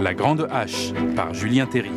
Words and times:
La 0.00 0.14
Grande 0.14 0.48
Hache 0.50 0.92
par 1.14 1.34
Julien 1.34 1.66
Terry. 1.66 1.90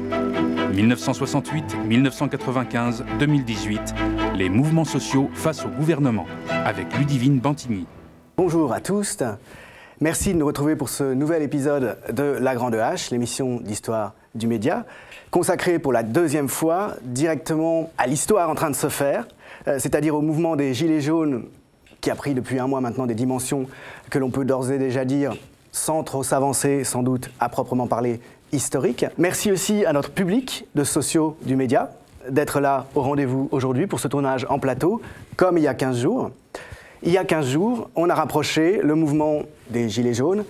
1968, 0.73 1.77
1995, 1.85 3.05
2018. 3.19 3.95
Les 4.35 4.49
mouvements 4.49 4.85
sociaux 4.85 5.29
face 5.33 5.63
au 5.65 5.69
gouvernement. 5.69 6.25
Avec 6.49 6.97
Ludivine 6.97 7.39
Bantigny. 7.39 7.85
Bonjour 8.37 8.73
à 8.73 8.81
tous. 8.81 9.19
Merci 10.01 10.33
de 10.33 10.39
nous 10.39 10.45
retrouver 10.45 10.75
pour 10.75 10.89
ce 10.89 11.13
nouvel 11.13 11.41
épisode 11.41 11.97
de 12.11 12.23
La 12.23 12.55
Grande 12.55 12.75
Hache, 12.75 13.11
l'émission 13.11 13.59
d'histoire 13.61 14.13
du 14.33 14.47
média, 14.47 14.85
consacrée 15.31 15.79
pour 15.79 15.93
la 15.93 16.03
deuxième 16.03 16.49
fois 16.49 16.95
directement 17.03 17.91
à 17.97 18.07
l'histoire 18.07 18.49
en 18.49 18.55
train 18.55 18.69
de 18.69 18.75
se 18.75 18.89
faire, 18.89 19.27
euh, 19.67 19.79
c'est-à-dire 19.79 20.15
au 20.15 20.21
mouvement 20.21 20.55
des 20.55 20.73
Gilets 20.73 21.01
jaunes 21.01 21.45
qui 22.01 22.11
a 22.11 22.15
pris 22.15 22.33
depuis 22.33 22.59
un 22.59 22.67
mois 22.67 22.81
maintenant 22.81 23.05
des 23.05 23.15
dimensions 23.15 23.67
que 24.09 24.19
l'on 24.19 24.29
peut 24.29 24.45
d'ores 24.45 24.71
et 24.71 24.77
déjà 24.77 25.05
dire 25.05 25.33
sans 25.75 26.03
trop 26.03 26.23
s'avancer, 26.23 26.85
sans 26.85 27.03
doute 27.03 27.29
à 27.41 27.49
proprement 27.49 27.85
parler 27.85 28.21
historique. 28.53 29.05
Merci 29.17 29.51
aussi 29.51 29.85
à 29.85 29.91
notre 29.91 30.09
public 30.09 30.65
de 30.73 30.85
sociaux 30.85 31.35
du 31.41 31.57
média 31.57 31.91
d'être 32.29 32.61
là 32.61 32.87
au 32.95 33.01
rendez-vous 33.01 33.49
aujourd'hui 33.51 33.85
pour 33.85 33.99
ce 33.99 34.07
tournage 34.07 34.47
en 34.49 34.57
plateau, 34.57 35.01
comme 35.35 35.57
il 35.57 35.65
y 35.65 35.67
a 35.67 35.73
15 35.73 35.99
jours. 35.99 36.31
Il 37.03 37.11
y 37.11 37.17
a 37.17 37.25
15 37.25 37.49
jours, 37.49 37.89
on 37.95 38.09
a 38.09 38.15
rapproché 38.15 38.79
le 38.81 38.95
mouvement 38.95 39.41
des 39.69 39.89
Gilets 39.89 40.13
jaunes 40.13 40.45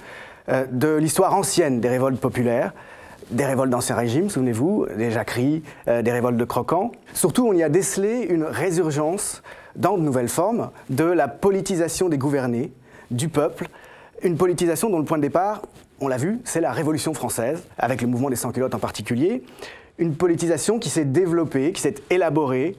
euh, 0.48 0.68
de 0.72 0.96
l'histoire 0.96 1.34
ancienne 1.34 1.82
des 1.82 1.90
révoltes 1.90 2.20
populaires, 2.20 2.72
des 3.32 3.46
révoltes 3.46 3.72
d'Ancien 3.72 3.96
Régime, 3.96 4.30
souvenez-vous, 4.30 4.86
des 4.96 5.10
jacqueries, 5.10 5.64
euh, 5.88 6.04
des 6.04 6.12
révoltes 6.12 6.38
de 6.38 6.46
croquants. 6.46 6.92
Surtout, 7.14 7.48
on 7.48 7.54
y 7.54 7.64
a 7.64 7.70
décelé 7.70 8.28
une 8.30 8.44
résurgence 8.44 9.42
dans 9.76 9.98
de 9.98 10.04
nouvelles 10.04 10.30
formes 10.30 10.70
de 10.92 11.04
la 11.04 11.28
politisation 11.28 12.10
des 12.10 12.20
gouvernés, 12.20 12.72
du 13.10 13.28
peuple, 13.28 13.68
une 14.24 14.38
politisation 14.38 14.90
dont 14.90 15.00
le 15.00 15.06
point 15.06 15.18
de 15.18 15.24
départ, 15.24 15.62
on 16.00 16.08
l'a 16.08 16.18
vu, 16.18 16.40
c'est 16.44 16.62
la 16.62 16.72
Révolution 16.72 17.14
française, 17.14 17.64
avec 17.78 18.02
le 18.02 18.08
mouvement 18.08 18.30
des 18.30 18.36
sans-culottes 18.36 18.76
en 18.76 18.80
particulier. 18.80 19.44
Une 19.98 20.16
politisation 20.16 20.80
qui 20.80 20.90
s'est 20.90 21.06
développée, 21.06 21.72
qui 21.72 21.82
s'est 21.82 21.96
élaborée 22.10 22.76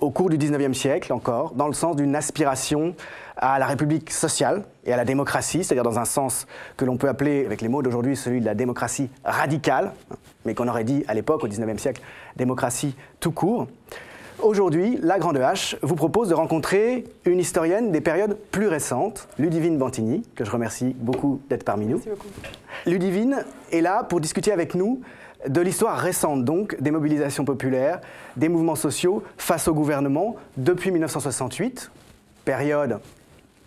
au 0.00 0.10
cours 0.10 0.28
du 0.28 0.38
19e 0.38 0.74
siècle 0.74 1.12
encore, 1.12 1.52
dans 1.54 1.66
le 1.66 1.72
sens 1.72 1.96
d'une 1.96 2.14
aspiration 2.14 2.94
à 3.36 3.58
la 3.58 3.66
République 3.66 4.10
sociale 4.10 4.64
et 4.84 4.92
à 4.92 4.96
la 4.96 5.04
démocratie, 5.04 5.64
c'est-à-dire 5.64 5.84
dans 5.84 5.98
un 5.98 6.04
sens 6.04 6.46
que 6.76 6.84
l'on 6.84 6.96
peut 6.96 7.08
appeler, 7.08 7.44
avec 7.44 7.60
les 7.60 7.68
mots 7.68 7.82
d'aujourd'hui, 7.82 8.16
celui 8.16 8.40
de 8.40 8.46
la 8.46 8.54
démocratie 8.54 9.10
radicale, 9.24 9.92
mais 10.44 10.54
qu'on 10.54 10.68
aurait 10.68 10.84
dit 10.84 11.04
à 11.08 11.14
l'époque, 11.14 11.44
au 11.44 11.48
19e 11.48 11.78
siècle, 11.78 12.02
démocratie 12.36 12.94
tout 13.20 13.32
court. 13.32 13.68
Aujourd'hui, 14.42 14.98
la 15.02 15.18
Grande 15.18 15.38
H 15.38 15.76
vous 15.82 15.94
propose 15.94 16.28
de 16.28 16.34
rencontrer 16.34 17.04
une 17.24 17.38
historienne 17.38 17.90
des 17.90 18.02
périodes 18.02 18.36
plus 18.50 18.68
récentes, 18.68 19.28
Ludivine 19.38 19.78
Bantigny, 19.78 20.22
que 20.34 20.44
je 20.44 20.50
remercie 20.50 20.94
beaucoup 20.98 21.40
d'être 21.48 21.64
parmi 21.64 21.86
nous. 21.86 21.96
Merci 21.96 22.10
beaucoup. 22.10 22.28
Ludivine 22.84 23.44
est 23.72 23.80
là 23.80 24.04
pour 24.04 24.20
discuter 24.20 24.52
avec 24.52 24.74
nous 24.74 25.00
de 25.48 25.60
l'histoire 25.60 25.96
récente 25.98 26.44
donc 26.44 26.80
des 26.80 26.90
mobilisations 26.90 27.44
populaires, 27.44 28.00
des 28.36 28.48
mouvements 28.48 28.74
sociaux 28.74 29.22
face 29.38 29.68
au 29.68 29.74
gouvernement 29.74 30.36
depuis 30.56 30.90
1968, 30.90 31.90
période 32.44 33.00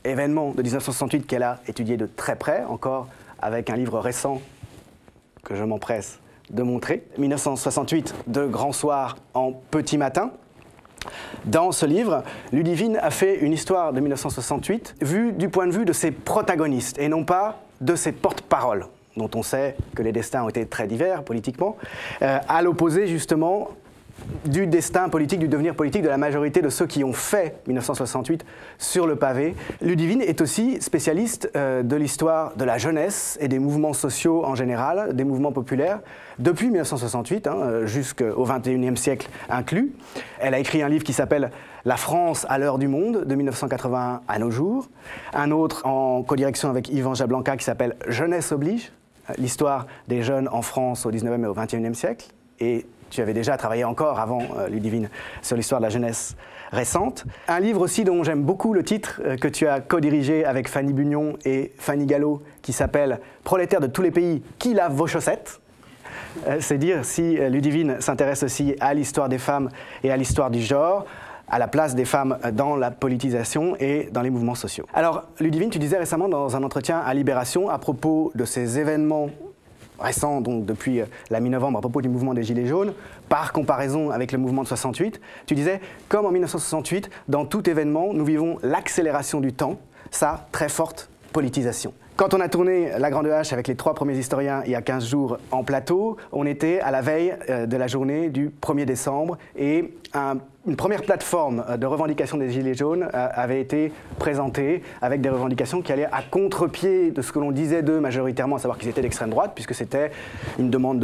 événement 0.03 0.51
de 0.51 0.61
1968 0.61 1.25
qu'elle 1.25 1.43
a 1.43 1.59
étudié 1.67 1.97
de 1.97 2.05
très 2.05 2.35
près, 2.35 2.63
encore 2.63 3.07
avec 3.41 3.69
un 3.69 3.75
livre 3.75 3.99
récent 3.99 4.41
que 5.43 5.55
je 5.55 5.63
m'empresse 5.63 6.19
de 6.51 6.63
montrer. 6.63 7.05
1968, 7.17 8.13
de 8.27 8.45
Grand 8.45 8.71
Soir 8.71 9.17
en 9.33 9.51
Petit 9.51 9.97
Matin. 9.97 10.31
Dans 11.45 11.71
ce 11.71 11.85
livre, 11.85 12.23
Ludivine 12.51 12.97
a 13.01 13.09
fait 13.09 13.37
une 13.39 13.53
histoire 13.53 13.93
de 13.93 13.99
1968 13.99 14.95
vue 15.01 15.31
du 15.31 15.49
point 15.49 15.67
de 15.67 15.71
vue 15.71 15.85
de 15.85 15.93
ses 15.93 16.11
protagonistes 16.11 16.99
et 16.99 17.07
non 17.07 17.23
pas 17.23 17.61
de 17.81 17.95
ses 17.95 18.11
porte-paroles, 18.11 18.85
dont 19.15 19.29
on 19.35 19.43
sait 19.43 19.75
que 19.95 20.01
les 20.01 20.11
destins 20.11 20.43
ont 20.43 20.49
été 20.49 20.65
très 20.65 20.87
divers 20.87 21.23
politiquement, 21.23 21.77
euh, 22.21 22.39
à 22.47 22.61
l'opposé 22.61 23.07
justement 23.07 23.69
du 24.45 24.67
destin 24.67 25.09
politique, 25.09 25.39
du 25.39 25.47
devenir 25.47 25.75
politique 25.75 26.01
de 26.01 26.09
la 26.09 26.17
majorité 26.17 26.61
de 26.61 26.69
ceux 26.69 26.85
qui 26.85 27.03
ont 27.03 27.13
fait 27.13 27.61
1968 27.67 28.45
sur 28.77 29.07
le 29.07 29.15
pavé. 29.15 29.55
Ludivine 29.81 30.21
est 30.21 30.41
aussi 30.41 30.81
spécialiste 30.81 31.51
euh, 31.55 31.83
de 31.83 31.95
l'histoire 31.95 32.55
de 32.55 32.63
la 32.63 32.77
jeunesse 32.77 33.37
et 33.41 33.47
des 33.47 33.59
mouvements 33.59 33.93
sociaux 33.93 34.45
en 34.45 34.55
général, 34.55 35.15
des 35.15 35.23
mouvements 35.23 35.51
populaires, 35.51 35.99
depuis 36.37 36.67
1968 36.67 37.47
hein, 37.47 37.55
euh, 37.57 37.85
jusqu'au 37.85 38.43
XXIe 38.43 38.97
siècle 38.97 39.29
inclus. 39.49 39.91
Elle 40.39 40.53
a 40.53 40.59
écrit 40.59 40.81
un 40.81 40.89
livre 40.89 41.03
qui 41.03 41.13
s'appelle 41.13 41.51
La 41.85 41.97
France 41.97 42.45
à 42.49 42.57
l'heure 42.57 42.77
du 42.77 42.87
monde, 42.87 43.25
de 43.25 43.35
1981 43.35 44.21
à 44.27 44.39
nos 44.39 44.51
jours. 44.51 44.87
Un 45.33 45.51
autre 45.51 45.85
en 45.85 46.23
codirection 46.23 46.69
avec 46.69 46.89
Yvan 46.89 47.13
Jablanca 47.13 47.57
qui 47.57 47.65
s'appelle 47.65 47.95
Jeunesse 48.07 48.51
oblige, 48.51 48.91
euh, 49.29 49.33
l'histoire 49.37 49.87
des 50.07 50.23
jeunes 50.23 50.49
en 50.51 50.61
France 50.61 51.05
au 51.05 51.11
19e 51.11 51.43
et 51.43 51.47
au 51.47 51.53
21e 51.53 51.93
siècle. 51.93 52.27
Et 52.61 52.85
tu 53.09 53.21
avais 53.21 53.33
déjà 53.33 53.57
travaillé 53.57 53.83
encore 53.83 54.19
avant 54.19 54.41
euh, 54.57 54.67
Ludivine 54.67 55.09
sur 55.41 55.55
l'histoire 55.55 55.81
de 55.81 55.85
la 55.85 55.89
jeunesse 55.89 56.35
récente. 56.71 57.25
Un 57.47 57.59
livre 57.59 57.81
aussi 57.81 58.03
dont 58.03 58.23
j'aime 58.23 58.43
beaucoup 58.43 58.73
le 58.73 58.83
titre 58.83 59.21
euh, 59.25 59.37
que 59.37 59.47
tu 59.47 59.67
as 59.67 59.79
co-dirigé 59.81 60.45
avec 60.45 60.67
Fanny 60.67 60.93
Bugnon 60.93 61.37
et 61.45 61.71
Fanny 61.77 62.05
Gallo 62.05 62.41
qui 62.61 62.73
s'appelle 62.73 63.19
Prolétaires 63.43 63.81
de 63.81 63.87
tous 63.87 64.01
les 64.01 64.11
pays, 64.11 64.43
qui 64.57 64.73
lavent 64.73 64.93
vos 64.93 65.07
chaussettes? 65.07 65.61
Euh, 66.47 66.57
C'est 66.59 66.77
dire 66.77 67.05
si 67.05 67.37
Ludivine 67.37 67.99
s'intéresse 67.99 68.43
aussi 68.43 68.75
à 68.79 68.93
l'histoire 68.93 69.29
des 69.29 69.39
femmes 69.39 69.69
et 70.03 70.11
à 70.11 70.17
l'histoire 70.17 70.51
du 70.51 70.61
genre 70.61 71.05
à 71.51 71.57
la 71.57 71.67
place 71.67 71.95
des 71.95 72.05
femmes 72.05 72.37
dans 72.53 72.75
la 72.75 72.91
politisation 72.91 73.75
et 73.79 74.09
dans 74.11 74.21
les 74.21 74.29
mouvements 74.29 74.53
sociaux. 74.53 74.85
Alors, 74.93 75.23
Ludivine, 75.39 75.71
tu 75.71 75.79
disais 75.79 75.97
récemment 75.97 76.29
dans 76.29 76.55
un 76.55 76.61
entretien 76.61 76.99
à 76.99 77.11
Libération 77.15 77.69
à 77.69 77.79
propos 77.79 78.31
de 78.35 78.45
ces 78.45 78.77
événements 78.77 79.29
récent, 79.99 80.41
donc 80.41 80.65
depuis 80.65 81.01
euh, 81.01 81.05
la 81.29 81.39
mi-novembre, 81.39 81.77
à 81.77 81.81
propos 81.81 82.01
du 82.01 82.09
mouvement 82.09 82.33
des 82.33 82.43
Gilets 82.43 82.65
jaunes, 82.65 82.93
par 83.27 83.53
comparaison 83.53 84.11
avec 84.11 84.31
le 84.31 84.37
mouvement 84.37 84.63
de 84.63 84.67
68, 84.67 85.19
tu 85.45 85.55
disais, 85.55 85.81
comme 86.07 86.25
en 86.25 86.31
1968, 86.31 87.09
dans 87.27 87.45
tout 87.45 87.69
événement, 87.69 88.13
nous 88.13 88.25
vivons 88.25 88.57
l'accélération 88.63 89.39
du 89.39 89.53
temps, 89.53 89.77
sa 90.11 90.47
très 90.51 90.69
forte 90.69 91.09
politisation. 91.31 91.93
Quand 92.19 92.33
on 92.33 92.41
a 92.41 92.49
tourné 92.49 92.89
La 92.99 93.11
Grande 93.11 93.27
Hache 93.27 93.53
avec 93.53 93.69
les 93.69 93.75
trois 93.75 93.93
premiers 93.93 94.17
historiens 94.17 94.61
il 94.65 94.71
y 94.71 94.75
a 94.75 94.81
15 94.81 95.07
jours 95.07 95.37
en 95.51 95.63
plateau, 95.63 96.17
on 96.33 96.45
était 96.45 96.81
à 96.81 96.91
la 96.91 96.99
veille 96.99 97.33
euh, 97.49 97.65
de 97.65 97.77
la 97.77 97.87
journée 97.87 98.27
du 98.27 98.51
1er 98.61 98.83
décembre 98.83 99.37
et 99.57 99.93
une 100.67 100.75
première 100.75 101.03
plateforme 101.03 101.63
euh, 101.69 101.77
de 101.77 101.85
revendication 101.85 102.35
des 102.35 102.49
Gilets 102.49 102.73
jaunes 102.73 103.07
euh, 103.13 103.27
avait 103.33 103.61
été 103.61 103.93
présentée 104.17 104.83
avec 105.01 105.21
des 105.21 105.29
revendications 105.29 105.81
qui 105.81 105.93
allaient 105.93 106.09
à 106.11 106.21
contre-pied 106.29 107.11
de 107.11 107.21
ce 107.21 107.31
que 107.31 107.39
l'on 107.39 107.53
disait 107.53 107.83
d'eux 107.83 108.01
majoritairement, 108.01 108.57
à 108.57 108.59
savoir 108.59 108.77
qu'ils 108.77 108.89
étaient 108.89 109.01
d'extrême 109.01 109.29
droite, 109.29 109.53
puisque 109.55 109.73
c'était 109.73 110.11
une 110.57 110.69
demande 110.69 110.99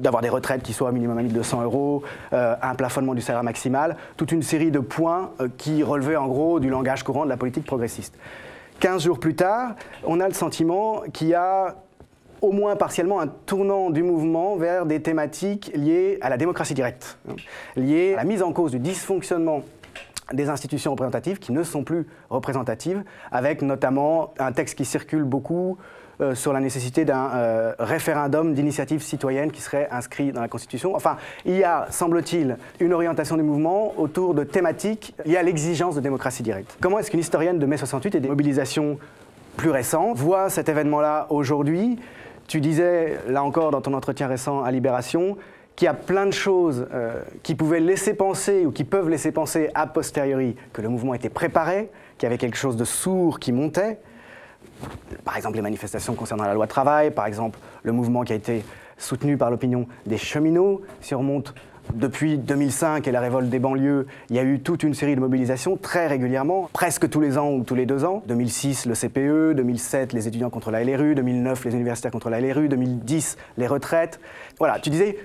d'avoir 0.00 0.22
des 0.22 0.30
retraites 0.30 0.62
qui 0.62 0.72
soient 0.72 0.88
au 0.88 0.92
minimum 0.92 1.18
à 1.18 1.22
1200 1.22 1.64
euros, 1.64 2.02
un 2.32 2.74
plafonnement 2.76 3.12
du 3.12 3.20
salaire 3.20 3.42
maximal, 3.42 3.96
toute 4.16 4.32
une 4.32 4.42
série 4.42 4.70
de 4.70 4.80
points 4.80 5.32
qui 5.58 5.82
relevaient 5.82 6.16
en 6.16 6.28
gros 6.28 6.60
du 6.60 6.70
langage 6.70 7.02
courant 7.02 7.24
de 7.24 7.28
la 7.28 7.36
politique 7.36 7.66
progressiste. 7.66 8.14
15 8.80 9.04
jours 9.04 9.18
plus 9.18 9.34
tard, 9.34 9.74
on 10.04 10.20
a 10.20 10.28
le 10.28 10.34
sentiment 10.34 11.02
qu'il 11.12 11.28
y 11.28 11.34
a 11.34 11.76
au 12.42 12.52
moins 12.52 12.76
partiellement 12.76 13.20
un 13.20 13.26
tournant 13.26 13.90
du 13.90 14.02
mouvement 14.02 14.56
vers 14.56 14.84
des 14.84 15.00
thématiques 15.00 15.72
liées 15.74 16.18
à 16.20 16.28
la 16.28 16.36
démocratie 16.36 16.74
directe, 16.74 17.18
hein, 17.28 17.36
liées 17.76 18.12
à 18.12 18.16
la 18.18 18.24
mise 18.24 18.42
en 18.42 18.52
cause 18.52 18.72
du 18.72 18.78
dysfonctionnement 18.78 19.62
des 20.32 20.48
institutions 20.48 20.90
représentatives 20.90 21.38
qui 21.38 21.52
ne 21.52 21.62
sont 21.62 21.84
plus 21.84 22.06
représentatives, 22.30 23.02
avec 23.30 23.62
notamment 23.62 24.34
un 24.38 24.52
texte 24.52 24.76
qui 24.76 24.84
circule 24.84 25.24
beaucoup 25.24 25.78
euh, 26.20 26.34
sur 26.34 26.52
la 26.52 26.60
nécessité 26.60 27.04
d'un 27.04 27.30
euh, 27.34 27.72
référendum 27.78 28.54
d'initiative 28.54 29.02
citoyenne 29.02 29.52
qui 29.52 29.60
serait 29.60 29.88
inscrit 29.90 30.32
dans 30.32 30.40
la 30.40 30.48
Constitution. 30.48 30.94
Enfin, 30.94 31.16
il 31.44 31.56
y 31.56 31.64
a, 31.64 31.86
semble-t-il, 31.90 32.56
une 32.80 32.92
orientation 32.94 33.36
du 33.36 33.42
mouvement 33.42 33.92
autour 33.98 34.32
de 34.32 34.42
thématiques 34.42 35.14
liées 35.26 35.36
à 35.36 35.42
l'exigence 35.42 35.94
de 35.94 36.00
démocratie 36.00 36.42
directe. 36.42 36.76
Comment 36.80 36.98
est-ce 36.98 37.10
qu'une 37.10 37.20
historienne 37.20 37.58
de 37.58 37.66
mai 37.66 37.76
68 37.76 38.14
et 38.14 38.20
des 38.20 38.28
mobilisations 38.28 38.98
plus 39.56 39.70
récentes 39.70 40.16
voit 40.16 40.48
cet 40.48 40.68
événement-là 40.68 41.26
aujourd'hui? 41.28 41.98
Tu 42.48 42.60
disais, 42.60 43.18
là 43.28 43.42
encore, 43.42 43.70
dans 43.70 43.80
ton 43.80 43.92
entretien 43.92 44.26
récent 44.26 44.62
à 44.62 44.70
Libération, 44.70 45.36
qu'il 45.76 45.84
y 45.84 45.88
a 45.88 45.94
plein 45.94 46.24
de 46.24 46.32
choses 46.32 46.88
euh, 46.94 47.20
qui 47.42 47.54
pouvaient 47.54 47.80
laisser 47.80 48.14
penser 48.14 48.64
ou 48.64 48.72
qui 48.72 48.84
peuvent 48.84 49.10
laisser 49.10 49.32
penser 49.32 49.70
a 49.74 49.86
posteriori 49.86 50.56
que 50.72 50.80
le 50.80 50.88
mouvement 50.88 51.12
était 51.12 51.28
préparé, 51.28 51.90
qu'il 52.16 52.26
y 52.26 52.28
avait 52.28 52.38
quelque 52.38 52.56
chose 52.56 52.76
de 52.76 52.84
sourd 52.84 53.38
qui 53.38 53.52
montait 53.52 53.98
par 55.24 55.36
exemple 55.36 55.56
les 55.56 55.62
manifestations 55.62 56.14
concernant 56.14 56.44
la 56.44 56.54
loi 56.54 56.66
travail, 56.66 57.10
par 57.10 57.26
exemple 57.26 57.58
le 57.82 57.92
mouvement 57.92 58.22
qui 58.22 58.32
a 58.32 58.36
été 58.36 58.64
soutenu 58.98 59.36
par 59.36 59.50
l'opinion 59.50 59.86
des 60.06 60.18
cheminots, 60.18 60.82
si 61.00 61.14
on 61.14 61.18
remonte 61.18 61.54
depuis 61.94 62.38
2005 62.38 63.06
et 63.06 63.12
la 63.12 63.20
révolte 63.20 63.48
des 63.48 63.58
banlieues, 63.58 64.06
il 64.30 64.36
y 64.36 64.38
a 64.38 64.42
eu 64.42 64.60
toute 64.60 64.82
une 64.82 64.94
série 64.94 65.14
de 65.14 65.20
mobilisations 65.20 65.76
très 65.76 66.06
régulièrement, 66.06 66.68
presque 66.72 67.08
tous 67.08 67.20
les 67.20 67.38
ans 67.38 67.50
ou 67.52 67.62
tous 67.62 67.74
les 67.74 67.86
deux 67.86 68.04
ans. 68.04 68.22
2006, 68.26 68.86
le 68.86 68.94
CPE, 68.94 69.54
2007, 69.54 70.12
les 70.12 70.26
étudiants 70.28 70.50
contre 70.50 70.70
la 70.70 70.82
LRU, 70.82 71.14
2009, 71.14 71.64
les 71.64 71.74
universitaires 71.74 72.10
contre 72.10 72.30
la 72.30 72.40
LRU, 72.40 72.68
2010, 72.68 73.36
les 73.56 73.66
retraites. 73.66 74.20
Voilà, 74.58 74.78
tu 74.80 74.90
disais, 74.90 75.18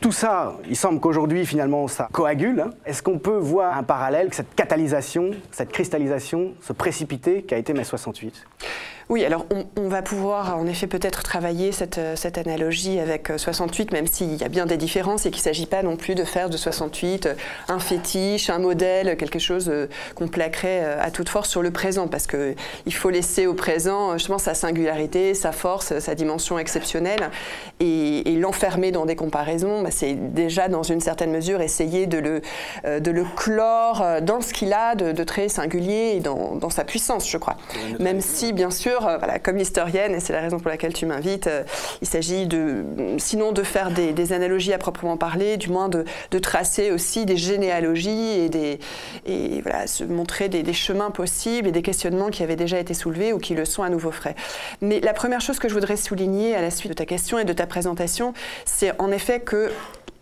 tout 0.00 0.12
ça, 0.12 0.56
il 0.68 0.76
semble 0.76 1.00
qu'aujourd'hui, 1.00 1.46
finalement, 1.46 1.88
ça 1.88 2.08
coagule. 2.12 2.64
Est-ce 2.86 3.02
qu'on 3.02 3.18
peut 3.18 3.36
voir 3.36 3.76
un 3.76 3.82
parallèle, 3.82 4.28
que 4.28 4.36
cette 4.36 4.54
catalysation, 4.54 5.30
cette 5.50 5.72
cristallisation, 5.72 6.52
ce 6.62 6.72
précipité 6.72 7.42
qui 7.42 7.54
a 7.54 7.58
été 7.58 7.72
mai 7.72 7.84
68 7.84 8.46
Oui, 9.10 9.24
alors 9.24 9.44
on, 9.76 9.88
va 9.88 10.02
pouvoir 10.02 10.56
en 10.56 10.68
effet 10.68 10.86
peut-être 10.86 11.24
travailler 11.24 11.72
cette, 11.72 12.00
cette, 12.14 12.38
analogie 12.38 13.00
avec 13.00 13.32
68, 13.36 13.90
même 13.90 14.06
s'il 14.06 14.36
y 14.36 14.44
a 14.44 14.48
bien 14.48 14.66
des 14.66 14.76
différences 14.76 15.26
et 15.26 15.32
qu'il 15.32 15.40
ne 15.40 15.42
s'agit 15.42 15.66
pas 15.66 15.82
non 15.82 15.96
plus 15.96 16.14
de 16.14 16.22
faire 16.22 16.48
de 16.48 16.56
68 16.56 17.28
un 17.66 17.80
fétiche, 17.80 18.50
un 18.50 18.60
modèle, 18.60 19.16
quelque 19.16 19.40
chose 19.40 19.72
qu'on 20.14 20.28
plaquerait 20.28 20.84
à 20.84 21.10
toute 21.10 21.28
force 21.28 21.50
sur 21.50 21.60
le 21.60 21.72
présent, 21.72 22.06
parce 22.06 22.28
qu'il 22.28 22.54
faut 22.94 23.10
laisser 23.10 23.48
au 23.48 23.54
présent 23.54 24.16
justement 24.16 24.38
sa 24.38 24.54
singularité, 24.54 25.34
sa 25.34 25.50
force, 25.50 25.98
sa 25.98 26.14
dimension 26.14 26.60
exceptionnelle, 26.60 27.30
et, 27.80 28.22
l'enfermer 28.40 28.92
dans 28.92 29.06
des 29.06 29.16
comparaisons, 29.16 29.82
bah, 29.82 29.90
c'est 29.90 30.14
déjà 30.14 30.68
dans 30.68 30.84
une 30.84 31.00
certaine 31.00 31.32
mesure 31.32 31.60
essayer 31.60 32.06
de 32.06 32.18
le, 32.18 32.42
de 33.00 33.10
le 33.10 33.24
clore 33.36 34.04
dans 34.22 34.40
ce 34.40 34.52
qu'il 34.52 34.72
a 34.72 34.94
de, 34.94 35.24
très 35.24 35.48
singulier 35.48 36.12
et 36.14 36.20
dans, 36.20 36.54
dans 36.54 36.70
sa 36.70 36.84
puissance, 36.84 37.28
je 37.28 37.38
crois. 37.38 37.56
Même 37.98 38.20
si, 38.20 38.52
bien 38.52 38.70
sûr, 38.70 38.99
euh, 39.08 39.18
voilà, 39.18 39.38
comme 39.38 39.58
historienne, 39.58 40.14
et 40.14 40.20
c'est 40.20 40.32
la 40.32 40.40
raison 40.40 40.58
pour 40.58 40.70
laquelle 40.70 40.92
tu 40.92 41.06
m'invites, 41.06 41.46
euh, 41.46 41.62
il 42.02 42.08
s'agit 42.08 42.46
de, 42.46 42.84
sinon 43.18 43.52
de 43.52 43.62
faire 43.62 43.90
des, 43.90 44.32
analogies 44.32 44.72
à 44.72 44.78
proprement 44.78 45.16
parler, 45.16 45.56
du 45.56 45.70
moins 45.70 45.88
de, 45.88 46.04
tracer 46.40 46.90
aussi 46.90 47.26
des 47.26 47.36
généalogies 47.36 48.48
et 49.26 49.60
voilà, 49.62 49.86
se 49.86 50.04
montrer 50.04 50.48
des, 50.48 50.62
des, 50.62 50.72
chemins 50.72 51.10
possibles 51.10 51.68
et 51.68 51.72
des 51.72 51.82
questionnements 51.82 52.28
qui 52.28 52.42
avaient 52.42 52.56
déjà 52.56 52.78
été 52.78 52.94
soulevés 52.94 53.32
ou 53.32 53.38
qui 53.38 53.54
le 53.54 53.64
sont 53.64 53.82
à 53.82 53.88
nouveau 53.88 54.10
frais. 54.10 54.34
Mais 54.80 55.00
la 55.00 55.12
première 55.12 55.40
chose 55.40 55.58
que 55.58 55.68
je 55.68 55.74
voudrais 55.74 55.96
souligner 55.96 56.54
à 56.54 56.62
la 56.62 56.70
suite 56.70 56.92
de 56.92 56.96
ta 56.96 57.06
question 57.06 57.38
et 57.38 57.44
de 57.44 57.52
ta 57.52 57.66
présentation, 57.66 58.34
c'est 58.64 58.92
en 59.00 59.10
effet 59.10 59.40
que 59.40 59.70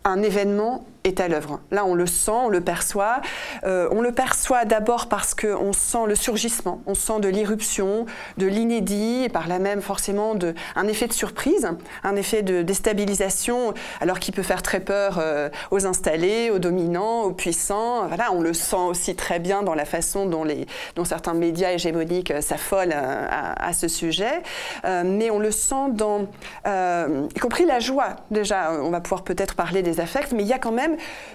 un 0.04 0.22
événement 0.22 0.86
est 1.04 1.20
à 1.20 1.28
l'œuvre. 1.28 1.60
Là, 1.70 1.84
on 1.84 1.94
le 1.94 2.06
sent, 2.06 2.30
on 2.30 2.48
le 2.48 2.60
perçoit. 2.60 3.20
Euh, 3.64 3.88
on 3.90 4.00
le 4.00 4.12
perçoit 4.12 4.64
d'abord 4.64 5.08
parce 5.08 5.34
qu'on 5.34 5.72
sent 5.72 6.06
le 6.06 6.14
surgissement, 6.14 6.82
on 6.86 6.94
sent 6.94 7.20
de 7.20 7.28
l'irruption, 7.28 8.06
de 8.36 8.46
l'inédit, 8.46 9.24
et 9.24 9.28
par 9.28 9.48
là 9.48 9.58
même 9.58 9.80
forcément 9.80 10.34
de, 10.34 10.54
un 10.76 10.86
effet 10.88 11.06
de 11.06 11.12
surprise, 11.12 11.68
un 12.04 12.16
effet 12.16 12.42
de 12.42 12.62
déstabilisation, 12.62 13.74
alors 14.00 14.18
qui 14.18 14.32
peut 14.32 14.42
faire 14.42 14.62
très 14.62 14.80
peur 14.80 15.18
euh, 15.18 15.48
aux 15.70 15.86
installés, 15.86 16.50
aux 16.50 16.58
dominants, 16.58 17.22
aux 17.22 17.32
puissants. 17.32 18.06
Voilà, 18.06 18.32
on 18.32 18.40
le 18.40 18.52
sent 18.52 18.76
aussi 18.76 19.14
très 19.14 19.38
bien 19.38 19.62
dans 19.62 19.74
la 19.74 19.84
façon 19.84 20.26
dont, 20.26 20.44
les, 20.44 20.66
dont 20.96 21.04
certains 21.04 21.34
médias 21.34 21.72
hégémoniques 21.72 22.30
euh, 22.30 22.40
s'affolent 22.40 22.94
à, 22.94 23.72
ce 23.72 23.86
sujet. 23.86 24.42
mais 24.84 25.30
on 25.30 25.38
le 25.38 25.50
sent 25.50 25.90
dans, 25.92 26.26
y 26.66 27.38
compris 27.38 27.66
la 27.66 27.80
joie. 27.80 28.16
Déjà, 28.30 28.72
on 28.72 28.90
va 28.90 29.00
pouvoir 29.00 29.22
peut-être 29.22 29.54
parler 29.54 29.82
des 29.82 30.00
affects, 30.00 30.32
mais 30.32 30.42
il 30.42 30.48
y 30.48 30.52
a 30.52 30.58
quand 30.58 30.72
même 30.72 30.87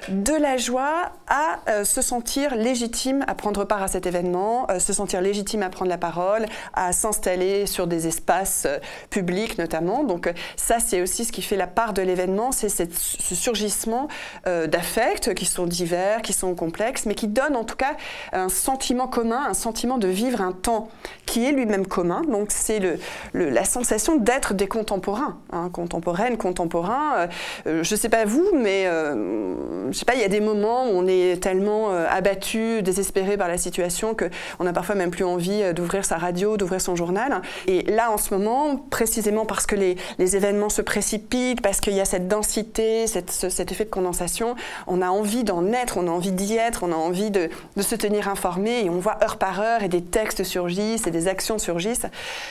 de 0.09 0.33
la 0.33 0.57
joie 0.57 1.11
à 1.27 1.59
euh, 1.69 1.83
se 1.83 2.01
sentir 2.01 2.55
légitime 2.55 3.23
à 3.27 3.35
prendre 3.35 3.65
part 3.65 3.81
à 3.81 3.87
cet 3.87 4.05
événement, 4.05 4.67
euh, 4.69 4.79
se 4.79 4.93
sentir 4.93 5.21
légitime 5.21 5.63
à 5.63 5.69
prendre 5.69 5.89
la 5.89 5.97
parole, 5.97 6.45
à 6.73 6.91
s'installer 6.93 7.65
sur 7.65 7.87
des 7.87 8.07
espaces 8.07 8.65
euh, 8.65 8.79
publics 9.09 9.57
notamment. 9.57 10.03
Donc 10.03 10.31
ça, 10.55 10.79
c'est 10.79 11.01
aussi 11.01 11.25
ce 11.25 11.31
qui 11.31 11.41
fait 11.41 11.57
la 11.57 11.67
part 11.67 11.93
de 11.93 12.01
l'événement, 12.01 12.51
c'est 12.51 12.69
ce 12.69 13.35
surgissement 13.35 14.07
d'affects 14.45 15.33
qui 15.33 15.45
sont 15.45 15.65
divers, 15.65 16.21
qui 16.21 16.33
sont 16.33 16.55
complexes, 16.55 17.05
mais 17.05 17.15
qui 17.15 17.27
donnent 17.27 17.55
en 17.55 17.63
tout 17.63 17.75
cas 17.75 17.95
un 18.31 18.49
sentiment 18.49 19.07
commun, 19.07 19.43
un 19.47 19.53
sentiment 19.53 19.97
de 19.97 20.07
vivre 20.07 20.41
un 20.41 20.51
temps 20.51 20.89
qui 21.33 21.47
est 21.47 21.51
lui-même 21.51 21.87
commun. 21.87 22.21
Donc 22.29 22.47
c'est 22.49 22.79
le, 22.79 22.99
la 23.33 23.65
sensation 23.65 24.17
d'être 24.17 24.53
des 24.53 24.67
contemporains, 24.67 25.37
hein, 25.51 25.69
contemporaines, 25.73 26.37
contemporains. 26.37 27.27
je 27.65 27.71
ne 27.71 27.83
sais 27.83 28.09
pas 28.09 28.25
vous, 28.25 28.45
mais 28.55 28.85
je 28.85 29.97
sais 29.97 30.05
pas, 30.05 30.13
il 30.15 30.21
y 30.21 30.25
a 30.25 30.29
des 30.29 30.41
moments 30.41 30.85
où 30.85 30.91
on 30.91 31.07
est 31.07 31.41
tellement 31.41 31.91
euh, 31.91 32.05
abattu, 32.09 32.81
désespéré 32.81 33.37
par 33.37 33.47
la 33.47 33.57
situation 33.57 34.15
qu'on 34.15 34.63
n'a 34.63 34.73
parfois 34.73 34.95
même 34.95 35.11
plus 35.11 35.23
envie 35.23 35.61
euh, 35.63 35.73
d'ouvrir 35.73 36.05
sa 36.05 36.17
radio, 36.17 36.57
d'ouvrir 36.57 36.81
son 36.81 36.95
journal. 36.95 37.41
Et 37.67 37.83
là, 37.83 38.11
en 38.11 38.17
ce 38.17 38.33
moment, 38.33 38.77
précisément 38.89 39.45
parce 39.45 39.65
que 39.65 39.75
les, 39.75 39.95
événements 40.19 40.69
se 40.69 40.81
précipitent, 40.81 41.61
parce 41.61 41.79
qu'il 41.79 41.93
y 41.93 42.01
a 42.01 42.05
cette 42.05 42.27
densité, 42.27 43.05
cet 43.07 43.71
effet 43.71 43.85
de 43.85 43.89
condensation, 43.89 44.55
on 44.87 45.01
a 45.01 45.09
envie 45.09 45.43
d'en 45.43 45.71
être, 45.73 45.97
on 45.97 46.07
a 46.07 46.11
envie 46.11 46.31
d'y 46.31 46.55
être, 46.55 46.83
on 46.83 46.91
a 46.91 46.95
envie 46.95 47.29
de, 47.29 47.49
se 47.79 47.95
tenir 47.95 48.29
informé 48.29 48.85
et 48.85 48.89
on 48.89 48.99
voit 48.99 49.17
heure 49.23 49.37
par 49.37 49.59
heure 49.59 49.83
et 49.83 49.89
des 49.89 50.01
textes 50.01 50.43
surgissent 50.43 51.05
et 51.05 51.11
des 51.11 51.22
actions 51.27 51.57
surgissent. 51.57 52.05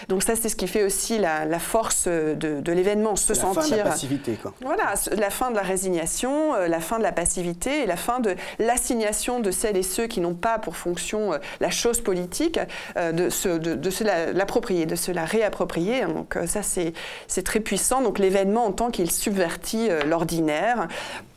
Donc 0.09 0.23
ça, 0.23 0.35
c'est 0.37 0.49
ce 0.49 0.57
qui 0.57 0.69
fait 0.69 0.83
aussi 0.83 1.19
la, 1.19 1.59
force 1.59 2.09
de, 2.09 2.73
l'événement, 2.73 3.17
se 3.17 3.35
sentir... 3.35 3.55
La 3.55 3.63
fin 3.63 3.71
de 3.71 3.77
la 3.77 3.85
passivité, 3.85 4.33
quoi. 4.41 4.53
Voilà, 4.61 4.95
la 5.17 5.31
fin 5.31 5.51
de 5.51 5.57
la 5.57 5.63
résignation, 5.63 6.55
euh, 6.55 6.69
la 6.69 6.81
fin 6.81 6.99
de 6.99 7.03
la 7.03 7.13
passivité 7.13 7.83
et 7.83 7.87
la 7.87 7.97
fin 7.97 8.21
de 8.21 8.37
l'assignation 8.59 9.41
de 9.41 9.51
celles 9.51 9.77
et 9.77 9.83
ceux 9.83 10.07
qui 10.07 10.21
n'ont 10.21 10.35
pas 10.35 10.59
pour 10.59 10.77
fonction 10.77 11.33
euh, 11.33 11.39
la 11.61 11.71
chose 11.71 12.01
politique, 12.01 12.59
euh, 12.97 13.13
de 13.13 13.31
se, 13.31 13.49
de, 13.49 13.91
se 13.91 14.05
l'approprier, 14.05 14.87
de 14.87 14.97
se 14.97 15.13
la 15.13 15.25
réapproprier. 15.25 16.03
Donc 16.07 16.39
ça, 16.47 16.63
c'est 16.63 17.43
très 17.43 17.61
puissant. 17.61 18.03
Donc 18.03 18.19
l'événement 18.19 18.67
en 18.67 18.73
tant 18.73 18.91
qu'il 18.91 19.11
subvertit 19.11 19.89
l'ordinaire 20.07 20.89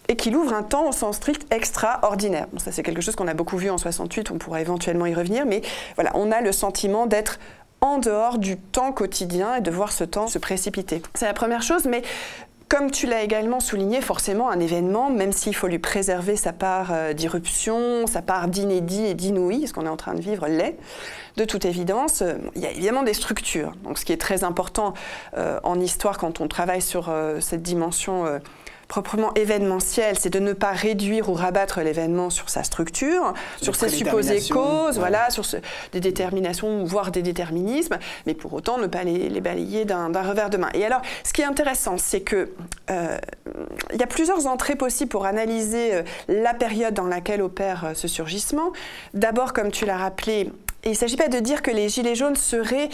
et 0.07 0.15
qu'il 0.15 0.35
ouvre 0.35 0.53
un 0.53 0.63
temps 0.63 0.87
au 0.87 0.91
sens 0.91 1.17
strict 1.17 1.51
extraordinaire. 1.51 2.47
ça, 2.57 2.71
c'est 2.71 2.83
quelque 2.83 3.01
chose 3.01 3.15
qu'on 3.15 3.27
a 3.27 3.33
beaucoup 3.33 3.57
vu 3.57 3.69
en 3.69 3.77
68, 3.77 4.31
on 4.31 4.37
pourra 4.37 4.61
éventuellement 4.61 5.05
y 5.05 5.13
revenir, 5.13 5.45
mais 5.45 5.61
voilà, 5.95 6.11
on 6.15 6.31
a 6.31 6.41
le 6.41 6.51
sentiment 6.51 7.05
d'être 7.05 7.39
en 7.81 7.97
dehors 7.97 8.37
du 8.37 8.57
temps 8.57 8.91
quotidien 8.91 9.55
et 9.55 9.61
de 9.61 9.71
voir 9.71 9.91
ce 9.91 10.03
temps 10.03 10.27
se 10.27 10.39
précipiter. 10.39 11.01
C'est 11.13 11.25
la 11.25 11.33
première 11.33 11.61
chose, 11.61 11.85
mais 11.85 12.01
comme 12.67 12.89
tu 12.89 13.05
l'as 13.05 13.21
également 13.21 13.59
souligné, 13.59 14.01
forcément, 14.01 14.49
un 14.49 14.59
événement, 14.59 15.11
même 15.11 15.31
s'il 15.31 15.55
faut 15.55 15.67
lui 15.67 15.77
préserver 15.77 16.35
sa 16.35 16.51
part 16.51 16.89
euh, 16.91 17.13
d'irruption, 17.13 18.07
sa 18.07 18.23
part 18.23 18.47
d'inédit 18.47 19.05
et 19.05 19.13
d'inouï, 19.13 19.67
ce 19.67 19.73
qu'on 19.73 19.85
est 19.85 19.89
en 19.89 19.97
train 19.97 20.15
de 20.15 20.21
vivre 20.21 20.47
l'est, 20.47 20.75
de 21.37 21.45
toute 21.45 21.65
évidence, 21.65 22.23
euh, 22.23 22.33
il 22.55 22.61
y 22.61 22.65
a 22.65 22.71
évidemment 22.71 23.03
des 23.03 23.13
structures. 23.13 23.73
Donc, 23.83 23.99
ce 23.99 24.05
qui 24.05 24.13
est 24.13 24.17
très 24.17 24.43
important 24.43 24.95
euh, 25.37 25.59
en 25.63 25.79
histoire 25.79 26.17
quand 26.17 26.41
on 26.41 26.47
travaille 26.47 26.81
sur 26.81 27.13
cette 27.39 27.61
dimension 27.61 28.25
proprement 28.87 29.33
événementiel, 29.33 30.17
c'est 30.19 30.29
de 30.29 30.39
ne 30.39 30.53
pas 30.53 30.71
réduire 30.71 31.29
ou 31.29 31.33
rabattre 31.33 31.81
l'événement 31.81 32.29
sur 32.29 32.49
sa 32.49 32.63
structure, 32.63 33.33
sur 33.61 33.75
ses 33.75 33.89
supposées 33.89 34.41
causes, 34.49 34.97
voilà, 34.97 35.29
sur 35.29 35.43
des 35.91 35.99
déterminations, 35.99 36.83
voire 36.83 37.11
des 37.11 37.21
déterminismes, 37.21 37.97
mais 38.25 38.33
pour 38.33 38.53
autant 38.53 38.77
ne 38.77 38.87
pas 38.87 39.03
les, 39.03 39.41
balayer 39.41 39.85
d'un 39.85 40.07
revers 40.07 40.49
de 40.49 40.57
main. 40.57 40.69
Et 40.73 40.85
alors, 40.85 41.01
ce 41.23 41.33
qui 41.33 41.41
est 41.41 41.45
intéressant, 41.45 41.97
c'est 41.97 42.21
que 42.21 42.51
euh, 42.89 43.17
il 43.93 43.99
y 43.99 44.03
a 44.03 44.07
plusieurs 44.07 44.47
entrées 44.47 44.75
possibles 44.75 45.09
pour 45.09 45.25
analyser 45.25 45.93
euh, 45.93 46.03
la 46.27 46.53
période 46.53 46.93
dans 46.93 47.07
laquelle 47.07 47.41
opère 47.41 47.85
euh, 47.85 47.93
ce 47.93 48.07
surgissement. 48.07 48.71
D'abord, 49.13 49.53
comme 49.53 49.71
tu 49.71 49.85
l'as 49.85 49.97
rappelé, 49.97 50.51
il 50.83 50.91
ne 50.91 50.95
s'agit 50.95 51.17
pas 51.17 51.27
de 51.27 51.39
dire 51.39 51.61
que 51.61 51.71
les 51.71 51.89
Gilets 51.89 52.15
jaunes 52.15 52.35
seraient 52.35 52.89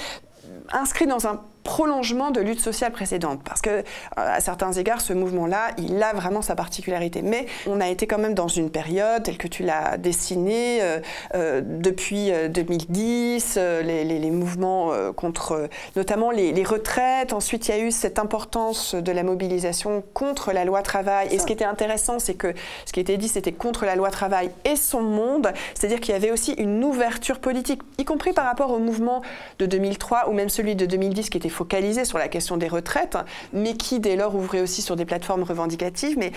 inscrits 0.72 1.08
dans 1.08 1.28
un 1.28 1.42
prolongement 1.63 2.31
de 2.31 2.42
lutte 2.42 2.60
sociale 2.60 2.92
précédente. 2.92 3.42
Parce 3.44 3.62
que, 3.62 3.69
euh, 3.69 3.81
à 4.16 4.40
certains 4.40 4.72
égards, 4.74 5.02
ce 5.02 5.13
mouvement-là, 5.13 5.69
il 5.78 6.02
a 6.02 6.13
vraiment 6.13 6.42
sa 6.42 6.56
particularité. 6.56 7.21
Mais 7.21 7.45
on 7.68 7.80
a 7.81 7.90
été 7.90 8.07
quand 8.07 8.18
même 8.18 8.33
dans 8.33 8.47
une 8.47 8.69
période, 8.69 9.24
telle 9.24 9.38
que 9.38 9.47
tu 9.47 9.64
l'as 9.64 9.97
dessinée, 9.97 10.80
euh, 10.81 11.00
euh, 11.35 11.62
depuis 11.64 12.31
2010, 12.50 13.57
les, 13.83 14.31
mouvements 14.31 14.92
contre 15.16 15.69
notamment 15.95 16.31
les, 16.31 16.64
retraites. 16.64 17.33
Ensuite, 17.33 17.68
il 17.68 17.71
y 17.71 17.80
a 17.80 17.83
eu 17.83 17.92
cette 17.92 18.19
importance 18.19 18.95
de 18.95 19.12
la 19.12 19.24
mobilisation 19.24 20.04
contre 20.14 20.52
la 20.52 20.64
loi 20.64 20.81
travail. 20.81 21.28
Et 21.31 21.40
ce 21.40 21.45
qui 21.45 21.54
était 21.54 21.66
intéressant, 21.66 22.19
c'est 22.19 22.35
que 22.35 22.54
ce 22.85 22.94
qui 22.94 23.00
était 23.00 23.18
dit, 23.18 23.28
c'était 23.28 23.52
contre 23.52 23.85
la 23.85 23.95
loi 23.95 24.09
travail 24.09 24.52
et 24.64 24.76
son 24.76 25.02
monde. 25.02 25.52
C'est-à-dire 25.74 26.00
qu'il 26.00 26.14
y 26.14 26.18
avait 26.18 26.31
aussi 26.31 26.54
une 26.54 26.83
ouverture 26.83 27.40
politique, 27.40 27.81
y 27.97 28.06
compris 28.06 28.33
par 28.33 28.45
rapport 28.45 28.71
au 28.71 28.80
mouvement 28.80 29.21
de 29.59 29.66
2003 29.66 30.30
ou 30.30 30.33
même 30.33 30.50
celui 30.50 30.76
de 30.76 30.85
2010 30.85 31.30
qui 31.30 31.38
était 31.38 31.50
focalisé 31.52 32.06
sur 32.06 32.18
la 32.18 32.28
question 32.28 32.58
des 32.58 32.68
retraites, 32.68 33.18
mais 33.54 33.76
qui 33.76 34.00
dès 34.00 34.16
lors 34.16 34.36
ouvrait 34.36 34.62
aussi 34.62 34.81
sur 34.81 34.96
des 34.96 35.06
plateformes 35.06 35.44
revendicatives. 35.44 36.18
Mais 36.18 36.31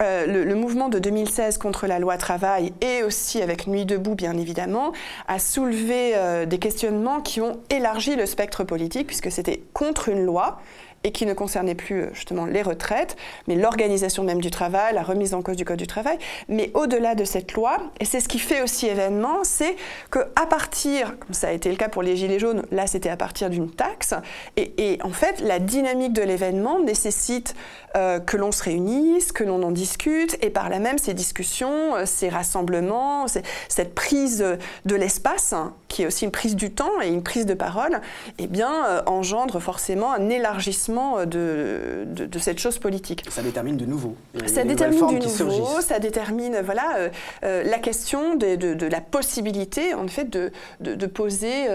euh, 0.00 0.26
le, 0.26 0.54
mouvement 0.54 0.88
de 0.88 0.98
2016 0.98 1.58
contre 1.58 1.86
la 1.86 1.98
loi 1.98 2.16
travail 2.16 2.72
et 2.80 3.02
aussi 3.02 3.42
avec 3.42 3.66
Nuit 3.66 3.84
debout, 3.84 4.14
bien 4.14 4.36
évidemment, 4.36 4.92
a 5.26 5.38
soulevé 5.38 6.12
euh, 6.14 6.46
des 6.46 6.58
questionnements 6.58 7.20
qui 7.20 7.40
ont 7.40 7.60
élargi 7.70 8.14
le 8.14 8.26
spectre 8.26 8.64
politique, 8.64 9.06
puisque 9.06 9.30
c'était 9.30 9.62
contre 9.72 10.08
une 10.08 10.24
loi 10.24 10.60
et 11.04 11.12
qui 11.12 11.26
ne 11.26 11.34
concernait 11.34 11.74
plus 11.74 12.02
euh, 12.02 12.10
justement 12.14 12.46
les 12.46 12.62
retraites, 12.62 13.16
mais 13.46 13.54
l'organisation 13.54 14.24
même 14.24 14.40
du 14.40 14.50
travail, 14.50 14.94
la 14.94 15.02
remise 15.02 15.34
en 15.34 15.42
cause 15.42 15.56
du 15.56 15.64
Code 15.64 15.78
du 15.78 15.86
travail. 15.86 16.18
Mais 16.48 16.70
au-delà 16.74 17.14
de 17.14 17.24
cette 17.24 17.52
loi, 17.52 17.78
et 18.00 18.06
c'est 18.06 18.20
ce 18.20 18.28
qui 18.28 18.38
fait 18.38 18.62
aussi 18.62 18.86
événement, 18.86 19.44
c'est 19.44 19.76
qu'à 20.10 20.46
partir, 20.48 21.18
comme 21.18 21.34
ça 21.34 21.48
a 21.48 21.52
été 21.52 21.70
le 21.70 21.76
cas 21.76 21.90
pour 21.90 22.02
les 22.02 22.16
Gilets 22.16 22.38
jaunes, 22.38 22.64
là 22.70 22.86
c'était 22.86 23.10
à 23.10 23.16
partir 23.16 23.50
d'une 23.50 23.70
taxe, 23.70 24.14
et, 24.56 24.98
en 25.02 25.10
fait 25.10 25.40
la 25.40 25.58
dynamique 25.58 26.14
de 26.14 26.22
l'événement 26.22 26.80
nécessite 26.80 27.54
euh, 27.96 28.18
que 28.18 28.36
l'on 28.36 28.50
se 28.50 28.62
réunisse, 28.62 29.32
que 29.32 29.44
l'on 29.44 29.62
en 29.62 29.70
discute, 29.70 30.38
et 30.42 30.50
par 30.50 30.70
là 30.70 30.78
même 30.78 30.98
ces 30.98 31.12
discussions, 31.12 31.96
euh, 31.96 32.06
ces 32.06 32.30
rassemblements, 32.30 33.26
cette 33.68 33.94
prise 33.94 34.44
de 34.84 34.96
l'espace, 34.96 35.52
hein, 35.52 35.74
qui 35.88 36.02
est 36.02 36.06
aussi 36.06 36.24
une 36.24 36.30
prise 36.30 36.56
du 36.56 36.72
temps 36.72 37.00
et 37.02 37.08
une 37.08 37.22
prise 37.22 37.46
de 37.46 37.54
parole, 37.54 38.00
eh 38.38 38.46
bien, 38.46 39.02
engendre 39.06 39.60
forcément 39.60 40.12
un 40.12 40.28
élargissement 40.28 40.93
financement 40.94 41.26
de, 41.26 42.04
de, 42.06 42.38
cette 42.38 42.58
chose 42.58 42.78
politique. 42.78 43.24
Ça 43.28 43.42
détermine 43.42 43.76
de 43.76 43.86
nouveau. 43.86 44.16
Ça 44.46 44.64
détermine 44.64 45.18
du 45.18 45.26
nouveau, 45.26 45.80
ça 45.80 45.98
détermine 45.98 46.60
voilà, 46.62 47.10
la 47.42 47.78
question 47.78 48.36
de, 48.36 48.56
de, 48.56 48.86
la 48.86 49.00
possibilité, 49.00 49.94
en 49.94 50.06
fait, 50.08 50.30
de, 50.30 50.50
de 50.80 51.06
poser 51.06 51.68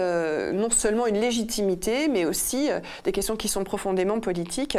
non 0.52 0.70
seulement 0.70 1.06
une 1.06 1.18
légitimité, 1.20 2.08
mais 2.08 2.24
aussi 2.24 2.68
des 3.04 3.12
questions 3.12 3.36
qui 3.36 3.48
sont 3.48 3.64
profondément 3.64 4.20
politiques. 4.20 4.78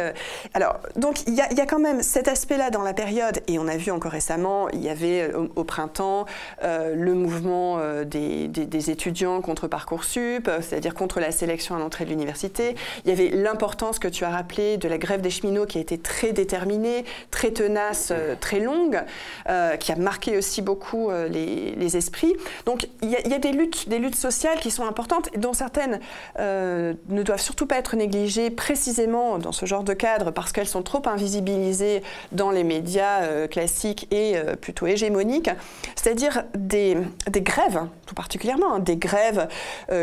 Alors, 0.54 0.78
donc, 0.96 1.22
il 1.26 1.34
y, 1.34 1.36
y, 1.36 1.60
a 1.60 1.66
quand 1.66 1.78
même 1.78 2.02
cet 2.02 2.28
aspect-là 2.28 2.70
dans 2.70 2.82
la 2.82 2.94
période, 2.94 3.40
et 3.48 3.58
on 3.58 3.68
a 3.68 3.76
vu 3.76 3.90
encore 3.90 4.12
récemment, 4.12 4.68
il 4.70 4.82
y 4.82 4.88
avait 4.88 5.32
au, 5.34 5.64
printemps 5.64 6.26
le 6.62 7.14
mouvement 7.14 7.78
des, 8.04 8.48
des, 8.48 8.66
des, 8.66 8.90
étudiants 8.90 9.40
contre 9.40 9.68
Parcoursup, 9.68 10.50
c'est-à-dire 10.60 10.94
contre 10.94 11.20
la 11.20 11.30
sélection 11.30 11.76
à 11.76 11.78
l'entrée 11.78 12.04
de 12.04 12.10
l'université. 12.10 12.74
Il 13.04 13.10
y 13.10 13.12
avait 13.12 13.30
l'importance 13.30 13.98
que 13.98 14.08
tu 14.08 14.24
as 14.24 14.30
rappelé 14.32 14.76
de 14.76 14.88
la 14.88 14.98
grève 14.98 15.20
des 15.20 15.30
cheminots 15.30 15.66
qui 15.66 15.78
a 15.78 15.80
été 15.80 15.98
très 15.98 16.32
déterminée, 16.32 17.04
très 17.30 17.50
tenace, 17.50 18.08
euh, 18.10 18.34
très 18.38 18.60
longue, 18.60 19.00
euh, 19.48 19.76
qui 19.76 19.92
a 19.92 19.96
marqué 19.96 20.36
aussi 20.36 20.62
beaucoup 20.62 21.10
euh, 21.10 21.28
les, 21.28 21.96
esprits. 21.96 22.34
Donc 22.64 22.88
il 23.02 23.10
y, 23.10 23.16
a, 23.16 23.38
des 23.38 23.52
luttes, 23.52 23.88
des 23.88 23.98
luttes 23.98 24.16
sociales 24.16 24.58
qui 24.60 24.70
sont 24.70 24.86
importantes, 24.86 25.28
dont 25.36 25.52
certaines 25.52 26.00
ne 26.38 27.22
doivent 27.22 27.40
surtout 27.40 27.66
pas 27.66 27.76
être 27.76 27.96
négligées 27.96 28.48
précisément 28.48 29.36
dans 29.36 29.52
ce 29.52 29.66
genre 29.66 29.84
de 29.84 29.92
cadre 29.92 30.30
parce 30.30 30.52
qu'elles 30.52 30.68
sont 30.68 30.82
trop 30.82 31.02
invisibilisées 31.06 32.02
dans 32.30 32.50
les 32.50 32.64
médias 32.64 33.46
classiques 33.48 34.08
et 34.10 34.36
plutôt 34.62 34.86
hégémoniques, 34.86 35.50
c'est-à-dire 35.96 36.44
des, 36.54 36.96
grèves, 37.28 37.82
tout 38.06 38.14
particulièrement, 38.14 38.76
hein, 38.76 38.78
des 38.78 38.96
grèves 38.96 39.48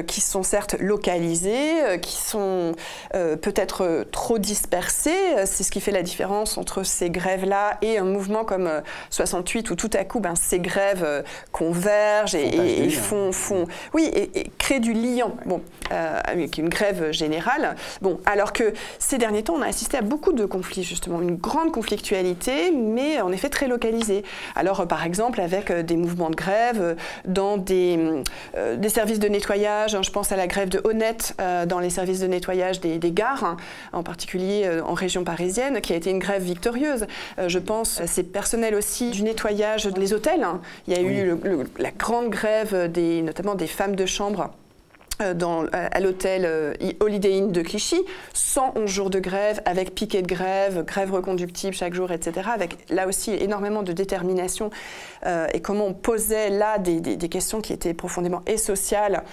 qui 0.05 0.21
sont 0.21 0.43
certes 0.43 0.75
localisées, 0.79 1.99
qui 2.03 2.17
sont 2.17 2.75
peut-être 3.11 4.05
trop 4.11 4.37
dispersées. 4.37 5.45
C'est 5.45 5.63
ce 5.63 5.71
qui 5.71 5.81
fait 5.81 5.91
la 5.91 6.03
différence 6.03 6.57
entre 6.57 6.83
ces 6.83 7.09
grèves-là 7.09 7.77
et 7.81 7.97
un 7.97 8.03
mouvement 8.03 8.43
comme 8.43 8.69
68 9.09 9.69
euh, 9.69 9.73
où 9.73 9.75
tout 9.75 9.89
à 9.93 10.03
coup 10.03 10.19
ben, 10.19 10.35
ces 10.35 10.59
grèves 10.59 11.03
euh, 11.03 11.21
convergent 11.51 12.35
et, 12.35 12.89
font, 12.89 13.31
font, 13.31 13.65
oui, 13.93 14.09
et, 14.13 14.51
créent 14.57 14.79
du 14.79 14.93
lien. 14.93 15.31
Bon, 15.45 15.61
avec 15.89 16.57
une 16.57 16.69
grève 16.69 17.11
générale. 17.11 17.75
Bon, 18.01 18.19
alors 18.25 18.53
que 18.53 18.73
ces 18.99 19.17
derniers 19.17 19.43
temps, 19.43 19.55
on 19.57 19.61
a 19.61 19.67
assisté 19.67 19.97
à 19.97 20.01
beaucoup 20.01 20.33
de 20.33 20.45
conflits 20.45 20.83
justement, 20.83 21.21
une 21.21 21.35
grande 21.35 21.71
conflictualité, 21.71 22.71
mais 22.71 23.21
en 23.21 23.31
effet 23.31 23.49
très 23.49 23.67
localisée. 23.67 24.23
Alors, 24.55 24.87
par 24.87 25.03
exemple, 25.03 25.41
avec 25.41 25.71
des 25.71 25.95
mouvements 25.95 26.29
de 26.29 26.35
grève 26.35 26.95
dans 27.25 27.57
des, 27.57 27.99
des 28.77 28.89
services 28.89 29.19
de 29.19 29.27
nettoyage. 29.27 29.95
Hein, 29.95 30.01
je 30.03 30.11
pense 30.11 30.31
à 30.31 30.35
la 30.35 30.47
grève 30.47 30.69
de 30.69 30.81
Honnête 30.83 31.35
dans 31.67 31.79
les 31.79 31.89
services 31.89 32.19
de 32.19 32.27
nettoyage 32.27 32.79
des, 32.79 33.11
gares, 33.11 33.43
hein, 33.43 33.57
en 33.99 34.03
particulier 34.03 34.63
euh, 34.65 34.81
en 34.83 34.93
région 34.93 35.23
parisienne, 35.23 35.81
qui 35.81 35.93
a 35.93 35.95
été 35.95 36.09
une 36.09 36.19
grève 36.19 36.41
victorieuse. 36.41 37.05
Euh, 37.37 37.49
je 37.49 37.59
pense 37.59 38.01
à 38.01 38.07
ces 38.07 38.23
personnels 38.23 38.75
aussi 38.75 39.11
du 39.11 39.23
nettoyage 39.23 39.85
des 39.85 40.13
hôtels. 40.13 40.43
Hein. 40.43 40.61
Il 40.87 40.93
y 40.93 40.97
a 40.97 41.01
eu 41.01 41.37
la 41.77 41.91
grande 41.91 42.29
grève, 42.29 42.91
des, 42.91 43.21
notamment 43.21 43.55
des 43.55 43.67
femmes 43.67 43.95
de 43.95 44.05
chambre 44.05 44.51
euh, 45.21 45.33
dans, 45.33 45.65
à 45.71 45.99
l'hôtel 45.99 46.75
Holiday 47.01 47.37
Inn 47.37 47.51
de 47.51 47.61
Clichy, 47.61 47.99
111 48.33 48.89
jours 48.89 49.09
de 49.09 49.19
grève, 49.19 49.61
avec 49.65 49.93
piquet 49.93 50.21
de 50.21 50.27
grève, 50.27 50.85
grève 50.85 51.13
reconductible 51.13 51.75
chaque 51.75 51.93
jour, 51.93 52.11
etc., 52.11 52.49
avec 52.53 52.77
là 52.89 53.07
aussi 53.07 53.33
énormément 53.33 53.83
de 53.83 53.91
détermination, 53.91 54.69
et 55.53 55.59
comment 55.61 55.87
on 55.87 55.93
posait 55.93 56.49
là 56.49 56.77
des, 56.77 57.01
des, 57.01 57.29
questions 57.29 57.59
qui 57.59 57.73
étaient 57.73 57.93
profondément 57.93 58.41
et 58.47 58.57
sociales 58.57 59.23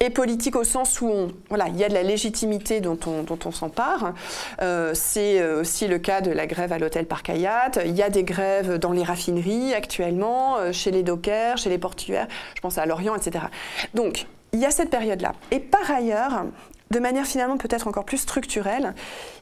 et 0.00 0.10
politique 0.10 0.56
au 0.56 0.64
sens 0.64 1.00
où 1.00 1.28
voilà, 1.48 1.68
il 1.68 1.76
y 1.76 1.84
a 1.84 1.88
de 1.88 1.94
la 1.94 2.02
légitimité 2.02 2.80
dont 2.80 2.98
on, 3.06 3.52
s'empare. 3.52 4.12
Euh, 4.60 4.92
c'est 4.94 5.40
euh, 5.40 5.60
aussi 5.60 5.86
le 5.86 5.98
cas 5.98 6.20
de 6.20 6.30
la 6.30 6.46
grève 6.46 6.72
à 6.72 6.78
l'hôtel 6.78 7.06
Parc 7.06 7.30
Hayat. 7.30 7.70
Il 7.84 7.96
y 7.96 8.02
a 8.02 8.10
des 8.10 8.24
grèves 8.24 8.78
dans 8.78 8.92
les 8.92 9.02
raffineries 9.02 9.72
actuellement, 9.72 10.56
euh, 10.58 10.72
chez 10.72 10.90
les 10.90 11.02
dockers, 11.02 11.56
chez 11.56 11.70
les 11.70 11.78
portuaires, 11.78 12.26
je 12.54 12.60
pense 12.60 12.76
à 12.78 12.84
Lorient, 12.84 13.14
etc. 13.14 13.46
Donc, 13.94 14.26
il 14.52 14.60
y 14.60 14.66
a 14.66 14.70
cette 14.70 14.90
période-là. 14.90 15.32
Et 15.50 15.60
par 15.60 15.90
ailleurs, 15.90 16.44
de 16.90 16.98
manière 16.98 17.26
finalement 17.26 17.56
peut-être 17.56 17.88
encore 17.88 18.04
plus 18.04 18.18
structurelle, 18.18 18.94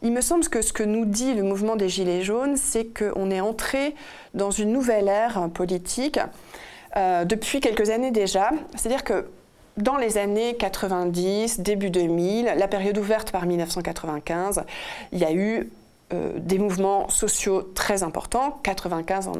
il 0.02 0.12
me 0.12 0.20
semble 0.20 0.46
que 0.48 0.62
ce 0.62 0.72
que 0.72 0.82
nous 0.82 1.04
dit 1.04 1.34
le 1.34 1.42
mouvement 1.42 1.76
des 1.76 1.88
Gilets 1.88 2.22
jaunes, 2.22 2.56
c'est 2.56 2.86
qu'on 2.86 3.30
est 3.30 3.40
entré 3.40 3.94
dans 4.34 4.50
une 4.50 4.72
nouvelle 4.72 5.08
ère 5.08 5.48
politique 5.52 6.18
depuis 6.96 7.60
quelques 7.60 7.90
années 7.90 8.12
déjà. 8.12 8.50
C'est-à-dire 8.76 9.04
que 9.04 9.26
dans 9.76 9.96
les 9.96 10.18
années 10.18 10.54
90, 10.56 11.60
début 11.60 11.90
2000, 11.90 12.54
la 12.56 12.68
période 12.68 12.96
ouverte 12.98 13.32
par 13.32 13.46
1995, 13.46 14.62
il 15.12 15.18
y 15.18 15.24
a 15.24 15.32
eu 15.32 15.68
euh, 16.14 16.32
des 16.38 16.58
mouvements 16.58 17.08
sociaux 17.08 17.62
très 17.74 18.02
importants, 18.02 18.58
95 18.62 19.28
en, 19.28 19.32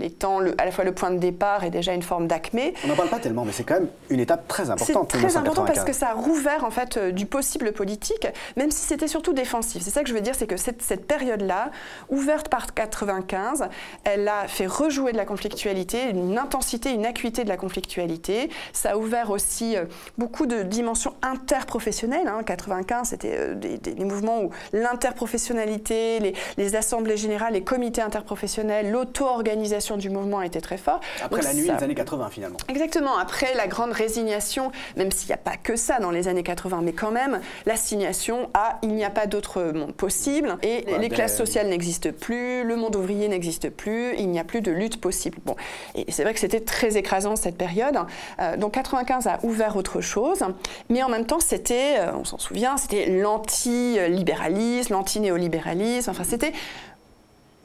étant 0.00 0.40
à 0.58 0.64
la 0.64 0.70
fois 0.70 0.84
le 0.84 0.92
point 0.92 1.10
de 1.10 1.18
départ 1.18 1.64
et 1.64 1.70
déjà 1.70 1.92
une 1.92 2.02
forme 2.02 2.26
d'acmé. 2.26 2.74
On 2.84 2.88
n'en 2.88 2.96
parle 2.96 3.08
pas 3.08 3.18
tellement, 3.18 3.44
mais 3.44 3.52
c'est 3.52 3.64
quand 3.64 3.74
même 3.74 3.88
une 4.08 4.20
étape 4.20 4.46
très 4.48 4.70
importante. 4.70 5.10
C'est 5.12 5.18
très 5.18 5.36
important 5.36 5.64
parce 5.64 5.84
que 5.84 5.92
ça 5.92 6.10
a 6.10 6.14
rouvert 6.14 6.64
en 6.64 6.70
fait 6.70 6.96
euh, 6.96 7.12
du 7.12 7.26
possible 7.26 7.72
politique, 7.72 8.26
même 8.56 8.70
si 8.70 8.84
c'était 8.84 9.08
surtout 9.08 9.32
défensif. 9.32 9.82
C'est 9.82 9.90
ça 9.90 10.02
que 10.02 10.08
je 10.08 10.14
veux 10.14 10.20
dire, 10.20 10.34
c'est 10.34 10.46
que 10.46 10.56
cette, 10.56 10.82
cette 10.82 11.06
période-là, 11.06 11.70
ouverte 12.08 12.48
par 12.48 12.74
95, 12.74 13.68
elle 14.04 14.28
a 14.28 14.48
fait 14.48 14.66
rejouer 14.66 15.12
de 15.12 15.16
la 15.16 15.24
conflictualité, 15.24 16.10
une 16.10 16.38
intensité, 16.38 16.92
une 16.92 17.06
acuité 17.06 17.44
de 17.44 17.48
la 17.48 17.56
conflictualité. 17.56 18.50
Ça 18.72 18.92
a 18.92 18.96
ouvert 18.96 19.30
aussi 19.30 19.76
euh, 19.76 19.84
beaucoup 20.18 20.46
de 20.46 20.62
dimensions 20.62 21.14
interprofessionnelles. 21.22 22.28
Hein. 22.28 22.42
95, 22.44 23.08
c'était 23.08 23.54
des, 23.54 23.78
des 23.78 24.04
mouvements 24.04 24.42
où 24.42 24.50
l'interprofessionnalité 24.72 25.79
les, 25.88 26.76
assemblées 26.76 27.16
générales, 27.16 27.54
les 27.54 27.62
comités 27.62 28.02
interprofessionnels, 28.02 28.90
l'auto-organisation 28.90 29.96
du 29.96 30.10
mouvement 30.10 30.42
était 30.42 30.60
très 30.60 30.76
fort. 30.76 31.00
Après 31.22 31.42
la 31.42 31.54
nuit 31.54 31.68
des 31.68 31.84
années 31.84 31.94
80 31.94 32.28
finalement. 32.30 32.56
Exactement, 32.68 33.16
après 33.18 33.54
la 33.54 33.66
grande 33.66 33.92
résignation, 33.92 34.70
même 34.96 35.10
s'il 35.10 35.28
n'y 35.28 35.34
a 35.34 35.38
pas 35.38 35.56
que 35.56 35.76
ça 35.76 35.98
dans 35.98 36.10
les 36.10 36.28
années 36.28 36.42
80, 36.42 36.80
mais 36.82 36.92
quand 36.92 37.10
même, 37.10 37.40
l'assignation 37.66 38.50
à 38.54 38.78
il 38.82 38.94
n'y 38.94 39.04
a 39.04 39.10
pas 39.10 39.26
d'autre 39.26 39.72
monde 39.74 39.94
possible 39.94 40.56
et 40.62 40.84
les 40.86 41.08
ben, 41.08 41.10
classes 41.10 41.36
sociales 41.36 41.68
n'existent 41.68 42.10
plus, 42.18 42.64
le 42.64 42.76
monde 42.76 42.96
ouvrier 42.96 43.28
n'existe 43.28 43.70
plus, 43.70 44.14
il 44.18 44.28
n'y 44.28 44.38
a 44.38 44.44
plus 44.44 44.60
de 44.60 44.70
lutte 44.70 45.00
possible. 45.00 45.38
Bon, 45.44 45.56
et 45.94 46.10
c'est 46.10 46.22
vrai 46.22 46.34
que 46.34 46.40
c'était 46.40 46.60
très 46.60 46.96
écrasant 46.96 47.36
cette 47.36 47.56
période. 47.56 47.98
Euh, 48.40 48.56
donc 48.56 48.72
95 48.72 49.26
a 49.26 49.38
ouvert 49.42 49.76
autre 49.76 50.00
chose, 50.00 50.44
mais 50.88 51.02
en 51.02 51.08
même 51.08 51.26
temps 51.26 51.40
c'était, 51.40 51.98
euh, 51.98 52.12
on 52.14 52.24
s'en 52.24 52.38
souvient, 52.38 52.76
c'était 52.76 53.06
l'anti-libéralisme, 53.06 54.92
l'anti-néolibéralisme 54.92 55.69
Enfin, 56.08 56.24
c'était 56.24 56.52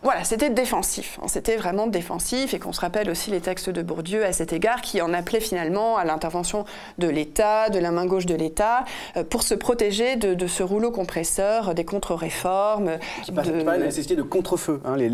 voilà, 0.06 0.24
c'était 0.24 0.52
défensif. 0.52 1.20
C'était 1.26 1.56
vraiment 1.56 1.88
défensif 1.88 2.54
et 2.54 2.60
qu'on 2.60 2.74
se 2.74 2.80
rappelle 2.80 3.10
aussi 3.10 3.32
les 3.32 3.42
textes 3.42 3.72
de 3.72 3.82
Bourdieu 3.82 4.24
à 4.24 4.34
cet 4.34 4.54
égard 4.54 4.82
qui 4.82 5.02
en 5.02 5.12
appelaient 5.16 5.40
finalement 5.40 5.98
à 5.98 6.06
l'intervention 6.06 6.64
de 7.00 7.08
l'État, 7.08 7.70
de 7.70 7.80
la 7.80 7.90
main 7.90 8.06
gauche 8.06 8.28
de 8.28 8.36
l'État, 8.36 8.86
euh, 9.18 9.24
pour 9.24 9.42
se 9.42 9.56
protéger 9.56 10.16
de, 10.16 10.46
ce 10.46 10.62
rouleau 10.62 10.92
compresseur 10.92 11.74
des 11.74 11.86
contre-réformes. 11.86 13.00
Qui 13.24 13.32
de... 13.32 13.64
la 13.64 13.80
nécessité 13.80 14.16
de 14.16 14.22
contre-feu. 14.22 14.80
Hein, 14.86 14.96
les, 14.96 15.10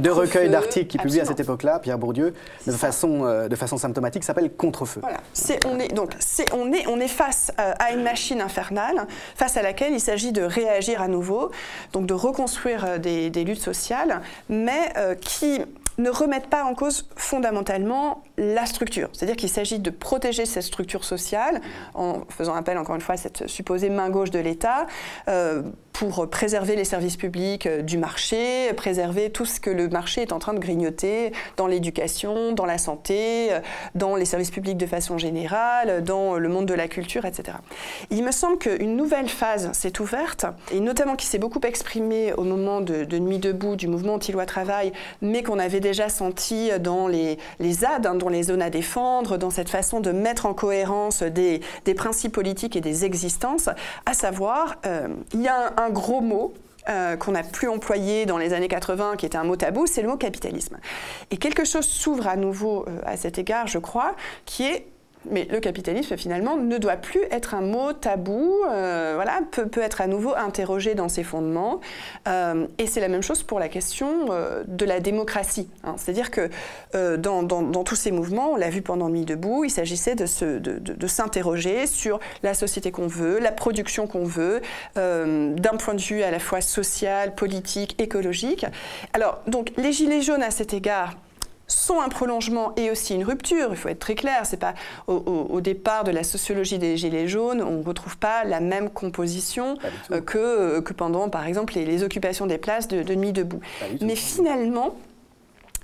deux 0.00 0.10
recueils 0.10 0.50
d'articles 0.50 0.88
qu'il 0.88 1.00
publie 1.00 1.20
à 1.20 1.24
cette 1.24 1.38
époque-là, 1.38 1.78
Pierre 1.78 1.98
Bourdieu, 1.98 2.34
de 2.66 2.72
façon, 2.72 3.24
euh, 3.24 3.46
de 3.46 3.54
façon 3.54 3.76
symptomatique, 3.76 4.24
s'appellent 4.24 4.50
Contre-feu. 4.50 5.02
Voilà. 5.02 5.18
on, 5.68 5.78
est, 5.78 5.94
donc, 5.94 6.16
on, 6.52 6.72
est, 6.72 6.88
on 6.88 6.98
est 6.98 7.06
face 7.06 7.52
euh, 7.60 7.74
à 7.78 7.92
une 7.92 8.02
machine 8.02 8.40
infernale, 8.40 9.06
face 9.36 9.56
à 9.56 9.62
laquelle 9.62 9.92
il 9.92 10.00
s'agit 10.00 10.32
de 10.32 10.42
réagir 10.42 11.00
à 11.00 11.06
nouveau, 11.06 11.52
donc 11.92 12.06
de 12.06 12.14
reconstruire 12.14 12.98
des, 12.98 13.30
des 13.30 13.44
luttes 13.44 13.62
sociales 13.62 14.20
mais 14.48 14.92
euh, 14.96 15.14
qui 15.14 15.60
ne 15.98 16.10
remettent 16.10 16.48
pas 16.48 16.64
en 16.64 16.74
cause 16.74 17.06
fondamentalement 17.16 18.24
la 18.38 18.66
structure. 18.66 19.08
C'est-à-dire 19.12 19.36
qu'il 19.36 19.50
s'agit 19.50 19.78
de 19.78 19.90
protéger 19.90 20.46
cette 20.46 20.62
structure 20.62 21.04
sociale 21.04 21.60
en 21.94 22.22
faisant 22.28 22.54
appel 22.54 22.78
encore 22.78 22.94
une 22.94 23.02
fois 23.02 23.14
à 23.14 23.18
cette 23.18 23.46
supposée 23.46 23.90
main 23.90 24.08
gauche 24.08 24.30
de 24.30 24.38
l'État 24.38 24.86
euh, 25.28 25.62
pour 25.92 26.28
préserver 26.28 26.76
les 26.76 26.84
services 26.84 27.16
publics 27.16 27.66
euh, 27.66 27.82
du 27.82 27.98
marché, 27.98 28.72
préserver 28.76 29.30
tout 29.30 29.44
ce 29.44 29.60
que 29.60 29.70
le 29.70 29.88
marché 29.88 30.22
est 30.22 30.32
en 30.32 30.38
train 30.38 30.54
de 30.54 30.58
grignoter 30.58 31.32
dans 31.56 31.66
l'éducation, 31.66 32.52
dans 32.52 32.66
la 32.66 32.78
santé, 32.78 33.52
euh, 33.52 33.60
dans 33.94 34.16
les 34.16 34.24
services 34.24 34.50
publics 34.50 34.76
de 34.76 34.86
façon 34.86 35.18
générale, 35.18 36.02
dans 36.04 36.36
le 36.36 36.48
monde 36.48 36.66
de 36.66 36.74
la 36.74 36.88
culture, 36.88 37.24
etc. 37.24 37.58
Il 38.10 38.24
me 38.24 38.32
semble 38.32 38.58
qu'une 38.58 38.96
nouvelle 38.96 39.28
phase 39.28 39.70
s'est 39.72 40.00
ouverte, 40.00 40.46
et 40.72 40.80
notamment 40.80 41.16
qui 41.16 41.26
s'est 41.26 41.38
beaucoup 41.38 41.60
exprimée 41.62 42.32
au 42.32 42.44
moment 42.44 42.80
de, 42.80 43.02
Nuit 43.22 43.38
debout 43.38 43.76
du 43.76 43.88
mouvement 43.88 44.14
anti-loi-travail, 44.14 44.92
mais 45.20 45.42
qu'on 45.42 45.58
avait 45.58 45.80
déjà 45.80 46.08
senti 46.08 46.70
dans 46.80 47.06
les, 47.06 47.38
les 47.60 47.72
ZAD, 47.72 48.06
hein, 48.06 48.14
dans 48.14 48.30
les 48.30 48.44
zones 48.44 48.62
à 48.62 48.70
défendre, 48.70 49.36
dans 49.36 49.50
cette 49.50 49.68
façon 49.68 50.00
de 50.00 50.10
mettre 50.10 50.46
en 50.46 50.54
cohérence 50.54 51.22
des, 51.22 51.60
principes 51.94 52.32
politiques 52.32 52.74
et 52.74 52.80
des 52.80 53.04
existences, 53.04 53.68
à 54.06 54.14
savoir, 54.14 54.76
euh, 54.86 55.08
il 55.34 55.42
y 55.42 55.48
a 55.48 55.72
un, 55.76 55.81
gros 55.90 56.20
mot 56.20 56.54
euh, 56.88 57.16
qu'on 57.16 57.32
n'a 57.32 57.44
plus 57.44 57.68
employé 57.68 58.26
dans 58.26 58.38
les 58.38 58.52
années 58.52 58.66
80, 58.66 59.14
qui 59.16 59.24
était 59.24 59.38
un 59.38 59.44
mot 59.44 59.54
tabou, 59.54 59.86
c'est 59.86 60.02
le 60.02 60.08
mot 60.08 60.16
capitalisme. 60.16 60.78
Et 61.30 61.36
quelque 61.36 61.64
chose 61.64 61.86
s'ouvre 61.86 62.26
à 62.26 62.34
nouveau 62.34 62.84
euh, 62.88 62.98
à 63.04 63.16
cet 63.16 63.38
égard, 63.38 63.68
je 63.68 63.78
crois, 63.78 64.16
qui 64.46 64.64
est 64.64 64.86
Mais 65.30 65.46
le 65.50 65.60
capitalisme, 65.60 66.16
finalement, 66.16 66.56
ne 66.56 66.78
doit 66.78 66.96
plus 66.96 67.22
être 67.30 67.54
un 67.54 67.60
mot 67.60 67.92
tabou, 67.92 68.60
euh, 68.70 69.12
voilà, 69.14 69.40
peut, 69.50 69.66
peut, 69.66 69.82
être 69.82 70.00
à 70.00 70.06
nouveau 70.06 70.34
interrogé 70.34 70.94
dans 70.94 71.08
ses 71.08 71.22
fondements. 71.22 71.80
Euh, 72.28 72.66
et 72.78 72.86
c'est 72.86 73.00
la 73.00 73.08
même 73.08 73.22
chose 73.22 73.42
pour 73.42 73.60
la 73.60 73.68
question 73.68 74.26
euh, 74.30 74.64
de 74.66 74.84
la 74.84 75.00
démocratie. 75.00 75.68
Hein. 75.84 75.94
C'est-à-dire 75.96 76.30
que 76.30 76.50
dans, 77.16 77.42
dans, 77.42 77.84
tous 77.84 77.96
ces 77.96 78.10
mouvements, 78.10 78.52
on 78.52 78.56
l'a 78.56 78.70
vu 78.70 78.82
pendant 78.82 79.08
Nuit 79.08 79.24
debout, 79.24 79.64
il 79.64 79.70
s'agissait 79.70 80.14
de, 80.14 80.26
se, 80.26 80.44
de, 80.44 80.78
de, 80.78 80.92
de 80.92 81.06
s'interroger 81.06 81.86
sur 81.86 82.20
la 82.42 82.54
société 82.54 82.90
qu'on 82.90 83.06
veut, 83.06 83.38
la 83.38 83.52
production 83.52 84.06
qu'on 84.06 84.24
veut, 84.24 84.60
d'un 84.96 85.76
point 85.78 85.94
de 85.94 86.00
vue 86.00 86.22
à 86.22 86.30
la 86.30 86.38
fois 86.38 86.60
social, 86.60 87.34
politique, 87.34 88.00
écologique. 88.00 88.66
Alors, 89.12 89.40
donc, 89.46 89.72
les 89.76 89.92
Gilets 89.92 90.22
jaunes, 90.22 90.42
à 90.42 90.50
cet 90.50 90.74
égard, 90.74 91.14
sont 91.66 92.00
un 92.00 92.08
prolongement 92.08 92.74
et 92.76 92.90
aussi 92.90 93.14
une 93.14 93.24
rupture. 93.24 93.68
Il 93.70 93.76
faut 93.76 93.88
être 93.88 93.98
très 93.98 94.14
clair. 94.14 94.44
C'est 94.44 94.58
pas 94.58 94.74
au, 95.06 95.60
départ 95.60 96.04
de 96.04 96.10
la 96.10 96.24
sociologie 96.24 96.78
des 96.78 96.96
Gilets 96.96 97.28
jaunes, 97.28 97.62
on 97.62 97.78
ne 97.78 97.84
retrouve 97.84 98.18
pas 98.18 98.44
la 98.44 98.60
même 98.60 98.90
composition 98.90 99.76
euh, 100.10 100.20
que, 100.20 100.38
euh, 100.38 100.80
que 100.80 100.92
pendant, 100.92 101.28
par 101.28 101.46
exemple, 101.46 101.74
les, 101.74 102.02
occupations 102.02 102.46
des 102.46 102.58
places 102.58 102.88
de, 102.88 103.02
de 103.02 103.14
Nuit 103.14 103.32
debout. 103.32 103.60
Mais 104.00 104.16
finalement, 104.16 104.96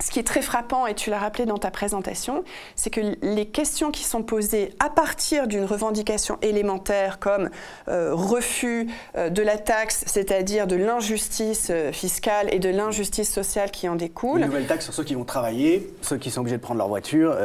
ce 0.01 0.11
qui 0.11 0.19
est 0.19 0.27
très 0.27 0.43
frappant, 0.43 0.87
et 0.87 0.95
tu 0.95 1.11
l'as 1.11 1.19
rappelé 1.19 1.47
dans 1.47 1.59
ta 1.59 1.71
présentation, 1.71 2.45
c'est 2.77 2.91
que 2.91 3.01
les 3.23 3.47
questions 3.47 3.91
qui 3.91 4.05
sont 4.05 4.23
posées 4.23 4.71
à 4.79 4.91
partir 4.91 5.49
d'une 5.49 5.65
revendication 5.65 6.39
élémentaire 6.43 7.19
comme 7.19 7.51
euh, 7.89 8.15
refus 8.15 8.89
euh, 9.17 9.29
de 9.29 9.43
la 9.43 9.59
taxe, 9.59 10.05
c'est-à-dire 10.07 10.67
de 10.67 10.77
l'injustice 10.77 11.69
euh, 11.71 11.93
fiscale 11.93 12.49
et 12.53 12.59
de 12.59 12.69
l'injustice 12.69 13.33
sociale 13.33 13.71
qui 13.71 13.89
en 13.89 13.97
découle. 13.97 14.41
Une 14.41 14.47
nouvelle 14.47 14.67
taxe 14.67 14.85
sur 14.85 14.95
ceux 14.95 15.05
qui 15.05 15.15
vont 15.15 15.25
travailler, 15.25 15.93
ceux 16.03 16.17
qui 16.17 16.31
sont 16.31 16.41
obligés 16.41 16.57
de 16.57 16.63
prendre 16.63 16.79
leur 16.79 16.89
voiture, 16.89 17.37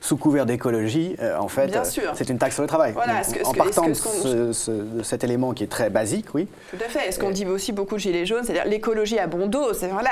sous 0.00 0.16
couvert 0.16 0.46
d'écologie, 0.46 1.16
en 1.38 1.48
fait, 1.48 1.78
c'est 2.14 2.28
une 2.28 2.38
taxe 2.38 2.54
sur 2.54 2.62
le 2.62 2.68
travail. 2.68 2.92
Voilà, 2.92 3.22
en 3.44 3.52
partant 3.52 3.86
de, 3.88 4.52
cet 5.02 5.24
élément 5.24 5.52
qui 5.52 5.64
est 5.64 5.68
très 5.68 5.90
basique, 5.90 6.26
oui. 6.34 6.46
Tout 6.70 6.84
à 6.84 6.88
fait. 6.88 7.08
est 7.08 7.12
Ce 7.12 7.18
qu'on 7.18 7.30
dit 7.30 7.46
aussi 7.46 7.72
beaucoup 7.72 7.94
de 7.94 8.00
Gilets 8.00 8.26
jaunes, 8.26 8.44
c'est-à-dire 8.44 8.66
l'écologie 8.66 9.18
à 9.18 9.26
bon 9.26 9.46
dos, 9.46 9.72
voilà, 9.90 10.10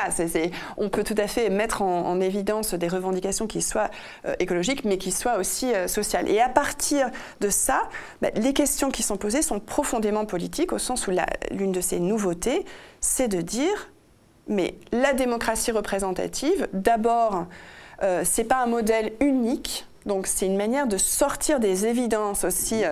on 0.76 0.88
peut 0.88 1.04
tout 1.04 1.14
à 1.18 1.26
fait 1.26 1.50
mettre 1.50 1.81
en, 1.82 2.20
évidence 2.20 2.74
des 2.74 2.88
revendications 2.88 3.46
qui 3.46 3.62
soient 3.62 3.90
euh, 4.26 4.34
écologiques, 4.38 4.84
mais 4.84 4.98
qui 4.98 5.12
soient 5.12 5.38
aussi 5.38 5.74
euh, 5.74 5.88
sociales. 5.88 6.28
Et 6.30 6.40
à 6.40 6.48
partir 6.48 7.10
de 7.40 7.48
ça, 7.48 7.88
bah, 8.20 8.28
les 8.36 8.52
questions 8.52 8.90
qui 8.90 9.02
sont 9.02 9.16
posées 9.16 9.42
sont 9.42 9.60
profondément 9.60 10.24
politiques, 10.24 10.72
au 10.72 10.78
sens 10.78 11.06
où 11.06 11.12
l'une 11.50 11.72
de 11.72 11.80
ces 11.80 12.00
nouveautés, 12.00 12.64
c'est 13.00 13.28
de 13.28 13.40
dire, 13.40 13.90
mais 14.48 14.74
la 14.92 15.12
démocratie 15.12 15.72
représentative, 15.72 16.68
d'abord, 16.72 17.46
euh, 18.02 18.22
c'est 18.24 18.44
pas 18.44 18.62
un 18.62 18.66
modèle 18.66 19.12
unique, 19.20 19.86
donc 20.06 20.26
c'est 20.26 20.46
une 20.46 20.56
manière 20.56 20.86
de 20.86 20.96
sortir 20.96 21.60
des 21.60 21.86
évidences 21.86 22.44
aussi 22.44 22.82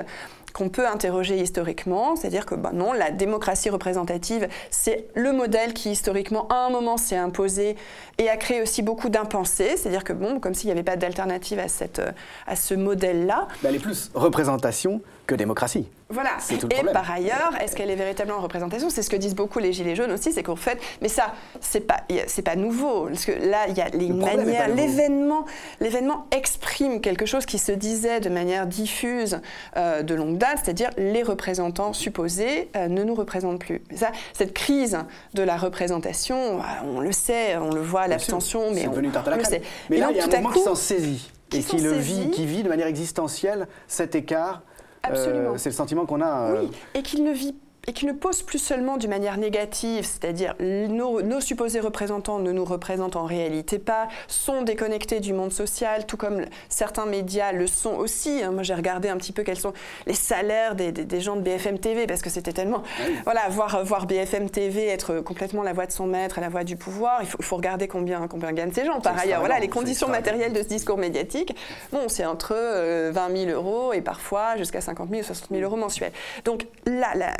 qu'on 0.52 0.69
peut 0.69 0.87
interroger 0.87 1.40
historiquement, 1.40 2.16
c'est-à-dire 2.16 2.47
que 2.47 2.54
bah 2.54 2.71
non, 2.73 2.92
la 2.92 3.11
démocratie 3.11 3.71
représentative, 3.71 4.49
c'est 4.71 5.07
le 5.14 5.33
modèle 5.33 5.75
qui 5.75 5.90
historiquement 5.90 6.49
à 6.49 6.66
un 6.66 6.71
moment 6.71 6.97
s'est 6.97 7.16
imposé 7.16 7.76
et 8.19 8.28
a 8.28 8.37
créé 8.37 8.62
aussi 8.62 8.83
beaucoup 8.83 9.09
d'impensés, 9.09 9.76
c'est-à-dire 9.76 10.04
que 10.04 10.12
bon, 10.12 10.40
comme 10.40 10.54
s'il 10.54 10.66
n'y 10.69 10.73
avait 10.73 10.83
pas 10.83 10.97
d'alternative 10.97 11.59
à, 11.59 11.69
cette, 11.69 12.02
à 12.47 12.57
ce 12.57 12.75
modèle-là. 12.75 13.49
elle 13.64 13.75
est 13.75 13.78
plus 13.78 14.11
représentation 14.14 15.00
que 15.26 15.35
démocratie. 15.35 15.87
Voilà. 16.11 16.31
et 16.50 16.93
par 16.93 17.11
ailleurs, 17.11 17.52
est-ce 17.61 17.76
qu'elle 17.76 17.90
est 17.90 17.97
véritablement 17.97 18.38
en 18.38 18.43
représentation 18.43 18.90
C'est 18.90 19.02
ce 19.02 19.11
que 19.11 19.17
disent 19.17 19.37
beaucoup 19.37 19.61
les 19.61 19.73
gilets 19.73 19.95
jaunes 19.95 20.11
aussi, 20.11 20.33
c'est 20.33 20.43
qu'en 20.43 20.57
fait, 20.57 20.79
mais 21.00 21.09
ça, 21.09 21.35
c'est 21.61 21.87
pas, 21.87 22.00
c'est 22.26 22.43
pas 22.43 22.57
nouveau, 22.57 23.07
parce 23.07 23.25
que 23.25 23.33
là, 23.33 23.69
il 23.69 23.76
y 23.76 23.81
a 23.81 23.88
les 23.90 24.09
manières, 24.09 24.69
l'événement, 24.69 25.47
l'événement 25.81 26.26
exprime 26.37 27.00
quelque 27.00 27.26
chose 27.26 27.47
qui 27.47 27.59
se 27.59 27.73
disait 27.73 28.21
de 28.21 28.29
manière 28.29 28.67
diffuse 28.67 29.40
euh, 29.76 30.02
de 30.02 30.14
longue 30.14 30.37
date, 30.37 30.61
c'est-à-dire 30.64 30.90
les 30.99 31.23
représentants 31.23 31.93
supposés 31.93 32.69
euh, 32.76 32.88
ne 32.88 33.05
nous 33.05 33.14
représentent 33.14 33.61
plus. 33.61 33.83
Mais 33.90 33.97
ça, 33.97 34.11
cette 34.33 34.52
crise 34.52 34.99
de 35.35 35.43
la 35.43 35.57
représentation, 35.57 36.59
euh, 36.59 36.62
on 36.85 37.00
le 37.00 37.12
sait, 37.12 37.57
on 37.57 37.71
le 37.71 37.81
voit, 37.81 38.09
l'abstention, 38.09 38.73
mais 38.73 38.88
on, 38.88 38.93
on, 38.93 39.37
le 39.37 39.45
sait. 39.45 39.62
Mais 39.88 39.99
là, 39.99 40.09
il 40.11 40.17
y 40.17 40.21
a 40.21 40.25
un 40.25 40.40
moment 40.40 40.50
qui 40.50 40.61
s'en 40.61 40.75
saisit 40.75 41.31
et 41.52 41.62
qui 41.62 41.79
le 41.79 41.93
vit, 41.93 42.31
qui 42.31 42.47
vit 42.47 42.62
de 42.62 42.69
manière 42.69 42.87
existentielle 42.87 43.67
cet 43.88 44.14
écart 44.14 44.62
Absolument. 45.02 45.50
Euh, 45.50 45.59
c'est 45.59 45.71
le 45.71 45.75
sentiment 45.75 46.07
qu'on 46.07 46.21
a. 46.21 46.52
Oui, 46.52 46.71
et 46.95 47.02
qu'il 47.02 47.25
ne 47.25 47.33
vit 47.33 47.54
et 47.87 47.93
qui 47.93 48.07
ne 48.07 48.13
pose 48.13 48.43
plus 48.43 48.59
seulement 48.59 48.97
d'une 48.97 49.11
manière 49.11 49.39
négative, 49.39 50.05
c'est-à-dire 50.05 50.55
nos, 50.61 51.41
supposés 51.41 51.81
représentants 51.81 52.39
ne 52.39 52.53
nous 52.53 52.65
représentent 52.65 53.17
en 53.17 53.25
réalité 53.25 53.79
pas, 53.79 54.09
sont 54.29 54.63
déconnectés 54.63 55.21
du 55.21 55.33
monde 55.33 55.52
social, 55.52 56.07
tout 56.07 56.17
comme 56.17 56.45
certains 56.69 57.07
médias 57.07 57.52
le 57.52 57.67
sont 57.67 57.95
aussi. 57.95 58.43
Hein. 58.43 58.52
Moi, 58.52 58.63
j'ai 58.63 58.75
regardé 58.75 59.09
un 59.09 59.17
petit 59.17 59.33
peu 59.33 59.43
quels 59.43 59.59
sont 59.59 59.73
les 60.07 60.15
salaires 60.15 60.75
des, 60.75 61.21
gens 61.21 61.37
de 61.37 61.41
BFM 61.41 61.78
TV, 61.78 62.07
parce 62.07 62.23
que 62.23 62.31
c'était 62.31 62.52
tellement... 62.52 62.83
Voilà, 63.25 63.49
voir, 63.49 63.85
voir 63.85 64.07
BFM 64.07 64.50
TV 64.50 64.87
être 64.87 65.21
complètement 65.21 65.63
la 65.63 65.73
voix 65.73 65.87
de 65.87 65.93
son 65.93 66.07
maître 66.07 66.39
et 66.39 66.41
la 66.41 66.49
voix 66.49 66.65
du 66.65 66.76
pouvoir, 66.76 67.23
il 67.23 67.26
faut, 67.26 67.57
regarder 67.57 67.89
combien, 67.89 68.28
combien 68.28 68.52
gagnent 68.52 68.73
ces 68.73 68.85
gens. 68.85 69.00
Par 69.00 69.19
ailleurs, 69.19 69.41
voilà, 69.41 69.59
les 69.59 69.69
conditions 69.69 70.09
matérielles 70.09 70.52
de 70.52 70.63
ce 70.63 70.69
discours 70.69 70.99
médiatique, 70.99 71.54
bon, 71.93 72.09
c'est 72.09 72.25
entre 72.25 72.54
20 72.54 72.59
euh, 72.59 73.13
000 73.13 73.50
euros 73.50 73.93
et 73.93 74.00
parfois 74.00 74.57
jusqu'à 74.57 74.81
50 74.81 75.09
000 75.11 75.21
ou 75.21 75.25
60 75.25 75.49
000 75.50 75.63
euros 75.63 75.76
mensuels. 75.76 76.13
Donc 76.45 76.67
là, 76.87 77.15
là 77.15 77.33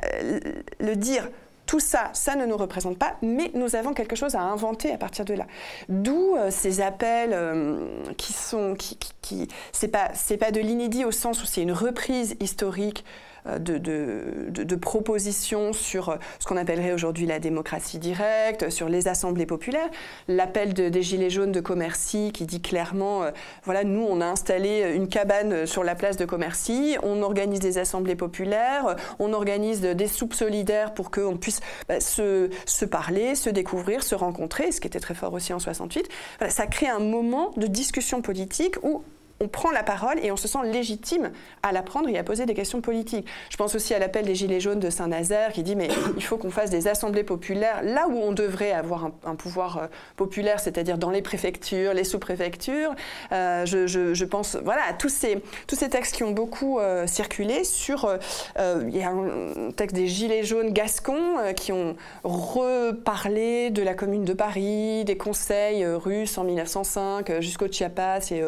le 0.81 0.97
dire 0.97 1.29
tout 1.71 1.79
ça, 1.79 2.11
ça 2.15 2.35
ne 2.35 2.47
nous 2.47 2.57
représente 2.57 2.99
pas, 2.99 3.15
mais 3.23 3.53
nous 3.55 3.77
avons 3.77 3.95
quelque 3.95 4.17
chose 4.17 4.35
à 4.35 4.41
inventer 4.41 4.93
à 4.93 4.99
partir 4.99 5.25
de 5.25 5.35
là. 5.35 5.47
D'où 5.89 6.35
euh, 6.37 6.51
ces 6.51 6.81
appels 6.81 7.31
euh, 7.33 7.87
qui 8.17 8.33
sont, 8.33 8.75
qui, 8.75 8.99
qui, 9.23 9.47
c'est 9.71 9.87
pas, 9.87 10.11
c'est 10.15 10.37
pas 10.37 10.51
de 10.51 10.61
l'inédit 10.61 11.05
au 11.05 11.13
sens 11.13 11.41
où 11.41 11.47
c'est 11.47 11.63
une 11.63 11.71
reprise 11.71 12.35
historique 12.41 13.05
euh, 13.51 14.51
de, 14.51 14.77
propositions 14.77 15.73
sur 15.73 16.11
euh, 16.11 16.17
ce 16.39 16.47
qu'on 16.47 16.57
appellerait 16.57 16.93
aujourd'hui 16.93 17.27
la 17.27 17.39
démocratie 17.39 17.99
directe, 17.99 18.71
sur 18.71 18.89
les 18.89 19.09
assemblées 19.09 19.47
populaires. 19.47 19.89
L'appel 20.29 20.73
des 20.73 21.03
Gilets 21.03 21.31
jaunes 21.31 21.53
de 21.53 21.61
Commercy 21.61 22.31
qui 22.33 22.47
dit 22.47 22.61
clairement, 22.61 23.25
euh, 23.25 23.31
voilà, 23.65 23.85
nous, 23.85 24.07
on 24.09 24.21
a 24.21 24.27
installé 24.27 24.93
une 24.95 25.09
cabane 25.09 25.67
sur 25.67 25.85
la 25.85 25.95
place 25.95 26.17
de 26.17 26.25
Commercy, 26.25 26.97
on 27.03 27.23
organise 27.23 27.61
des 27.61 27.79
assemblées 27.79 28.17
populaires, 28.17 28.97
on 29.19 29.33
organise 29.33 29.81
des 29.81 30.09
soupes 30.09 30.35
solidaires 30.35 30.95
pour 30.95 31.11
qu'on 31.11 31.37
puisse 31.37 31.61
bah, 31.89 32.01
se, 32.01 32.49
parler, 32.85 33.35
se 33.35 33.51
découvrir, 33.51 34.03
se 34.03 34.15
rencontrer, 34.15 34.73
ce 34.73 34.81
qui 34.81 34.87
était 34.87 35.01
très 35.01 35.15
fort 35.15 35.33
aussi 35.33 35.53
en 35.53 35.59
68. 35.59 36.09
Voilà, 36.39 36.53
ça 36.53 36.67
crée 36.67 36.89
un 36.89 37.01
moment 37.01 37.51
de 37.57 37.67
discussion 37.67 38.23
politique 38.23 38.77
où 38.83 39.03
on 39.43 39.49
prend 39.49 39.71
la 39.71 39.83
parole 39.83 40.19
et 40.23 40.31
on 40.31 40.37
se 40.37 40.47
sent 40.47 40.59
légitime 40.65 41.31
à 41.63 41.73
la 41.73 41.83
prendre 41.83 42.11
et 42.11 42.19
à 42.19 42.23
poser 42.23 42.45
des 42.45 42.53
questions 42.53 42.83
politiques. 42.83 43.27
Je 43.49 43.57
pense 43.57 43.75
aussi 43.75 43.95
à 43.95 43.99
l'appel 43.99 44.27
des 44.27 44.35
Gilets 44.35 44.61
jaunes 44.61 44.81
de 44.81 44.91
Saint-Nazaire 44.91 45.55
qui 45.55 45.63
dit 45.63 45.77
mais 45.77 45.89
il 46.17 46.23
faut 46.23 46.37
qu'on 46.37 46.51
fasse 46.51 46.69
des 46.69 46.89
assemblées 46.89 47.25
populaires 47.25 47.81
là 47.83 48.07
où 48.07 48.19
on 48.19 48.33
devrait 48.33 48.73
avoir 48.73 49.11
un, 49.25 49.35
pouvoir 49.35 49.79
euh, 49.79 49.87
populaire, 50.17 50.61
c'est-à-dire 50.61 50.99
dans 50.99 51.09
les 51.09 51.23
préfectures, 51.23 51.95
les 51.95 52.05
sous-préfectures. 52.05 52.95
Euh, 53.33 53.65
je, 53.65 54.25
pense 54.27 54.57
voilà, 54.63 54.83
à 54.87 54.93
tous 54.93 55.09
ces, 55.09 55.43
tous 55.67 55.75
ces 55.75 55.89
textes 55.89 56.17
qui 56.17 56.23
ont 56.23 56.33
beaucoup 56.33 56.79
euh, 56.79 57.07
circulé 57.07 57.65
sur... 57.65 58.19
il 58.59 58.95
y 58.95 59.03
a 59.03 59.09
un 59.09 59.71
texte 59.71 59.97
des 59.97 60.07
Gilets 60.07 60.45
jaunes 60.45 60.75
gascons 60.75 61.37
qui 61.57 61.73
ont 61.73 61.97
reparlé 62.25 63.71
de 63.71 63.83
la 63.83 63.95
commune 63.95 64.27
de 64.27 64.35
Paris, 64.35 65.07
des 65.07 65.17
conseils 65.17 65.87
russes 65.87 66.37
en 66.37 66.45
1905 66.45 67.41
jusqu'au 67.41 67.69
Chiapas 67.69 68.31
et, 68.33 68.43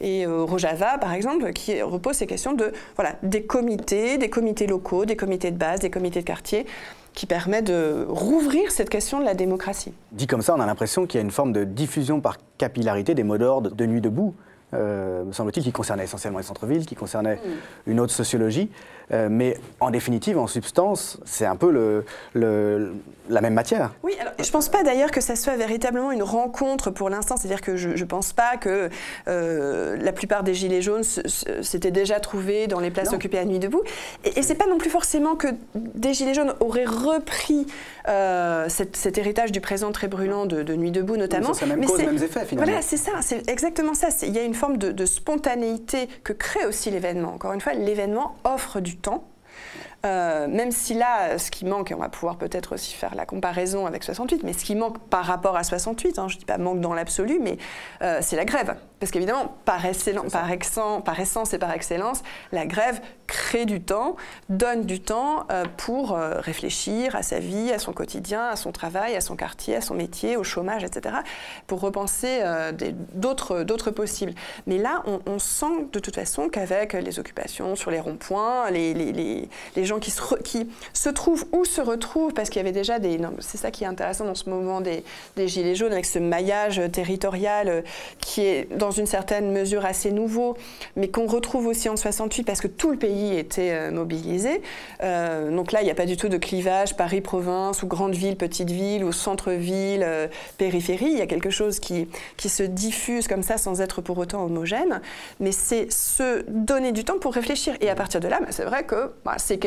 et 0.00 0.26
Rojava, 0.44 0.98
par 0.98 1.12
exemple, 1.12 1.52
qui 1.52 1.80
repose 1.82 2.16
ces 2.16 2.26
questions 2.26 2.52
de 2.52 2.72
voilà, 2.96 3.14
des 3.22 3.44
comités, 3.44 4.18
des 4.18 4.30
comités 4.30 4.66
locaux, 4.66 5.04
des 5.04 5.16
comités 5.16 5.50
de 5.50 5.56
base, 5.56 5.80
des 5.80 5.90
comités 5.90 6.20
de 6.20 6.26
quartier, 6.26 6.66
qui 7.14 7.26
permet 7.26 7.62
de 7.62 8.06
rouvrir 8.08 8.70
cette 8.70 8.90
question 8.90 9.20
de 9.20 9.24
la 9.24 9.34
démocratie. 9.34 9.92
Dit 10.12 10.26
comme 10.26 10.42
ça, 10.42 10.54
on 10.54 10.60
a 10.60 10.66
l'impression 10.66 11.06
qu'il 11.06 11.18
y 11.18 11.22
a 11.22 11.24
une 11.24 11.30
forme 11.30 11.52
de 11.52 11.64
diffusion 11.64 12.20
par 12.20 12.36
capillarité 12.58 13.14
des 13.14 13.24
mots 13.24 13.38
d'ordre 13.38 13.74
de 13.74 13.86
nuit 13.86 14.00
debout. 14.00 14.34
Euh, 14.74 15.24
me 15.24 15.32
semble-t-il, 15.32 15.64
qui 15.64 15.72
concernait 15.72 16.04
essentiellement 16.04 16.38
les 16.38 16.44
centres-villes, 16.44 16.86
qui 16.86 16.94
concernait 16.94 17.36
mm. 17.36 17.90
une 17.90 18.00
autre 18.00 18.12
sociologie. 18.12 18.70
Euh, 19.12 19.28
mais 19.30 19.56
en 19.80 19.90
définitive, 19.90 20.38
en 20.38 20.46
substance, 20.46 21.18
c'est 21.24 21.46
un 21.46 21.56
peu 21.56 21.70
le, 21.70 22.04
le, 22.34 22.94
la 23.28 23.40
même 23.40 23.54
matière. 23.54 23.92
Oui, 24.02 24.14
alors, 24.20 24.32
je 24.38 24.46
ne 24.46 24.50
pense 24.50 24.68
pas 24.68 24.82
d'ailleurs 24.82 25.10
que 25.10 25.20
ça 25.20 25.36
soit 25.36 25.56
véritablement 25.56 26.12
une 26.12 26.22
rencontre 26.22 26.90
pour 26.90 27.08
l'instant. 27.10 27.36
C'est-à-dire 27.36 27.60
que 27.60 27.76
je 27.76 27.88
ne 27.88 28.04
pense 28.04 28.32
pas 28.32 28.56
que 28.56 28.90
euh, 29.28 29.96
la 29.96 30.12
plupart 30.12 30.42
des 30.42 30.54
Gilets 30.54 30.82
jaunes 30.82 31.04
s'étaient 31.04 31.90
déjà 31.90 32.20
trouvés 32.20 32.66
dans 32.66 32.80
les 32.80 32.90
places 32.90 33.12
occupées 33.12 33.38
à 33.38 33.44
nuit 33.44 33.58
debout. 33.58 33.82
Et, 34.24 34.38
et 34.38 34.42
ce 34.42 34.50
n'est 34.50 34.54
pas 34.54 34.66
non 34.66 34.78
plus 34.78 34.90
forcément 34.90 35.36
que 35.36 35.48
des 35.74 36.14
Gilets 36.14 36.34
jaunes 36.34 36.54
auraient 36.60 36.84
repris 36.84 37.66
euh, 38.08 38.68
cet, 38.68 39.18
héritage 39.18 39.52
du 39.52 39.60
présent 39.60 39.92
très 39.92 40.08
brûlant 40.08 40.46
de, 40.46 40.74
Nuit 40.74 40.90
debout 40.90 41.16
notamment. 41.16 41.52
C'est 41.52 41.66
la 41.66 41.76
même 41.76 41.88
cause, 41.88 41.98
mêmes 41.98 42.16
effets 42.16 42.44
finalement. 42.44 42.70
Voilà, 42.70 42.82
c'est 42.82 42.96
ça, 42.96 43.12
c'est 43.20 43.48
exactement 43.48 43.94
ça. 43.94 44.08
Il 44.22 44.34
y 44.34 44.38
a 44.38 44.44
une 44.44 44.54
forme 44.54 44.78
de, 44.78 44.92
de 44.92 45.06
spontanéité 45.06 46.08
que 46.24 46.32
crée 46.32 46.64
aussi 46.64 46.90
l'événement. 46.90 47.34
Encore 47.34 47.52
une 47.52 47.60
fois, 47.60 47.74
l'événement 47.74 48.36
offre 48.44 48.80
du 48.80 48.97
temps 48.98 49.28
même 50.04 50.70
si 50.70 50.94
là, 50.94 51.38
ce 51.38 51.50
qui 51.50 51.64
manque, 51.64 51.90
et 51.90 51.94
on 51.94 51.98
va 51.98 52.08
pouvoir 52.08 52.36
peut-être 52.36 52.74
aussi 52.74 52.94
faire 52.94 53.14
la 53.14 53.26
comparaison 53.26 53.86
avec 53.86 54.04
68, 54.04 54.42
mais 54.44 54.52
ce 54.52 54.64
qui 54.64 54.74
manque 54.74 54.98
par 54.98 55.24
rapport 55.24 55.56
à 55.56 55.64
68, 55.64 56.18
hein, 56.18 56.28
je 56.28 56.36
ne 56.36 56.38
dis 56.40 56.44
pas 56.46 56.58
manque 56.58 56.80
dans 56.80 56.94
l'absolu, 56.94 57.40
mais 57.40 57.58
c'est 58.20 58.36
la 58.36 58.44
grève. 58.44 58.76
Parce 59.00 59.12
qu'évidemment, 59.12 59.54
par, 59.64 59.82
par, 60.32 61.02
par, 61.02 61.20
essence 61.20 61.54
et 61.54 61.58
par 61.58 61.72
excellence, 61.72 62.22
la 62.50 62.66
grève 62.66 63.00
crée 63.28 63.66
du 63.66 63.80
temps, 63.80 64.16
donne 64.48 64.84
du 64.84 65.00
temps 65.00 65.46
euh, 65.52 65.64
pour 65.76 66.12
euh, 66.12 66.40
réfléchir 66.40 67.14
à 67.14 67.22
sa 67.22 67.38
vie, 67.38 67.70
à 67.70 67.78
son 67.78 67.92
quotidien, 67.92 68.48
à 68.48 68.56
son 68.56 68.72
travail, 68.72 69.14
à 69.14 69.20
son 69.20 69.36
quartier, 69.36 69.76
à 69.76 69.80
son 69.80 69.94
métier, 69.94 70.36
au 70.36 70.42
chômage, 70.42 70.82
etc., 70.82 71.16
pour 71.66 71.80
repenser 71.80 72.40
euh, 72.42 72.72
d'autres 73.12 73.90
possibles. 73.90 74.32
Mais 74.66 74.78
là, 74.78 75.02
on, 75.26 75.38
sent 75.38 75.86
de 75.92 76.00
toute 76.00 76.16
façon 76.16 76.48
qu'avec 76.48 76.94
les 76.94 77.20
occupations 77.20 77.76
sur 77.76 77.90
les 77.92 78.00
ronds-points, 78.00 78.70
les, 78.70 78.92
les, 78.94 79.12
les, 79.12 79.48
les, 79.76 79.84
gens 79.88 79.98
qui 79.98 80.10
se, 80.10 80.22
qui 80.42 80.68
se 80.92 81.08
trouvent 81.08 81.46
ou 81.52 81.64
se 81.64 81.80
retrouvent, 81.80 82.32
parce 82.32 82.50
qu'il 82.50 82.60
y 82.60 82.64
avait 82.64 82.72
déjà 82.72 82.98
des... 82.98 83.18
C'est 83.40 83.58
ça 83.58 83.70
qui 83.70 83.84
est 83.84 83.86
intéressant 83.86 84.24
dans 84.24 84.34
ce 84.34 84.48
moment 84.48 84.80
des, 84.80 85.02
des 85.36 85.48
Gilets 85.48 85.74
jaunes, 85.74 85.92
avec 85.92 86.06
ce 86.06 86.18
maillage 86.18 86.80
territorial 86.92 87.84
qui 88.20 88.42
est 88.42 88.68
dans 88.76 88.90
une 88.90 89.06
certaine 89.06 89.50
mesure 89.50 89.84
assez 89.84 90.10
nouveau, 90.10 90.56
mais 90.96 91.08
qu'on 91.08 91.26
retrouve 91.26 91.66
aussi 91.66 91.88
en 91.88 91.96
68 91.96 92.44
parce 92.44 92.60
que 92.60 92.66
tout 92.66 92.90
le 92.90 92.96
pays 92.96 93.36
était 93.36 93.72
euh, 93.72 93.90
mobilisé. 93.90 94.62
Euh, 95.02 95.54
donc 95.54 95.72
là, 95.72 95.80
il 95.82 95.84
n'y 95.84 95.90
a 95.90 95.94
pas 95.94 96.06
du 96.06 96.16
tout 96.16 96.28
de 96.28 96.36
clivage 96.36 96.96
Paris-province 96.96 97.82
ou 97.82 97.86
grande 97.86 98.14
ville, 98.14 98.36
petite 98.36 98.70
ville 98.70 99.04
ou 99.04 99.12
centre-ville, 99.12 100.02
euh, 100.04 100.28
périphérie. 100.58 101.10
Il 101.10 101.18
y 101.18 101.22
a 101.22 101.26
quelque 101.26 101.50
chose 101.50 101.80
qui, 101.80 102.08
qui 102.36 102.48
se 102.48 102.62
diffuse 102.62 103.28
comme 103.28 103.42
ça 103.42 103.58
sans 103.58 103.80
être 103.80 104.00
pour 104.00 104.18
autant 104.18 104.44
homogène. 104.44 105.00
Mais 105.40 105.52
c'est 105.52 105.90
se 105.92 106.44
donner 106.48 106.92
du 106.92 107.04
temps 107.04 107.18
pour 107.18 107.34
réfléchir. 107.34 107.74
Et 107.80 107.88
à 107.90 107.94
partir 107.94 108.20
de 108.20 108.28
là, 108.28 108.40
bah, 108.40 108.48
c'est 108.50 108.64
vrai 108.64 108.84
que 108.84 109.12
bah, 109.24 109.36
ces 109.38 109.58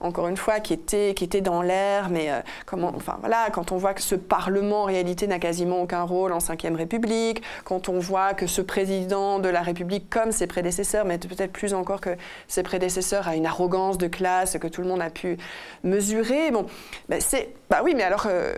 encore 0.00 0.28
une 0.28 0.36
fois, 0.36 0.60
qui 0.60 0.72
étaient, 0.72 1.14
qui 1.14 1.24
étaient 1.24 1.40
dans 1.40 1.62
l'air, 1.62 2.08
mais 2.10 2.30
comment, 2.66 2.92
enfin 2.94 3.16
voilà, 3.20 3.48
quand 3.52 3.72
on 3.72 3.76
voit 3.76 3.94
que 3.94 4.02
ce 4.02 4.14
Parlement 4.14 4.82
en 4.82 4.86
réalité 4.86 5.26
n'a 5.26 5.38
quasiment 5.38 5.82
aucun 5.82 6.02
rôle 6.02 6.32
en 6.32 6.38
Ve 6.38 6.76
République, 6.76 7.42
quand 7.64 7.88
on 7.88 7.98
voit 7.98 8.34
que 8.34 8.46
ce 8.46 8.62
président 8.62 9.38
de 9.38 9.48
la 9.48 9.62
République, 9.62 10.08
comme 10.10 10.32
ses 10.32 10.46
prédécesseurs, 10.46 11.04
mais 11.04 11.18
peut-être 11.18 11.52
plus 11.52 11.74
encore 11.74 12.00
que 12.00 12.16
ses 12.48 12.62
prédécesseurs, 12.62 13.28
a 13.28 13.36
une 13.36 13.46
arrogance 13.46 13.98
de 13.98 14.08
classe 14.08 14.58
que 14.58 14.68
tout 14.68 14.82
le 14.82 14.88
monde 14.88 15.02
a 15.02 15.10
pu 15.10 15.36
mesurer. 15.84 16.50
Bon, 16.50 16.66
ben 17.08 17.20
c'est, 17.20 17.54
bah 17.70 17.82
oui, 17.84 17.94
mais 17.96 18.02
alors 18.02 18.26
euh, 18.26 18.52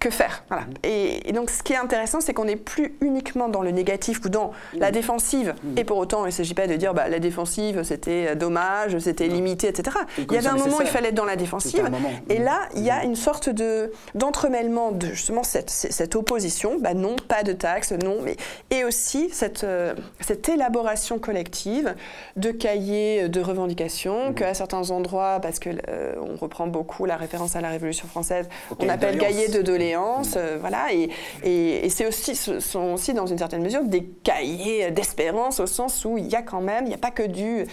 que 0.00 0.10
faire? 0.10 0.42
Voilà. 0.48 0.64
et, 0.82 1.32
donc, 1.32 1.48
ce 1.48 1.62
qui 1.62 1.72
est 1.72 1.76
intéressant, 1.76 2.20
c'est 2.20 2.34
qu'on 2.34 2.44
n'est 2.44 2.56
plus 2.56 2.96
uniquement 3.00 3.48
dans 3.48 3.62
le 3.62 3.70
négatif 3.70 4.24
ou 4.24 4.28
dans 4.28 4.52
la 4.74 4.90
défensive. 4.90 5.54
Et 5.76 5.84
pour 5.84 5.96
autant, 5.98 6.24
il 6.24 6.28
ne 6.28 6.32
s'agit 6.32 6.54
pas 6.54 6.66
de 6.66 6.74
dire 6.74 6.92
bah, 6.92 7.08
la 7.08 7.20
défensive, 7.20 7.84
c'était 7.84 8.34
dommage, 8.34 8.98
c'était 8.98 9.28
limité, 9.28 9.68
etc. 9.68 9.96
Il 10.18 10.32
y 10.32 10.36
avait 10.36 10.48
un 10.48 10.56
moment 10.56 10.78
où 10.78 10.82
il 10.82 10.88
fallait 10.88 11.10
être 11.10 11.14
dans 11.14 11.24
la 11.24 11.36
défensive. 11.36 11.88
Et 12.28 12.38
là, 12.38 12.68
il 12.74 12.82
y 12.82 12.90
a 12.90 13.04
une 13.04 13.14
sorte 13.14 13.48
de, 13.48 13.92
d'entremêlement 14.14 14.90
de 14.90 15.06
justement 15.06 15.44
cette, 15.44 15.70
cette 15.70 16.16
opposition. 16.16 16.78
Bah 16.80 16.94
non, 16.94 17.14
pas 17.28 17.44
de 17.44 17.52
taxes, 17.52 17.92
non, 17.92 18.18
mais 18.22 18.36
et 18.70 18.84
aussi 18.84 19.30
cette, 19.30 19.62
euh, 19.62 19.94
cette 20.20 20.48
élaboration 20.48 21.18
collective 21.20 21.94
de 22.36 22.50
cahiers 22.50 23.28
de 23.28 23.40
revendications 23.40 24.32
qu'à 24.32 24.54
certains 24.54 24.90
endroits, 24.90 25.38
parce 25.40 25.60
que 25.60 25.70
euh, 25.88 26.14
on 26.20 26.36
reprend 26.36 26.66
beaucoup 26.66 27.04
la 27.04 27.16
référence 27.16 27.54
à 27.54 27.60
la 27.60 27.68
Révolution 27.68 28.08
française, 28.08 28.47
on 28.78 28.88
appelle 28.88 29.18
cahiers 29.18 29.48
de 29.48 29.62
doléances, 29.62 30.34
mmh. 30.34 30.38
euh, 30.38 30.56
voilà, 30.60 30.86
et, 30.92 31.10
et, 31.42 31.88
c'est 31.90 32.06
aussi, 32.06 32.34
ce 32.36 32.60
sont 32.60 32.92
aussi 32.94 33.14
dans 33.14 33.26
une 33.26 33.38
certaine 33.38 33.62
mesure 33.62 33.84
des 33.84 34.04
cahiers 34.04 34.90
d'espérance 34.90 35.60
au 35.60 35.66
sens 35.66 36.04
où 36.04 36.18
il 36.18 36.26
y 36.26 36.34
a 36.34 36.42
quand 36.42 36.60
même, 36.60 36.84
il 36.84 36.88
n'y 36.88 36.94
a 36.94 36.98
pas 36.98 37.10
que 37.10 37.22
du 37.22 37.66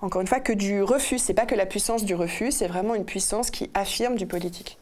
encore 0.00 0.20
une 0.20 0.28
fois, 0.28 0.38
que 0.38 0.52
du 0.52 0.82
refus. 0.82 1.18
C'est 1.18 1.34
pas 1.34 1.44
que 1.44 1.56
la 1.56 1.66
puissance 1.66 2.04
du 2.04 2.14
refus, 2.14 2.52
c'est 2.52 2.68
vraiment 2.68 2.94
une 2.94 3.04
puissance 3.04 3.50
qui 3.50 3.68
affirme 3.74 4.14
du 4.14 4.26
politique. 4.26 4.78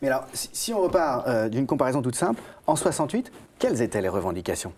Mais 0.00 0.08
alors, 0.08 0.24
si, 0.32 0.72
on 0.72 0.80
repart 0.80 1.50
d'une 1.50 1.66
comparaison 1.66 2.00
toute 2.00 2.16
simple, 2.16 2.40
en 2.66 2.74
68, 2.74 3.30
quelles 3.58 3.82
étaient 3.82 4.00
les 4.00 4.08
revendications? 4.08 4.72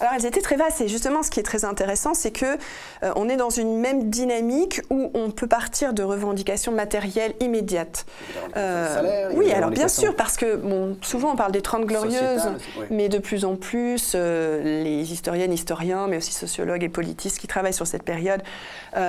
Alors 0.00 0.14
elles 0.14 0.26
étaient 0.26 0.40
très 0.40 0.56
vastes 0.56 0.80
et 0.80 0.88
justement 0.88 1.22
ce 1.22 1.30
qui 1.30 1.40
est 1.40 1.44
très 1.44 1.64
intéressant 1.64 2.14
c'est 2.14 2.30
que 2.30 2.46
euh, 2.46 3.12
on 3.16 3.28
est 3.28 3.36
dans 3.36 3.50
une 3.50 3.78
même 3.78 4.10
dynamique 4.10 4.80
où 4.90 5.10
on 5.14 5.30
peut 5.30 5.46
partir 5.46 5.92
de 5.92 6.02
revendications 6.02 6.72
matérielles 6.72 7.34
immédiates. 7.40 8.06
Euh, 8.56 9.30
oui, 9.34 9.52
alors 9.52 9.70
bien 9.70 9.88
sûr 9.88 10.14
parce 10.16 10.36
que 10.36 10.56
bon, 10.56 10.96
souvent 11.02 11.32
on 11.32 11.36
parle 11.36 11.52
des 11.52 11.62
30 11.62 11.84
glorieuses, 11.84 12.48
mais 12.90 13.08
de 13.08 13.18
plus 13.18 13.44
en 13.44 13.56
plus 13.56 14.12
euh, 14.14 14.82
les 14.82 15.12
historiennes, 15.12 15.52
historiens, 15.52 16.06
mais 16.08 16.16
aussi 16.16 16.32
sociologues 16.32 16.84
et 16.84 16.88
politistes 16.88 17.38
qui 17.38 17.46
travaillent 17.46 17.72
sur 17.72 17.86
cette 17.86 18.02
période 18.02 18.42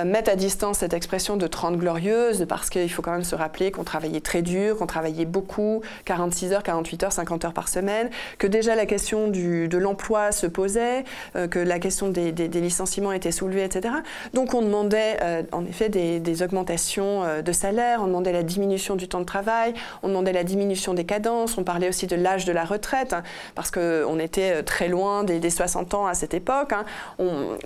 mettent 0.04 0.28
à 0.28 0.36
distance 0.36 0.78
cette 0.78 0.92
expression 0.92 1.38
de 1.38 1.46
30 1.46 1.78
glorieuses 1.78 2.44
parce 2.46 2.68
qu'il 2.68 2.90
faut 2.92 3.00
quand 3.00 3.12
même 3.12 3.24
se 3.24 3.34
rappeler 3.34 3.70
qu'on 3.70 3.84
travaillait 3.84 4.20
très 4.20 4.42
dur, 4.42 4.76
qu'on 4.76 4.86
travaillait 4.86 5.24
beaucoup, 5.24 5.80
46 6.04 6.52
heures, 6.52 6.62
48 6.62 7.04
heures, 7.04 7.12
50 7.12 7.46
heures 7.46 7.52
par 7.54 7.68
semaine, 7.68 8.10
que 8.38 8.46
déjà 8.46 8.74
la 8.74 8.84
question 8.84 9.28
du, 9.28 9.66
de 9.68 9.78
l'emploi 9.78 10.30
se 10.32 10.46
euh, 10.58 11.48
que 11.48 11.58
la 11.58 11.78
question 11.78 12.08
des, 12.08 12.32
licenciements 12.32 13.12
était 13.12 13.32
soulevée, 13.32 13.64
etc. 13.64 13.94
Donc 14.34 14.54
on 14.54 14.62
demandait 14.62 15.16
euh, 15.22 15.42
en 15.52 15.64
effet 15.64 15.88
des, 15.88 16.42
augmentations 16.42 17.24
euh, 17.24 17.42
de 17.42 17.52
salaire, 17.52 18.00
on 18.02 18.06
demandait 18.06 18.32
la 18.32 18.42
diminution 18.42 18.96
du 18.96 19.08
temps 19.08 19.20
de 19.20 19.24
travail, 19.24 19.74
on 20.02 20.08
demandait 20.08 20.32
la 20.32 20.44
diminution 20.44 20.94
des 20.94 21.04
cadences, 21.04 21.58
on 21.58 21.64
parlait 21.64 21.88
aussi 21.88 22.06
de 22.06 22.16
l'âge 22.16 22.44
de 22.44 22.52
la 22.52 22.64
retraite, 22.64 23.12
hein, 23.12 23.22
parce 23.54 23.70
qu'on 23.70 24.18
était 24.18 24.62
très 24.62 24.88
loin 24.88 25.24
des, 25.24 25.48
60 25.48 25.94
ans 25.94 26.06
à 26.06 26.14
cette 26.14 26.34
époque. 26.34 26.72
Hein. 26.72 26.84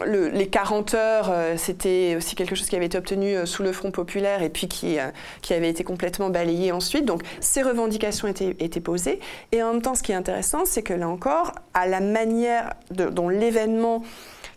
les 0.06 0.46
40 0.46 0.94
heures, 0.94 1.32
c'était 1.56 2.14
aussi 2.16 2.36
quelque 2.36 2.54
chose 2.54 2.68
qui 2.68 2.76
avait 2.76 2.86
été 2.86 2.96
obtenu 2.96 3.34
sous 3.44 3.62
le 3.62 3.72
Front 3.72 3.90
populaire 3.90 4.42
et 4.42 4.50
puis 4.50 4.68
qui, 4.68 4.98
qui 5.42 5.54
avait 5.54 5.68
été 5.68 5.82
complètement 5.82 6.30
balayé 6.30 6.70
ensuite. 6.70 7.04
Donc 7.04 7.22
ces 7.40 7.62
revendications 7.62 8.28
étaient, 8.28 8.56
étaient 8.60 8.80
posées. 8.80 9.18
Et 9.50 9.62
en 9.62 9.72
même 9.72 9.82
temps, 9.82 9.94
ce 9.94 10.02
qui 10.02 10.12
est 10.12 10.16
intéressant, 10.16 10.64
c'est 10.64 10.82
que 10.82 10.94
là 10.94 11.08
encore, 11.08 11.52
à 11.74 11.86
la 11.86 12.00
manière 12.00 12.74
dont 12.90 13.28
l'événement 13.28 14.02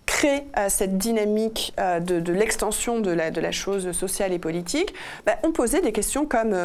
crée 0.05 0.43
euh, 0.57 0.67
cette 0.69 0.97
dynamique 0.97 1.73
euh, 1.79 1.99
de, 1.99 2.31
l'extension 2.31 2.99
de 2.99 3.11
la, 3.11 3.51
chose 3.51 3.91
sociale 3.91 4.33
et 4.33 4.39
politique, 4.39 4.93
bah, 5.25 5.37
on 5.43 5.51
posait 5.51 5.81
des 5.81 5.91
questions 5.91 6.25
comme 6.25 6.55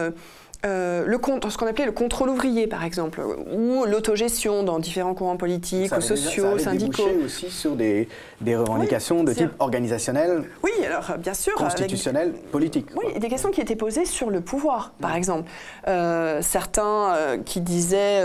euh, 0.64 0.90
euh, 0.90 1.07
le 1.07 1.20
ce 1.51 1.57
qu'on 1.57 1.66
appelait 1.66 1.87
le 1.87 1.92
contrôle 1.92 2.31
ouvrier, 2.31 2.66
par 2.66 2.85
exemple, 2.85 3.20
ou 3.53 3.85
l'autogestion 3.85 4.62
dans 4.62 4.79
différents 4.79 5.14
courants 5.14 5.37
politiques 5.37 5.92
ou 5.96 6.01
sociaux, 6.01 6.59
ça 6.59 6.70
syndicaux. 6.70 7.09
aussi 7.25 7.51
sur 7.51 7.77
des, 7.77 8.09
des 8.40 8.57
revendications 8.57 9.25
de 9.25 9.33
type 9.33 9.51
organisationnel, 9.59 10.44
oui, 10.62 10.70
alors 10.85 11.18
bien 11.18 11.35
sûr, 11.35 11.55
constitutionnel, 11.55 12.33
politique. 12.51 12.87
Oui, 12.96 13.18
des 13.18 13.29
questions 13.29 13.51
qui 13.51 13.61
étaient 13.61 13.77
posées 13.77 14.05
sur 14.05 14.31
le 14.31 14.40
pouvoir, 14.40 14.92
par 15.01 15.14
exemple. 15.14 15.49
Euh, 15.88 16.40
certains 16.42 17.14
euh, 17.14 17.38
qui 17.38 17.61
disaient 17.61 18.25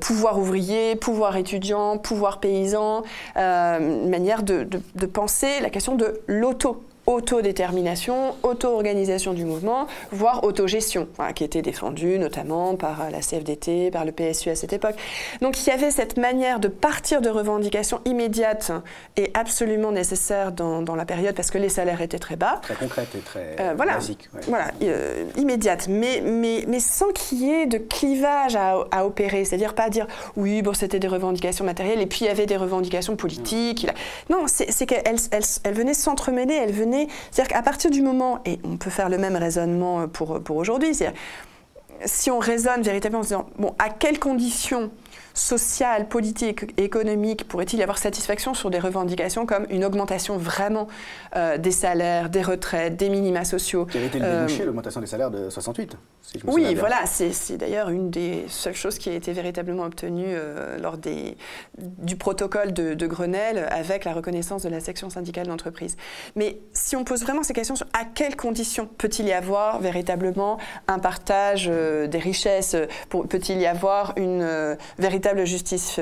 pouvoir 0.00 0.38
ouvrier, 0.38 0.96
pouvoir 0.96 1.36
étudiant, 1.36 1.98
pouvoir 1.98 2.40
paysan, 2.40 3.02
une 3.36 4.08
manière 4.08 4.42
de, 4.42 4.66
de 4.94 5.06
penser 5.06 5.60
la 5.60 5.70
question 5.70 5.94
de 5.94 6.20
l'auto 6.26 6.82
autodétermination, 7.08 8.36
auto-organisation 8.42 9.32
du 9.32 9.46
mouvement, 9.46 9.86
voire 10.12 10.44
autogestion, 10.44 11.08
qui 11.34 11.42
était 11.42 11.62
défendue 11.62 12.18
notamment 12.18 12.76
par 12.76 13.10
la 13.10 13.20
CFDT, 13.20 13.90
par 13.90 14.04
le 14.04 14.12
PSU 14.12 14.50
à 14.50 14.54
cette 14.54 14.74
époque. 14.74 14.94
Donc 15.40 15.58
il 15.58 15.70
y 15.70 15.72
avait 15.72 15.90
cette 15.90 16.18
manière 16.18 16.60
de 16.60 16.68
partir 16.68 17.22
de 17.22 17.30
revendications 17.30 18.02
immédiates 18.04 18.72
et 19.16 19.30
absolument 19.32 19.90
nécessaires 19.90 20.52
dans, 20.52 20.84
la 20.98 21.06
période 21.06 21.34
parce 21.34 21.50
que 21.50 21.56
les 21.56 21.70
salaires 21.70 22.02
étaient 22.02 22.18
très 22.18 22.36
bas. 22.36 22.60
Très 22.62 22.74
concrète 22.74 23.08
et 23.14 23.20
très 23.20 23.56
euh, 23.58 23.72
voilà, 23.74 23.94
basique. 23.94 24.28
Voilà, 24.46 24.70
euh, 24.82 25.24
immédiate, 25.36 25.86
mais, 25.88 26.20
mais, 26.22 26.64
mais 26.68 26.80
sans 26.80 27.10
qu'il 27.12 27.38
y 27.38 27.50
ait 27.50 27.66
de 27.66 27.78
clivage 27.78 28.54
à, 28.56 29.06
opérer, 29.06 29.46
c'est-à-dire 29.46 29.74
pas 29.74 29.88
dire 29.88 30.06
oui, 30.36 30.60
bon, 30.60 30.74
c'était 30.74 30.98
des 30.98 31.08
revendications 31.08 31.64
matérielles 31.64 32.02
et 32.02 32.06
puis 32.06 32.20
il 32.22 32.26
y 32.26 32.30
avait 32.30 32.46
des 32.46 32.56
revendications 32.56 33.16
politiques. 33.16 33.86
Non, 34.28 34.44
c'est 34.46 34.84
qu'elles 34.84 35.16
elle, 35.30 35.42
elle 35.64 35.74
venaient 35.74 35.94
s'entremêler, 35.94 36.54
elles 36.54 36.72
venaient 36.72 36.97
c'est-à-dire 37.30 37.54
qu'à 37.54 37.62
partir 37.62 37.90
du 37.90 38.02
moment, 38.02 38.40
et 38.44 38.58
on 38.64 38.76
peut 38.76 38.90
faire 38.90 39.08
le 39.08 39.18
même 39.18 39.36
raisonnement 39.36 40.08
pour, 40.08 40.42
pour 40.42 40.56
aujourd'hui, 40.56 40.94
c'est-à-dire 40.94 41.18
si 42.04 42.30
on 42.30 42.38
raisonne 42.38 42.82
véritablement 42.82 43.20
en 43.20 43.22
se 43.22 43.28
disant, 43.28 43.46
bon, 43.58 43.74
à 43.78 43.90
quelles 43.90 44.18
conditions 44.18 44.90
social, 45.34 46.08
politique, 46.08 46.78
économique, 46.78 47.46
pourrait-il 47.46 47.78
y 47.78 47.82
avoir 47.82 47.98
satisfaction 47.98 48.54
sur 48.54 48.70
des 48.70 48.78
revendications 48.78 49.46
comme 49.46 49.66
une 49.70 49.84
augmentation 49.84 50.36
vraiment 50.36 50.88
euh, 51.36 51.58
des 51.58 51.70
salaires, 51.70 52.30
des 52.30 52.42
retraites, 52.42 52.96
des 52.96 53.08
minima 53.08 53.44
sociaux 53.44 53.86
Quel 53.90 54.04
était 54.04 54.18
le 54.18 54.24
débouché, 54.24 54.62
euh, 54.62 54.66
l'augmentation 54.66 55.00
des 55.00 55.06
salaires 55.06 55.30
de 55.30 55.50
68 55.50 55.96
Oui, 56.46 56.74
voilà, 56.74 57.04
c'est 57.06 57.56
d'ailleurs 57.56 57.90
une 57.90 58.10
des 58.10 58.44
seules 58.48 58.74
choses 58.74 58.98
qui 58.98 59.10
a 59.10 59.14
été 59.14 59.32
véritablement 59.32 59.84
obtenue 59.84 60.26
euh, 60.26 60.78
lors 60.78 60.98
des, 60.98 61.36
du 61.76 62.16
protocole 62.16 62.72
de, 62.72 62.94
de, 62.94 63.06
Grenelle 63.06 63.66
avec 63.70 64.04
la 64.04 64.12
reconnaissance 64.12 64.62
de 64.62 64.68
la 64.68 64.80
section 64.80 65.10
syndicale 65.10 65.46
d'entreprise. 65.46 65.96
Mais 66.36 66.58
si 66.72 66.96
on 66.96 67.04
pose 67.04 67.22
vraiment 67.22 67.42
ces 67.42 67.52
questions 67.54 67.76
sur 67.76 67.86
à 67.92 68.04
quelles 68.04 68.36
conditions 68.36 68.88
peut-il 68.98 69.26
y 69.26 69.32
avoir 69.32 69.80
véritablement 69.80 70.58
un 70.88 70.98
partage 70.98 71.66
des 71.66 72.18
richesses, 72.18 72.76
peut-il 73.08 73.58
y 73.58 73.66
avoir 73.66 74.12
une 74.16 74.76
véritable 74.98 75.27
justice 75.44 76.00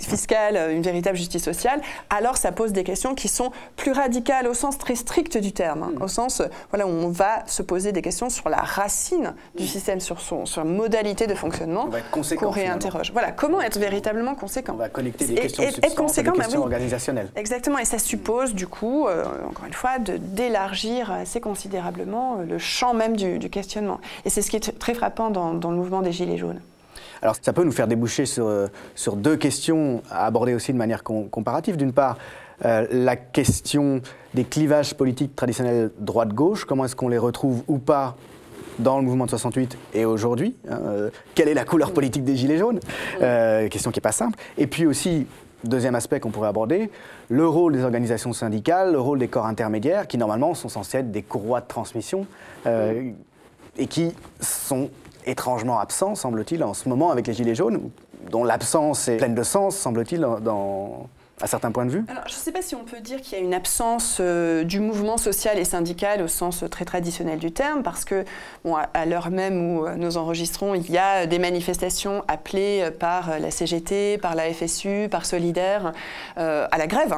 fiscale, 0.00 0.72
une 0.72 0.82
véritable 0.82 1.16
justice 1.16 1.42
sociale 1.42 1.80
Alors 2.10 2.36
ça 2.36 2.52
pose 2.52 2.72
des 2.72 2.84
questions 2.84 3.14
qui 3.14 3.28
sont 3.28 3.50
plus 3.76 3.92
radicales 3.92 4.46
au 4.46 4.54
sens 4.54 4.78
très 4.78 4.94
strict 4.94 5.38
du 5.38 5.52
terme, 5.52 5.82
hein, 5.82 5.92
mm. 5.96 6.02
au 6.02 6.08
sens 6.08 6.42
voilà, 6.70 6.86
où 6.86 6.90
on 6.90 7.08
va 7.08 7.44
se 7.46 7.62
poser 7.62 7.92
des 7.92 8.02
questions 8.02 8.30
sur 8.30 8.48
la 8.48 8.58
racine 8.58 9.34
du 9.56 9.66
système, 9.66 10.00
sur, 10.00 10.20
son, 10.20 10.46
sur 10.46 10.64
la 10.64 10.70
modalité 10.70 11.26
de 11.26 11.34
fonctionnement 11.34 11.88
qu'on 12.10 12.50
réinterroge. 12.50 13.12
Voilà, 13.12 13.32
comment 13.32 13.60
être 13.60 13.78
véritablement 13.78 14.34
conséquent 14.34 14.74
On 14.74 14.78
va 14.78 14.88
connecter 14.88 15.26
des 15.26 15.34
questions, 15.34 15.62
et, 15.62 15.68
être 15.68 15.94
conséquent, 15.94 16.32
des 16.32 16.38
bah 16.38 16.44
questions 16.44 16.62
organisationnelles. 16.62 17.28
Exactement, 17.36 17.78
et 17.78 17.84
ça 17.84 17.98
suppose 17.98 18.54
du 18.54 18.66
coup, 18.66 19.06
euh, 19.06 19.24
encore 19.48 19.66
une 19.66 19.72
fois, 19.72 19.98
d'élargir 19.98 21.10
assez 21.10 21.40
considérablement 21.40 22.38
euh, 22.38 22.44
le 22.44 22.58
champ 22.58 22.94
même 22.94 23.16
du, 23.16 23.38
questionnement. 23.50 24.00
Et 24.24 24.30
c'est 24.30 24.42
ce 24.42 24.50
qui 24.50 24.56
est 24.56 24.78
très 24.78 24.94
frappant 24.94 25.30
dans, 25.30 25.52
le 25.52 25.76
mouvement 25.76 26.02
des 26.02 26.12
Gilets 26.12 26.38
jaunes. 26.38 26.60
Alors 27.22 27.36
ça 27.40 27.52
peut 27.52 27.64
nous 27.64 27.72
faire 27.72 27.88
déboucher 27.88 28.26
sur, 28.26 28.46
euh, 28.46 28.66
sur 28.94 29.16
deux 29.16 29.36
questions 29.36 30.02
à 30.10 30.26
aborder 30.26 30.54
aussi 30.54 30.72
de 30.72 30.78
manière 30.78 31.02
comparative. 31.02 31.76
D'une 31.76 31.92
part, 31.92 32.18
la 32.64 33.16
question 33.16 34.02
des 34.34 34.44
clivages 34.44 34.94
politiques 34.94 35.34
traditionnels 35.34 35.90
droite-gauche, 35.98 36.64
comment 36.64 36.84
est-ce 36.84 36.94
qu'on 36.94 37.08
les 37.08 37.18
retrouve 37.18 37.64
ou 37.66 37.78
pas 37.78 38.16
dans 38.78 38.98
le 38.98 39.04
mouvement 39.04 39.24
de 39.24 39.30
68 39.30 39.76
et 39.94 40.04
aujourd'hui 40.04 40.54
hein, 40.70 40.78
Quelle 41.34 41.48
est 41.48 41.54
la 41.54 41.64
couleur 41.64 41.92
politique 41.92 42.22
des 42.22 42.36
Gilets 42.36 42.58
jaunes 42.58 42.78
Question 43.68 43.90
qui 43.90 43.98
n'est 43.98 44.02
pas 44.02 44.12
simple. 44.12 44.38
Et 44.58 44.68
puis 44.68 44.86
aussi, 44.86 45.26
Deuxième 45.64 45.94
aspect 45.94 46.18
qu'on 46.18 46.30
pourrait 46.30 46.48
aborder, 46.48 46.90
le 47.28 47.46
rôle 47.46 47.74
des 47.74 47.84
organisations 47.84 48.32
syndicales, 48.32 48.92
le 48.92 48.98
rôle 48.98 49.20
des 49.20 49.28
corps 49.28 49.46
intermédiaires, 49.46 50.08
qui 50.08 50.18
normalement 50.18 50.54
sont 50.54 50.68
censés 50.68 50.98
être 50.98 51.12
des 51.12 51.22
courroies 51.22 51.60
de 51.60 51.68
transmission 51.68 52.26
euh, 52.66 53.10
et 53.76 53.86
qui 53.86 54.12
sont 54.40 54.90
étrangement 55.26 55.78
absents, 55.78 56.14
semble-t-il, 56.14 56.62
en 56.64 56.74
ce 56.74 56.88
moment 56.88 57.10
avec 57.10 57.26
les 57.26 57.34
Gilets 57.34 57.54
jaunes, 57.54 57.90
dont 58.30 58.44
l'absence 58.44 59.08
est 59.08 59.16
pleine 59.16 59.34
de 59.34 59.42
sens, 59.42 59.76
semble-t-il, 59.76 60.20
dans, 60.20 61.08
à 61.42 61.46
certains 61.46 61.72
points 61.72 61.84
de 61.84 61.90
vue. 61.90 62.04
Alors, 62.08 62.22
je 62.26 62.34
ne 62.34 62.38
sais 62.38 62.52
pas 62.52 62.62
si 62.62 62.74
on 62.74 62.84
peut 62.84 63.00
dire 63.00 63.20
qu'il 63.20 63.36
y 63.36 63.40
a 63.40 63.44
une 63.44 63.54
absence 63.54 64.18
euh, 64.20 64.62
du 64.64 64.80
mouvement 64.80 65.16
social 65.16 65.58
et 65.58 65.64
syndical 65.64 66.22
au 66.22 66.28
sens 66.28 66.64
très 66.70 66.84
traditionnel 66.84 67.38
du 67.38 67.52
terme, 67.52 67.82
parce 67.82 68.04
que, 68.04 68.24
bon, 68.64 68.76
à, 68.76 69.06
l'heure 69.06 69.30
même 69.30 69.76
où 69.76 69.86
euh, 69.86 69.96
nous 69.96 70.16
enregistrons, 70.16 70.74
il 70.74 70.90
y 70.90 70.98
a 70.98 71.26
des 71.26 71.38
manifestations 71.38 72.24
appelées 72.28 72.90
par 72.98 73.30
euh, 73.30 73.38
la 73.38 73.50
CGT, 73.50 74.18
par 74.18 74.34
la 74.34 74.52
FSU, 74.52 75.08
par 75.10 75.26
Solidaire, 75.26 75.92
à 76.36 76.78
la 76.78 76.86
grève, 76.86 77.16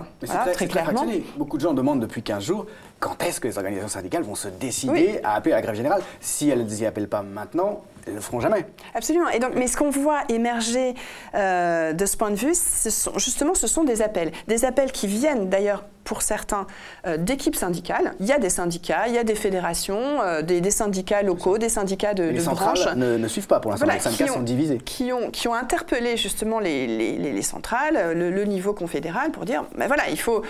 très, 0.53 0.67
clairement. 0.67 1.07
Beaucoup 1.37 1.57
de 1.57 1.63
gens 1.63 1.75
demandent 1.75 2.01
depuis 2.01 2.23
15 2.23 2.43
jours 2.43 2.67
quand 3.01 3.23
est-ce 3.23 3.41
que 3.41 3.49
les 3.49 3.59
organisations 3.59 3.89
syndicales 3.89 4.23
vont 4.23 4.35
se 4.35 4.49
décider 4.49 5.21
à 5.23 5.35
appeler 5.35 5.53
à 5.53 5.57
la 5.57 5.63
grève 5.63 5.75
générale? 5.75 6.03
Si 6.21 6.49
elles 6.49 6.65
n'y 6.65 6.87
appellent 6.87 7.09
pas 7.09 7.23
maintenant, 7.23 7.83
elles 8.07 8.13
ne 8.13 8.19
le 8.19 8.23
feront 8.23 8.41
jamais. 8.41 8.67
Absolument. 8.95 9.29
Et 9.31 9.39
donc, 9.39 9.53
mais 9.55 9.67
ce 9.67 9.77
qu'on 9.77 9.91
voit 9.91 10.23
émerger 10.29 10.95
euh, 11.35 11.93
de 11.93 12.07
ce 12.07 12.17
point 12.17 12.31
de 12.31 12.37
vue, 12.37 12.55
ce 12.55 12.91
sont, 12.91 13.19
justement, 13.19 13.55
ce 13.55 13.67
sont 13.67 13.85
des 13.85 14.03
appels. 14.03 14.33
Des 14.47 14.65
appels 14.65 14.93
qui 14.93 15.07
viennent 15.07 15.49
d'ailleurs 15.49 15.85
pour 16.05 16.21
certains 16.21 16.67
euh, 17.07 17.17
d'équipes 17.17 17.57
syndicales. 17.57 18.13
Il 18.21 18.27
y 18.27 18.33
a 18.33 18.39
des 18.39 18.51
syndicats, 18.51 19.05
il 19.09 19.15
y 19.15 19.19
a 19.19 19.25
des 19.25 19.35
fédérations, 19.35 20.21
euh, 20.21 20.43
des, 20.43 20.71
syndicats 20.71 21.23
locaux, 21.23 21.57
des 21.57 21.71
syndicats 21.71 22.13
de, 22.13 22.25
les 22.25 22.35
de 22.35 22.41
centrales 22.41 22.95
Ne, 22.95 23.27
suivent 23.27 23.47
pas 23.47 23.59
pour 23.59 23.71
l'instant. 23.71 23.87
les 23.87 23.99
syndicats 24.01 24.27
sont 24.27 24.43
divisés. 24.43 24.79
Qui 24.85 25.15
ont, 25.15 25.31
qui 25.31 25.49
ont 25.49 25.55
interpellé 25.55 26.19
justement 26.19 26.61
les, 26.61 26.87
les, 26.87 27.43
centrales, 27.43 28.13
le, 28.15 28.45
niveau 28.45 28.75
confédéral 28.75 29.31
pour 29.31 29.47
dire, 29.47 29.65
ben 29.79 29.87
voilà, 29.87 30.11
il 30.11 30.21
faut, 30.21 30.43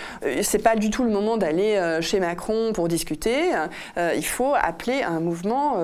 c'est 0.42 0.58
pas 0.58 0.74
du 0.74 0.90
tout 0.90 1.04
le 1.04 1.10
moment 1.10 1.36
d'aller 1.36 1.98
chez 2.00 2.18
Macron 2.18 2.72
pour 2.72 2.88
discuter. 2.88 3.50
il 3.96 4.24
faut 4.24 4.54
appeler 4.54 5.04
un 5.04 5.20
mouvement 5.20 5.76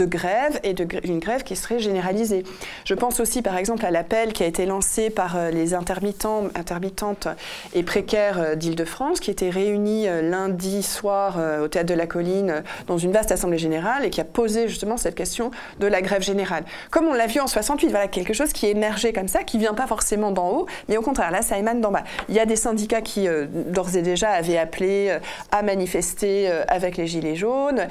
de 0.00 0.06
grève 0.06 0.58
et 0.62 0.72
d'une 0.72 1.18
grève 1.18 1.42
qui 1.42 1.56
serait 1.56 1.78
généralisée. 1.78 2.42
Je 2.84 2.94
pense 2.94 3.20
aussi 3.20 3.42
par 3.42 3.56
exemple 3.56 3.84
à 3.84 3.90
l'appel 3.90 4.32
qui 4.32 4.42
a 4.42 4.46
été 4.46 4.64
lancé 4.64 5.10
par 5.10 5.36
euh, 5.36 5.50
les 5.50 5.74
intermittents, 5.74 6.44
intermittentes 6.54 7.28
et 7.74 7.82
précaires 7.82 8.38
euh, 8.40 8.54
d'Île-de-France 8.54 9.20
qui 9.20 9.30
étaient 9.30 9.50
réunis 9.50 10.08
euh, 10.08 10.22
lundi 10.22 10.82
soir 10.82 11.38
au 11.62 11.68
Théâtre 11.68 11.88
de 11.88 11.94
la 11.94 12.06
Colline 12.06 12.62
dans 12.86 12.98
une 12.98 13.12
vaste 13.12 13.32
assemblée 13.32 13.58
générale 13.58 14.04
et 14.04 14.10
qui 14.10 14.20
a 14.20 14.24
posé 14.24 14.68
justement 14.68 14.96
cette 14.96 15.14
question 15.14 15.50
de 15.78 15.86
la 15.86 16.00
grève 16.00 16.22
générale. 16.22 16.64
Comme 16.90 17.06
on 17.06 17.12
l'a 17.12 17.26
vu 17.26 17.40
en 17.40 17.46
68, 17.46 17.88
voilà 17.90 18.08
quelque 18.08 18.32
chose 18.32 18.52
qui 18.52 18.66
émergeait 18.66 19.12
comme 19.12 19.28
ça, 19.28 19.44
qui 19.44 19.58
vient 19.58 19.74
pas 19.74 19.86
forcément 19.86 20.30
d'en 20.30 20.50
haut, 20.50 20.66
mais 20.88 20.96
au 20.96 21.02
contraire, 21.02 21.30
là 21.30 21.42
ça 21.42 21.58
émane 21.58 21.80
d'en 21.80 21.90
bas. 21.90 22.04
Il 22.28 22.34
y 22.34 22.40
a 22.40 22.46
des 22.46 22.56
syndicats 22.56 23.02
qui 23.02 23.28
d'ores 23.68 23.96
et 23.96 24.02
déjà 24.02 24.30
avaient 24.30 24.58
appelé 24.58 25.18
à 25.50 25.62
manifester 25.62 26.48
avec 26.68 26.96
les 26.96 27.06
Gilets 27.06 27.36
jaunes. 27.36 27.86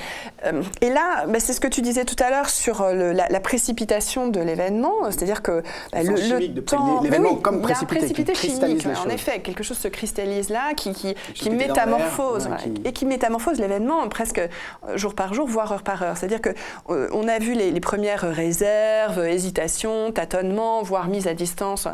et 0.81 0.89
là, 0.89 1.25
bah, 1.27 1.39
c'est 1.39 1.53
ce 1.53 1.59
que 1.59 1.67
tu 1.67 1.81
disais 1.81 1.98
tout 2.05 2.21
à 2.23 2.29
l'heure 2.29 2.49
sur 2.49 2.81
euh, 2.81 3.13
la, 3.13 3.39
précipitation 3.39 4.27
de 4.27 4.39
l'événement, 4.39 4.93
c'est-à-dire 5.05 5.41
que 5.41 5.63
bah, 5.91 6.03
le, 6.03 6.47
le 6.47 6.63
temps, 6.63 7.01
l'événement 7.01 7.35
comme 7.35 7.61
précipité, 7.61 7.99
précipité 7.99 8.35
chimique, 8.35 8.87
en 9.05 9.09
effet, 9.09 9.39
quelque 9.39 9.63
chose 9.63 9.77
se 9.77 9.87
cristallise 9.87 10.49
là, 10.49 10.73
qui, 10.75 10.93
qui, 10.93 11.15
qui 11.33 11.49
métamorphose 11.49 12.49
et 12.85 12.93
qui 12.93 13.05
métamorphose 13.05 13.59
l'événement 13.59 14.07
presque 14.09 14.39
euh, 14.39 14.97
jour 14.97 15.15
par 15.15 15.33
jour, 15.33 15.47
voire 15.47 15.71
heure 15.71 15.83
par 15.83 16.03
heure. 16.03 16.17
C'est-à-dire 16.17 16.41
que 16.41 16.49
euh, 16.89 17.07
on 17.13 17.27
a 17.27 17.39
vu 17.39 17.53
les, 17.53 17.79
premières 17.79 18.21
réserves, 18.21 19.25
hésitations, 19.25 20.11
tâtonnements, 20.11 20.83
voire 20.83 21.07
mise 21.07 21.27
à 21.27 21.33
distance 21.33 21.87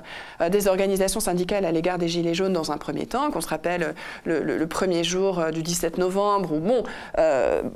des 0.50 0.68
organisations 0.68 1.20
syndicales 1.20 1.64
à 1.64 1.72
l'égard 1.72 2.00
des 2.00 2.08
Gilets 2.08 2.34
jaunes 2.34 2.54
dans 2.54 2.72
un 2.72 2.78
premier 2.78 3.06
temps, 3.06 3.30
qu'on 3.30 3.40
se 3.40 3.48
rappelle 3.48 3.94
le, 4.26 4.66
premier 4.66 5.04
jour 5.04 5.46
du 5.54 5.62
17 5.62 6.00
novembre, 6.00 6.54
où 6.54 6.60
bon, 6.60 6.84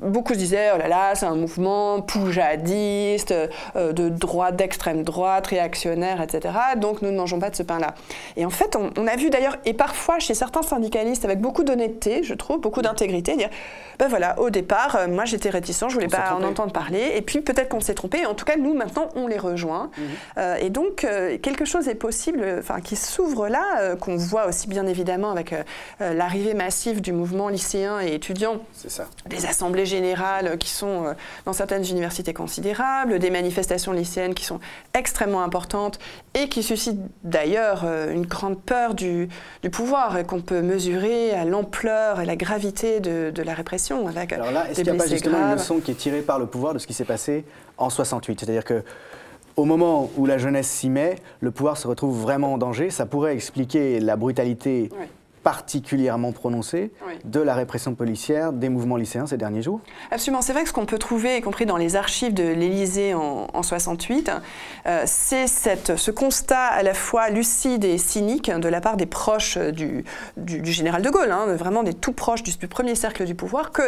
beaucoup 0.02 0.34
se 0.34 0.38
disaient 0.38 0.70
oh 0.74 0.78
là 0.78 0.88
là, 0.88 1.14
c'est 1.14 1.26
un 1.26 1.36
mouvement 1.36 2.00
poujadiste, 2.20 3.34
euh, 3.76 3.92
de 3.92 4.08
droite, 4.08 4.56
d'extrême 4.56 5.02
droite, 5.02 5.46
réactionnaire, 5.48 6.20
etc. 6.20 6.54
Donc 6.76 7.02
nous 7.02 7.10
ne 7.10 7.16
mangeons 7.16 7.38
pas 7.38 7.50
de 7.50 7.56
ce 7.56 7.62
pain-là. 7.62 7.94
Et 8.36 8.44
en 8.44 8.50
fait, 8.50 8.76
on, 8.76 9.06
a 9.06 9.16
vu 9.16 9.30
d'ailleurs, 9.30 9.56
et 9.64 9.74
parfois 9.74 10.18
chez 10.18 10.34
certains 10.34 10.62
syndicalistes, 10.62 11.24
avec 11.24 11.40
beaucoup 11.40 11.64
d'honnêteté, 11.64 12.22
je 12.22 12.34
trouve, 12.34 12.60
beaucoup 12.60 12.82
d'intégrité, 12.82 13.36
dire, 13.36 13.50
ben 13.98 14.08
voilà, 14.08 14.38
au 14.38 14.50
départ, 14.50 14.96
euh, 14.96 15.08
moi 15.08 15.24
j'étais 15.24 15.50
réticent, 15.50 15.88
je 15.88 15.94
voulais 15.94 16.08
pas 16.08 16.34
en 16.34 16.42
entendre 16.42 16.72
parler, 16.72 17.12
et 17.14 17.22
puis 17.22 17.40
peut-être 17.40 17.68
qu'on 17.68 17.80
s'est 17.80 17.94
trompé, 17.94 18.26
en 18.26 18.34
tout 18.34 18.44
cas 18.44 18.56
nous 18.56 18.74
maintenant 18.74 19.08
on 19.14 19.26
les 19.26 19.38
rejoint. 19.38 19.90
Mhm. 19.96 20.04
Euh, 20.38 20.56
et 20.56 20.70
donc 20.70 21.06
quelque 21.42 21.64
chose 21.64 21.88
est 21.88 21.94
possible, 21.94 22.44
enfin 22.58 22.80
qui 22.80 22.96
s'ouvre 22.96 23.48
là, 23.48 23.96
qu'on 23.96 24.16
voit 24.16 24.46
aussi 24.46 24.68
bien 24.68 24.86
évidemment 24.86 25.30
avec 25.30 25.54
l'arrivée 26.00 26.54
massive 26.54 27.00
du 27.00 27.12
mouvement 27.12 27.48
lycéen 27.48 28.00
et 28.00 28.14
étudiant, 28.14 28.58
ça. 28.74 29.06
des 29.26 29.46
assemblées 29.46 29.86
générales 29.86 30.58
qui 30.58 30.70
sont 30.70 31.14
dans 31.44 31.52
certaines 31.52 31.84
universités 31.84 31.99
considérables, 32.34 33.18
des 33.18 33.30
manifestations 33.30 33.92
lycéennes 33.92 34.34
qui 34.34 34.44
sont 34.44 34.60
extrêmement 34.94 35.42
importantes 35.42 35.98
et 36.34 36.48
qui 36.48 36.62
suscitent 36.62 37.00
d'ailleurs 37.24 37.82
euh, 37.84 38.12
une 38.12 38.26
grande 38.26 38.60
peur 38.60 38.94
du, 38.94 39.28
pouvoir 39.72 40.18
et 40.18 40.24
qu'on 40.24 40.40
peut 40.40 40.62
mesurer 40.62 41.32
à 41.32 41.44
l'ampleur 41.44 42.20
et 42.20 42.26
la 42.26 42.36
gravité 42.36 43.00
de, 43.00 43.42
la 43.42 43.54
répression. 43.54 44.06
Avec 44.06 44.32
Alors 44.32 44.50
là, 44.50 44.70
est-ce 44.70 44.82
qu'il 44.82 44.92
n'y 44.92 44.98
a 44.98 45.02
pas 45.02 45.08
justement 45.08 45.38
une 45.38 45.54
leçon 45.54 45.80
qui 45.80 45.90
est 45.90 45.94
tirée 45.94 46.22
par 46.22 46.38
le 46.38 46.46
pouvoir 46.46 46.74
de 46.74 46.78
ce 46.78 46.86
qui 46.86 46.94
s'est 46.94 47.04
passé 47.04 47.44
en 47.78 47.90
68 47.90 48.40
C'est-à-dire 48.40 48.64
que 48.64 48.82
au 49.56 49.64
moment 49.64 50.10
où 50.16 50.26
la 50.26 50.38
jeunesse 50.38 50.68
s'y 50.68 50.88
met, 50.88 51.16
le 51.40 51.50
pouvoir 51.50 51.76
se 51.76 51.86
retrouve 51.86 52.18
vraiment 52.20 52.54
en 52.54 52.58
danger. 52.58 52.90
Ça 52.90 53.06
pourrait 53.06 53.34
expliquer 53.34 54.00
la 54.00 54.16
brutalité 54.16 54.90
particulièrement 55.42 56.32
prononcée 56.32 56.92
de 57.24 57.40
la 57.40 57.54
répression 57.54 57.94
policière 57.94 58.52
des 58.52 58.68
mouvements 58.68 58.96
lycéens 58.96 59.26
ces 59.26 59.36
derniers 59.36 59.62
jours 59.62 59.80
Absolument. 60.10 60.42
C'est 60.42 60.52
vrai 60.52 60.62
que 60.62 60.68
ce 60.68 60.74
qu'on 60.74 60.86
peut 60.86 60.98
trouver, 60.98 61.38
y 61.38 61.40
compris 61.40 61.66
dans 61.66 61.76
les 61.76 61.96
archives 61.96 62.34
de 62.34 62.44
l'Élysée 62.44 63.14
en, 63.14 63.62
68, 63.62 64.30
euh, 64.86 65.02
c'est 65.06 65.46
ce 65.46 66.10
constat 66.10 66.64
à 66.64 66.82
la 66.82 66.94
fois 66.94 67.30
lucide 67.30 67.84
et 67.84 67.98
cynique 67.98 68.50
de 68.50 68.68
la 68.68 68.80
part 68.80 68.96
des 68.96 69.06
proches 69.06 69.58
du, 69.58 70.04
général 70.64 71.02
de 71.02 71.10
Gaulle, 71.10 71.32
hein, 71.32 71.46
vraiment 71.54 71.82
des 71.82 71.94
tout 71.94 72.12
proches 72.12 72.42
du, 72.42 72.68
premier 72.68 72.94
cercle 72.94 73.24
du 73.24 73.34
pouvoir, 73.34 73.70
que 73.70 73.82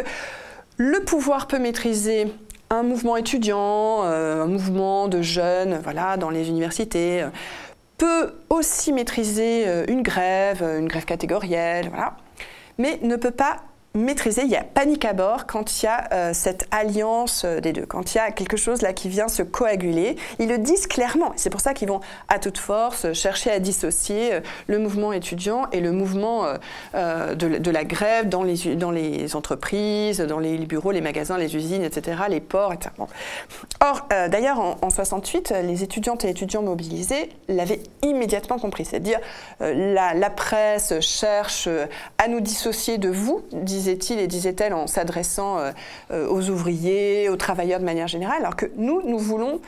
le 0.77 0.99
pouvoir 1.01 1.47
peut 1.47 1.59
maîtriser 1.59 2.33
un 2.69 2.83
mouvement 2.83 3.17
étudiant, 3.17 4.03
euh, 4.03 4.43
un 4.43 4.47
mouvement 4.47 5.07
de 5.07 5.21
jeunes, 5.21 5.79
voilà, 5.83 6.17
dans 6.17 6.29
les 6.29 6.49
universités, 6.49 7.23
peut 7.97 8.33
aussi 8.49 8.93
maîtriser 8.93 9.67
euh, 9.67 9.85
une 9.87 10.01
grève, 10.01 10.63
euh, 10.63 10.79
une 10.79 10.87
grève 10.87 11.05
catégorielle, 11.05 11.89
voilà, 11.89 12.17
mais 12.77 12.99
ne 13.01 13.15
peut 13.15 13.31
pas 13.31 13.61
maîtriser, 13.95 14.41
il 14.43 14.49
y 14.49 14.55
a 14.55 14.63
panique 14.63 15.05
à 15.05 15.13
bord 15.13 15.45
quand 15.45 15.81
il 15.81 15.85
y 15.85 15.87
a 15.87 16.07
euh, 16.11 16.33
cette 16.33 16.67
alliance 16.71 17.43
euh, 17.45 17.59
des 17.59 17.73
deux, 17.73 17.85
quand 17.85 18.13
il 18.13 18.17
y 18.17 18.19
a 18.19 18.31
quelque 18.31 18.57
chose 18.57 18.81
là 18.81 18.91
qui 18.91 19.07
vient 19.07 19.27
se 19.27 19.43
coaguler. 19.43 20.15
Ils 20.39 20.49
le 20.49 20.57
disent 20.57 20.87
clairement. 20.87 21.31
C'est 21.35 21.51
pour 21.51 21.61
ça 21.61 21.75
qu'ils 21.75 21.89
vont 21.89 21.99
à 22.27 22.39
toute 22.39 22.57
force 22.57 23.13
chercher 23.13 23.51
à 23.51 23.59
dissocier 23.59 24.33
euh, 24.33 24.39
le 24.65 24.79
mouvement 24.79 25.13
étudiant 25.13 25.67
et 25.71 25.79
le 25.79 25.91
mouvement 25.91 26.45
de, 26.93 27.71
la 27.71 27.83
grève 27.83 28.29
dans 28.29 28.43
les, 28.43 29.35
entreprises, 29.35 30.19
dans 30.19 30.39
les, 30.39 30.57
bureaux, 30.57 30.91
les 30.91 31.01
magasins, 31.01 31.37
les 31.37 31.55
usines, 31.55 31.83
etc., 31.83 32.23
les 32.29 32.39
ports, 32.39 32.73
etc. 32.73 32.91
Or, 33.79 34.07
d'ailleurs, 34.09 34.59
en, 34.59 34.77
en, 34.81 34.89
68, 34.89 35.53
les 35.63 35.83
étudiantes 35.83 36.25
et 36.25 36.29
étudiants 36.29 36.61
mobilisés 36.61 37.29
l'avaient 37.47 37.81
immédiatement 38.01 38.57
compris. 38.57 38.85
C'est-à-dire, 38.85 39.19
la, 39.59 40.29
presse 40.29 40.99
cherche 40.99 41.67
à 42.17 42.27
nous 42.27 42.41
dissocier 42.41 42.97
de 42.97 43.09
vous, 43.09 43.43
disait-il 43.83 44.19
et 44.19 44.27
disait-elle 44.27 44.73
en 44.73 44.87
s'adressant 44.87 45.57
aux 46.11 46.49
ouvriers, 46.49 47.29
aux 47.29 47.35
travailleurs 47.35 47.79
de 47.79 47.85
manière 47.85 48.07
générale, 48.07 48.37
alors 48.39 48.55
que 48.55 48.65
nous, 48.77 49.01
nous 49.05 49.19
voulons 49.19 49.59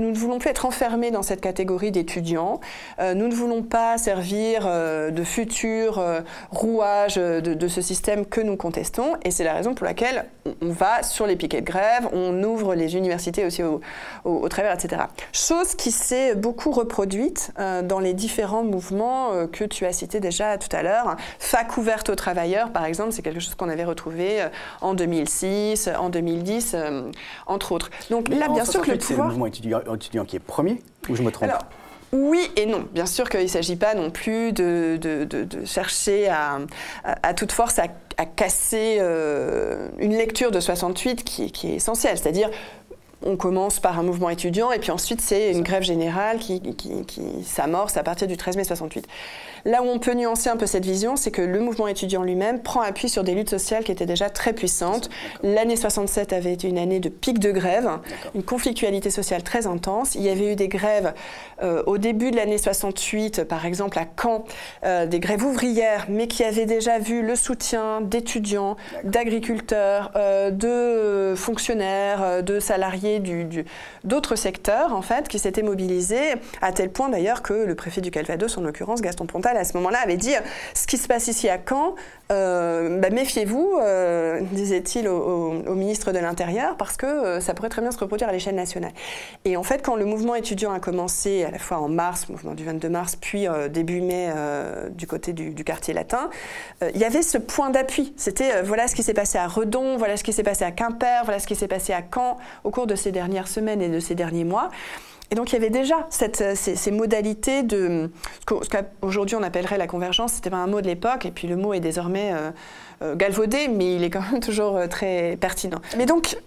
nous 0.00 0.12
ne 0.12 0.16
voulons 0.16 0.38
plus 0.38 0.48
être 0.50 0.64
enfermés 0.64 1.10
dans 1.10 1.24
cette 1.24 1.40
catégorie 1.40 1.90
d'étudiants. 1.90 2.60
Euh, 3.00 3.14
nous 3.14 3.26
ne 3.26 3.34
voulons 3.34 3.64
pas 3.64 3.98
servir 3.98 4.62
euh, 4.64 5.10
de 5.10 5.24
futurs 5.24 5.98
euh, 5.98 6.20
rouages 6.52 7.16
de, 7.16 7.66
ce 7.68 7.82
système 7.82 8.24
que 8.24 8.40
nous 8.40 8.56
contestons. 8.56 9.16
Et 9.24 9.32
c'est 9.32 9.42
la 9.42 9.54
raison 9.54 9.74
pour 9.74 9.84
laquelle 9.84 10.26
on 10.62 10.70
va 10.70 11.02
sur 11.02 11.26
les 11.26 11.34
piquets 11.34 11.62
de 11.62 11.66
grève, 11.66 12.08
on 12.12 12.44
ouvre 12.44 12.76
les 12.76 12.96
universités 12.96 13.44
aussi 13.44 13.64
au, 13.64 14.48
travers, 14.48 14.72
etc. 14.72 15.02
Chose 15.32 15.74
qui 15.74 15.90
s'est 15.90 16.36
beaucoup 16.36 16.70
reproduite 16.70 17.52
dans 17.58 17.98
les 17.98 18.14
différents 18.14 18.62
mouvements 18.62 19.46
que 19.52 19.64
tu 19.64 19.84
as 19.84 19.92
cités 19.92 20.20
déjà 20.20 20.56
tout 20.56 20.74
à 20.74 20.82
l'heure. 20.82 21.16
Fac 21.38 21.76
ouverte 21.76 22.08
aux 22.08 22.14
travailleurs, 22.14 22.70
par 22.72 22.86
exemple, 22.86 23.12
c'est 23.12 23.20
quelque 23.20 23.40
chose 23.40 23.56
qu'on 23.56 23.68
avait 23.68 23.84
retrouvé 23.84 24.46
en 24.80 24.94
2006, 24.94 25.90
en 25.98 26.08
2010, 26.08 26.76
entre 27.46 27.72
autres. 27.72 27.90
Donc 28.08 28.28
là, 28.30 28.48
bien 28.48 28.64
sûr 28.64 28.80
que 28.80 28.92
le 28.92 28.98
pouvoir 28.98 29.34
étudiant 29.94 30.24
qui 30.24 30.36
est 30.36 30.40
premier, 30.40 30.82
ou 31.08 31.16
je 31.16 31.22
me 31.22 31.30
trompe 31.30 31.50
oui 32.12 32.50
et 32.56 32.66
non. 32.66 32.86
Bien 32.92 33.06
sûr 33.06 33.28
qu'il 33.28 33.42
ne 33.42 33.46
s'agit 33.46 33.76
pas 33.76 33.94
non 33.94 34.10
plus 34.10 34.52
de, 34.52 34.98
chercher 35.64 36.28
à, 36.28 36.58
à, 37.04 37.34
toute 37.34 37.52
force 37.52 37.78
à, 37.78 37.88
casser 38.24 38.96
euh, 39.00 39.90
une 39.98 40.16
lecture 40.16 40.50
de 40.50 40.58
68 40.58 41.22
qui, 41.22 41.52
qui 41.52 41.70
est 41.70 41.76
essentielle. 41.76 42.18
C'est-à-dire, 42.18 42.50
on 43.22 43.36
commence 43.36 43.80
par 43.80 43.98
un 43.98 44.02
mouvement 44.02 44.30
étudiant 44.30 44.70
et 44.70 44.78
puis 44.78 44.90
ensuite 44.90 45.20
c'est 45.20 45.52
une 45.52 45.62
grève 45.62 45.82
générale 45.82 46.38
qui, 46.38 46.60
qui, 46.60 47.04
qui 47.04 47.22
s'amorce 47.44 47.96
à 47.96 48.02
partir 48.02 48.28
du 48.28 48.36
13 48.36 48.56
mai 48.56 48.64
68. 48.64 49.06
Là 49.64 49.82
où 49.82 49.86
on 49.86 49.98
peut 49.98 50.14
nuancer 50.14 50.48
un 50.48 50.56
peu 50.56 50.66
cette 50.66 50.84
vision, 50.84 51.16
c'est 51.16 51.30
que 51.30 51.42
le 51.42 51.60
mouvement 51.60 51.88
étudiant 51.88 52.22
lui-même 52.22 52.62
prend 52.62 52.80
appui 52.80 53.08
sur 53.08 53.24
des 53.24 53.34
luttes 53.34 53.50
sociales 53.50 53.84
qui 53.84 53.92
étaient 53.92 54.06
déjà 54.06 54.30
très 54.30 54.52
puissantes. 54.52 55.10
L'année 55.42 55.76
67 55.76 56.32
avait 56.32 56.52
été 56.52 56.68
une 56.68 56.78
année 56.78 57.00
de 57.00 57.08
pic 57.08 57.38
de 57.38 57.50
grève, 57.50 57.90
une 58.34 58.42
conflictualité 58.42 59.10
sociale 59.10 59.42
très 59.42 59.66
intense. 59.66 60.14
Il 60.14 60.22
y 60.22 60.28
avait 60.28 60.52
eu 60.52 60.56
des 60.56 60.68
grèves 60.68 61.12
euh, 61.62 61.82
au 61.86 61.98
début 61.98 62.30
de 62.30 62.36
l'année 62.36 62.58
68, 62.58 63.44
par 63.44 63.66
exemple 63.66 63.98
à 63.98 64.06
Caen, 64.20 64.44
euh, 64.84 65.06
des 65.06 65.20
grèves 65.20 65.44
ouvrières, 65.44 66.06
mais 66.08 66.28
qui 66.28 66.44
avaient 66.44 66.66
déjà 66.66 66.98
vu 66.98 67.22
le 67.22 67.34
soutien 67.34 68.00
d'étudiants, 68.00 68.76
d'agriculteurs, 69.04 70.12
euh, 70.16 70.50
de 70.50 71.34
fonctionnaires, 71.36 72.42
de 72.42 72.60
salariés 72.60 73.07
d'autres 74.04 74.36
secteurs, 74.36 74.94
en 74.94 75.02
fait, 75.02 75.28
qui 75.28 75.38
s'étaient 75.38 75.62
mobilisés, 75.62 76.34
à 76.60 76.72
tel 76.72 76.90
point 76.90 77.08
d'ailleurs 77.08 77.42
que 77.42 77.52
le 77.52 77.74
préfet 77.74 78.00
du 78.00 78.10
Calvados, 78.10 78.56
en 78.58 78.62
l'occurrence 78.62 79.00
Gaston 79.00 79.26
Pontal, 79.26 79.56
à 79.56 79.64
ce 79.64 79.76
moment-là, 79.76 79.98
avait 80.02 80.16
dit 80.16 80.34
ce 80.74 80.86
qui 80.86 80.98
se 80.98 81.08
passe 81.08 81.28
ici 81.28 81.48
à 81.48 81.58
Caen, 81.58 81.94
euh, 82.30 82.98
bah, 82.98 83.10
méfiez-vous, 83.10 83.78
euh, 83.82 84.40
disait-il 84.52 85.08
au, 85.08 85.74
ministre 85.74 86.12
de 86.12 86.18
l'Intérieur, 86.18 86.76
parce 86.76 86.96
que 86.96 87.06
euh, 87.06 87.40
ça 87.40 87.54
pourrait 87.54 87.68
très 87.68 87.82
bien 87.82 87.90
se 87.90 87.98
reproduire 87.98 88.28
à 88.28 88.32
l'échelle 88.32 88.54
nationale. 88.54 88.92
Et 89.44 89.56
en 89.56 89.62
fait, 89.62 89.82
quand 89.82 89.96
le 89.96 90.04
mouvement 90.04 90.34
étudiant 90.34 90.72
a 90.72 90.80
commencé, 90.80 91.44
à 91.44 91.50
la 91.50 91.58
fois 91.58 91.78
en 91.78 91.88
mars, 91.88 92.28
mouvement 92.28 92.54
du 92.54 92.64
22 92.64 92.88
mars, 92.88 93.16
puis 93.16 93.46
début 93.70 94.00
mai 94.00 94.28
du 94.90 95.06
côté 95.06 95.32
du, 95.32 95.50
du 95.50 95.64
quartier 95.64 95.94
latin, 95.94 96.30
il 96.82 96.98
y 96.98 97.04
avait 97.04 97.22
ce 97.22 97.38
point 97.38 97.70
d'appui. 97.70 98.12
C'était 98.16 98.62
voilà 98.62 98.88
ce 98.88 98.94
qui 98.94 99.02
s'est 99.02 99.14
passé 99.14 99.38
à 99.38 99.46
Redon, 99.46 99.96
voilà 99.96 100.16
ce 100.16 100.24
qui 100.24 100.32
s'est 100.32 100.42
passé 100.42 100.64
à 100.64 100.70
Quimper, 100.70 101.24
voilà 101.24 101.38
ce 101.38 101.46
qui 101.46 101.54
s'est 101.54 101.68
passé 101.68 101.92
à 101.92 102.02
Caen 102.02 102.38
au 102.64 102.70
cours 102.70 102.86
de 102.86 102.94
ces 102.98 103.12
dernières 103.12 103.48
semaines 103.48 103.80
et 103.80 103.88
de 103.88 104.00
ces 104.00 104.14
derniers 104.14 104.44
mois. 104.44 104.68
Et 105.30 105.34
donc 105.34 105.50
il 105.50 105.54
y 105.54 105.56
avait 105.56 105.70
déjà 105.70 106.06
cette, 106.10 106.40
euh, 106.40 106.54
ces, 106.54 106.90
modalités 106.90 107.62
de 107.62 108.10
ce 108.48 108.54
qu'aujourd'hui 108.68 109.36
on 109.36 109.42
appellerait 109.42 109.78
la 109.78 109.86
convergence. 109.86 110.32
C'était 110.34 110.52
un 110.52 110.66
mot 110.66 110.80
de 110.80 110.86
l'époque, 110.86 111.26
et 111.26 111.30
puis 111.30 111.46
le 111.48 111.56
mot 111.56 111.74
est 111.74 111.80
désormais 111.80 112.32
euh, 112.32 112.50
euh, 113.02 113.14
galvaudé, 113.14 113.68
mais 113.68 113.94
il 113.94 114.04
est 114.04 114.10
quand 114.10 114.22
même 114.32 114.40
toujours 114.44 114.80
très 114.88 115.36
pertinent. 115.40 115.80
Mais 115.96 116.06
donc 116.06 116.38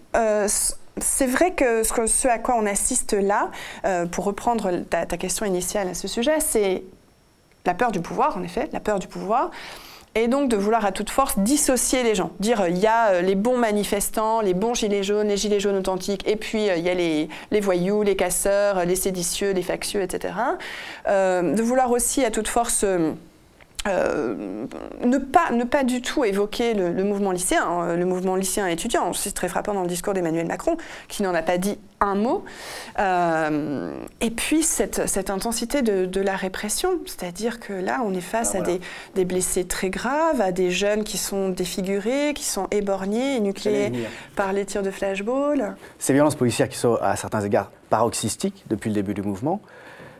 c'est 0.98 1.26
vrai 1.26 1.54
que 1.54 1.84
ce, 1.84 2.28
à 2.28 2.38
quoi 2.38 2.56
on 2.58 2.66
assiste 2.66 3.14
là, 3.14 3.50
pour 4.10 4.24
reprendre 4.24 4.70
ta, 4.90 5.06
question 5.06 5.46
initiale 5.46 5.88
à 5.88 5.94
ce 5.94 6.06
sujet, 6.06 6.38
c'est 6.40 6.82
la 7.64 7.74
peur 7.74 7.92
du 7.92 8.00
pouvoir, 8.00 8.36
en 8.36 8.42
effet, 8.42 8.68
la 8.72 8.80
peur 8.80 8.98
du 8.98 9.06
pouvoir 9.06 9.50
et 10.14 10.28
donc 10.28 10.48
de 10.48 10.56
vouloir 10.56 10.84
à 10.84 10.92
toute 10.92 11.10
force 11.10 11.38
dissocier 11.38 12.02
les 12.02 12.14
gens. 12.14 12.30
Dire 12.40 12.66
il 12.68 12.78
y 12.78 12.86
a 12.86 13.08
euh, 13.08 13.20
les 13.22 13.34
bons 13.34 13.56
manifestants, 13.56 14.40
les 14.40 14.54
bons 14.54 14.74
gilets 14.74 15.02
jaunes, 15.02 15.28
les 15.28 15.36
gilets 15.36 15.60
jaunes 15.60 15.76
authentiques, 15.76 16.26
et 16.28 16.36
puis 16.36 16.68
euh, 16.68 16.76
il 16.76 16.84
y 16.84 16.88
a 16.88 16.94
les, 16.94 17.28
les, 17.50 17.60
voyous, 17.60 18.02
les 18.02 18.16
casseurs, 18.16 18.84
les 18.84 18.96
séditieux, 18.96 19.52
les 19.52 19.62
factieux, 19.62 20.02
etc. 20.02 20.34
Euh, 21.08 21.54
de 21.54 21.62
vouloir 21.62 21.90
aussi 21.90 22.24
à 22.24 22.30
toute 22.30 22.48
force... 22.48 22.84
Euh, 23.88 24.66
ne, 25.04 25.18
pas, 25.18 25.50
ne 25.50 25.64
pas 25.64 25.82
du 25.82 26.02
tout 26.02 26.24
évoquer 26.24 26.74
le, 26.74 27.02
mouvement 27.02 27.32
lycéen, 27.32 27.64
hein, 27.64 27.96
le 27.96 28.04
mouvement 28.04 28.36
lycéen 28.36 28.66
étudiant. 28.68 29.12
C'est 29.12 29.32
très 29.32 29.48
frappant 29.48 29.74
dans 29.74 29.82
le 29.82 29.88
discours 29.88 30.14
d'Emmanuel 30.14 30.46
Macron, 30.46 30.76
qui 31.08 31.22
n'en 31.22 31.34
a 31.34 31.42
pas 31.42 31.58
dit 31.58 31.78
un 32.00 32.14
mot. 32.14 32.44
Euh, 32.98 33.96
et 34.20 34.30
puis 34.30 34.62
cette, 34.62 35.08
cette 35.08 35.30
intensité 35.30 35.82
de, 35.82 36.06
de, 36.06 36.20
la 36.20 36.36
répression, 36.36 37.00
c'est-à-dire 37.06 37.58
que 37.58 37.72
là, 37.72 38.02
on 38.04 38.14
est 38.14 38.20
face 38.20 38.52
ah, 38.54 38.58
à 38.58 38.60
des, 38.62 38.80
des, 39.14 39.24
blessés 39.24 39.64
très 39.64 39.90
graves, 39.90 40.40
à 40.40 40.52
des 40.52 40.70
jeunes 40.70 41.02
qui 41.02 41.18
sont 41.18 41.48
défigurés, 41.48 42.34
qui 42.34 42.44
sont 42.44 42.68
éborgnés, 42.70 43.36
énucléés 43.36 43.92
par 44.36 44.52
les 44.52 44.64
tirs 44.64 44.82
de 44.82 44.90
flashball. 44.90 45.76
Ces 45.98 46.12
violences 46.12 46.36
policières 46.36 46.68
qui 46.68 46.78
sont 46.78 46.98
à 47.00 47.16
certains 47.16 47.40
égards 47.40 47.70
paroxystiques 47.90 48.64
depuis 48.68 48.90
le 48.90 48.94
début 48.94 49.14
du 49.14 49.22
mouvement. 49.22 49.60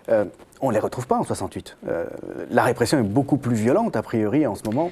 Euh, 0.08 0.24
on 0.62 0.68
ne 0.68 0.74
les 0.74 0.80
retrouve 0.80 1.06
pas 1.06 1.18
en 1.18 1.24
68. 1.24 1.76
Euh, 1.88 2.06
la 2.50 2.62
répression 2.62 2.98
est 2.98 3.02
beaucoup 3.02 3.36
plus 3.36 3.56
violente, 3.56 3.96
a 3.96 4.02
priori, 4.02 4.46
en 4.46 4.54
ce 4.54 4.62
moment. 4.64 4.90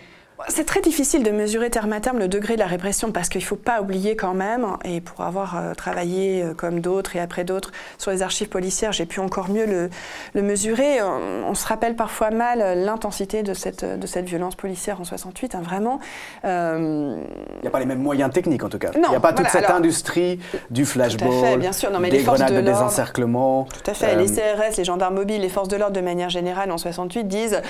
C'est 0.49 0.65
très 0.65 0.81
difficile 0.81 1.23
de 1.23 1.31
mesurer 1.31 1.71
terme 1.71 1.93
à 1.93 2.01
terme 2.01 2.19
le 2.19 2.29
degré 2.29 2.55
de 2.55 2.61
la 2.61 2.67
répression 2.67 3.13
parce 3.13 3.29
qu'il 3.29 3.41
ne 3.41 3.47
faut 3.47 3.57
pas 3.57 3.81
oublier 3.81 4.17
quand 4.17 4.35
même, 4.35 4.67
et 4.85 5.01
pour 5.01 5.23
avoir 5.23 5.57
euh, 5.57 5.75
travaillé 5.75 6.43
euh, 6.43 6.55
comme 6.55 6.81
d'autres 6.81 7.17
et 7.17 7.21
après 7.21 7.45
d'autres 7.45 7.73
sur 7.99 8.11
les 8.11 8.23
archives 8.23 8.49
policières, 8.49 8.93
j'ai 8.93 9.07
pu 9.07 9.21
encore 9.21 9.51
mieux 9.51 9.67
le, 9.67 10.43
mesurer. 10.43 11.03
On, 11.03 11.55
se 11.55 11.67
rappelle 11.67 11.95
parfois 11.95 12.31
mal 12.31 12.79
l'intensité 12.79 13.43
de 13.43 13.55
cette, 13.55 13.85
de 13.85 14.07
cette 14.07 14.27
violence 14.27 14.55
policière 14.55 15.01
en 15.01 15.05
68, 15.05 15.55
hein, 15.55 15.61
vraiment. 15.63 16.01
Euh, 16.45 17.17
il 17.57 17.63
n'y 17.63 17.69
a 17.69 17.71
pas 17.71 17.81
les 17.81 17.87
mêmes 17.87 18.01
moyens 18.01 18.33
techniques 18.33 18.65
en 18.65 18.69
tout 18.69 18.79
cas. 18.79 18.91
Il 18.95 19.01
n'y 19.01 19.15
a 19.15 19.21
pas 19.21 19.33
toute 19.33 19.49
cette 19.49 19.69
industrie 19.69 20.41
du 20.71 20.87
flashball, 20.87 21.59
bien 21.59 21.73
sûr. 21.73 21.91
Non, 21.91 21.99
mais 21.99 22.09
des 22.09 22.19
les 22.19 22.25
forces 22.25 22.41
grenades 22.41 22.65
de, 22.65 22.71
désencerclement. 22.71 23.65
Tout 23.65 23.91
à 23.91 23.95
fait. 23.95 24.17
Les 24.17 24.27
CRS, 24.27 24.77
les 24.79 24.85
gendarmes 24.85 25.17
mobiles, 25.17 25.41
les 25.41 25.49
forces 25.49 25.69
de 25.69 25.77
l'ordre 25.77 25.97
de 25.97 26.01
manière 26.01 26.31
générale 26.31 26.71
en 26.71 26.79
68 26.79 27.25
disent, 27.25 27.61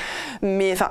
mais 0.42 0.72
enfin, 0.72 0.90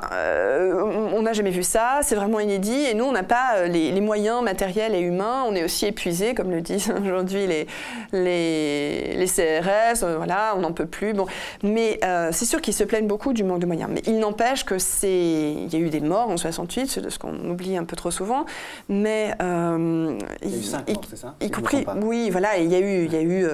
on 1.14 1.22
n'a 1.22 1.34
jamais 1.34 1.52
vu 1.52 1.64
ça, 1.70 2.00
c'est 2.02 2.16
vraiment 2.16 2.40
inédit. 2.40 2.86
Et 2.90 2.96
nous, 2.96 3.06
on 3.06 3.12
n'a 3.12 3.24
pas 3.24 3.58
euh, 3.58 3.68
les, 3.68 4.02
moyens 4.02 4.42
matériels 4.42 4.96
et 4.96 5.00
humains. 5.00 5.44
On 5.48 5.54
est 5.54 5.64
aussi 5.64 5.86
épuisés, 5.86 6.34
comme 6.34 6.50
le 6.50 6.62
disent 6.62 6.92
aujourd'hui 7.02 7.46
les, 7.46 7.68
les, 8.12 9.14
les, 9.16 9.26
CRS. 9.28 10.04
Euh, 10.04 10.18
voilà, 10.18 10.54
on 10.58 10.62
n'en 10.62 10.72
peut 10.72 10.88
plus. 10.88 11.14
Bon. 11.14 11.28
Mais 11.62 12.00
euh, 12.04 12.30
c'est 12.32 12.46
sûr 12.46 12.60
qu'ils 12.62 12.74
se 12.74 12.84
plaignent 12.84 13.08
beaucoup 13.08 13.34
du 13.34 13.44
manque 13.44 13.60
de 13.60 13.68
moyens. 13.68 13.90
Mais 13.94 14.02
il 14.08 14.18
n'empêche 14.20 14.66
que 14.66 14.80
c'est. 14.80 15.10
Il 15.10 15.72
y 15.72 15.76
a 15.76 15.80
eu 15.80 15.90
des 15.90 16.00
morts 16.00 16.30
en 16.30 16.38
68, 16.38 16.90
c'est 16.90 17.10
ce 17.10 17.20
qu'on 17.20 17.38
oublie 17.50 17.78
un 17.78 17.84
peu 17.84 17.96
trop 17.96 18.10
souvent. 18.10 18.46
Mais. 18.88 19.36
il 19.40 20.50
y 20.50 20.56
a 20.56 20.58
eu 20.58 20.64
cinq 20.64 20.90
morts, 20.90 21.04
c'est 21.08 21.18
ça 21.18 21.36
Y 21.40 21.52
compris. 21.52 21.86
Oui, 22.02 22.32
voilà. 22.32 22.58
Il 22.58 22.72
y 22.72 22.76
a 22.76 22.80
eu, 22.80 23.06
il 23.06 23.14
y 23.14 23.18
a 23.18 23.22
eu 23.22 23.46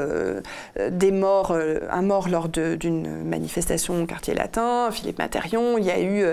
des 0.90 1.12
morts, 1.12 1.54
un 1.92 2.02
mort 2.02 2.30
lors 2.30 2.48
d'une 2.48 3.24
manifestation 3.26 4.02
au 4.02 4.06
quartier 4.06 4.34
latin, 4.34 4.90
Philippe 4.92 5.20
Matérion. 5.20 5.78
Il 5.78 5.84
y 5.84 5.92
a 5.92 6.00
eu 6.00 6.26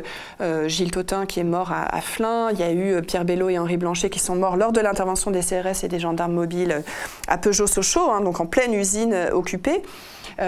Gilles 0.68 0.92
Totin 0.92 1.26
qui 1.26 1.40
est 1.40 1.44
mort 1.44 1.71
à, 1.72 2.00
Flins. 2.00 2.50
Il 2.52 2.58
y 2.58 2.62
a 2.62 2.70
eu 2.70 2.94
euh, 2.94 3.02
Pierre 3.02 3.24
Bello 3.24 3.48
et 3.48 3.58
Henri 3.58 3.76
Blanchet 3.76 4.10
qui 4.10 4.18
sont 4.18 4.36
morts 4.36 4.56
lors 4.56 4.72
de 4.72 4.80
l'intervention 4.80 5.30
des 5.30 5.40
CRS 5.40 5.84
et 5.84 5.88
des 5.88 5.98
gendarmes 5.98 6.32
mobiles 6.32 6.72
euh, 6.72 6.80
à 7.28 7.38
Peugeot-Sochaux, 7.38 8.10
hein, 8.10 8.20
donc 8.20 8.40
en 8.40 8.46
pleine 8.46 8.74
usine 8.74 9.12
euh, 9.12 9.30
occupée. 9.32 9.82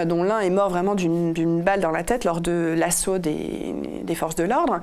dont 0.05 0.23
l'un 0.23 0.39
est 0.39 0.49
mort 0.49 0.69
vraiment 0.69 0.95
d'une 0.95 1.61
balle 1.61 1.79
dans 1.79 1.91
la 1.91 2.03
tête 2.03 2.25
lors 2.25 2.41
de 2.41 2.73
l'assaut 2.77 3.19
des, 3.19 4.15
forces 4.15 4.35
de 4.35 4.43
l'ordre. 4.43 4.79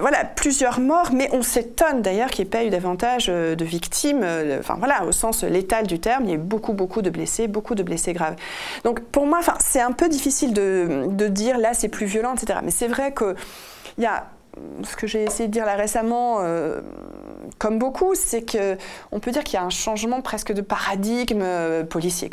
voilà, 0.00 0.24
plusieurs 0.36 0.80
morts, 0.80 1.10
mais 1.12 1.28
on 1.32 1.42
s'étonne 1.42 2.02
d'ailleurs 2.02 2.30
qu'il 2.30 2.44
n'y 2.44 2.48
ait 2.48 2.50
pas 2.50 2.64
eu 2.64 2.70
davantage 2.70 3.26
de 3.28 3.64
victimes, 3.64 4.24
enfin 4.58 4.74
voilà, 4.78 5.04
au 5.04 5.12
sens 5.12 5.44
létal 5.44 5.86
du 5.86 5.98
terme, 5.98 6.24
il 6.24 6.30
y 6.30 6.32
a 6.32 6.34
eu 6.34 6.38
beaucoup, 6.38 6.72
beaucoup 6.72 7.00
de 7.00 7.10
blessés, 7.10 7.46
beaucoup 7.48 7.74
de 7.74 7.82
blessés 7.82 8.12
graves. 8.12 8.36
Donc 8.84 9.00
pour 9.00 9.26
moi, 9.26 9.40
c'est 9.60 9.80
un 9.80 9.92
peu 9.92 10.08
difficile 10.08 10.52
de, 10.52 11.06
de 11.08 11.28
dire 11.28 11.58
là 11.58 11.74
c'est 11.74 11.88
plus 11.88 12.06
violent, 12.06 12.34
etc. 12.34 12.58
Mais 12.64 12.72
c'est 12.72 12.88
vrai 12.88 13.14
qu'il 13.14 13.34
y 13.98 14.06
a 14.06 14.26
ce 14.84 14.96
que 14.96 15.06
j'ai 15.06 15.22
essayé 15.22 15.48
de 15.48 15.52
dire 15.52 15.64
là 15.64 15.76
récemment, 15.76 16.38
euh, 16.40 16.80
comme 17.58 17.78
beaucoup, 17.78 18.14
c'est 18.14 18.44
qu'on 18.44 19.20
peut 19.20 19.30
dire 19.30 19.44
qu'il 19.44 19.54
y 19.54 19.56
a 19.56 19.64
un 19.64 19.70
changement 19.70 20.20
presque 20.20 20.52
de 20.52 20.60
paradigme 20.60 21.40
euh, 21.42 21.84
policier. 21.84 22.30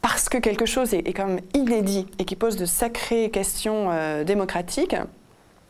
Parce 0.00 0.28
que 0.28 0.38
quelque 0.38 0.66
chose 0.66 0.94
est, 0.94 1.12
quand 1.12 1.26
même 1.26 1.40
inédit 1.54 2.06
et 2.18 2.24
qui 2.24 2.36
pose 2.36 2.56
de 2.56 2.66
sacrées 2.66 3.30
questions 3.30 3.90
euh, 3.90 4.24
démocratiques. 4.24 4.96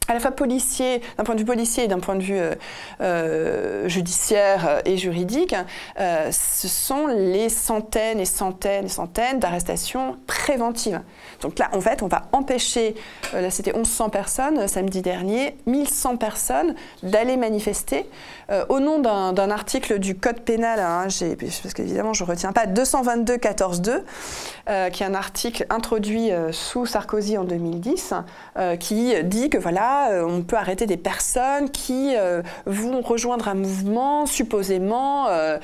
À 0.09 0.15
la 0.15 0.21
fois 0.21 0.33
policier, 0.33 1.01
d'un 1.17 1.25
point 1.25 1.35
de 1.35 1.41
vue 1.41 1.47
policier 1.47 1.85
et 1.85 1.89
d'un 1.89 1.99
point 1.99 2.17
de 2.17 2.23
vue 2.23 2.39
euh, 2.39 2.55
euh, 3.01 3.89
judiciaire 3.89 4.83
et 4.85 4.97
juridique, 4.97 5.55
euh, 5.99 6.31
ce 6.31 6.69
sont 6.69 7.07
les 7.07 7.49
centaines 7.49 8.21
et 8.21 8.25
centaines 8.25 8.87
et 8.87 8.89
centaines 8.89 9.39
d'arrestations 9.39 10.17
préventives. 10.27 11.01
Donc 11.41 11.59
là, 11.59 11.71
en 11.73 11.81
fait, 11.81 12.03
on 12.03 12.09
va 12.09 12.25
empêcher, 12.33 12.95
là 13.33 13.51
c'était 13.51 13.73
1100 13.73 14.11
personnes 14.11 14.69
samedi 14.69 15.03
dernier, 15.03 15.57
1100 15.67 16.17
personnes 16.17 16.75
d'aller 17.03 17.37
manifester 17.37 18.07
au 18.69 18.79
nom 18.79 18.99
d'un 18.99 19.51
article 19.51 19.99
du 19.99 20.17
Code 20.17 20.41
pénal, 20.41 20.81
hein, 20.81 21.07
parce 21.63 21.75
qu'évidemment 21.75 22.13
je 22.13 22.25
ne 22.25 22.29
retiens 22.29 22.53
pas, 22.53 22.67
222 22.67 23.37
14 23.39 23.81
2, 23.81 24.05
qui 24.91 25.03
est 25.03 25.07
un 25.07 25.15
article 25.15 25.67
introduit 25.71 26.31
sous 26.53 26.87
Sarkozy 26.87 27.37
en 27.39 27.45
2010, 27.45 28.15
qui 28.79 29.15
dit 29.25 29.51
que 29.51 29.59
voilà, 29.59 29.94
euh, 30.11 30.25
on 30.27 30.43
peut 30.43 30.57
arrêter 30.57 30.87
des 30.87 30.97
personnes 30.97 31.71
qui 31.71 32.15
euh, 32.17 32.43
vont 32.67 33.01
rejoindre 33.01 33.49
un 33.49 33.55
mouvement 33.55 34.27
supposément 34.27 35.29
euh, 35.29 35.59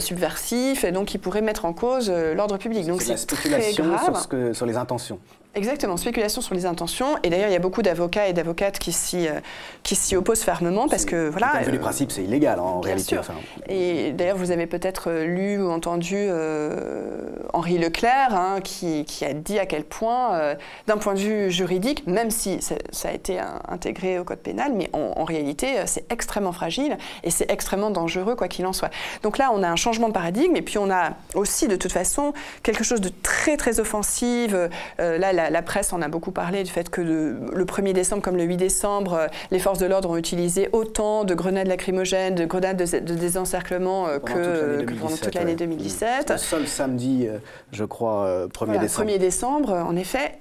subversif 0.00 0.84
et 0.84 0.92
donc 0.92 1.08
qui 1.08 1.18
pourrait 1.18 1.42
mettre 1.42 1.64
en 1.64 1.72
cause 1.72 2.10
l'ordre 2.10 2.58
public. 2.58 2.86
Donc 2.86 3.02
c'est 3.02 3.14
très 3.26 3.72
grave. 3.72 4.26
Sur, 4.28 4.56
sur 4.56 4.66
les 4.66 4.76
intentions. 4.76 5.18
Exactement, 5.56 5.96
spéculation 5.96 6.40
sur 6.40 6.54
les 6.54 6.64
intentions. 6.64 7.16
Et 7.24 7.30
d'ailleurs, 7.30 7.48
il 7.48 7.52
y 7.52 7.56
a 7.56 7.60
beaucoup 7.60 7.82
d'avocats 7.82 8.28
et 8.28 8.32
d'avocates 8.32 8.78
qui 8.78 8.92
s'y, 8.92 9.26
euh, 9.26 9.40
qui 9.82 9.96
s'y 9.96 10.14
opposent 10.14 10.42
fermement 10.42 10.86
parce 10.86 11.04
que 11.04 11.28
voilà. 11.28 11.64
Du 11.64 11.70
point 11.70 11.90
principe, 11.90 12.12
c'est 12.12 12.22
illégal 12.22 12.60
en 12.60 12.80
réalité. 12.80 13.16
Sûr. 13.16 13.24
Et 13.68 14.12
d'ailleurs, 14.12 14.36
vous 14.36 14.52
avez 14.52 14.68
peut-être 14.68 15.10
euh, 15.10 15.24
lu 15.24 15.60
ou 15.60 15.68
entendu 15.70 16.14
euh, 16.16 17.30
Henri 17.52 17.78
Leclerc 17.78 18.32
hein, 18.32 18.60
qui, 18.62 19.04
qui, 19.04 19.24
a 19.24 19.32
dit 19.32 19.58
à 19.58 19.66
quel 19.66 19.82
point, 19.82 20.54
d'un 20.86 20.98
point 20.98 21.14
de 21.14 21.18
vue 21.18 21.50
juridique, 21.50 22.06
même 22.06 22.30
si 22.30 22.60
ça, 22.60 23.08
a 23.08 23.12
été 23.12 23.40
intégré 23.68 24.18
au 24.20 24.24
code 24.24 24.38
pénal, 24.38 24.72
mais 24.74 24.88
en, 24.92 25.24
réalité, 25.24 25.82
c'est 25.86 26.10
extrêmement 26.12 26.52
fragile 26.52 26.96
et 27.24 27.30
c'est 27.30 27.50
extrêmement 27.50 27.90
dangereux, 27.90 28.36
quoi 28.36 28.48
qu'il 28.48 28.66
en 28.66 28.72
soit. 28.72 28.90
Donc 29.22 29.38
là, 29.38 29.50
on 29.52 29.62
a 29.62 29.68
un 29.68 29.76
changement 29.76 30.08
de 30.08 30.12
paradigme 30.12 30.54
et 30.56 30.62
puis 30.62 30.78
on 30.78 30.90
a 30.90 31.10
aussi, 31.34 31.66
de 31.66 31.76
toute 31.76 31.92
façon, 31.92 32.32
quelque 32.62 32.84
chose 32.84 33.00
de 33.00 33.10
très, 33.22 33.56
très 33.56 33.80
offensif. 33.80 34.54
là, 34.98 35.32
la, 35.48 35.62
presse 35.62 35.92
en 35.92 36.02
a 36.02 36.08
beaucoup 36.08 36.32
parlé 36.32 36.62
du 36.64 36.70
fait 36.70 36.90
que 36.90 37.00
le 37.00 37.64
1er 37.64 37.92
décembre 37.92 38.22
comme 38.22 38.36
le 38.36 38.44
8 38.44 38.56
décembre, 38.56 39.14
euh, 39.14 39.26
les 39.50 39.58
forces 39.58 39.78
de 39.78 39.86
l'ordre 39.86 40.10
ont 40.10 40.16
utilisé 40.16 40.68
autant 40.72 41.24
de 41.24 41.34
grenades 41.34 41.66
lacrymogènes, 41.66 42.34
de 42.34 42.44
grenades 42.44 42.76
de, 42.76 43.14
désencerclement 43.14 44.08
euh, 44.08 44.18
que, 44.18 44.84
pendant 45.00 45.16
toute 45.16 45.34
l'année 45.34 45.54
2017. 45.54 46.30
Le 46.30 46.36
seul 46.36 46.66
samedi, 46.66 47.26
euh, 47.26 47.38
je 47.72 47.84
crois, 47.84 48.46
1er 48.48 48.78
décembre. 48.78 49.08
1er 49.08 49.18
décembre, 49.18 49.72
en 49.72 49.96
effet, 49.96 50.36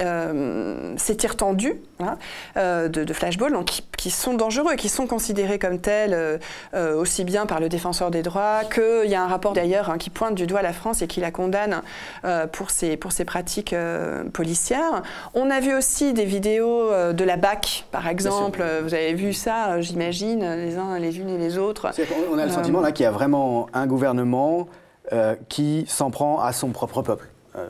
ces 0.98 1.18
tirs 1.18 1.36
tendus 1.36 1.76
hein, 2.00 2.18
de, 2.56 3.14
flashball 3.14 3.52
donc, 3.52 3.82
qui, 3.98 4.10
sont 4.10 4.34
dangereux, 4.34 4.76
qui 4.76 4.90
sont 4.90 5.08
considérés 5.08 5.60
comme 5.60 5.80
tels 5.80 6.40
aussi 6.74 7.24
bien 7.24 7.46
par 7.46 7.60
le 7.60 7.70
défenseur 7.70 8.12
des 8.12 8.22
droits 8.22 8.62
qu'il 8.64 9.10
y 9.10 9.16
a 9.16 9.24
un 9.24 9.28
rapport 9.28 9.54
d'ailleurs 9.54 9.90
hein, 9.90 9.98
qui 9.98 10.10
pointe 10.10 10.36
du 10.36 10.48
doigt 10.48 10.62
la 10.62 10.74
France 10.74 11.02
et 11.02 11.08
qui 11.08 11.20
la 11.20 11.32
condamne 11.32 11.82
pour, 12.52 12.72
ses, 12.72 12.98
pour 12.98 13.12
ses 13.12 13.26
pratiques 13.26 13.76
policières. 14.34 14.89
On 15.34 15.50
a 15.50 15.60
vu 15.60 15.74
aussi 15.74 16.14
des 16.14 16.26
vidéos 16.26 16.92
euh, 16.92 17.14
de 17.14 17.24
la 17.24 17.38
BAC, 17.38 17.86
par 17.92 18.08
exemple. 18.08 18.64
Vous 18.84 18.94
avez 18.94 19.14
vu 19.14 19.34
ça, 19.34 19.72
euh, 19.72 19.82
j'imagine, 19.82 20.40
les 20.56 20.78
uns 20.78 21.00
les 21.00 21.20
unes 21.20 21.30
et 21.30 21.38
les 21.38 21.58
autres. 21.58 21.92
On 22.32 22.38
a 22.38 22.46
le 22.46 22.52
sentiment 22.52 22.82
là 22.82 22.92
qu'il 22.92 23.04
y 23.04 23.08
a 23.08 23.12
vraiment 23.12 23.68
un 23.74 23.88
gouvernement 23.88 24.68
euh, 25.12 25.36
qui 25.48 25.86
s'en 25.88 26.12
prend 26.12 26.40
à 26.40 26.54
son 26.54 26.70
propre 26.70 27.02
peuple. 27.02 27.28
Euh, 27.56 27.68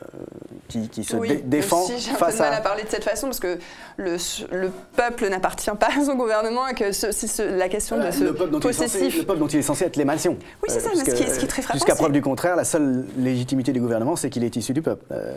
qui, 0.68 1.02
se 1.02 1.16
défend 1.44 1.82
aussi, 1.84 2.10
face 2.10 2.22
un 2.22 2.26
peu 2.26 2.32
de 2.32 2.38
mal 2.38 2.54
à... 2.54 2.60
parler 2.60 2.82
de 2.84 2.88
cette 2.90 3.02
façon 3.02 3.28
parce 3.28 3.40
que 3.40 3.58
le, 3.96 4.16
le 4.52 4.70
peuple 4.94 5.28
n'appartient 5.28 5.70
pas 5.70 5.88
à 5.98 6.04
son 6.04 6.16
gouvernement 6.16 6.68
et 6.68 6.74
que 6.74 6.92
c'est 6.92 7.38
la 7.56 7.68
question 7.70 7.96
de 7.96 8.10
ce 8.10 8.24
le 8.24 8.34
peuple 8.34 8.60
possessif. 8.60 9.16
le 9.18 9.24
peuple 9.24 9.38
dont 9.38 9.46
il 9.46 9.60
est 9.60 9.62
censé 9.62 9.86
être 9.86 9.96
l'émanation. 9.96 10.36
Oui, 10.62 10.68
c'est 10.68 10.80
ça, 10.80 10.90
euh, 10.90 10.92
mais 10.96 11.10
ce 11.10 11.14
qui, 11.14 11.22
est, 11.22 11.30
ce 11.30 11.38
qui 11.38 11.46
est 11.46 11.48
très 11.48 11.62
frappant. 11.62 11.78
Jusqu'à 11.78 11.94
preuve 11.94 12.12
du 12.12 12.20
contraire, 12.20 12.56
la 12.56 12.64
seule 12.64 13.06
légitimité 13.16 13.72
du 13.72 13.80
gouvernement, 13.80 14.16
c'est 14.16 14.28
qu'il 14.28 14.44
est 14.44 14.54
issu 14.54 14.74
du 14.74 14.82
peuple. 14.82 15.02
Euh, 15.12 15.32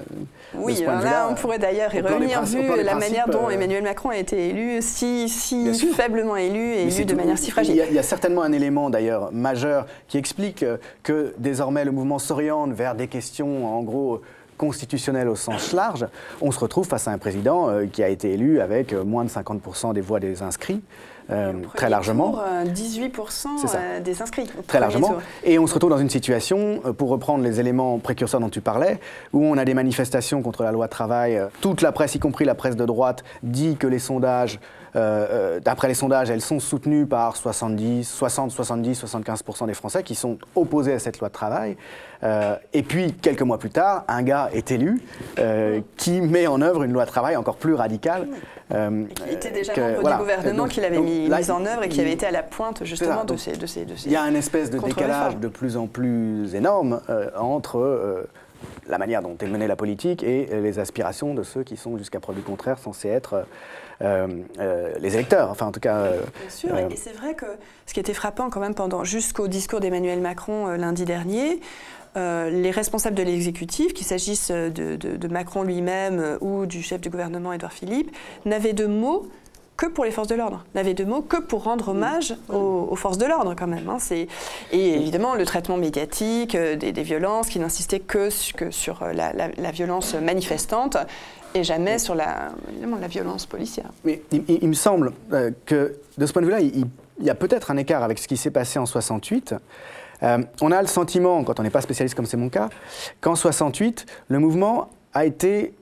oui, 0.55 0.83
là, 0.85 1.29
on 1.31 1.35
pourrait 1.35 1.59
d'ailleurs 1.59 1.95
y 1.95 2.01
revenir 2.01 2.43
vu 2.43 2.83
la 2.83 2.95
manière 2.95 3.29
dont 3.29 3.49
Emmanuel 3.49 3.81
Macron 3.81 4.09
a 4.09 4.17
été 4.17 4.49
élu, 4.49 4.81
si, 4.81 5.29
si 5.29 5.73
faiblement 5.93 6.35
élu 6.35 6.73
et 6.73 6.87
élu 6.87 7.05
de 7.05 7.15
manière 7.15 7.37
si 7.37 7.49
fragile. 7.49 7.81
Il 7.89 7.95
y, 7.95 7.99
a, 7.99 8.03
certainement 8.03 8.43
un 8.43 8.51
élément 8.51 8.89
d'ailleurs 8.89 9.31
majeur 9.31 9.87
qui 10.09 10.17
explique 10.17 10.65
que 11.01 11.33
désormais 11.37 11.85
le 11.85 11.91
mouvement 11.91 12.19
s'oriente 12.19 12.73
vers 12.73 12.93
des 12.93 13.07
questions 13.07 13.65
en 13.65 13.81
gros 13.81 14.21
constitutionnel 14.57 15.27
au 15.29 15.35
sens 15.35 15.73
large, 15.73 16.07
on 16.41 16.51
se 16.51 16.59
retrouve 16.59 16.87
face 16.87 17.07
à 17.07 17.11
un 17.11 17.17
président 17.17 17.69
euh, 17.69 17.85
qui 17.85 18.03
a 18.03 18.09
été 18.09 18.31
élu 18.31 18.59
avec 18.59 18.93
euh, 18.93 19.03
moins 19.03 19.23
de 19.23 19.29
50% 19.29 19.93
des 19.93 20.01
voix 20.01 20.19
des 20.19 20.41
inscrits. 20.41 20.81
Euh, 21.29 21.53
très 21.75 21.89
largement. 21.89 22.37
18% 22.65 24.01
des 24.01 24.21
inscrits. 24.21 24.49
Très 24.67 24.81
largement. 24.81 25.15
Et 25.45 25.57
on 25.57 25.67
se 25.67 25.73
retrouve 25.73 25.91
dans 25.91 25.97
une 25.97 26.09
situation, 26.09 26.81
pour 26.97 27.07
reprendre 27.07 27.45
les 27.45 27.61
éléments 27.61 27.97
précurseurs 27.99 28.41
dont 28.41 28.49
tu 28.49 28.59
parlais, 28.59 28.99
où 29.31 29.41
on 29.45 29.57
a 29.57 29.63
des 29.63 29.73
manifestations 29.73 30.41
contre 30.41 30.63
la 30.63 30.73
loi 30.73 30.89
travail. 30.89 31.41
Toute 31.61 31.81
la 31.81 31.93
presse, 31.93 32.15
y 32.15 32.19
compris 32.19 32.43
la 32.43 32.55
presse 32.55 32.75
de 32.75 32.85
droite, 32.85 33.23
dit 33.41 33.77
que 33.77 33.87
les 33.87 33.99
sondages 33.99 34.59
euh, 34.95 35.27
euh, 35.29 35.59
d'après 35.59 35.87
les 35.87 35.93
sondages, 35.93 36.29
elles 36.29 36.41
sont 36.41 36.59
soutenues 36.59 37.05
par 37.05 37.35
70, 37.35 38.07
60, 38.07 38.51
70, 38.51 39.03
75% 39.03 39.65
des 39.65 39.73
Français 39.73 40.03
qui 40.03 40.15
sont 40.15 40.37
opposés 40.55 40.93
à 40.93 40.99
cette 40.99 41.19
loi 41.19 41.29
de 41.29 41.33
travail. 41.33 41.77
Euh, 42.23 42.55
et 42.73 42.83
puis, 42.83 43.13
quelques 43.13 43.41
mois 43.41 43.57
plus 43.57 43.71
tard, 43.71 44.03
un 44.07 44.21
gars 44.21 44.49
est 44.53 44.71
élu 44.71 45.01
qui 45.97 46.21
met 46.21 46.47
en 46.47 46.61
œuvre 46.61 46.83
une 46.83 46.93
loi 46.93 47.05
de 47.05 47.09
travail 47.09 47.35
encore 47.35 47.55
plus 47.55 47.73
radicale. 47.73 48.27
qui 48.69 49.29
était 49.29 49.51
déjà 49.51 49.73
membre 49.75 50.11
du 50.11 50.17
gouvernement 50.17 50.65
qui 50.65 50.81
l'avait 50.81 50.99
mis, 50.99 51.29
en 51.49 51.65
œuvre 51.65 51.83
et 51.83 51.89
qui 51.89 51.99
avait 51.99 52.13
été 52.13 52.25
à 52.25 52.31
la 52.31 52.43
pointe 52.43 52.83
justement 52.85 53.25
de 53.25 53.35
ces, 53.35 53.57
de, 53.57 53.65
ces, 53.65 53.85
Il 54.05 54.11
y 54.11 54.15
a 54.15 54.23
un 54.23 54.35
espèce 54.35 54.69
de 54.69 54.79
décalage 54.79 55.37
de 55.37 55.47
plus 55.47 55.75
en 55.75 55.87
plus 55.87 56.53
énorme 56.55 57.01
entre 57.35 58.27
la 58.87 58.97
manière 58.97 59.21
dont 59.21 59.37
est 59.37 59.47
menée 59.47 59.67
la 59.67 59.75
politique 59.75 60.23
et 60.23 60.45
les 60.45 60.79
aspirations 60.79 61.33
de 61.33 61.43
ceux 61.43 61.63
qui 61.63 61.77
sont, 61.77 61.97
jusqu'à 61.97 62.19
preuve 62.19 62.37
du 62.37 62.41
contraire, 62.41 62.77
censés 62.79 63.09
être 63.09 63.45
euh, 64.03 64.27
euh, 64.59 64.93
les 64.99 65.13
électeurs. 65.13 65.49
Enfin, 65.49 65.67
en 65.67 65.71
tout 65.71 65.79
cas. 65.79 65.97
Euh, 65.97 66.21
Bien 66.41 66.49
sûr, 66.49 66.77
et 66.77 66.95
c'est 66.95 67.13
vrai 67.13 67.35
que 67.35 67.45
ce 67.85 67.93
qui 67.93 67.99
était 67.99 68.13
frappant 68.13 68.49
quand 68.49 68.59
même 68.59 68.75
pendant 68.75 69.03
jusqu'au 69.03 69.47
discours 69.47 69.79
d'Emmanuel 69.79 70.19
Macron 70.19 70.67
lundi 70.71 71.05
dernier, 71.05 71.59
les 72.15 72.71
responsables 72.71 73.15
de 73.15 73.23
l'exécutif, 73.23 73.93
qu'il 73.93 74.05
s'agisse 74.05 74.51
de, 74.51 75.27
Macron 75.27 75.63
lui-même 75.63 76.37
ou 76.41 76.65
du 76.65 76.83
chef 76.83 77.01
du 77.01 77.09
gouvernement 77.09 77.53
Édouard 77.53 77.73
Philippe, 77.73 78.11
n'avaient 78.45 78.73
de 78.73 78.85
mots 78.85 79.27
que 79.77 79.85
pour 79.87 80.05
les 80.05 80.11
forces 80.11 80.27
de 80.27 80.35
l'ordre, 80.35 80.63
n'avaient 80.75 80.93
de 80.93 81.03
mots 81.03 81.21
que 81.21 81.37
pour 81.37 81.63
rendre 81.63 81.89
hommage 81.89 82.35
aux, 82.49 82.95
forces 82.95 83.17
de 83.17 83.25
l'ordre 83.25 83.55
quand 83.57 83.67
même. 83.67 83.89
Hein. 83.89 83.97
Et 84.11 84.27
évidemment 84.71 85.35
le 85.35 85.45
traitement 85.45 85.77
médiatique 85.77 86.55
des, 86.55 87.03
violences 87.03 87.49
qui 87.49 87.59
n'insistait 87.59 87.99
que, 87.99 88.29
sur 88.29 89.03
la, 89.13 89.71
violence 89.71 90.13
manifestante 90.15 90.97
et 91.53 91.63
jamais 91.63 91.99
sur 91.99 92.15
la, 92.15 92.51
la 92.99 93.07
violence 93.07 93.45
policière. 93.45 93.89
Mais 94.03 94.21
il, 94.31 94.67
me 94.67 94.73
semble 94.73 95.13
euh, 95.31 95.51
que 95.65 95.95
de 96.17 96.25
ce 96.25 96.33
point 96.33 96.41
de 96.41 96.47
vue-là, 96.47 96.61
il, 96.61 96.85
y 97.21 97.29
a 97.29 97.35
peut-être 97.35 97.71
un 97.71 97.77
écart 97.77 98.03
avec 98.03 98.19
ce 98.19 98.27
qui 98.27 98.37
s'est 98.37 98.51
passé 98.51 98.79
en 98.79 98.85
68. 98.85 99.55
Euh, 100.23 100.39
on 100.61 100.71
a 100.71 100.81
le 100.81 100.87
sentiment, 100.87 101.43
quand 101.43 101.59
on 101.59 101.63
n'est 101.63 101.69
pas 101.69 101.81
spécialiste 101.81 102.15
comme 102.15 102.25
c'est 102.25 102.37
mon 102.37 102.49
cas, 102.49 102.69
qu'en 103.21 103.35
68, 103.35 104.05
le 104.29 104.39
mouvement 104.39 104.89
a 105.13 105.25
été 105.25 105.73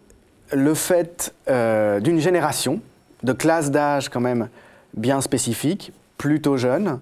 le 0.52 0.74
fait 0.74 1.34
euh, 1.50 2.00
d'une 2.00 2.20
génération, 2.20 2.82
de 3.24 3.34
classe 3.34 3.72
d'âge 3.72 4.10
quand 4.10 4.20
même 4.20 4.50
bien 4.94 5.22
spécifique, 5.22 5.94
plutôt 6.18 6.58
jeune, 6.58 7.00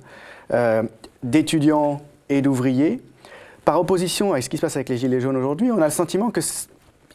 d'étudiants 1.24 2.02
et 2.30 2.42
d'ouvriers. 2.42 3.02
Par 3.66 3.80
opposition 3.80 4.34
à 4.34 4.42
ce 4.42 4.50
qui 4.50 4.58
se 4.58 4.62
passe 4.62 4.76
avec 4.76 4.90
les 4.90 4.98
Gilets 4.98 5.22
jaunes 5.22 5.38
aujourd'hui, 5.38 5.72
on 5.72 5.82
a 5.82 5.86
le 5.86 5.92
sentiment 5.92 6.30
que 6.32 6.42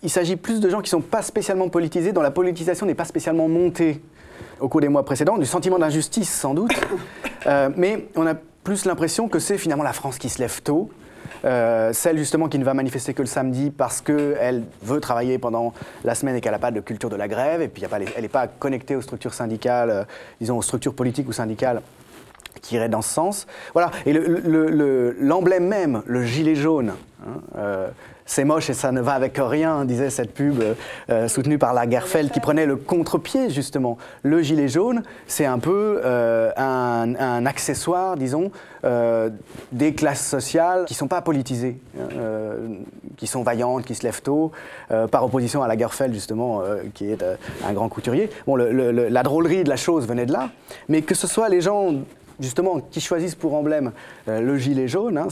il 0.05 0.11
s'agit 0.11 0.37
plus 0.37 0.61
de 0.61 0.69
gens 0.69 0.79
qui 0.83 0.95
ne 0.95 1.01
sont 1.01 1.01
pas 1.01 1.23
spécialement 1.23 1.69
politisés, 1.71 2.13
dont 2.13 2.21
la 2.21 2.31
politisation 2.31 2.85
n'est 2.85 2.95
pas 2.95 3.07
spécialement 3.07 3.49
montée 3.49 4.03
au 4.61 4.69
cours 4.69 4.83
des 4.83 4.89
mois 4.89 5.05
précédents, 5.05 5.39
du 5.39 5.47
sentiment 5.47 5.79
d'injustice 5.79 6.33
sans 6.33 6.55
doute. 6.55 6.73
Euh, 7.47 7.69
mais 7.77 8.09
on 8.17 8.27
a 8.27 8.33
plus 8.33 8.87
l'impression 8.87 9.29
que 9.29 9.39
c'est 9.39 9.59
finalement 9.59 9.85
la 9.85 9.93
France 9.93 10.17
qui 10.17 10.31
se 10.31 10.39
lève 10.39 10.63
tôt, 10.63 10.89
euh, 11.45 11.93
celle 11.93 12.19
justement 12.19 12.49
qui 12.49 12.59
ne 12.59 12.65
va 12.65 12.75
manifester 12.75 13.15
que 13.15 13.23
le 13.23 13.27
samedi 13.27 13.71
parce 13.71 14.01
qu'elle 14.01 14.65
veut 14.83 15.01
travailler 15.01 15.39
pendant 15.39 15.75
la 16.05 16.15
semaine 16.15 16.37
et 16.37 16.41
qu'elle 16.41 16.53
n'a 16.53 16.59
pas 16.59 16.71
de 16.71 16.81
culture 16.81 17.11
de 17.11 17.17
la 17.17 17.29
grève, 17.29 17.61
et 17.61 17.69
puis 17.69 17.83
elle 18.17 18.23
n'est 18.23 18.29
pas 18.29 18.47
connectée 18.47 18.97
aux 18.97 19.03
structures 19.03 19.35
syndicales, 19.35 19.91
euh, 19.91 20.05
disons 20.41 20.57
aux 20.57 20.63
structures 20.63 20.95
politiques 20.95 21.29
ou 21.29 21.33
syndicales 21.33 21.83
qui 22.63 22.77
irait 22.77 22.89
dans 22.89 23.03
ce 23.03 23.13
sens. 23.13 23.47
Voilà. 23.75 23.91
Et 24.07 24.13
l'emblème 24.13 25.67
même, 25.67 26.03
le 26.07 26.25
gilet 26.25 26.55
jaune, 26.55 26.95
hein, 27.27 27.41
euh, 27.57 27.89
c'est 28.27 28.45
moche 28.45 28.71
et 28.71 28.75
ça 28.75 28.93
ne 28.93 29.01
va 29.01 29.13
avec 29.13 29.39
rien, 29.39 29.85
disait 29.85 30.11
cette 30.11 30.33
pub 30.33 30.61
euh, 30.61 30.75
euh, 31.11 31.29
soutenue 31.29 31.59
par 31.59 31.75
la 31.75 31.89
Gerfeld 31.89 32.31
qui 32.31 32.41
prenait 32.41 32.67
le 32.67 32.77
contre-pied 32.77 33.51
justement. 33.51 33.99
Le 34.23 34.43
gilet 34.43 34.69
jaune, 34.69 35.03
c'est 35.27 35.47
un 35.47 35.59
peu 35.59 36.01
un, 36.05 37.47
accessoire, 37.47 38.17
disons, 38.17 38.51
des 39.73 39.95
classes 39.95 40.27
sociales 40.27 40.85
qui 40.87 40.95
ne 40.95 40.99
sont 40.99 41.09
pas 41.09 41.23
politisées, 41.23 41.79
hein, 41.99 42.07
qui 43.17 43.27
sont 43.27 43.43
vaillantes, 43.43 43.85
qui 43.85 43.95
se 43.95 44.03
lèvent 44.03 44.23
tôt, 44.23 44.53
par 45.11 45.25
opposition 45.25 45.63
à 45.63 45.69
la 45.69 45.77
Gerfeld 45.77 46.13
justement, 46.13 46.63
qui 46.95 47.11
est 47.11 47.25
un 47.67 47.73
grand 47.73 47.89
couturier. 47.89 48.31
Bon, 48.47 48.57
la 48.57 49.23
drôlerie 49.23 49.65
de 49.65 49.69
la 49.69 49.77
chose 49.77 50.07
venait 50.07 50.27
de 50.27 50.33
là, 50.33 50.51
mais 50.89 51.03
que 51.03 51.15
ce 51.15 51.27
soit 51.27 51.49
les 51.49 51.61
gens 51.61 51.93
justement, 52.41 52.81
qui 52.81 53.01
choisissent 53.01 53.35
pour 53.35 53.55
emblème 53.55 53.93
euh, 54.29 54.41
le 54.41 54.57
gilet 54.57 54.89
jaune, 54.89 55.19
hein, 55.19 55.29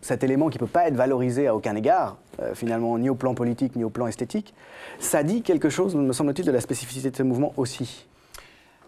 cet 0.00 0.24
élément 0.24 0.48
qui 0.48 0.58
ne 0.58 0.60
peut 0.60 0.70
pas 0.70 0.88
être 0.88 0.94
valorisé 0.94 1.46
à 1.46 1.54
aucun 1.54 1.74
égard, 1.76 2.18
euh, 2.40 2.54
finalement, 2.54 2.98
ni 2.98 3.10
au 3.10 3.14
plan 3.14 3.34
politique, 3.34 3.76
ni 3.76 3.84
au 3.84 3.90
plan 3.90 4.06
esthétique, 4.06 4.54
ça 4.98 5.22
dit 5.22 5.42
quelque 5.42 5.70
chose, 5.70 5.94
me 5.94 6.12
semble-t-il, 6.12 6.46
de 6.46 6.52
la 6.52 6.60
spécificité 6.60 7.10
de 7.10 7.16
ce 7.16 7.22
mouvement 7.22 7.52
aussi. 7.56 8.06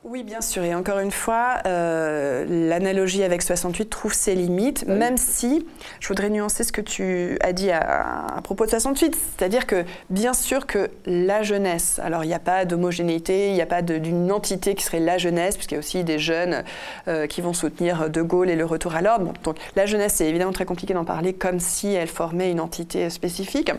Oui, 0.05 0.25
bien 0.25 0.41
sûr. 0.41 0.65
Et 0.65 0.75
encore 0.75 0.99
une 0.99 1.13
fois, 1.13 1.59
euh, 1.65 2.45
l'analogie 2.69 3.23
avec 3.23 3.41
68 3.41 3.89
trouve 3.89 4.13
ses 4.13 4.35
limites, 4.35 4.85
même 4.89 5.17
si 5.17 5.65
je 6.01 6.09
voudrais 6.09 6.29
nuancer 6.29 6.65
ce 6.65 6.73
que 6.73 6.81
tu 6.81 7.39
as 7.41 7.53
dit 7.53 7.71
à, 7.71 8.41
propos 8.43 8.65
de 8.65 8.71
68. 8.71 9.17
C'est-à-dire 9.39 9.65
que, 9.65 9.85
bien 10.11 10.35
sûr, 10.35 10.67
que 10.67 10.91
la 11.07 11.45
jeunesse, 11.45 12.01
alors 12.03 12.25
il 12.25 12.27
n'y 12.27 12.35
a 12.35 12.41
pas 12.41 12.65
d'homogénéité, 12.65 13.51
il 13.51 13.55
n'y 13.55 13.63
a 13.63 13.67
pas 13.67 13.81
d'une 13.81 14.33
entité 14.33 14.75
qui 14.75 14.83
serait 14.83 14.99
la 14.99 15.19
jeunesse, 15.19 15.55
puisqu'il 15.55 15.75
y 15.75 15.77
a 15.77 15.79
aussi 15.79 16.03
des 16.03 16.19
jeunes 16.19 16.65
euh, 17.07 17.29
qui 17.29 17.41
vont 17.41 17.53
soutenir 17.53 18.11
De 18.11 18.23
Gaulle 18.23 18.51
et 18.51 18.57
le 18.57 18.65
retour 18.65 18.97
à 18.97 19.03
l'ordre. 19.03 19.33
donc 19.45 19.57
la 19.77 19.87
jeunesse, 19.87 20.15
c'est 20.15 20.27
évidemment 20.27 20.53
très 20.53 20.65
compliqué 20.65 20.95
d'en 20.95 21.05
parler 21.05 21.33
comme 21.33 21.61
si 21.61 21.95
elle 21.95 22.09
formait 22.09 22.51
une 22.51 22.61
entité 22.61 23.09
spécifique. 23.09 23.71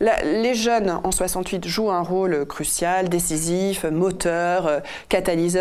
les 0.00 0.54
jeunes 0.54 1.00
en 1.02 1.10
68 1.10 1.66
jouent 1.66 1.90
un 1.90 2.02
rôle 2.02 2.46
crucial, 2.46 3.08
décisif, 3.08 3.84
moteur, 3.84 4.68
euh, 4.68 4.80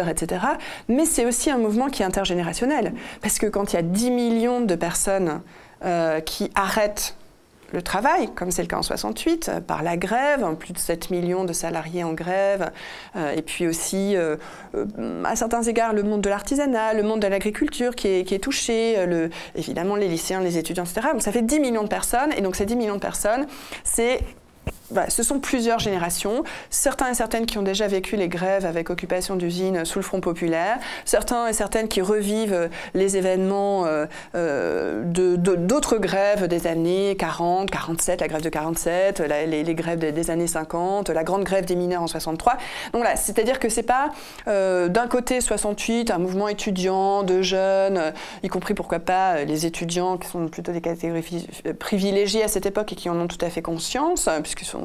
etc. 0.09 0.45
Mais 0.87 1.05
c'est 1.05 1.25
aussi 1.25 1.49
un 1.49 1.57
mouvement 1.57 1.89
qui 1.89 2.01
est 2.03 2.05
intergénérationnel. 2.05 2.93
Parce 3.21 3.39
que 3.39 3.47
quand 3.47 3.73
il 3.73 3.75
y 3.75 3.79
a 3.79 3.83
10 3.83 4.11
millions 4.11 4.61
de 4.61 4.75
personnes 4.75 5.41
euh, 5.83 6.19
qui 6.21 6.51
arrêtent 6.55 7.15
le 7.71 7.81
travail, 7.81 8.29
comme 8.35 8.51
c'est 8.51 8.61
le 8.61 8.67
cas 8.67 8.77
en 8.77 8.83
68, 8.83 9.49
euh, 9.49 9.59
par 9.59 9.81
la 9.81 9.97
grève, 9.97 10.45
plus 10.55 10.73
de 10.73 10.77
7 10.77 11.09
millions 11.09 11.43
de 11.43 11.53
salariés 11.53 12.03
en 12.03 12.13
grève, 12.13 12.71
euh, 13.15 13.33
et 13.35 13.41
puis 13.41 13.67
aussi, 13.67 14.15
à 15.23 15.35
certains 15.35 15.63
égards, 15.63 15.93
le 15.93 16.03
monde 16.03 16.21
de 16.21 16.29
l'artisanat, 16.29 16.93
le 16.93 17.03
monde 17.03 17.21
de 17.21 17.27
l'agriculture 17.27 17.95
qui 17.95 18.07
est, 18.07 18.43
touché, 18.43 18.95
évidemment 19.55 19.95
les 19.95 20.07
lycéens, 20.07 20.41
les 20.41 20.57
étudiants, 20.57 20.83
etc. 20.83 21.07
Donc 21.13 21.21
ça 21.21 21.31
fait 21.31 21.41
10 21.41 21.59
millions 21.59 21.83
de 21.83 21.89
personnes, 21.89 22.31
et 22.37 22.41
donc 22.41 22.55
ces 22.55 22.65
10 22.65 22.75
millions 22.75 22.95
de 22.95 23.01
personnes, 23.01 23.47
c'est 23.83 24.19
bah, 24.93 25.05
ce 25.09 25.23
sont 25.23 25.39
plusieurs 25.39 25.79
générations. 25.79 26.43
Certains 26.69 27.09
et 27.09 27.13
certaines 27.13 27.45
qui 27.45 27.57
ont 27.57 27.63
déjà 27.63 27.87
vécu 27.87 28.15
les 28.15 28.27
grèves 28.27 28.65
avec 28.65 28.89
occupation 28.89 29.35
d'usines 29.35 29.85
sous 29.85 29.99
le 29.99 30.03
Front 30.03 30.21
populaire. 30.21 30.77
Certains 31.05 31.47
et 31.47 31.53
certaines 31.53 31.87
qui 31.87 32.01
revivent 32.01 32.69
les 32.93 33.17
événements 33.17 33.85
euh, 33.85 34.05
euh, 34.35 35.03
d'autres 35.03 35.97
grèves 35.97 36.47
des 36.47 36.67
années 36.67 37.15
40, 37.17 37.69
47, 37.69 38.21
la 38.21 38.27
grève 38.27 38.41
de 38.41 38.49
47, 38.49 39.19
les, 39.19 39.75
grèves 39.75 39.99
des, 39.99 40.29
années 40.29 40.47
50, 40.47 41.09
la 41.09 41.23
grande 41.23 41.43
grève 41.43 41.65
des 41.65 41.75
mineurs 41.75 42.01
en 42.01 42.07
63. 42.07 42.57
Donc 42.93 43.03
là, 43.03 43.15
c'est-à-dire 43.15 43.59
que 43.59 43.69
c'est 43.69 43.83
pas 43.83 44.11
euh, 44.47 44.87
d'un 44.87 45.07
côté 45.07 45.41
68, 45.41 46.11
un 46.11 46.17
mouvement 46.17 46.47
étudiant 46.47 47.23
de 47.23 47.41
jeunes, 47.41 48.13
y 48.43 48.47
compris 48.47 48.73
pourquoi 48.73 48.99
pas 48.99 49.43
les 49.43 49.65
étudiants 49.65 50.17
qui 50.17 50.27
sont 50.27 50.47
plutôt 50.47 50.71
des 50.71 50.81
catégories 50.81 51.47
privilégiées 51.79 52.43
à 52.43 52.47
cette 52.47 52.65
époque 52.65 52.91
et 52.93 52.95
qui 52.95 53.09
en 53.09 53.19
ont 53.19 53.27
tout 53.27 53.43
à 53.43 53.49
fait 53.49 53.61
conscience, 53.61 54.29
puisqu'ils 54.41 54.65
sont 54.65 54.82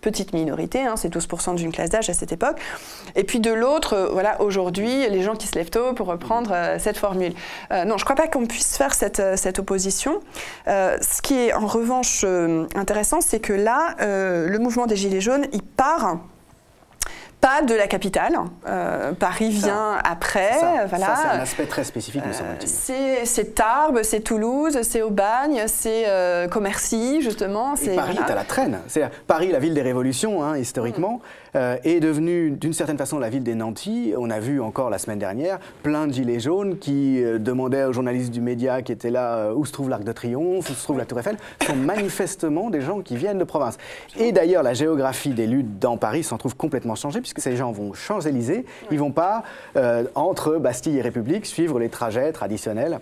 petite 0.00 0.32
minorité, 0.32 0.80
hein, 0.80 0.96
c'est 0.96 1.12
12% 1.14 1.54
d'une 1.54 1.72
classe 1.72 1.90
d'âge 1.90 2.10
à 2.10 2.14
cette 2.14 2.32
époque. 2.32 2.58
Et 3.16 3.24
puis 3.24 3.40
de 3.40 3.52
l'autre, 3.52 3.94
euh, 3.94 4.08
voilà, 4.12 4.40
aujourd'hui, 4.40 5.08
les 5.08 5.22
gens 5.22 5.34
qui 5.34 5.46
se 5.46 5.54
lèvent 5.54 5.70
tôt 5.70 5.92
pour 5.94 6.06
reprendre 6.06 6.52
euh, 6.52 6.78
cette 6.78 6.96
formule. 6.96 7.32
Euh, 7.72 7.84
non, 7.84 7.96
je 7.96 8.02
ne 8.02 8.04
crois 8.04 8.16
pas 8.16 8.28
qu'on 8.28 8.46
puisse 8.46 8.76
faire 8.76 8.94
cette, 8.94 9.22
cette 9.36 9.58
opposition. 9.58 10.20
ce 10.66 11.22
qui 11.22 11.34
est 11.34 11.52
en 11.52 11.66
revanche 11.66 12.24
intéressant, 12.74 13.20
c'est 13.20 13.40
que 13.40 13.52
là, 13.52 13.96
le 14.00 14.58
mouvement 14.58 14.86
des 14.86 14.96
Gilets 14.96 15.20
jaunes, 15.20 15.46
il 15.52 15.62
part 15.62 16.18
pas 17.40 17.62
de 17.62 17.74
la 17.74 17.86
capitale. 17.86 18.36
Euh, 18.66 19.12
Paris 19.12 19.50
vient 19.50 19.96
après. 20.04 20.50
Voilà. 20.88 21.16
c'est 21.16 21.38
un 21.38 21.40
aspect 21.40 21.66
très 21.66 21.84
spécifique, 21.84 22.24
me 22.26 22.32
semble-t-il. 22.32 22.94
Euh, 22.94 23.20
c'est 23.24 23.54
Tarbes, 23.54 24.00
c'est 24.02 24.20
Toulouse, 24.20 24.78
c'est 24.82 25.02
Aubagne, 25.02 25.64
c'est 25.66 26.04
euh, 26.06 26.48
Commercy, 26.48 27.22
justement. 27.22 27.74
Et 27.76 27.96
Paris 27.96 28.18
est 28.18 28.30
à 28.30 28.34
la 28.34 28.44
traîne. 28.44 28.80
C'est 28.88 29.04
Paris, 29.26 29.50
la 29.50 29.58
ville 29.58 29.74
des 29.74 29.82
révolutions, 29.82 30.42
hein, 30.42 30.56
historiquement. 30.56 31.20
Euh, 31.56 31.76
est 31.82 32.00
devenue 32.00 32.50
d'une 32.52 32.72
certaine 32.72 32.98
façon 32.98 33.18
la 33.18 33.28
ville 33.28 33.42
des 33.42 33.54
nantis. 33.54 34.14
On 34.16 34.30
a 34.30 34.38
vu 34.38 34.60
encore 34.60 34.90
la 34.90 34.98
semaine 34.98 35.18
dernière 35.18 35.58
plein 35.82 36.06
de 36.06 36.12
gilets 36.12 36.40
jaunes 36.40 36.78
qui 36.78 37.22
euh, 37.22 37.38
demandaient 37.38 37.84
aux 37.84 37.92
journalistes 37.92 38.30
du 38.30 38.40
média 38.40 38.82
qui 38.82 38.92
étaient 38.92 39.10
là 39.10 39.36
euh, 39.36 39.54
où 39.54 39.64
se 39.64 39.72
trouve 39.72 39.88
l'Arc 39.88 40.04
de 40.04 40.12
Triomphe, 40.12 40.70
où 40.70 40.72
se 40.72 40.82
trouve 40.82 40.98
la 40.98 41.06
Tour 41.06 41.18
Eiffel, 41.18 41.36
sont 41.66 41.76
manifestement 41.76 42.70
des 42.70 42.80
gens 42.80 43.00
qui 43.00 43.16
viennent 43.16 43.38
de 43.38 43.44
province. 43.44 43.78
Et 44.18 44.32
d'ailleurs, 44.32 44.62
la 44.62 44.74
géographie 44.74 45.30
des 45.30 45.46
luttes 45.46 45.78
dans 45.78 45.96
Paris 45.96 46.22
s'en 46.22 46.38
trouve 46.38 46.56
complètement 46.56 46.94
changée 46.94 47.20
puisque 47.20 47.40
ces 47.40 47.56
gens 47.56 47.72
vont 47.72 47.92
Champs-Élysées, 47.92 48.64
ils 48.90 48.98
vont 48.98 49.10
pas 49.10 49.42
entre 50.14 50.56
Bastille 50.56 50.96
et 50.96 51.02
République 51.02 51.46
suivre 51.46 51.78
les 51.78 51.88
trajets 51.88 52.32
traditionnels 52.32 53.00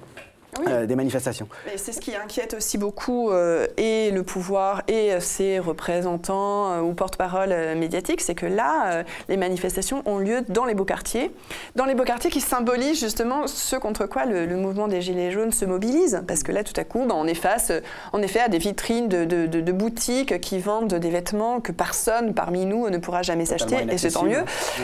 euh, 0.67 0.87
des 0.87 0.97
manifestations. 0.97 1.47
C'est 1.77 1.93
ce 1.93 2.01
qui 2.01 2.17
inquiète 2.17 2.55
aussi 2.55 2.79
beaucoup 2.79 3.31
euh, 3.31 3.67
et 3.77 4.11
le 4.11 4.23
pouvoir 4.23 4.83
et 4.89 5.21
ses 5.21 5.59
représentants 5.59 6.73
euh, 6.73 6.81
ou 6.81 6.95
porte-parole 6.95 7.55
médiatiques, 7.77 8.21
c'est 8.21 8.35
que 8.35 8.47
là, 8.47 9.05
les 9.29 9.37
manifestations 9.37 10.03
ont 10.07 10.19
lieu 10.19 10.43
dans 10.49 10.65
les 10.65 10.75
beaux 10.75 10.85
quartiers, 10.85 11.31
dans 11.77 11.85
les 11.85 11.95
beaux 11.95 12.05
quartiers 12.05 12.31
qui 12.31 12.41
symbolisent 12.41 12.99
justement 12.99 13.47
ce 13.47 13.77
contre 13.77 14.07
quoi 14.07 14.25
le, 14.25 14.47
mouvement 14.57 14.89
des 14.89 15.01
Gilets 15.01 15.31
jaunes 15.31 15.53
se 15.53 15.65
mobilise, 15.65 16.23
parce 16.27 16.43
que 16.43 16.51
là, 16.51 16.65
tout 16.65 16.79
à 16.81 16.85
coup, 16.85 17.05
ben, 17.07 17.15
on 17.15 17.27
est 17.27 17.35
face, 17.35 17.71
en 18.13 18.23
effet, 18.23 18.41
à 18.41 18.49
des 18.49 18.59
vitrines 18.59 19.09
de, 19.09 19.73
boutiques 19.73 20.41
qui 20.41 20.59
vendent 20.59 20.95
des 20.95 21.11
vêtements 21.11 21.61
que 21.61 21.73
personne 21.73 22.35
parmi 22.35 22.65
nous 22.65 22.89
ne 22.89 22.99
pourra 22.99 23.23
jamais 23.23 23.45
s'acheter, 23.45 23.77
et 23.91 23.99
c'est 23.99 24.13
tant 24.13 24.25
mieux. 24.25 24.43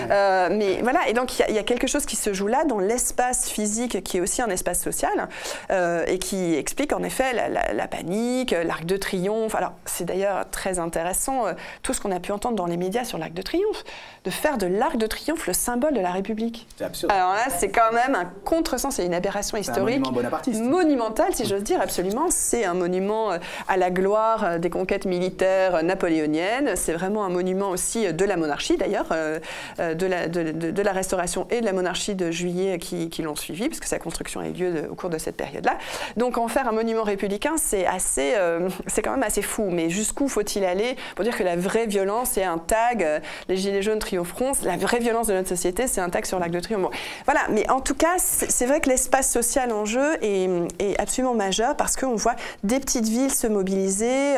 mais 0.09 0.81
voilà, 0.83 1.09
et 1.09 1.15
donc 1.15 1.39
il 1.39 1.51
y, 1.51 1.55
y, 1.55 1.59
a 1.59 1.65
quelque 1.65 1.87
chose 1.87 2.07
qui 2.07 2.17
se 2.17 2.33
joue 2.33 2.47
là 2.47 2.65
dans 2.65 2.79
l'espace 2.79 3.49
physique 3.49 4.05
qui 4.05 4.19
est 4.19 4.21
aussi 4.21 4.43
un 4.43 4.51
espace 4.51 4.81
social. 4.81 5.29
Euh, 5.71 6.05
et 6.07 6.19
qui 6.19 6.55
explique 6.55 6.93
en 6.93 7.03
effet 7.03 7.33
la, 7.33 7.89
panique, 7.89 8.55
l'arc 8.65 8.85
de 8.85 8.97
triomphe. 8.97 9.55
Alors 9.55 9.73
c'est 9.85 10.05
d'ailleurs 10.05 10.49
très 10.51 10.79
intéressant 10.79 11.47
euh, 11.47 11.53
tout 11.83 11.95
ce 11.95 12.01
qu'on 12.01 12.11
a 12.11 12.21
pu 12.21 12.33
entendre 12.33 12.57
dans 12.57 12.67
les 12.67 12.77
médias 12.77 13.05
sur 13.05 13.19
l'arc 13.19 13.33
de 13.33 13.43
triomphe, 13.43 13.85
de 14.25 14.31
faire 14.31 14.59
de 14.59 14.67
l'arc 14.67 14.97
de 14.97 15.07
triomphe 15.07 15.47
le 15.47 15.53
symbole 15.53 15.95
de 15.95 16.01
la 16.01 16.11
République. 16.11 16.67
C'est 16.77 16.85
absurde. 16.85 17.13
Alors 17.13 17.33
là, 17.33 17.47
c'est 17.49 17.71
quand 17.71 17.93
même 17.93 18.15
un 18.15 18.31
contresens 18.45 18.99
et 18.99 19.05
une 19.05 19.15
aberration 19.15 19.59
historique 19.59 20.03
monumentale, 20.53 21.35
si 21.35 21.47
j'ose 21.47 21.63
dire, 21.63 21.81
absolument. 21.81 22.27
C'est 22.31 22.65
un 22.65 22.75
monument 22.75 23.33
euh, 23.33 23.39
à 23.69 23.77
la 23.77 23.91
gloire 23.91 24.59
des 24.59 24.71
conquêtes 24.71 25.05
militaires 25.05 25.83
napoléoniennes. 25.83 26.77
C'est 26.77 26.93
vraiment 26.93 27.25
un 27.25 27.31
monument 27.31 27.71
aussi 27.71 28.13
de 28.13 28.25
la 28.25 28.37
monarchie, 28.37 28.77
d'ailleurs, 28.77 29.09
de 29.79 30.07
la, 30.07 30.29
de, 30.29 30.83
la 30.83 30.93
restauration 30.93 31.47
et 31.51 31.61
de 31.61 31.67
la 31.67 31.73
monarchie 31.73 32.15
de 32.15 32.31
juillet 32.31 32.79
qui, 32.79 33.09
qui 33.09 33.23
l'ont 33.23 33.37
suivi, 33.37 33.69
puisque 33.69 33.85
sa 33.85 33.99
construction 33.99 34.41
a 34.41 34.49
eu 34.49 34.53
lieu 34.53 34.89
au 34.91 34.95
cours 34.95 35.11
de 35.11 35.19
cette 35.19 35.37
période 35.37 35.65
là 35.65 35.79
Donc 36.17 36.39
en 36.39 36.49
faire 36.49 36.69
un 36.69 36.73
monument 36.73 37.03
républicain, 37.03 37.55
c'est 37.57 37.87
assez, 37.87 38.35
euh, 38.37 38.69
c'est 38.87 39.03
quand 39.03 39.13
même 39.13 39.23
assez 39.23 39.43
fou. 39.43 39.69
Mais 39.71 39.91
jusqu'où 39.91 40.29
faut-il 40.29 40.65
aller? 40.65 40.97
Pour 41.15 41.25
dire 41.25 41.37
que 41.37 41.43
la 41.43 41.57
vraie 41.57 41.87
violence, 41.87 42.31
c'est 42.33 42.45
un 42.45 42.59
tag, 42.59 43.03
euh, 43.03 43.21
les 43.49 43.57
gilets 43.57 43.83
jaunes 43.83 43.99
triompheront, 44.23 44.53
la 44.65 44.77
vraie 44.77 44.99
violence 44.99 45.27
de 45.27 45.35
notre 45.35 45.49
société, 45.49 45.87
c'est 45.87 46.01
un 46.01 46.11
tag 46.11 46.25
sur 46.25 46.39
l'arc 46.39 46.51
de 46.51 46.61
triomphe. 46.61 46.95
voilà, 47.25 47.41
mais 47.51 47.69
en 47.71 47.81
tout 47.81 47.95
cas, 47.95 48.15
c'est 48.19 48.67
vrai 48.67 48.81
que 48.81 48.89
l'espace 48.89 49.31
social 49.31 49.73
en 49.73 49.85
jeu 49.85 50.17
est, 50.23 50.49
absolument 50.99 51.35
majeur 51.35 51.77
parce 51.77 51.97
qu'on 51.97 52.15
voit 52.15 52.37
des 52.63 52.79
petites 52.79 53.09
villes 53.09 53.33
se 53.33 53.47
mobiliser, 53.47 54.37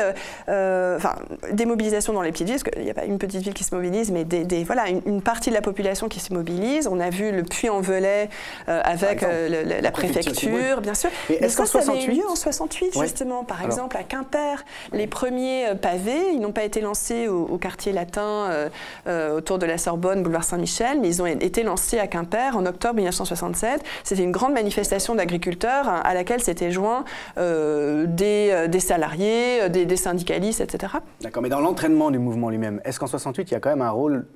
euh, 0.48 0.96
enfin, 0.96 1.16
des 1.52 1.66
mobilisations 1.66 2.12
dans 2.12 2.22
les 2.22 2.32
petites 2.32 2.46
villes, 2.46 2.60
parce 2.62 2.74
qu'il 2.74 2.84
n'y 2.84 2.90
a 2.90 2.94
pas 2.94 3.04
une 3.04 3.18
petite 3.18 3.42
ville 3.42 3.54
qui 3.54 3.64
se 3.64 3.74
mobilise, 3.74 4.10
mais 4.10 4.24
des, 4.24 4.64
voilà, 4.64 4.84
une, 4.88 5.22
partie 5.22 5.50
de 5.50 5.54
la 5.54 5.62
population 5.62 6.08
qui 6.08 6.20
se 6.20 6.32
mobilise. 6.32 6.88
On 6.88 7.00
a 7.00 7.10
vu 7.10 7.32
le 7.32 7.42
Puy-en-Velay 7.42 8.28
avec 8.66 9.22
la, 9.22 9.90
préfecture, 9.90 10.80
bien 10.80 10.94
sûr. 10.94 11.10
Mais 11.28 11.36
est-ce 11.36 11.56
qu'en 11.56 11.66
68 11.66 12.22
en 12.28 12.36
68 12.36 12.98
justement, 13.00 13.44
par 13.44 13.62
exemple 13.62 13.96
à 13.96 14.02
Quimper, 14.02 14.64
les 14.92 15.06
premiers 15.06 15.68
euh, 15.68 15.74
pavés, 15.74 16.32
ils 16.32 16.40
n'ont 16.40 16.52
pas 16.52 16.64
été 16.64 16.80
lancés 16.80 17.28
au, 17.28 17.58
quartier 17.58 17.92
latin 17.92 18.22
euh, 18.22 18.68
euh, 19.06 19.36
autour 19.36 19.58
de 19.58 19.65
la 19.66 19.78
Sorbonne, 19.78 20.22
boulevard 20.22 20.44
Saint-Michel, 20.44 21.00
mais 21.00 21.08
ils 21.08 21.22
ont 21.22 21.26
été 21.26 21.62
lancés 21.62 21.98
à 21.98 22.06
Quimper 22.06 22.56
en 22.56 22.66
octobre 22.66 22.94
1967. 22.96 23.82
C'était 24.04 24.22
une 24.22 24.32
grande 24.32 24.52
manifestation 24.52 25.14
d'agriculteurs 25.14 25.88
hein, 25.88 26.00
à 26.04 26.14
laquelle 26.14 26.42
s'étaient 26.42 26.70
joints 26.70 27.04
des, 27.36 28.66
des, 28.68 28.80
salariés, 28.80 29.68
des, 29.68 29.86
des 29.86 29.96
syndicalistes, 29.96 30.60
etc. 30.60 30.94
D'accord, 31.20 31.42
mais 31.42 31.48
dans 31.48 31.60
l'entraînement 31.60 32.10
du 32.10 32.18
mouvement 32.18 32.50
lui-même, 32.50 32.80
est-ce 32.84 32.98
qu'en 32.98 33.06
68 33.06 33.50
il 33.50 33.54
y 33.54 33.56
a 33.56 33.60
quand 33.60 33.70
même 33.70 33.82
un 33.82 33.90
rôle 33.90 34.26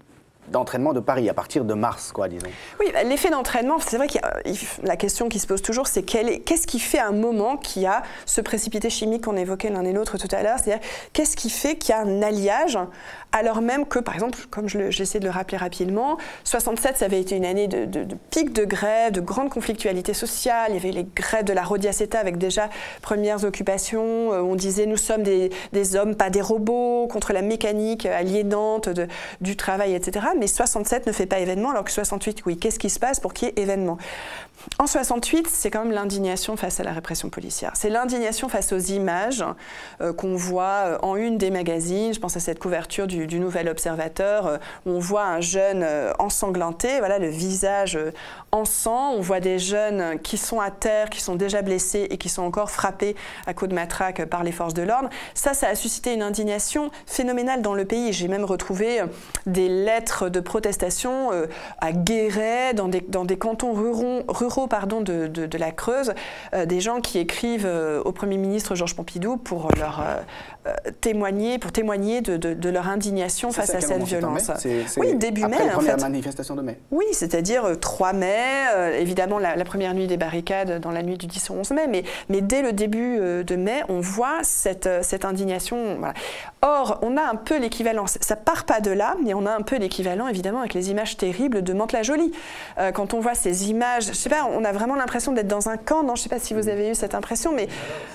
d'entraînement 0.50 0.92
de 0.92 1.00
Paris 1.00 1.28
à 1.28 1.34
partir 1.34 1.64
de 1.64 1.74
mars, 1.74 2.12
quoi, 2.12 2.28
disons? 2.28 2.48
Oui, 2.80 2.86
bah, 2.92 3.02
l'effet 3.02 3.30
d'entraînement, 3.30 3.78
c'est 3.78 3.96
vrai 3.96 4.08
que 4.08 4.18
la 4.82 4.96
question 4.96 5.28
qui 5.28 5.38
se 5.38 5.46
pose 5.46 5.62
toujours, 5.62 5.86
c'est 5.86 6.02
qu'est-ce 6.02 6.66
qui 6.66 6.80
fait 6.80 6.98
un 6.98 7.12
moment 7.12 7.56
qu'il 7.56 7.82
y 7.82 7.86
a 7.86 8.02
ce 8.26 8.40
précipité 8.40 8.90
chimique 8.90 9.24
qu'on 9.24 9.36
évoquait 9.36 9.70
l'un 9.70 9.84
et 9.84 9.92
l'autre 9.92 10.18
tout 10.18 10.34
à 10.34 10.42
l'heure? 10.42 10.58
C'est-à-dire, 10.58 10.84
qu'est-ce 11.12 11.36
qui 11.36 11.50
fait 11.50 11.76
qu'il 11.76 11.94
y 11.94 11.98
a 11.98 12.00
un 12.00 12.22
alliage 12.22 12.78
alors 13.32 13.62
même 13.62 13.86
que, 13.86 13.98
par 13.98 14.14
exemple, 14.14 14.38
comme 14.50 14.68
j'essaie 14.68 15.20
de 15.20 15.24
le 15.24 15.30
rappeler 15.30 15.56
rapidement, 15.56 16.18
67, 16.44 16.96
ça 16.96 17.04
avait 17.04 17.20
été 17.20 17.36
une 17.36 17.44
année 17.44 17.68
de, 17.68 17.86
pic 18.30 18.52
de 18.52 18.64
grève, 18.64 19.12
de 19.12 19.20
grande 19.20 19.50
conflictualité 19.50 20.14
sociale. 20.14 20.66
Il 20.70 20.74
y 20.74 20.78
avait 20.78 20.90
les 20.90 21.04
grèves 21.04 21.44
de 21.44 21.52
la 21.52 21.62
Rodiaceta 21.62 22.18
avec 22.18 22.38
déjà 22.38 22.68
premières 23.02 23.44
occupations. 23.44 24.32
Euh, 24.32 24.40
on 24.40 24.56
disait 24.56 24.86
nous 24.86 24.96
sommes 24.96 25.22
des, 25.22 25.50
hommes, 25.96 26.16
pas 26.16 26.30
des 26.30 26.40
robots, 26.40 27.06
contre 27.08 27.32
la 27.32 27.42
mécanique 27.42 28.06
aliénante 28.06 28.88
du 29.40 29.56
travail, 29.56 29.94
etc. 29.94 30.26
Mais 30.38 30.46
67 30.46 31.06
ne 31.06 31.12
fait 31.12 31.26
pas 31.26 31.38
événement, 31.38 31.70
alors 31.70 31.84
que 31.84 31.92
68, 31.92 32.42
oui. 32.46 32.56
Qu'est-ce 32.56 32.78
qui 32.78 32.90
se 32.90 32.98
passe 32.98 33.20
pour 33.20 33.32
qu'il 33.32 33.48
y 33.48 33.50
ait 33.52 33.62
événement? 33.62 33.98
En 34.78 34.86
68, 34.86 35.46
c'est 35.46 35.70
quand 35.70 35.84
même 35.84 35.92
l'indignation 35.92 36.56
face 36.56 36.80
à 36.80 36.84
la 36.84 36.92
répression 36.92 37.28
policière. 37.28 37.72
C'est 37.74 37.90
l'indignation 37.90 38.48
face 38.48 38.72
aux 38.72 38.78
images 38.78 39.44
euh, 40.00 40.14
qu'on 40.14 40.36
voit 40.36 40.84
euh, 40.86 40.98
en 41.02 41.16
une 41.16 41.36
des 41.36 41.50
magazines. 41.50 42.14
Je 42.14 42.18
pense 42.18 42.36
à 42.38 42.40
cette 42.40 42.58
couverture 42.58 43.06
du, 43.06 43.26
Nouvel 43.40 43.68
Observateur 43.68 44.46
euh, 44.46 44.56
où 44.86 44.92
on 44.92 44.98
voit 44.98 45.24
un 45.24 45.42
jeune 45.42 45.86
ensanglanté, 46.18 46.98
voilà 46.98 47.18
le 47.18 47.28
visage 47.28 47.98
en 48.52 48.64
sang. 48.64 49.12
On 49.12 49.20
voit 49.20 49.40
des 49.40 49.58
jeunes 49.58 50.18
qui 50.20 50.38
sont 50.38 50.60
à 50.60 50.70
terre, 50.70 51.10
qui 51.10 51.20
sont 51.20 51.36
déjà 51.36 51.60
blessés 51.60 52.06
et 52.08 52.16
qui 52.16 52.30
sont 52.30 52.42
encore 52.42 52.70
frappés 52.70 53.16
à 53.46 53.52
coups 53.52 53.68
de 53.68 53.74
matraque 53.74 54.24
par 54.26 54.44
les 54.44 54.52
forces 54.52 54.74
de 54.74 54.82
l'ordre. 54.82 55.10
Ça, 55.34 55.52
ça 55.52 55.68
a 55.68 55.74
suscité 55.74 56.14
une 56.14 56.22
indignation 56.22 56.90
phénoménale 57.04 57.60
dans 57.60 57.74
le 57.74 57.84
pays. 57.84 58.14
J'ai 58.14 58.28
même 58.28 58.44
retrouvé 58.44 59.02
des 59.44 59.68
lettres 59.68 60.30
de 60.30 60.40
protestation 60.40 61.30
à 61.78 61.92
Guéret, 61.92 62.72
dans 62.72 62.88
des, 62.88 63.02
dans 63.02 63.24
des 63.24 63.36
cantons 63.36 63.72
ruraux 63.72 64.59
pardon, 64.68 65.00
de, 65.00 65.58
la 65.58 65.72
Creuse, 65.72 66.14
euh, 66.54 66.66
des 66.66 66.80
gens 66.80 67.00
qui 67.00 67.18
écrivent 67.18 67.66
euh, 67.66 68.02
au 68.04 68.12
Premier 68.12 68.36
ministre 68.36 68.74
Georges 68.74 68.94
Pompidou 68.94 69.36
pour 69.36 69.68
leur 69.76 70.00
euh, 70.00 70.20
témoigner, 71.00 71.58
pour 71.58 71.72
témoigner 71.72 72.20
de, 72.20 72.36
de 72.36 72.68
leur 72.68 72.88
indignation 72.88 73.50
face 73.50 73.74
à 73.74 73.80
cette 73.80 74.02
violence. 74.02 74.50
oui, 74.96 75.14
début 75.14 75.46
mai. 75.46 75.56
La 75.58 75.72
première 75.72 75.98
manifestation 75.98 76.54
de 76.54 76.62
mai. 76.62 76.78
Oui, 76.90 77.06
c'est-à-dire 77.12 77.78
3 77.80 78.12
mai, 78.12 78.36
évidemment 78.98 79.38
la, 79.38 79.64
première 79.64 79.94
nuit 79.94 80.06
des 80.06 80.16
barricades 80.16 80.80
dans 80.80 80.90
la 80.90 81.02
nuit 81.02 81.16
du 81.16 81.26
10 81.26 81.50
au 81.50 81.54
11 81.54 81.70
mai, 81.70 81.86
mais, 81.88 82.04
mais 82.28 82.40
dès 82.40 82.62
le 82.62 82.72
début 82.72 83.18
de 83.18 83.56
mai, 83.56 83.82
on 83.88 84.00
voit 84.00 84.40
cette, 84.42 84.88
cette 85.02 85.24
indignation. 85.24 85.98
Or, 86.62 86.98
on 87.02 87.16
a 87.16 87.22
un 87.22 87.36
peu 87.36 87.58
l'équivalent, 87.58 88.06
ça 88.06 88.36
part 88.36 88.64
pas 88.64 88.80
de 88.80 88.90
là, 88.90 89.16
mais 89.24 89.34
on 89.34 89.46
a 89.46 89.52
un 89.52 89.62
peu 89.62 89.76
l'équivalent 89.76 90.28
évidemment 90.28 90.61
avec 90.61 90.74
les 90.74 90.90
images 90.90 91.16
terribles 91.16 91.62
de 91.62 91.72
Mantes-la-Jolie. 91.72 92.32
quand 92.94 93.14
on 93.14 93.20
voit 93.20 93.34
ces 93.34 93.70
images, 93.70 94.08
je 94.08 94.12
sais 94.12 94.30
pas, 94.30 94.46
on 94.52 94.64
a 94.64 94.72
vraiment 94.72 94.96
l'impression 94.96 95.32
d'être 95.32 95.48
dans 95.48 95.68
un 95.68 95.76
camp, 95.76 96.02
non 96.02 96.14
Je 96.14 96.20
ne 96.20 96.24
sais 96.24 96.28
pas 96.28 96.38
si 96.38 96.54
vous 96.54 96.68
avez 96.68 96.90
eu 96.90 96.94
cette 96.94 97.14
impression, 97.14 97.52
mais 97.54 97.68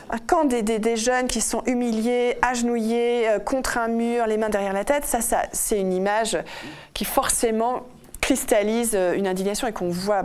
un 0.09 0.17
camp 0.17 0.45
des, 0.45 0.95
jeunes 0.95 1.27
qui 1.27 1.41
sont 1.41 1.63
humiliés, 1.65 2.34
agenouillés, 2.41 3.29
euh, 3.29 3.39
contre 3.39 3.77
un 3.77 3.87
mur, 3.87 4.27
les 4.27 4.37
mains 4.37 4.49
derrière 4.49 4.73
la 4.73 4.85
tête, 4.85 5.05
ça, 5.05 5.21
ça 5.21 5.43
c'est 5.51 5.79
une 5.79 5.93
image 5.93 6.37
qui 6.93 7.05
forcément 7.05 7.83
cristallise 8.21 8.93
euh, 8.95 9.13
une 9.13 9.27
indignation 9.27 9.67
et 9.67 9.71
qu'on 9.71 9.89
voit, 9.89 10.23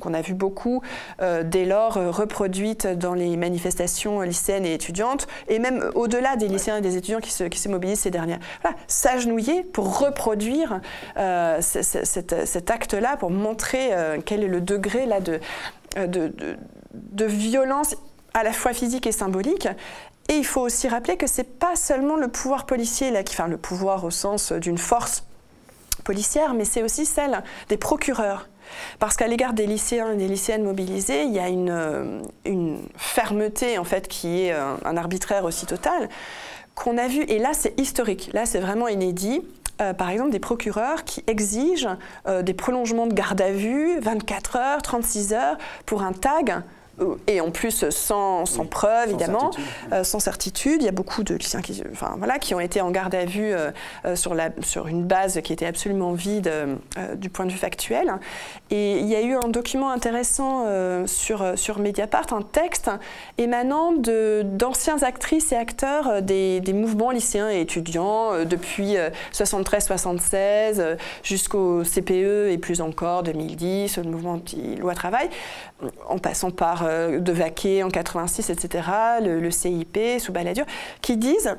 qu'on 0.00 0.14
a 0.14 0.20
vu 0.20 0.34
beaucoup 0.34 0.82
euh, 1.20 1.42
dès 1.42 1.64
lors 1.64 1.94
reproduite 1.94 2.86
dans 2.86 3.14
les 3.14 3.36
manifestations 3.36 4.20
lycéennes 4.20 4.64
et 4.64 4.74
étudiantes, 4.74 5.26
et 5.48 5.58
même 5.58 5.90
au-delà 5.94 6.36
des 6.36 6.46
lycéens 6.46 6.76
et 6.76 6.80
des 6.80 6.96
étudiants 6.96 7.20
qui 7.20 7.32
se, 7.32 7.44
qui 7.44 7.58
se 7.58 7.68
mobilisent 7.68 8.00
ces 8.00 8.10
dernières. 8.10 8.38
Voilà, 8.62 8.76
s'agenouiller 8.86 9.64
pour 9.64 9.98
reproduire 9.98 10.80
cet, 11.60 12.70
acte-là, 12.70 13.16
pour 13.16 13.30
montrer 13.30 13.90
quel 14.24 14.44
est 14.44 14.48
le 14.48 14.60
degré 14.60 15.08
de 15.96 17.24
violence 17.24 17.96
à 18.34 18.42
la 18.42 18.52
fois 18.52 18.72
physique 18.72 19.06
et 19.06 19.12
symbolique, 19.12 19.68
et 20.30 20.34
il 20.34 20.46
faut 20.46 20.60
aussi 20.60 20.86
rappeler 20.86 21.16
que 21.16 21.26
ce 21.26 21.38
n'est 21.38 21.48
pas 21.48 21.74
seulement 21.74 22.14
le 22.14 22.28
pouvoir 22.28 22.64
policier, 22.64 23.10
là, 23.10 23.24
qui, 23.24 23.34
enfin 23.34 23.48
le 23.48 23.56
pouvoir 23.56 24.04
au 24.04 24.10
sens 24.10 24.52
d'une 24.52 24.78
force 24.78 25.24
policière, 26.04 26.54
mais 26.54 26.64
c'est 26.64 26.84
aussi 26.84 27.04
celle 27.04 27.42
des 27.68 27.76
procureurs. 27.76 28.48
Parce 29.00 29.16
qu'à 29.16 29.26
l'égard 29.26 29.54
des 29.54 29.66
lycéens 29.66 30.12
et 30.12 30.16
des 30.16 30.28
lycéennes 30.28 30.62
mobilisés, 30.62 31.24
il 31.24 31.32
y 31.32 31.40
a 31.40 31.48
une, 31.48 31.70
euh, 31.70 32.22
une 32.44 32.78
fermeté 32.96 33.76
en 33.76 33.82
fait 33.82 34.06
qui 34.06 34.42
est 34.42 34.52
euh, 34.52 34.76
un, 34.84 34.96
arbitraire 34.96 35.44
aussi 35.44 35.66
total 35.66 36.08
qu'on 36.76 36.96
a 36.96 37.08
vu. 37.08 37.22
Et 37.24 37.40
là, 37.40 37.50
c'est 37.52 37.78
historique. 37.80 38.30
Là, 38.32 38.46
c'est 38.46 38.60
vraiment 38.60 38.86
inédit. 38.86 39.42
Euh, 39.82 39.94
par 39.94 40.10
exemple, 40.10 40.30
des 40.30 40.38
procureurs 40.38 41.02
qui 41.02 41.24
exigent 41.26 41.96
des 42.42 42.54
prolongements 42.54 43.08
de 43.08 43.14
garde 43.14 43.40
à 43.40 43.50
vue, 43.50 43.98
24 43.98 44.56
heures, 44.56 44.82
36 44.82 45.32
heures, 45.32 45.58
pour 45.86 46.02
un 46.02 46.12
tag 46.12 46.62
et 47.26 47.40
en 47.40 47.50
plus 47.50 47.88
sans, 47.90 48.46
sans 48.46 48.66
preuve, 48.66 49.08
évidemment, 49.08 49.50
euh, 49.92 50.04
sans 50.04 50.20
certitude. 50.20 50.76
Il 50.80 50.84
y 50.84 50.88
a 50.88 50.92
beaucoup 50.92 51.22
de 51.22 51.34
lycéens 51.34 51.62
qui, 51.62 51.82
enfin, 51.92 52.14
voilà, 52.18 52.38
qui 52.38 52.54
ont 52.54 52.60
été 52.60 52.80
en 52.80 52.90
garde 52.90 53.14
à 53.14 53.24
vue 53.24 53.52
euh, 53.52 53.70
euh, 54.04 54.16
sur, 54.16 54.34
la, 54.34 54.50
sur 54.60 54.86
une 54.86 55.04
base 55.04 55.40
qui 55.42 55.52
était 55.52 55.66
absolument 55.66 56.12
vide 56.12 56.50
du 57.16 57.30
point 57.30 57.46
de 57.46 57.52
vue 57.52 57.58
factuel. 57.58 58.12
Et 58.70 58.98
il 58.98 59.06
y 59.06 59.16
a 59.16 59.22
eu 59.22 59.34
un 59.34 59.48
document 59.48 59.90
intéressant 59.90 60.64
sur, 61.06 61.58
sur 61.58 61.78
Mediapart, 61.78 62.32
un 62.32 62.42
texte 62.42 62.90
émanant 63.38 63.92
d'anciens 63.92 65.02
actrices 65.02 65.52
et 65.52 65.56
acteurs 65.56 66.22
des, 66.22 66.60
des, 66.60 66.72
mouvements 66.72 67.10
lycéens 67.10 67.50
et 67.50 67.60
étudiants 67.60 68.44
depuis 68.44 68.96
73-76 69.32 70.96
jusqu'au 71.22 71.82
CPE 71.82 72.50
et 72.50 72.58
plus 72.58 72.80
encore 72.80 73.22
2010, 73.22 73.98
le 73.98 74.04
mouvement 74.04 74.32
anti-loi 74.32 74.94
travail, 74.94 75.28
en 76.08 76.18
passant 76.18 76.50
par 76.50 76.84
de 77.18 77.32
Vaquet 77.32 77.82
en 77.82 77.88
86, 77.88 78.50
etc., 78.50 78.88
le, 79.22 79.50
CIP 79.50 79.98
sous 80.18 80.32
Balladur, 80.32 80.66
qui 81.02 81.16
disent, 81.16 81.56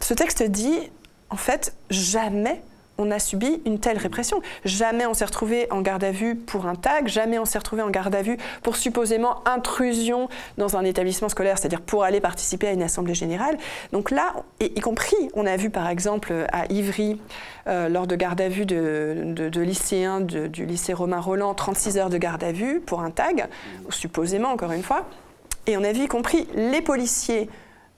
ce 0.00 0.14
texte 0.14 0.42
dit, 0.42 0.90
en 1.30 1.36
fait, 1.36 1.74
jamais 1.90 2.62
on 2.98 3.10
a 3.10 3.18
subi 3.18 3.60
une 3.66 3.78
telle 3.78 3.98
répression. 3.98 4.40
Jamais 4.64 5.06
on 5.06 5.14
s'est 5.14 5.24
retrouvé 5.24 5.66
en 5.70 5.80
garde 5.80 6.04
à 6.04 6.10
vue 6.10 6.36
pour 6.36 6.66
un 6.66 6.74
tag, 6.74 7.08
jamais 7.08 7.38
on 7.38 7.44
s'est 7.44 7.58
retrouvé 7.58 7.82
en 7.82 7.90
garde 7.90 8.14
à 8.14 8.22
vue 8.22 8.36
pour 8.62 8.76
supposément 8.76 9.46
intrusion 9.46 10.28
dans 10.58 10.76
un 10.76 10.84
établissement 10.84 11.28
scolaire, 11.28 11.58
c'est-à-dire 11.58 11.80
pour 11.80 12.04
aller 12.04 12.20
participer 12.20 12.68
à 12.68 12.72
une 12.72 12.82
assemblée 12.82 13.14
générale. 13.14 13.56
Donc 13.92 14.10
là, 14.10 14.34
y 14.60 14.80
compris, 14.80 15.16
on 15.34 15.46
a 15.46 15.56
vu 15.56 15.70
par 15.70 15.88
exemple 15.88 16.46
à 16.52 16.70
Ivry, 16.72 17.18
euh, 17.66 17.88
lors 17.88 18.06
de 18.06 18.14
garde 18.14 18.40
à 18.40 18.48
vue 18.48 18.66
de, 18.66 19.60
lycéens 19.60 20.20
du 20.20 20.66
lycée 20.66 20.92
Romain 20.92 21.20
Roland, 21.20 21.54
36 21.54 21.98
heures 21.98 22.10
de 22.10 22.18
garde 22.18 22.44
à 22.44 22.52
vue 22.52 22.80
pour 22.80 23.00
un 23.00 23.10
tag, 23.10 23.46
supposément 23.88 24.48
encore 24.48 24.72
une 24.72 24.82
fois. 24.82 25.06
Et 25.66 25.76
on 25.76 25.84
a 25.84 25.92
vu 25.92 26.04
y 26.04 26.08
compris 26.08 26.46
les 26.54 26.82
policiers 26.82 27.48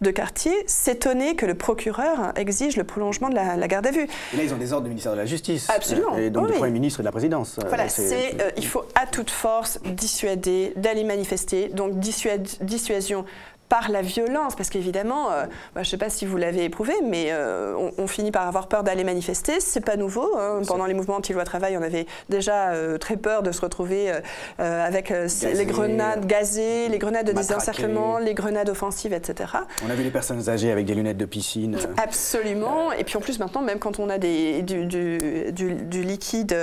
de 0.01 0.11
quartier 0.11 0.53
s'étonner 0.67 1.37
que 1.37 1.47
le 1.47 1.55
procureur 1.55 2.33
exige 2.37 2.77
le 2.77 2.85
prolongement 2.85 3.29
de 3.29 3.35
la, 3.35 3.69
garde 3.69 3.87
à 3.87 3.91
vue. 3.91 4.07
Et 4.35 4.37
là, 4.37 4.43
ils 4.43 4.53
ont 4.53 4.59
des 4.59 4.73
ordres 4.73 4.85
du 4.85 4.91
ministère 4.91 5.13
de 5.13 5.19
la 5.19 5.27
Justice. 5.27 5.69
Absolument. 5.71 6.17
Et 6.17 6.31
donc 6.31 6.49
du 6.49 6.53
Premier 6.53 6.73
ministre 6.73 7.01
et 7.01 7.03
de 7.03 7.07
la 7.07 7.13
Présidence. 7.13 7.59
Voilà, 7.67 7.89
c'est, 7.89 8.41
euh, 8.41 8.51
il 8.57 8.67
faut 8.67 8.85
à 8.95 9.07
toute 9.07 9.31
force 9.31 9.81
dissuader 9.85 10.73
d'aller 10.77 11.05
manifester. 11.05 11.69
Donc 11.69 11.99
dissuasion 11.99 13.25
par 13.69 13.91
la 13.91 14.03
violence, 14.03 14.55
parce 14.55 14.71
qu'évidemment, 14.71 15.31
euh, 15.31 15.45
bah, 15.75 15.77
je 15.77 15.81
ne 15.81 15.85
sais 15.85 15.97
pas 15.97 16.11
si 16.11 16.27
vous 16.27 16.37
l'avez 16.37 16.64
éprouvé, 16.64 16.95
mais 17.05 17.29
euh, 17.31 17.75
on, 17.99 18.07
finit 18.07 18.31
par 18.31 18.47
avoir 18.47 18.69
peur 18.69 18.85
d'aller 18.85 19.03
manifester. 19.03 19.59
C'est 19.59 19.85
pas 19.85 19.97
nouveau. 19.97 20.37
Hein. 20.39 20.61
Pendant 20.67 20.87
les 20.87 20.95
mouvements 20.95 21.17
anti-loi 21.17 21.45
travail, 21.45 21.77
on 21.77 21.83
avait 21.83 22.07
déjà 22.29 22.71
euh, 22.71 22.99
très 22.99 23.17
peur 23.17 23.43
de 23.43 23.51
se 23.51 23.61
retrouver 23.61 24.12
avec 24.59 25.11
les 25.11 25.67
grenades 25.67 26.27
gazées, 26.27 26.89
les 26.89 26.99
grenades 26.99 27.27
de 27.27 27.33
désencerclement, 27.33 28.19
les 28.19 28.35
grenades 28.35 28.69
offensives, 28.69 29.12
etc. 29.12 29.51
On 29.85 29.91
a 29.91 29.95
vu 29.95 30.05
les 30.05 30.11
personnes 30.11 30.49
âgées 30.49 30.71
avec 30.71 30.87
des 30.87 30.95
lunettes 30.95 31.17
de 31.17 31.25
piscine. 31.25 31.77
Absolument. 31.97 32.93
Et 32.93 33.05
puis 33.05 33.17
en 33.17 33.21
plus, 33.21 33.39
maintenant, 33.39 33.62
même 33.62 33.79
quand 33.79 33.99
on 33.99 34.09
a 34.09 34.19
des, 34.19 34.62
du, 34.62 34.87
du, 34.87 36.03
liquide 36.03 36.57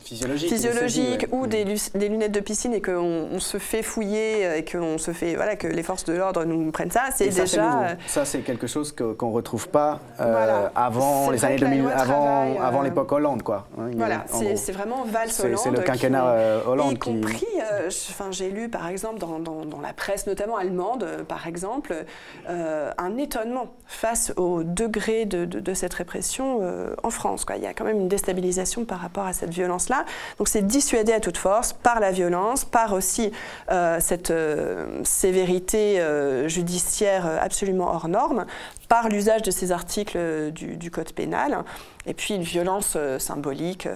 physiologique, 0.00 1.26
ou 1.30 1.46
des, 1.46 1.64
des, 1.94 2.08
lunettes 2.08 2.32
de 2.32 2.40
piscine 2.40 2.74
et 2.74 2.82
qu'on 2.82 3.38
se 3.38 3.58
fait 3.58 3.82
fouiller 3.82 4.58
et 4.58 4.64
qu'on 4.64 4.98
se 4.98 5.12
fait, 5.12 5.34
voilà, 5.36 5.56
que 5.56 5.66
les 5.66 5.82
forces 5.82 6.04
de 6.04 6.14
l'ordre 6.14 6.39
nous 6.44 6.70
prennent 6.70 6.90
ça, 6.90 7.04
c'est 7.14 7.28
déjà. 7.28 7.82
Euh, 7.82 7.94
ça, 8.06 8.24
c'est 8.24 8.40
quelque 8.40 8.66
chose 8.66 8.92
qu'on 8.92 9.28
ne 9.28 9.34
retrouve 9.34 9.68
pas 9.68 10.00
euh, 10.20 10.68
avant 10.74 11.30
les 11.30 11.44
années 11.44 11.56
2000, 11.56 11.88
avant, 11.94 12.60
avant 12.60 12.80
euh, 12.80 12.84
l'époque 12.84 13.12
Hollande, 13.12 13.42
quoi. 13.42 13.66
Hein, 13.78 13.90
voilà, 13.96 14.24
c'est 14.54 14.72
vraiment 14.72 15.04
valse 15.04 15.40
Hollande. 15.40 15.58
C'est 15.62 15.70
le 15.70 15.80
quinquennat 15.80 16.62
Hollande 16.66 16.92
y 16.92 16.98
compris, 16.98 17.46
enfin, 18.10 18.30
j'ai 18.30 18.50
lu 18.50 18.68
par 18.68 18.88
exemple 18.88 19.18
dans, 19.18 19.38
dans, 19.38 19.80
la 19.80 19.92
presse, 19.92 20.26
notamment 20.26 20.56
allemande, 20.56 21.06
par 21.28 21.46
exemple, 21.46 21.94
un 22.48 23.16
étonnement 23.16 23.74
face 23.86 24.32
au 24.36 24.62
degré 24.62 25.24
de, 25.24 25.44
de, 25.44 25.74
cette 25.74 25.94
répression 25.94 26.60
en 27.02 27.10
France. 27.10 27.44
Quoi. 27.44 27.56
Il 27.56 27.62
y 27.62 27.66
a 27.66 27.74
quand 27.74 27.84
même 27.84 28.00
une 28.00 28.08
déstabilisation 28.08 28.84
par 28.84 29.00
rapport 29.00 29.26
à 29.26 29.32
cette 29.32 29.50
violence-là. 29.50 30.04
Donc 30.38 30.48
c'est 30.48 30.66
dissuader 30.66 31.12
à 31.12 31.20
toute 31.20 31.38
force 31.38 31.72
par 31.72 32.00
la 32.00 32.10
violence, 32.10 32.64
par 32.64 32.92
aussi 32.92 33.30
cette 34.00 34.32
sévérité 35.04 36.00
judiciaire 36.46 37.26
absolument 37.40 37.92
hors 37.92 38.08
norme 38.08 38.46
par 38.88 39.08
l'usage 39.08 39.42
de 39.42 39.50
ces 39.50 39.72
articles 39.72 40.18
du, 40.52 40.90
Code 40.90 41.12
pénal, 41.12 41.58
et 42.06 42.14
puis 42.14 42.34
une 42.34 42.42
violence 42.42 42.96
symbolique, 43.18 43.86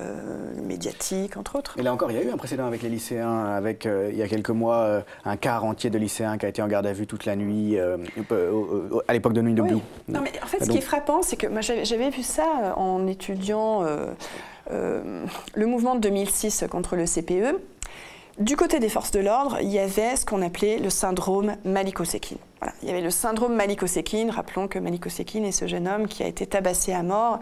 médiatique, 0.62 1.36
entre 1.36 1.56
autres. 1.56 1.74
Et 1.78 1.82
là 1.82 1.92
encore, 1.92 2.12
il 2.12 2.16
y 2.16 2.20
a 2.20 2.22
eu 2.22 2.30
un 2.30 2.36
précédent 2.36 2.66
avec 2.66 2.82
les 2.82 2.88
lycéens, 2.88 3.44
avec 3.44 3.86
il 3.86 4.16
y 4.16 4.22
a 4.22 4.28
quelques 4.28 4.50
mois, 4.50 5.02
un 5.24 5.36
quart 5.36 5.64
entier 5.64 5.90
de 5.90 5.98
lycéens 5.98 6.38
qui 6.38 6.46
a 6.46 6.48
été 6.48 6.62
en 6.62 6.68
garde 6.68 6.86
à 6.86 6.92
vue 6.92 7.08
toute 7.08 7.24
la 7.24 7.34
nuit, 7.34 7.76
à 7.78 9.12
l'époque 9.12 9.32
de 9.32 9.42
Nuit 9.42 9.54
de 9.54 9.62
Blue. 9.62 9.78
Non, 10.08 10.20
mais 10.22 10.32
en 10.42 10.46
fait, 10.46 10.64
ce 10.64 10.70
qui 10.70 10.78
est 10.78 10.82
frappant, 10.82 11.22
c'est 11.22 11.36
que 11.36 11.48
j'avais 11.60 12.10
vu 12.10 12.22
ça 12.22 12.74
en 12.76 13.08
étudiant 13.08 13.84
euh, 14.70 15.24
le 15.54 15.66
mouvement 15.66 15.94
de 15.94 16.00
2006 16.00 16.64
contre 16.70 16.96
le 16.96 17.04
CPE, 17.04 17.60
du 18.38 18.56
côté 18.56 18.80
des 18.80 18.88
forces 18.88 19.12
de 19.12 19.20
l'ordre, 19.20 19.58
il 19.62 19.70
y 19.70 19.78
avait 19.78 20.16
ce 20.16 20.26
qu'on 20.26 20.42
appelait 20.42 20.78
le 20.78 20.90
syndrome 20.90 21.56
Maliko-Sekin. 21.64 22.36
Voilà. 22.60 22.74
Il 22.82 22.88
y 22.88 22.90
avait 22.90 23.00
le 23.00 23.10
syndrome 23.10 23.54
Maliko-Sekin. 23.54 24.30
Rappelons 24.30 24.66
que 24.66 24.78
Maliko-Sekin 24.78 25.44
est 25.44 25.52
ce 25.52 25.66
jeune 25.66 25.86
homme 25.86 26.08
qui 26.08 26.22
a 26.22 26.26
été 26.26 26.46
tabassé 26.46 26.92
à 26.92 27.02
mort 27.02 27.38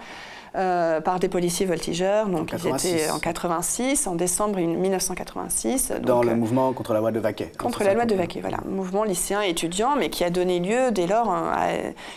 euh, 0.54 1.00
par 1.00 1.18
des 1.18 1.28
policiers 1.28 1.64
voltigeurs. 1.64 2.28
Donc, 2.28 2.52
ils 2.52 2.68
étaient 2.68 3.10
en 3.10 3.18
86, 3.18 4.06
en 4.06 4.14
décembre 4.14 4.58
1986. 4.58 5.92
Dans 6.02 6.22
le 6.22 6.32
euh, 6.32 6.34
mouvement 6.34 6.72
contre 6.74 6.92
la 6.92 7.00
loi 7.00 7.10
de 7.10 7.20
Vaquet. 7.20 7.50
Contre 7.58 7.84
la 7.84 7.94
loi 7.94 8.04
de 8.04 8.14
Vaquet, 8.14 8.40
voilà. 8.40 8.58
Mouvement 8.68 9.04
lycéen 9.04 9.40
et 9.42 9.48
étudiant, 9.48 9.96
mais 9.96 10.10
qui 10.10 10.24
a 10.24 10.30
donné 10.30 10.60
lieu 10.60 10.90
dès 10.90 11.06
lors 11.06 11.32
à 11.32 11.68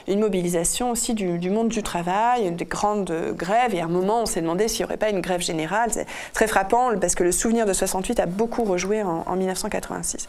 une 0.09 0.19
mobilisation 0.19 0.91
aussi 0.91 1.13
du, 1.13 1.49
monde 1.49 1.69
du 1.69 1.81
travail, 1.81 2.51
des 2.51 2.65
grandes 2.65 3.13
grèves. 3.35 3.73
Et 3.73 3.79
à 3.79 3.85
un 3.85 3.89
moment, 3.89 4.23
on 4.23 4.25
s'est 4.25 4.41
demandé 4.41 4.67
s'il 4.67 4.81
n'y 4.81 4.85
aurait 4.85 4.97
pas 4.97 5.09
une 5.09 5.21
grève 5.21 5.41
générale. 5.41 5.91
C'est 5.93 6.07
très 6.33 6.47
frappant 6.47 6.89
parce 6.99 7.15
que 7.15 7.23
le 7.23 7.31
souvenir 7.31 7.65
de 7.65 7.71
68 7.71 8.19
a 8.19 8.25
beaucoup 8.25 8.65
rejoué 8.65 9.01
en, 9.01 9.35
1986. 9.35 10.27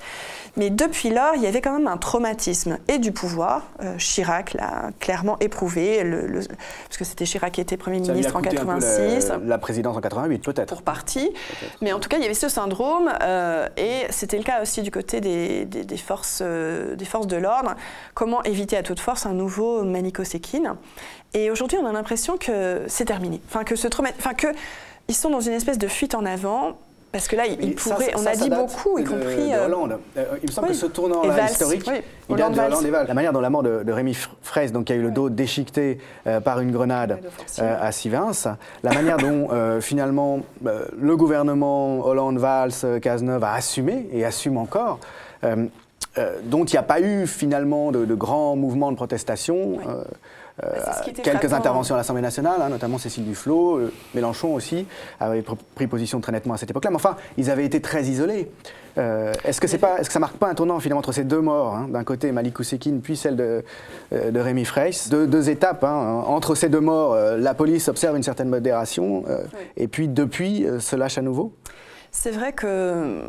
Mais 0.57 0.71
depuis 0.71 1.11
lors, 1.11 1.35
il 1.35 1.43
y 1.43 1.47
avait 1.47 1.61
quand 1.61 1.77
même 1.77 1.89
un 1.89 1.97
traumatisme 1.97 2.79
et 2.89 2.99
du 2.99 3.13
pouvoir. 3.13 3.63
Euh, 3.83 3.97
Chirac 3.99 4.55
l'a 4.55 4.91
clairement 5.01 5.37
éprouvé, 5.41 6.03
le, 6.03 6.41
parce 6.89 6.99
que 6.99 7.05
c'était 7.05 7.25
Chirac 7.25 7.53
qui 7.53 7.61
était 7.61 7.77
premier 7.77 7.96
ministre 8.01 8.37
en 8.37 8.41
86. 8.41 9.33
La, 9.45 9.59
présidence 9.59 9.97
en 9.97 10.01
88, 10.01 10.43
peut-être. 10.43 10.69
Pour 10.69 10.83
partie. 10.83 11.33
Mais 11.81 11.93
en 11.93 12.01
tout 12.01 12.09
cas, 12.09 12.17
il 12.17 12.23
y 12.23 12.27
avait 12.27 12.35
ce 12.35 12.49
syndrome, 12.49 13.11
euh, 13.23 13.69
et 13.77 14.07
c'était 14.11 14.39
le 14.39 14.45
cas 14.45 14.63
aussi 14.63 14.83
du 14.83 14.91
côté 14.91 15.21
des, 15.21 15.97
forces, 15.97 16.41
euh, 16.43 16.95
des 16.97 17.05
forces 17.05 17.27
de 17.27 17.37
l'ordre. 17.37 17.75
Comment 18.15 18.43
éviter 18.45 18.77
à 18.77 18.83
toute 18.83 19.01
force 19.01 19.27
un 19.27 19.33
nouveau 19.33 19.85
Manico 19.85 20.25
Sekin 20.25 20.77
Et 21.35 21.51
aujourd'hui, 21.51 21.79
on 21.81 21.87
a 21.87 21.93
l'impression 21.93 22.37
que 22.37 22.83
c'est 22.87 23.07
terminé. 23.07 23.41
Enfin, 23.49 23.65
que 23.65 23.77
ce 23.77 23.89
enfin 23.89 24.35
que 24.35 24.49
ils 25.09 25.15
sont 25.15 25.31
dans 25.31 25.41
une 25.41 25.53
espèce 25.53 25.79
de 25.79 25.87
fuite 25.87 26.15
en 26.15 26.25
avant 26.25 26.77
parce 27.13 27.29
que 27.29 27.37
là, 27.37 27.47
il, 27.47 27.75
pourrait. 27.75 28.13
on 28.17 28.27
a 28.27 28.35
dit 28.35 28.51
beaucoup, 28.51 28.99
y 28.99 29.05
compris. 29.05 29.49
De, 29.49 29.55
euh, 29.55 29.67
Hollande. 29.67 29.99
Euh, 30.17 30.25
il 30.43 30.49
me 30.49 30.53
semble 30.53 30.69
que 30.69 30.75
ce 30.75 30.87
tournant-là 30.87 31.51
historique, 31.51 31.89
il 32.29 32.37
date 32.37 32.53
de 32.53 32.61
Hollande 32.61 32.85
et 32.85 32.91
Valls. 32.91 33.07
La 33.09 33.15
manière 33.15 33.33
dont 33.33 33.41
la 33.41 33.51
mort 33.51 33.63
de, 33.63 33.91
Rémi 33.91 34.15
Fraisse, 34.43 34.73
donc 34.73 34.87
qui 34.87 34.93
a 34.93 34.97
eu 34.97 35.03
le 35.03 35.11
dos 35.11 35.31
déchiqueté 35.31 35.99
euh, 36.27 36.41
par 36.41 36.61
une 36.61 36.73
grenade 36.73 37.19
à 37.59 37.93
Sivins, 37.93 38.33
la 38.83 38.93
manière 38.93 39.17
dont 39.17 39.49
finalement 39.81 40.41
le 40.63 41.17
gouvernement 41.17 42.05
Hollande-Valls, 42.05 43.01
Cazeneuve 43.01 43.45
a 43.45 43.55
assumé 43.55 44.09
et 44.13 44.25
assume 44.25 44.59
encore. 44.59 44.99
dont 45.43 46.65
il 46.65 46.73
n'y 46.73 46.79
a 46.79 46.83
pas 46.83 47.01
eu 47.01 47.27
finalement 47.27 47.93
de, 47.93 48.05
de 48.05 48.15
grands 48.15 48.57
mouvements 48.57 48.91
de 48.91 48.97
protestation. 48.97 49.79
Euh, 50.65 50.71
quelques 51.23 51.53
interventions 51.53 51.95
à 51.95 51.99
l'Assemblée 51.99 52.23
nationale, 52.23 52.63
hein, 52.63 52.71
notamment 52.71 52.97
Cécile 52.97 53.25
Duflot, 53.25 53.77
euh, 53.77 53.93
Mélenchon 54.15 54.55
aussi, 54.55 54.87
avait 55.21 55.45
pris 55.75 55.87
position 55.87 56.21
très 56.21 56.33
nettement 56.33 56.55
à 56.55 56.57
cette 56.57 56.71
époque-là. 56.71 56.91
Mais 56.91 56.97
enfin, 56.97 57.17
ils 57.37 57.51
avaient 57.51 57.67
été 57.67 57.83
très 57.83 58.05
isolés. 58.05 58.51
Euh, 58.97 59.35
est-ce 59.45 59.61
que, 59.61 59.67
c'est 59.67 59.77
pas, 59.77 59.99
est-ce 59.99 60.09
que 60.09 60.15
ça 60.15 60.19
marque 60.19 60.39
pas 60.39 60.49
un 60.49 60.55
tournant 60.55 60.81
finalement 60.81 61.01
entre 61.01 61.13
ces 61.13 61.25
deux 61.25 61.43
morts 61.43 61.75
hein, 61.75 61.89
D'un 61.91 62.05
côté, 62.05 62.33
Malik 62.33 62.59
Oussekine, 62.59 63.03
puis 63.03 63.17
celle 63.17 63.37
de, 63.37 63.63
de 64.11 64.41
Rémi 64.41 64.65
Fraisse? 64.65 65.11
Deux, 65.11 65.51
étapes. 65.51 65.85
Hein, 65.85 66.23
entre 66.27 66.55
ces 66.55 66.71
deux 66.71 66.81
morts, 66.81 67.15
la 67.15 67.53
police 67.53 67.89
observe 67.89 68.17
une 68.17 68.23
certaine 68.23 68.49
modération. 68.49 69.25
Et 69.77 69.89
puis, 69.89 70.09
depuis, 70.09 70.67
se 70.81 70.97
lâche 70.97 71.19
à 71.19 71.23
nouveau? 71.23 71.53
C'est 72.11 72.31
vrai 72.31 72.55
que 72.55 73.21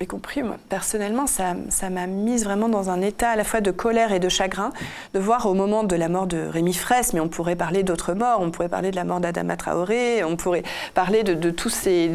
y 0.00 0.06
compris 0.06 0.42
moi, 0.42 0.56
personnellement, 0.68 1.26
ça, 1.26 1.54
m'a 1.90 2.06
mise 2.06 2.44
vraiment 2.44 2.68
dans 2.68 2.90
un 2.90 3.00
état 3.00 3.30
à 3.30 3.36
la 3.36 3.44
fois 3.44 3.60
de 3.60 3.70
colère 3.70 4.12
et 4.12 4.20
de 4.20 4.28
chagrin 4.28 4.72
de 5.14 5.18
voir 5.18 5.46
au 5.46 5.54
moment 5.54 5.84
de 5.84 5.96
la 5.96 6.08
mort 6.08 6.26
de 6.26 6.38
Rémi 6.38 6.74
Fraisse, 6.74 7.12
mais 7.12 7.20
on 7.20 7.28
pourrait 7.28 7.56
parler 7.56 7.82
d'autres 7.82 8.12
morts, 8.12 8.40
on 8.40 8.50
pourrait 8.50 8.68
parler 8.68 8.90
de 8.90 8.96
la 8.96 9.04
mort 9.04 9.20
d'Adama 9.20 9.56
Traoré, 9.56 10.22
on 10.24 10.36
pourrait 10.36 10.64
parler 10.94 11.22
de, 11.22 11.50
tous 11.50 11.70
ces... 11.70 12.10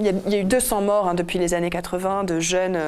il 0.00 0.32
y, 0.32 0.34
a, 0.34 0.38
eu 0.38 0.44
200 0.44 0.82
morts 0.82 1.08
hein, 1.08 1.14
depuis 1.14 1.38
les 1.38 1.54
années 1.54 1.70
80 1.70 2.24
de 2.24 2.40
jeunes 2.40 2.78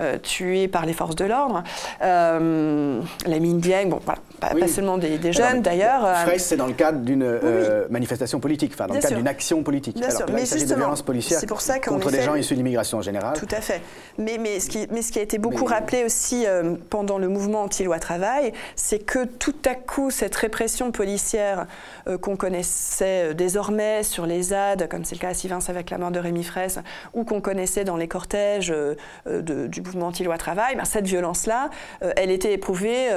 euh, 0.00 0.18
tués 0.18 0.68
par 0.68 0.86
les 0.86 0.92
forces 0.92 1.16
de 1.16 1.24
l'ordre. 1.24 1.62
Euh, 2.02 3.00
la 3.26 3.38
mine 3.38 3.60
Dieng, 3.60 3.88
bon, 3.88 4.00
voilà, 4.04 4.20
pas, 4.40 4.68
seulement 4.68 4.98
des, 4.98 5.32
jeunes 5.32 5.62
d'ailleurs. 5.62 6.04
Euh, 6.04 6.14
Fraisse, 6.14 6.46
c'est 6.46 6.56
dans 6.56 6.66
le 6.66 6.72
cadre 6.72 7.00
d'une 7.00 7.22
euh, 7.22 7.86
manifestation 7.90 8.40
politique, 8.40 8.72
enfin 8.74 8.86
dans 8.86 8.94
le 8.94 9.00
cadre 9.00 9.16
d'une 9.16 9.28
action 9.28 9.62
politique. 9.62 9.96
Bien 9.96 10.10
sûr. 10.10 10.26
mais 10.32 10.42
il 10.42 10.46
s'agit 10.46 10.66
de 10.66 10.74
violences 10.74 11.02
policières 11.02 11.40
pour 11.46 11.60
ça 11.60 11.78
contre 11.78 12.10
des 12.10 12.22
gens 12.22 12.34
issus 12.34 12.54
de 12.54 12.58
l'immigration 12.58 12.98
en 12.98 13.02
général. 13.02 13.36
Tout 13.36 13.48
à 13.50 13.60
fait. 13.60 13.80
Mais, 14.18 14.38
mais, 14.38 14.60
ce, 14.60 14.68
qui, 14.68 14.86
mais 14.90 15.02
ce 15.02 15.12
qui 15.12 15.18
a 15.18 15.22
été 15.22 15.38
beaucoup 15.38 15.64
rappelé 15.64 16.04
aussi 16.04 16.46
euh, 16.46 16.74
pendant 16.90 17.18
le 17.18 17.28
mouvement 17.28 17.62
anti-loi 17.62 17.98
travail, 17.98 18.52
c'est 18.76 18.98
que 18.98 19.24
tout 19.24 19.54
à 19.64 19.74
coup, 19.74 20.10
cette 20.10 20.36
répression 20.36 20.90
policière 20.90 21.66
qu'on 22.20 22.36
connaissait 22.36 23.34
désormais 23.34 24.02
sur 24.02 24.26
les 24.26 24.42
ZAD, 24.42 24.88
comme 24.88 25.04
c'est 25.04 25.14
le 25.14 25.20
cas 25.20 25.28
à 25.28 25.34
Sivins 25.34 25.58
avec 25.68 25.90
la 25.90 25.98
mort 25.98 26.10
de 26.10 26.18
Rémi 26.18 26.44
Fraisse, 26.44 26.57
ou 27.14 27.24
qu'on 27.24 27.40
connaissait 27.40 27.84
dans 27.84 27.96
les 27.96 28.08
cortèges 28.08 28.74
du 29.26 29.82
mouvement 29.82 30.08
anti-loi 30.08 30.38
travail, 30.38 30.76
ben, 30.76 30.84
cette 30.84 31.06
violence-là, 31.06 31.70
elle 32.00 32.30
était 32.30 32.52
éprouvée 32.52 33.08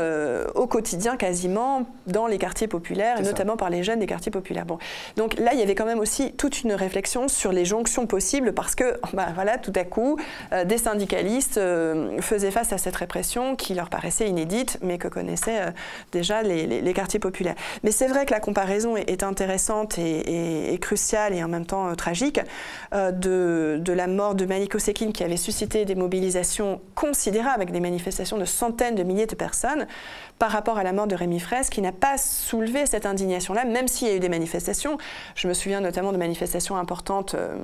au 0.56 0.68
quotidien 0.68 1.18
quasiment 1.18 1.86
dans 2.08 2.28
les 2.28 2.38
quartiers 2.38 2.68
populaires, 2.68 3.20
et 3.20 3.24
notamment 3.24 3.58
par 3.58 3.70
les 3.70 3.84
jeunes 3.84 4.00
des 4.00 4.08
quartiers 4.08 4.32
populaires. 4.32 4.66
Bon. 4.66 4.78
Donc 5.16 5.38
là, 5.38 5.54
il 5.54 5.60
y 5.60 5.64
avait 5.64 5.76
quand 5.76 5.86
même 5.86 6.00
aussi 6.00 6.34
toute 6.34 6.64
une 6.64 6.74
réflexion 6.74 7.28
sur 7.28 7.52
les 7.52 7.66
jonctions 7.66 8.08
possibles, 8.08 8.54
parce 8.54 8.76
que 8.76 9.00
bah, 9.14 9.28
voilà, 9.34 9.58
tout 9.58 9.74
à 9.76 9.84
coup, 9.84 10.18
euh, 10.54 10.66
des 10.66 10.78
syndicalistes 10.78 11.58
euh, 11.58 12.20
faisaient 12.22 12.52
face 12.52 12.74
à 12.74 12.78
cette 12.78 12.96
répression 12.96 13.56
qui 13.56 13.74
leur 13.74 13.90
paraissait 13.90 14.28
inédite, 14.28 14.78
mais 14.82 14.98
que 14.98 15.08
connaissaient 15.08 15.62
euh, 15.62 15.72
déjà 16.12 16.42
les, 16.42 16.92
quartiers 16.94 17.20
populaires. 17.20 17.56
Mais 17.84 17.92
c'est 17.92 18.08
vrai 18.08 18.26
que 18.26 18.32
la 18.32 18.42
comparaison 18.42 18.98
est, 18.98 19.24
intéressante 19.24 19.98
et, 19.98 20.78
cruciale 20.82 21.34
et 21.34 21.44
en 21.44 21.48
même 21.48 21.66
temps 21.66 21.96
tragique 21.96 22.42
de, 22.92 23.31
de, 23.78 23.94
la 23.94 24.08
mort 24.08 24.36
de 24.36 24.46
Maliko 24.46 24.80
Sekin 24.80 25.12
qui 25.12 25.24
avait 25.24 25.38
suscité 25.38 25.86
des 25.86 25.96
mobilisations 25.96 26.82
considérables 26.96 27.62
avec 27.62 27.72
des 27.72 27.80
manifestations 27.80 28.38
de 28.38 28.46
centaines 28.46 28.96
de 28.96 29.04
milliers 29.04 29.26
de 29.26 29.36
personnes 29.36 29.88
par 30.40 30.52
rapport 30.52 30.78
à 30.78 30.84
la 30.84 30.94
mort 30.94 31.08
de 31.08 31.16
Rémi 31.16 31.40
Fraisse, 31.40 31.70
qui 31.70 31.82
n'a 31.82 31.92
pas 31.92 32.18
soulevé 32.18 32.86
cette 32.86 33.06
indignation-là, 33.06 33.66
même 33.66 33.88
s'il 33.88 34.08
y 34.08 34.12
a 34.12 34.16
eu 34.16 34.20
des 34.20 34.30
manifestations. 34.30 34.98
Je 35.36 35.48
me 35.48 35.54
souviens 35.54 35.82
notamment 35.82 36.12
de 36.12 36.18
manifestations 36.18 36.78
importantes 36.78 37.36
euh, 37.36 37.56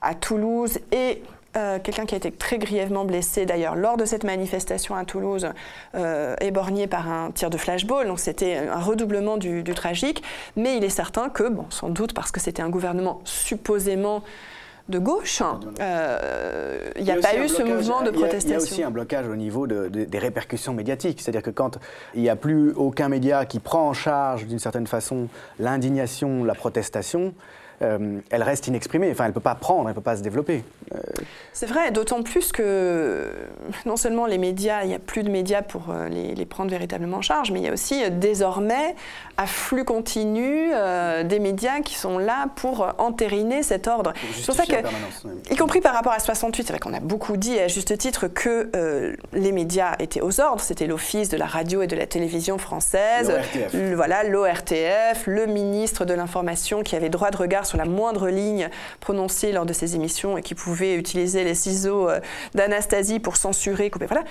à 0.00 0.14
Toulouse 0.14 0.78
et 0.92 1.22
euh, 1.54 1.78
quelqu'un 1.78 2.06
qui 2.06 2.14
a 2.14 2.16
été 2.16 2.32
très 2.32 2.56
grièvement 2.56 3.04
blessé 3.04 3.44
d'ailleurs 3.44 3.76
lors 3.76 3.98
de 3.98 4.06
cette 4.06 4.24
manifestation 4.24 4.94
à 4.94 5.04
Toulouse, 5.04 5.50
euh, 5.94 6.34
éborgné 6.40 6.86
par 6.86 7.10
un 7.10 7.30
tir 7.30 7.50
de 7.50 7.58
flashball. 7.58 8.06
Donc 8.06 8.20
c'était 8.20 8.56
un 8.56 8.80
redoublement 8.80 9.36
du, 9.36 9.62
du, 9.62 9.74
tragique. 9.74 10.22
Mais 10.56 10.78
il 10.78 10.84
est 10.84 10.88
certain 10.88 11.28
que, 11.28 11.46
bon, 11.50 11.66
sans 11.68 11.90
doute 11.90 12.14
parce 12.14 12.32
que 12.32 12.40
c'était 12.40 12.62
un 12.62 12.70
gouvernement 12.70 13.20
supposément 13.24 14.22
de 14.88 14.98
gauche, 14.98 15.42
euh, 15.80 16.90
il 16.96 17.04
n'y 17.04 17.10
a, 17.10 17.16
pas 17.16 17.36
eu 17.36 17.48
ce 17.48 17.62
mouvement 17.62 18.02
de 18.02 18.10
protestation. 18.10 18.48
Il 18.48 18.52
y, 18.52 18.54
a 18.54 18.58
aussi 18.58 18.82
un 18.82 18.90
blocage 18.90 19.28
au 19.28 19.36
niveau 19.36 19.66
des 19.66 20.18
répercussions 20.18 20.74
médiatiques. 20.74 21.20
C'est-à-dire 21.20 21.42
que 21.42 21.50
quand 21.50 21.78
il 22.14 22.22
n'y 22.22 22.28
a 22.28 22.36
plus 22.36 22.72
aucun 22.72 23.08
média 23.08 23.44
qui 23.44 23.60
prend 23.60 23.88
en 23.88 23.92
charge 23.92 24.46
d'une 24.46 24.58
certaine 24.58 24.86
façon 24.86 25.28
l'indignation, 25.58 26.44
la 26.44 26.54
protestation, 26.54 27.32
euh, 27.82 28.20
elle 28.30 28.42
reste 28.42 28.66
inexprimée. 28.68 29.10
Enfin, 29.10 29.24
elle 29.24 29.30
ne 29.30 29.34
peut 29.34 29.40
pas 29.40 29.54
prendre, 29.54 29.82
elle 29.82 29.88
ne 29.88 29.94
peut 29.94 30.00
pas 30.00 30.16
se 30.16 30.22
développer. 30.22 30.62
Euh, 30.94 30.98
C'est 31.52 31.66
vrai, 31.66 31.90
d'autant 31.90 32.22
plus 32.22 32.52
que 32.52 33.32
non 33.86 33.96
seulement 33.96 34.26
les 34.26 34.38
médias, 34.38 34.82
il 34.82 34.88
n'y 34.88 34.94
a 34.94 34.98
plus 34.98 35.22
de 35.22 35.30
médias 35.30 35.62
pour 35.62 35.90
euh, 35.90 36.08
les, 36.08 36.46
prendre 36.46 36.70
véritablement 36.70 37.18
en 37.18 37.22
charge, 37.22 37.50
mais 37.50 37.60
il 37.60 37.64
y 37.64 37.68
a 37.68 37.72
aussi 37.72 38.08
désormais 38.10 38.94
à 39.42 39.46
flux 39.46 39.84
continu 39.84 40.70
des 41.24 41.38
médias 41.38 41.80
qui 41.80 41.94
sont 41.94 42.18
là 42.18 42.46
pour 42.56 42.94
entériner 42.98 43.62
cet 43.62 43.88
ordre. 43.88 44.12
C'est 44.34 44.46
pour 44.46 44.54
ça 44.54 44.64
que, 44.64 45.52
y 45.52 45.56
compris 45.56 45.80
par 45.80 45.94
rapport 45.94 46.12
à 46.12 46.18
68, 46.18 46.64
c'est 46.64 46.72
vrai 46.72 46.78
qu'on 46.78 46.94
a 46.94 47.00
beaucoup 47.00 47.36
dit 47.36 47.58
à 47.58 47.68
juste 47.68 47.96
titre 47.98 48.28
que 48.28 48.70
les 49.32 49.52
médias 49.52 49.96
étaient 49.98 50.20
aux 50.20 50.40
ordres. 50.40 50.60
C'était 50.60 50.86
l'Office 50.86 51.28
de 51.28 51.36
la 51.36 51.46
radio 51.46 51.82
et 51.82 51.86
de 51.86 51.96
la 51.96 52.06
télévision 52.06 52.58
française, 52.58 53.32
voilà, 53.72 54.22
l'ORTF, 54.24 55.26
le 55.26 55.46
ministre 55.46 56.04
de 56.04 56.14
l'Information 56.14 56.82
qui 56.82 56.96
avait 56.96 57.08
droit 57.08 57.30
de 57.30 57.36
regard 57.36 57.66
sur 57.66 57.78
la 57.78 57.84
moindre 57.84 58.28
ligne 58.28 58.68
prononcée 59.00 59.52
lors 59.52 59.66
de 59.66 59.72
ces 59.72 59.94
émissions 59.94 60.38
et 60.38 60.42
qui 60.42 60.54
pouvait 60.54 60.94
utiliser 60.94 61.44
les 61.44 61.54
ciseaux 61.54 62.08
euh, 62.08 62.20
d'Anastasie 62.54 63.20
pour 63.20 63.36
censurer, 63.36 63.90
couper. 63.90 64.06
Voilà. 64.06 64.24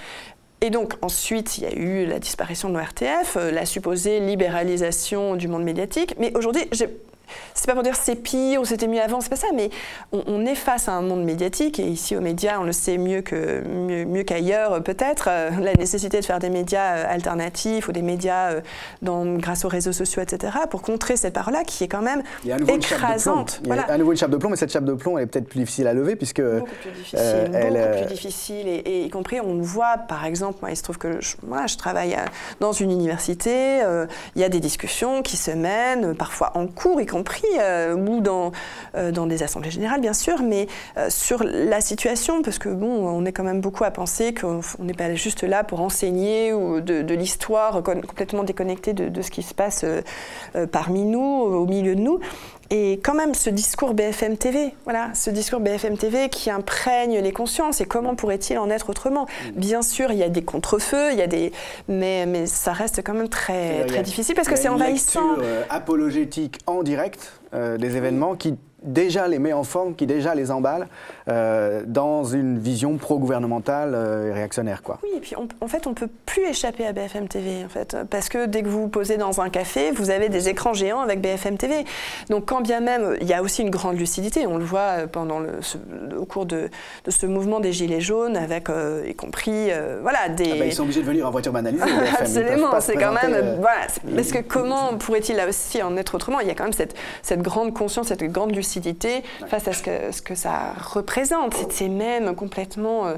Et 0.63 0.69
donc 0.69 0.93
ensuite, 1.01 1.57
il 1.57 1.63
y 1.63 1.67
a 1.67 1.73
eu 1.73 2.05
la 2.05 2.19
disparition 2.19 2.69
de 2.69 2.75
l'ORTF, 2.75 3.35
euh, 3.35 3.51
la 3.51 3.65
supposée 3.65 4.19
libéralisation 4.19 5.35
du 5.35 5.47
monde 5.47 5.63
médiatique. 5.63 6.15
Mais 6.19 6.35
aujourd'hui, 6.37 6.63
c'est 7.53 7.65
pas 7.65 7.73
pour 7.73 7.83
dire 7.83 7.95
c'est 7.95 8.15
pire 8.15 8.61
ou 8.61 8.65
c'était 8.65 8.87
mieux 8.87 9.01
avant, 9.01 9.21
c'est 9.21 9.29
pas 9.29 9.35
ça, 9.35 9.47
mais 9.53 9.69
on, 10.11 10.45
est 10.45 10.55
face 10.55 10.87
à 10.87 10.93
un 10.93 11.01
monde 11.01 11.23
médiatique 11.23 11.79
et 11.79 11.83
ici 11.83 12.15
aux 12.15 12.21
médias, 12.21 12.59
on 12.59 12.63
le 12.63 12.71
sait 12.71 12.97
mieux 12.97 13.21
que 13.21 13.61
mieux, 13.65 14.23
qu'ailleurs 14.23 14.81
peut-être, 14.83 15.27
euh, 15.29 15.49
la 15.59 15.73
nécessité 15.73 16.19
de 16.19 16.25
faire 16.25 16.39
des 16.39 16.49
médias 16.49 16.97
euh, 16.97 17.05
alternatifs 17.13 17.87
ou 17.87 17.91
des 17.91 18.01
médias 18.01 18.55
dans, 19.01 19.25
grâce 19.35 19.65
aux 19.65 19.67
réseaux 19.67 19.91
sociaux, 19.91 20.21
etc., 20.21 20.53
pour 20.69 20.81
contrer 20.81 21.17
cette 21.17 21.33
parole-là 21.33 21.63
qui 21.63 21.83
est 21.83 21.87
quand 21.87 22.01
même 22.01 22.23
écrasante. 22.67 23.61
Il 23.63 23.69
y 23.69 23.71
a 23.73 23.83
à 23.83 23.97
nouveau 23.97 24.11
une 24.11 24.17
chape 24.17 24.31
de 24.31 24.37
plomb, 24.37 24.49
mais 24.49 24.55
cette 24.55 24.71
chape 24.71 24.85
de 24.85 24.93
plomb 24.93 25.17
elle 25.17 25.25
est 25.25 25.27
peut-être 25.27 25.47
plus 25.47 25.59
difficile 25.59 25.87
à 25.87 25.93
lever 25.93 26.15
puisque 26.15 26.41
beaucoup 26.41 26.65
plus 26.81 26.91
difficile, 26.91 27.19
beaucoup 27.51 27.97
plus 27.97 28.05
difficile 28.07 28.67
et, 28.67 29.05
y 29.05 29.09
compris 29.09 29.39
on 29.39 29.55
le 29.55 29.61
voit 29.61 29.97
par 29.97 30.25
exemple, 30.25 30.59
moi 30.61 30.71
il 30.71 30.77
se 30.77 30.83
trouve 30.83 30.97
que 30.97 31.19
moi 31.45 31.67
je 31.67 31.77
travaille 31.77 32.15
dans 32.59 32.71
une 32.71 32.91
université, 32.91 33.81
il 34.35 34.41
y 34.41 34.43
a 34.43 34.49
des 34.49 34.59
discussions 34.59 35.21
qui 35.21 35.37
se 35.37 35.51
mènent 35.51 36.15
parfois 36.15 36.51
en 36.55 36.67
cours, 36.67 37.01
y 37.01 37.05
compris, 37.05 37.20
euh, 37.59 37.95
ou 37.95 38.21
dans, 38.21 38.51
euh, 38.95 39.11
dans 39.11 39.25
des 39.25 39.43
assemblées 39.43 39.71
générales, 39.71 40.01
bien 40.01 40.13
sûr, 40.13 40.41
mais 40.41 40.67
euh, 40.97 41.09
sur 41.09 41.43
la 41.43 41.81
situation, 41.81 42.41
parce 42.41 42.59
que 42.59 42.69
bon, 42.69 43.07
on 43.07 43.25
est 43.25 43.31
quand 43.31 43.43
même 43.43 43.61
beaucoup 43.61 43.83
à 43.83 43.91
penser 43.91 44.33
qu'on 44.33 44.61
n'est 44.79 44.93
pas 44.93 45.13
juste 45.15 45.43
là 45.43 45.63
pour 45.63 45.81
enseigner 45.81 46.53
ou 46.53 46.81
de, 46.81 47.11
l'histoire 47.11 47.83
complètement 47.83 48.43
déconnectée 48.43 48.93
de, 48.93 49.09
de, 49.09 49.21
ce 49.21 49.31
qui 49.31 49.43
se 49.43 49.53
passe 49.53 49.85
parmi 50.71 51.03
nous, 51.03 51.19
au 51.19 51.65
milieu 51.65 51.93
de 51.95 51.99
nous. 51.99 52.19
Et 52.71 53.01
quand 53.03 53.13
même, 53.13 53.33
ce 53.33 53.49
discours 53.49 53.93
BFM 53.93 54.37
TV, 54.37 54.73
voilà, 54.85 55.13
ce 55.13 55.29
discours 55.29 55.59
BFM 55.59 55.97
TV 55.97 56.29
qui 56.29 56.49
imprègne 56.49 57.19
les 57.19 57.33
consciences, 57.33 57.81
et 57.81 57.85
comment 57.85 58.15
pourrait-il 58.15 58.57
en 58.57 58.69
être 58.69 58.89
autrement? 58.89 59.25
Mm. 59.25 59.59
Bien 59.59 59.81
sûr, 59.81 60.11
il 60.11 60.17
y 60.17 60.23
a 60.23 60.29
des 60.29 60.41
contrefeux, 60.41 61.11
il 61.11 61.19
y 61.19 61.21
a 61.21 61.27
des, 61.27 61.51
mais, 61.89 62.25
mais 62.25 62.45
ça 62.45 62.71
reste 62.71 63.03
quand 63.03 63.13
même 63.13 63.27
très, 63.27 63.85
très 63.85 64.03
difficile 64.03 64.35
parce 64.35 64.47
que 64.47 64.55
c'est 64.55 64.69
envahissant. 64.69 65.35
Lecture, 65.35 65.65
apologétique 65.69 66.59
en 66.65 66.81
direct 66.81 67.33
euh, 67.53 67.77
des 67.77 67.97
événements 67.97 68.35
qui 68.35 68.55
déjà 68.83 69.27
les 69.27 69.39
met 69.39 69.53
en 69.53 69.63
forme, 69.63 69.95
qui 69.95 70.07
déjà 70.07 70.35
les 70.35 70.51
emballe 70.51 70.87
euh, 71.27 71.83
dans 71.85 72.23
une 72.23 72.57
vision 72.57 72.97
pro-gouvernementale 72.97 73.91
euh, 73.93 74.29
et 74.29 74.33
réactionnaire. 74.33 74.81
Quoi. 74.81 74.99
Oui, 75.03 75.09
et 75.15 75.19
puis 75.19 75.35
en 75.35 75.67
fait, 75.67 75.85
on 75.87 75.91
ne 75.91 75.95
peut 75.95 76.09
plus 76.25 76.43
échapper 76.43 76.85
à 76.85 76.93
BFM 76.93 77.27
TV, 77.27 77.63
en 77.63 77.69
fait, 77.69 77.95
parce 78.09 78.29
que 78.29 78.45
dès 78.45 78.63
que 78.63 78.67
vous 78.67 78.81
vous 78.83 78.89
posez 78.89 79.17
dans 79.17 79.41
un 79.41 79.49
café, 79.49 79.91
vous 79.91 80.09
avez 80.09 80.29
des 80.29 80.49
écrans 80.49 80.73
géants 80.73 81.01
avec 81.01 81.21
BFM 81.21 81.57
TV. 81.57 81.85
Donc 82.29 82.45
quand 82.45 82.61
bien 82.61 82.79
même, 82.79 83.17
il 83.21 83.27
y 83.27 83.33
a 83.33 83.41
aussi 83.43 83.61
une 83.61 83.69
grande 83.69 83.97
lucidité, 83.97 84.47
on 84.47 84.57
le 84.57 84.65
voit 84.65 84.79
euh, 84.79 85.07
pendant 85.07 85.39
le, 85.39 85.59
au 86.17 86.25
cours 86.25 86.45
de, 86.45 86.69
de, 87.05 87.11
ce 87.11 87.25
mouvement 87.25 87.59
des 87.59 87.73
Gilets 87.73 88.01
jaunes, 88.01 88.35
avec 88.35 88.69
y 89.07 89.13
compris, 89.15 89.69
voilà, 90.01 90.29
des... 90.29 90.51
Ah 90.53 90.55
bah, 90.59 90.65
ils 90.65 90.73
sont 90.73 90.83
obligés 90.83 91.01
de 91.01 91.05
venir 91.05 91.27
en 91.27 91.31
voiture 91.31 91.51
banalisée. 91.51 91.83
Absolument, 92.19 92.79
c'est 92.79 92.95
quand 92.95 93.13
même... 93.13 93.57
Voilà, 93.59 93.87
parce 94.15 94.31
que 94.31 94.39
comment 94.39 94.97
pourrait-il 94.97 95.39
aussi 95.47 95.81
en 95.83 95.95
être 95.97 96.15
autrement? 96.15 96.39
Il 96.39 96.47
y 96.47 96.51
a 96.51 96.55
quand 96.55 96.63
même 96.63 96.73
cette, 96.73 96.95
cette 97.21 97.41
grande 97.41 97.73
conscience, 97.73 98.07
cette 98.07 98.23
grande 98.23 98.55
lucidité 98.55 98.70
face 99.47 99.67
à 99.67 99.73
ce 99.73 99.83
que, 99.83 100.11
ce 100.11 100.21
que 100.21 100.35
ça 100.35 100.73
représente. 100.77 101.55
C'est 101.69 101.89
même 101.89 102.35
complètement 102.35 103.07
euh, 103.07 103.15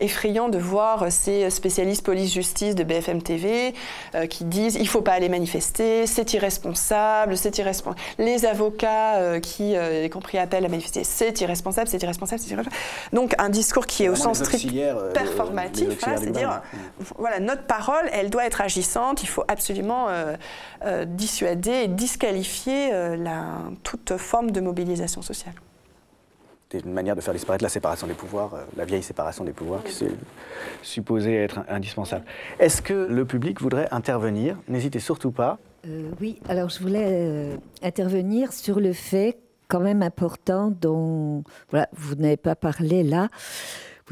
effrayant 0.00 0.48
de 0.48 0.58
voir 0.58 1.10
ces 1.10 1.50
spécialistes 1.50 2.04
police-justice 2.04 2.74
de 2.74 2.84
BFM 2.84 3.22
TV 3.22 3.74
euh, 4.14 4.26
qui 4.26 4.44
disent 4.44 4.76
il 4.76 4.88
faut 4.88 5.02
pas 5.02 5.12
aller 5.12 5.28
manifester, 5.28 6.06
c'est 6.06 6.32
irresponsable, 6.34 7.36
c'est 7.36 7.58
irresponsable. 7.58 8.00
Les 8.18 8.44
avocats 8.44 9.16
euh, 9.16 9.40
qui, 9.40 9.72
y 9.72 10.10
compris 10.10 10.38
appellent 10.38 10.64
à 10.64 10.68
manifester, 10.68 11.04
c'est 11.04 11.40
irresponsable, 11.40 11.88
c'est 11.88 12.02
irresponsable, 12.02 12.40
c'est 12.40 12.50
irresponsable. 12.50 12.82
Donc 13.12 13.34
un 13.38 13.48
discours 13.48 13.86
qui 13.86 14.04
est 14.04 14.08
au 14.08 14.16
sens 14.16 14.38
strict 14.42 14.74
performatif, 15.14 15.98
c'est-à-dire 16.00 16.62
voilà 17.18 17.40
notre 17.40 17.64
parole, 17.64 18.08
elle 18.12 18.30
doit 18.30 18.44
être 18.44 18.60
agissante, 18.60 19.22
il 19.22 19.28
faut 19.28 19.44
absolument 19.48 20.08
dissuader 21.06 21.84
et 21.84 21.88
disqualifier 21.88 23.16
la, 23.16 23.58
toute 23.82 24.16
forme 24.16 24.50
de 24.50 24.60
mobilisation 24.60 25.22
sociale. 25.22 25.54
C'est 26.72 26.86
une 26.86 26.92
manière 26.94 27.14
de 27.14 27.20
faire 27.20 27.34
disparaître 27.34 27.62
la 27.62 27.68
séparation 27.68 28.06
des 28.06 28.14
pouvoirs, 28.14 28.54
euh, 28.54 28.64
la 28.78 28.86
vieille 28.86 29.02
séparation 29.02 29.44
des 29.44 29.52
pouvoirs 29.52 29.84
qui 29.84 30.04
est 30.04 30.16
supposée 30.80 31.34
être 31.34 31.60
indispensable. 31.68 32.24
Est-ce 32.58 32.80
que 32.80 32.94
le 32.94 33.26
public 33.26 33.60
voudrait 33.60 33.88
intervenir? 33.90 34.56
N'hésitez 34.68 34.98
surtout 34.98 35.32
pas. 35.32 35.58
Euh, 35.86 36.10
oui, 36.18 36.40
alors 36.48 36.70
je 36.70 36.80
voulais 36.80 37.08
euh, 37.10 37.56
intervenir 37.82 38.54
sur 38.54 38.80
le 38.80 38.94
fait 38.94 39.36
quand 39.68 39.80
même 39.80 40.02
important 40.02 40.70
dont 40.70 41.44
voilà, 41.68 41.90
vous 41.92 42.14
n'avez 42.14 42.38
pas 42.38 42.54
parlé 42.54 43.02
là. 43.02 43.28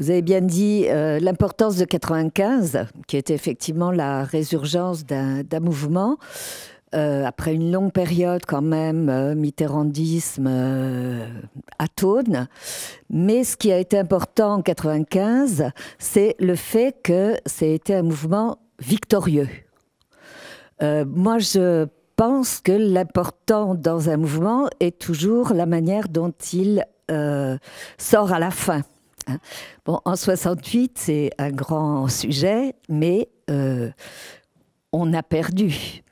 Vous 0.01 0.09
avez 0.09 0.23
bien 0.23 0.41
dit 0.41 0.87
l'importance 0.87 1.77
de 1.77 1.85
95, 1.85 2.87
qui 3.07 3.17
était 3.17 3.35
effectivement 3.35 3.91
la 3.91 4.23
résurgence 4.23 5.05
d'un 5.05 5.59
mouvement. 5.61 6.17
Euh, 6.93 7.23
après 7.23 7.53
une 7.53 7.71
longue 7.71 7.93
période 7.93 8.41
quand 8.45 8.61
même, 8.61 9.07
euh, 9.07 9.33
mitterrandisme 9.33 10.47
euh, 10.49 11.25
atone. 11.79 12.49
Mais 13.09 13.45
ce 13.45 13.55
qui 13.55 13.71
a 13.71 13.77
été 13.77 13.97
important 13.97 14.55
en 14.55 14.61
95, 14.61 15.71
c'est 15.99 16.35
le 16.39 16.55
fait 16.55 16.97
que 17.01 17.37
c'était 17.45 17.95
un 17.95 18.03
mouvement 18.03 18.57
victorieux. 18.79 19.47
moi, 20.81 21.37
je 21.37 21.85
pense 22.15 22.59
que 22.59 22.71
l'important 22.71 23.75
dans 23.75 24.09
un 24.09 24.17
mouvement 24.17 24.67
est 24.79 24.97
toujours 24.99 25.53
la 25.53 25.67
manière 25.67 26.09
dont 26.09 26.33
il 26.51 26.83
sort 27.97 28.33
à 28.33 28.39
la 28.39 28.51
fin. 28.51 28.81
Hein. 29.27 29.39
Bon, 29.85 29.99
en 30.05 30.15
68, 30.15 30.97
c'est 30.97 31.31
un 31.37 31.51
grand 31.51 32.07
sujet, 32.07 32.75
mais 32.89 33.29
on 34.91 35.13
a 35.13 35.23
perdu 35.23 36.03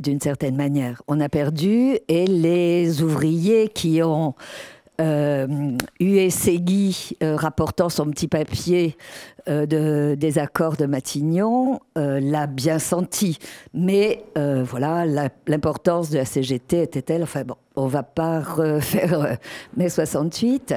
d'une 0.00 0.20
certaine 0.20 0.56
manière. 0.56 1.02
On 1.08 1.20
a 1.20 1.28
perdu 1.28 1.98
et 2.08 2.26
les 2.26 3.02
ouvriers 3.02 3.68
qui 3.68 4.02
ont 4.02 4.34
euh, 5.00 5.76
Segui 6.30 7.16
euh, 7.22 7.36
rapportant 7.36 7.88
son 7.88 8.06
petit 8.10 8.28
papier 8.28 8.96
euh, 9.48 9.66
de, 9.66 10.14
des 10.14 10.38
accords 10.38 10.76
de 10.76 10.86
Matignon 10.86 11.80
euh, 11.98 12.20
l'a 12.20 12.46
bien 12.46 12.78
senti. 12.78 13.38
Mais 13.72 14.24
voilà, 14.34 15.04
l'importance 15.46 16.10
de 16.10 16.18
la 16.18 16.24
CGT 16.24 16.82
était 16.82 17.02
telle, 17.02 17.22
enfin 17.22 17.42
bon, 17.44 17.56
on 17.76 17.86
va 17.86 18.02
pas 18.02 18.40
refaire 18.40 19.38
mai 19.76 19.88
68, 19.88 20.74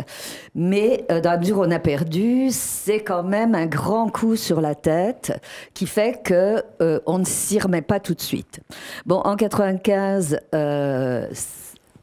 mais 0.56 1.06
dans 1.10 1.32
la 1.32 1.38
mesure 1.38 1.60
où 1.60 1.64
on 1.64 1.72
a 1.72 1.80
perdu, 1.80 2.48
c'est 2.52 3.02
quand 3.02 3.24
même 3.24 3.56
un 3.56 3.66
grand 3.66 4.10
coup 4.10 4.36
sur 4.36 4.62
la 4.62 4.76
tête 4.76 5.40
qui 5.74 5.86
fait 5.86 6.22
que 6.24 6.64
on 7.06 7.20
ne 7.20 7.26
s'y 7.26 7.60
remet 7.60 7.82
pas 7.82 8.00
tout 8.00 8.14
de 8.14 8.22
suite. 8.22 8.62
Bon, 9.06 9.18
en 9.18 9.36
95, 9.36 10.40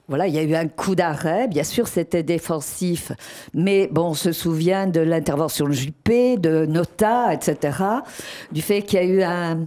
voilà, 0.06 0.26
il 0.26 0.34
y 0.34 0.38
a 0.38 0.42
eu 0.42 0.54
un 0.54 0.68
coup 0.68 0.94
d'arrêt. 0.94 1.48
Bien 1.48 1.64
sûr, 1.64 1.88
c'était 1.88 2.22
défensif, 2.22 3.12
mais 3.54 3.88
bon, 3.90 4.08
on 4.08 4.14
se 4.14 4.32
souvient 4.32 4.86
de 4.86 5.00
l'intervention 5.00 5.66
de 5.66 5.72
Juppé, 5.72 6.36
de 6.36 6.66
Nota, 6.66 7.32
etc. 7.32 7.78
Du 8.52 8.60
fait 8.60 8.82
qu'il 8.82 8.98
y 8.98 9.02
a 9.02 9.06
eu 9.06 9.22
un, 9.22 9.66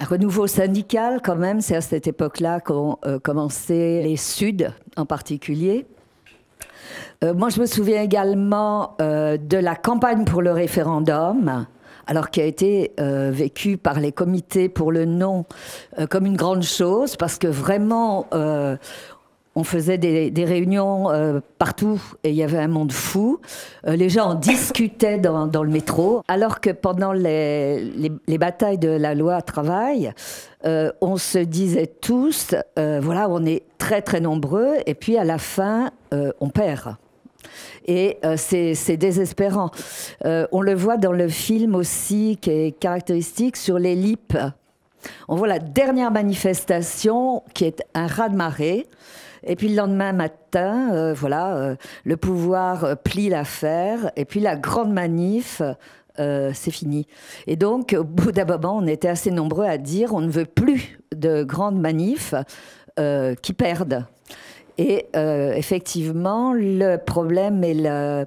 renouveau 0.00 0.46
syndical 0.46 1.20
quand 1.24 1.36
même. 1.36 1.62
C'est 1.62 1.76
à 1.76 1.80
cette 1.80 2.06
époque-là 2.06 2.60
qu'ont 2.60 2.98
euh, 3.06 3.18
commencé 3.18 4.02
les 4.02 4.16
Suds 4.18 4.66
en 4.96 5.06
particulier. 5.06 5.86
Euh, 7.22 7.32
moi, 7.32 7.48
je 7.48 7.58
me 7.58 7.66
souviens 7.66 8.02
également 8.02 8.96
euh, 9.00 9.38
de 9.38 9.56
la 9.56 9.76
campagne 9.76 10.26
pour 10.26 10.42
le 10.42 10.52
référendum 10.52 11.66
alors 12.06 12.28
qui 12.28 12.42
a 12.42 12.44
été 12.44 12.92
vécue 12.98 13.78
par 13.78 13.98
les 13.98 14.12
comités 14.12 14.68
pour 14.68 14.92
le 14.92 15.06
non 15.06 15.46
comme 16.10 16.26
une 16.26 16.36
grande 16.36 16.62
chose, 16.62 17.16
parce 17.16 17.38
que 17.38 17.46
vraiment, 17.46 18.26
on 19.54 19.64
faisait 19.64 19.98
des, 19.98 20.44
réunions 20.44 21.10
euh, 21.10 21.40
partout 21.58 22.00
et 22.24 22.30
il 22.30 22.34
y 22.34 22.42
avait 22.42 22.58
un 22.58 22.68
monde 22.68 22.92
fou. 22.92 23.40
Euh, 23.86 23.96
les 23.96 24.08
gens 24.08 24.34
discutaient 24.34 25.18
dans, 25.18 25.62
le 25.62 25.70
métro, 25.70 26.22
alors 26.28 26.60
que 26.60 26.70
pendant 26.70 27.12
les, 27.12 28.10
batailles 28.38 28.78
de 28.78 28.88
la 28.88 29.14
loi 29.14 29.40
travail, 29.42 30.12
euh, 30.64 30.90
on 31.00 31.16
se 31.16 31.38
disait 31.38 31.86
tous, 31.86 32.54
voilà, 32.76 33.28
on 33.28 33.44
est 33.44 33.62
très 33.78 34.02
très 34.02 34.20
nombreux 34.20 34.76
et 34.86 34.94
puis 34.94 35.16
à 35.16 35.24
la 35.24 35.38
fin, 35.38 35.90
on 36.40 36.48
perd. 36.48 36.96
Et 37.86 38.18
c'est 38.36 38.96
désespérant. 38.96 39.70
on 40.24 40.60
le 40.60 40.74
voit 40.74 40.96
dans 40.96 41.12
le 41.12 41.28
film 41.28 41.74
aussi, 41.74 42.38
qui 42.40 42.50
est 42.50 42.72
caractéristique 42.72 43.56
sur 43.56 43.78
les 43.78 43.94
LIP. 43.94 44.36
On 45.28 45.36
voit 45.36 45.48
la 45.48 45.58
dernière 45.58 46.10
manifestation 46.10 47.42
qui 47.52 47.64
est 47.64 47.82
un 47.94 48.06
raz-de-marée. 48.06 48.86
Et 49.46 49.56
puis 49.56 49.68
le 49.68 49.76
lendemain 49.76 50.12
matin, 50.12 50.92
euh, 50.94 51.14
voilà, 51.14 51.56
euh, 51.56 51.76
le 52.04 52.16
pouvoir 52.16 52.84
euh, 52.84 52.94
plie 52.94 53.28
l'affaire. 53.28 54.10
Et 54.16 54.24
puis 54.24 54.40
la 54.40 54.56
grande 54.56 54.92
manif, 54.92 55.62
c'est 56.16 56.70
fini. 56.70 57.08
Et 57.48 57.56
donc, 57.56 57.94
au 57.98 58.04
bout 58.04 58.30
d'un 58.30 58.44
moment, 58.44 58.76
on 58.76 58.86
était 58.86 59.08
assez 59.08 59.32
nombreux 59.32 59.64
à 59.64 59.78
dire 59.78 60.14
on 60.14 60.20
ne 60.20 60.30
veut 60.30 60.44
plus 60.44 61.00
de 61.12 61.42
grandes 61.42 61.80
manifs 61.80 62.34
qui 63.42 63.52
perdent. 63.52 64.06
Et 64.78 65.08
effectivement, 65.12 66.52
le 66.52 66.98
problème 66.98 67.64
est 67.64 67.74
la, 67.74 68.26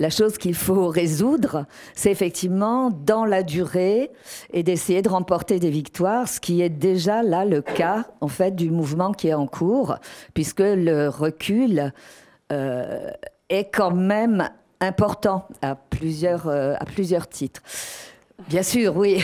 la 0.00 0.08
chose 0.08 0.38
qu'il 0.38 0.54
faut 0.54 0.88
résoudre, 0.88 1.66
c'est 1.94 2.10
effectivement 2.10 2.90
dans 2.90 3.26
la 3.26 3.42
durée 3.42 4.10
et 4.50 4.62
d'essayer 4.62 5.02
de 5.02 5.10
remporter 5.10 5.60
des 5.60 5.68
victoires, 5.68 6.26
ce 6.26 6.40
qui 6.40 6.62
est 6.62 6.70
déjà 6.70 7.22
là 7.22 7.44
le 7.44 7.60
cas 7.60 8.06
en 8.22 8.28
fait 8.28 8.56
du 8.56 8.70
mouvement 8.70 9.12
qui 9.12 9.28
est 9.28 9.34
en 9.34 9.46
cours, 9.46 9.96
puisque 10.32 10.60
le 10.60 11.08
recul 11.08 11.92
euh, 12.50 13.10
est 13.50 13.66
quand 13.66 13.90
même 13.90 14.48
important 14.80 15.46
à 15.60 15.74
plusieurs, 15.74 16.48
euh, 16.48 16.74
à 16.80 16.86
plusieurs 16.86 17.28
titres. 17.28 17.60
Bien 18.48 18.62
sûr, 18.62 18.96
oui. 18.96 19.22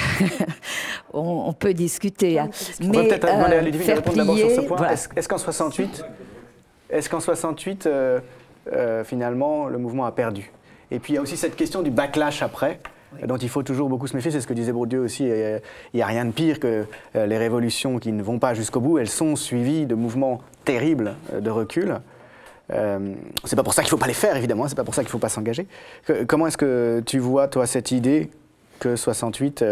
on, 1.14 1.54
peut 1.54 1.72
discuter. 1.72 2.38
Hein. 2.38 2.50
On 2.82 2.88
Mais 2.88 3.08
peut-être 3.08 3.26
demander 3.26 3.56
à 3.56 3.62
Ludwig 3.62 3.86
de 3.88 3.92
répondre 3.94 4.16
d'abord 4.18 4.36
sur 4.36 4.50
ce 4.50 4.60
point. 4.60 4.88
Est-ce 4.90 5.26
qu'en 5.26 5.38
68, 5.38 6.04
est-ce 6.90 7.08
qu'en 7.08 7.20
68 7.20 7.88
finalement, 9.04 9.68
le 9.68 9.78
mouvement 9.78 10.04
a 10.04 10.12
perdu? 10.12 10.52
Et 10.90 10.98
puis 10.98 11.12
il 11.12 11.16
y 11.16 11.18
a 11.18 11.22
aussi 11.22 11.36
cette 11.36 11.56
question 11.56 11.82
du 11.82 11.90
backlash 11.90 12.42
après, 12.42 12.80
dont 13.26 13.36
il 13.36 13.48
faut 13.48 13.62
toujours 13.62 13.88
beaucoup 13.88 14.06
se 14.06 14.16
méfier. 14.16 14.30
C'est 14.30 14.40
ce 14.40 14.46
que 14.46 14.54
disait 14.54 14.72
Bourdieu 14.72 15.00
aussi. 15.00 15.24
Il 15.24 15.60
n'y 15.94 16.02
a 16.02 16.06
rien 16.06 16.24
de 16.24 16.32
pire 16.32 16.60
que 16.60 16.84
euh, 17.14 17.26
les 17.26 17.38
révolutions 17.38 17.98
qui 17.98 18.12
ne 18.12 18.22
vont 18.22 18.38
pas 18.38 18.54
jusqu'au 18.54 18.80
bout. 18.80 18.98
Elles 18.98 19.08
sont 19.08 19.36
suivies 19.36 19.86
de 19.86 19.94
mouvements 19.94 20.40
terribles 20.64 21.14
euh, 21.32 21.40
de 21.40 21.50
recul. 21.50 22.00
Euh, 22.72 23.14
c'est 23.44 23.56
pas 23.56 23.62
pour 23.62 23.74
ça 23.74 23.82
qu'il 23.82 23.88
ne 23.88 23.90
faut 23.90 23.96
pas 23.96 24.08
les 24.08 24.14
faire, 24.14 24.36
évidemment. 24.36 24.68
C'est 24.68 24.74
pas 24.74 24.84
pour 24.84 24.94
ça 24.94 25.02
qu'il 25.02 25.08
ne 25.08 25.12
faut 25.12 25.18
pas 25.18 25.28
s'engager. 25.28 25.66
Comment 26.26 26.46
est-ce 26.46 26.58
que 26.58 27.02
tu 27.06 27.18
vois, 27.18 27.48
toi, 27.48 27.66
cette 27.66 27.92
idée 27.92 28.30
que 28.80 28.96
68 28.96 29.64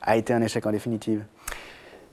a 0.00 0.16
été 0.16 0.32
un 0.32 0.42
échec 0.42 0.64
en 0.64 0.70
définitive? 0.70 1.24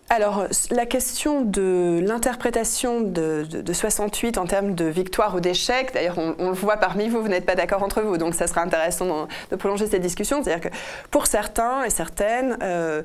Alors, 0.10 0.46
la 0.70 0.86
question 0.86 1.42
de 1.42 2.00
l'interprétation 2.06 3.02
de, 3.02 3.46
68 3.72 4.38
en 4.38 4.46
termes 4.46 4.76
de 4.76 4.86
victoire 4.86 5.34
ou 5.34 5.40
d'échec, 5.40 5.92
d'ailleurs, 5.94 6.18
on, 6.18 6.50
le 6.50 6.54
voit 6.54 6.78
parmi 6.78 7.10
vous, 7.10 7.22
vous 7.22 7.30
n'êtes 7.30 7.46
pas 7.46 7.56
d'accord 7.56 7.82
entre 7.82 8.02
vous, 8.02 8.18
donc 8.18 8.36
ça 8.36 8.46
sera 8.46 8.62
intéressant 8.62 9.28
de, 9.50 9.56
prolonger 9.56 9.88
cette 9.88 10.02
discussion. 10.02 10.44
C'est-à-dire 10.44 10.70
que 10.70 10.76
pour 11.10 11.26
certains 11.26 11.84
et 11.84 11.90
certaines, 11.90 12.58
euh, 12.62 13.02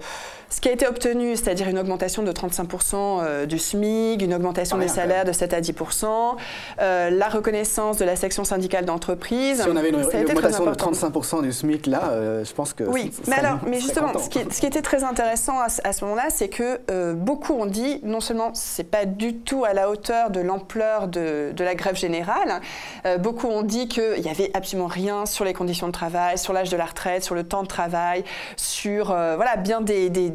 ce 0.51 0.61
qui 0.61 0.69
a 0.69 0.73
été 0.73 0.87
obtenu, 0.87 1.37
c'est-à-dire 1.37 1.69
une 1.69 1.79
augmentation 1.79 2.23
de 2.23 2.33
35% 2.33 2.95
euh, 2.95 3.47
du 3.47 3.59
SMIC, 3.59 4.23
une 4.23 4.35
augmentation 4.35 4.79
des 4.79 4.89
salaires 4.89 5.25
de 5.25 5.33
7 5.33 5.55
à 5.55 5.61
10%, 5.61 6.37
euh, 6.81 7.11
la 7.11 7.29
reconnaissance 7.29 7.99
de 7.99 8.05
la 8.05 8.17
section 8.17 8.45
syndicale 8.45 8.85
d'entreprise. 8.85 9.63
Si 9.63 9.69
on 9.69 9.77
avait 9.77 9.91
une, 9.91 9.97
augmentation 9.97 10.67
de 10.67 10.75
35% 10.75 11.43
du 11.43 11.53
SMIC 11.53 11.87
là, 11.87 12.13
je 12.45 12.53
pense 12.53 12.73
que. 12.73 12.85
Oui, 12.85 13.13
mais 13.27 13.37
alors, 13.37 13.59
mais 13.67 13.81
justement, 13.81 14.17
ce 14.19 14.29
qui, 14.29 14.41
ce 14.51 14.61
qui, 14.61 14.67
était 14.67 14.83
très 14.83 15.05
intéressant 15.05 15.59
à, 15.59 15.67
à 15.85 15.93
ce 15.93 16.05
moment-là, 16.05 16.27
c'est 16.31 16.49
que 16.49 16.81
euh, 16.91 17.15
beaucoup 17.15 17.55
ont 17.55 17.67
dit 17.67 18.01
non 18.03 18.21
seulement 18.21 18.51
c'est 18.55 18.91
pas 18.91 19.05
du 19.05 19.37
tout 19.37 19.65
à 19.65 19.73
la 19.73 19.91
hauteur 19.91 20.31
de 20.31 20.41
l'ampleur 20.41 21.09
de, 21.09 21.53
la 21.59 21.75
grève 21.75 21.97
générale, 21.97 22.61
euh, 23.07 23.19
beaucoup 23.19 23.49
ont 23.49 23.63
dit 23.63 23.89
qu'il 23.89 24.21
n'y 24.21 24.31
avait 24.31 24.51
absolument 24.55 24.89
rien 24.89 25.27
sur 25.27 25.45
les 25.45 25.53
conditions 25.53 25.87
de 25.87 25.93
travail, 25.93 26.39
sur 26.39 26.53
l'âge 26.53 26.71
de 26.71 26.77
la 26.77 26.87
retraite, 26.87 27.25
sur 27.25 27.35
le 27.35 27.45
temps 27.45 27.63
de 27.63 27.69
travail, 27.69 28.25
sur 28.57 29.11
euh, 29.11 29.37
voilà 29.37 29.57
bien 29.57 29.81
des, 29.81 30.11
des, 30.11 30.31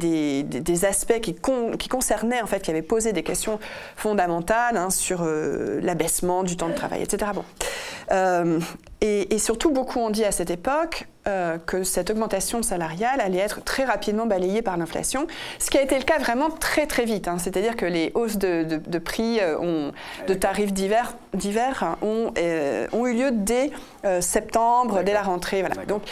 aspects 0.84 1.20
qui, 1.20 1.88
concernaient 1.88 2.42
en 2.42 2.46
fait, 2.46 2.60
qui 2.60 2.70
avaient 2.70 2.82
posé 2.82 3.12
des 3.12 3.22
questions 3.22 3.58
fondamentales 3.96 4.76
hein, 4.76 4.90
sur 4.90 5.24
l'abaissement 5.24 6.42
du 6.42 6.56
temps 6.56 6.68
de 6.68 6.74
travail, 6.74 7.02
etc. 7.02 7.32
Et, 9.04 9.34
et, 9.34 9.38
surtout, 9.38 9.70
beaucoup 9.70 10.00
ont 10.00 10.08
dit 10.08 10.24
à 10.24 10.32
cette 10.32 10.50
époque 10.50 11.06
euh, 11.26 11.56
que 11.56 11.84
cette 11.84 12.10
augmentation 12.10 12.62
salariale 12.62 13.18
allait 13.18 13.38
être 13.38 13.62
très 13.64 13.84
rapidement 13.84 14.26
balayée 14.26 14.60
par 14.60 14.76
l'inflation, 14.76 15.26
ce 15.58 15.70
qui 15.70 15.78
a 15.78 15.82
été 15.82 15.96
le 15.98 16.04
cas 16.04 16.18
vraiment 16.18 16.48
très 16.48 16.86
très 16.86 17.06
vite. 17.06 17.28
Hein. 17.28 17.36
C'est-à-dire 17.38 17.76
que 17.76 17.86
les 17.86 18.12
hausses 18.14 18.36
de, 18.36 18.62
de, 18.62 18.98
prix, 18.98 19.40
euh, 19.40 19.58
ont, 19.58 19.92
de 20.26 20.34
tarifs 20.34 20.74
divers, 20.74 21.16
divers 21.32 21.96
ont, 22.02 22.32
euh, 22.38 22.86
ont, 22.92 23.06
eu 23.06 23.14
lieu 23.14 23.30
dès 23.30 23.70
septembre, 24.20 25.02
dès 25.02 25.14
la 25.14 25.22
rentrée. 25.22 25.62
Voilà. 25.62 25.86
Donc, 25.86 26.02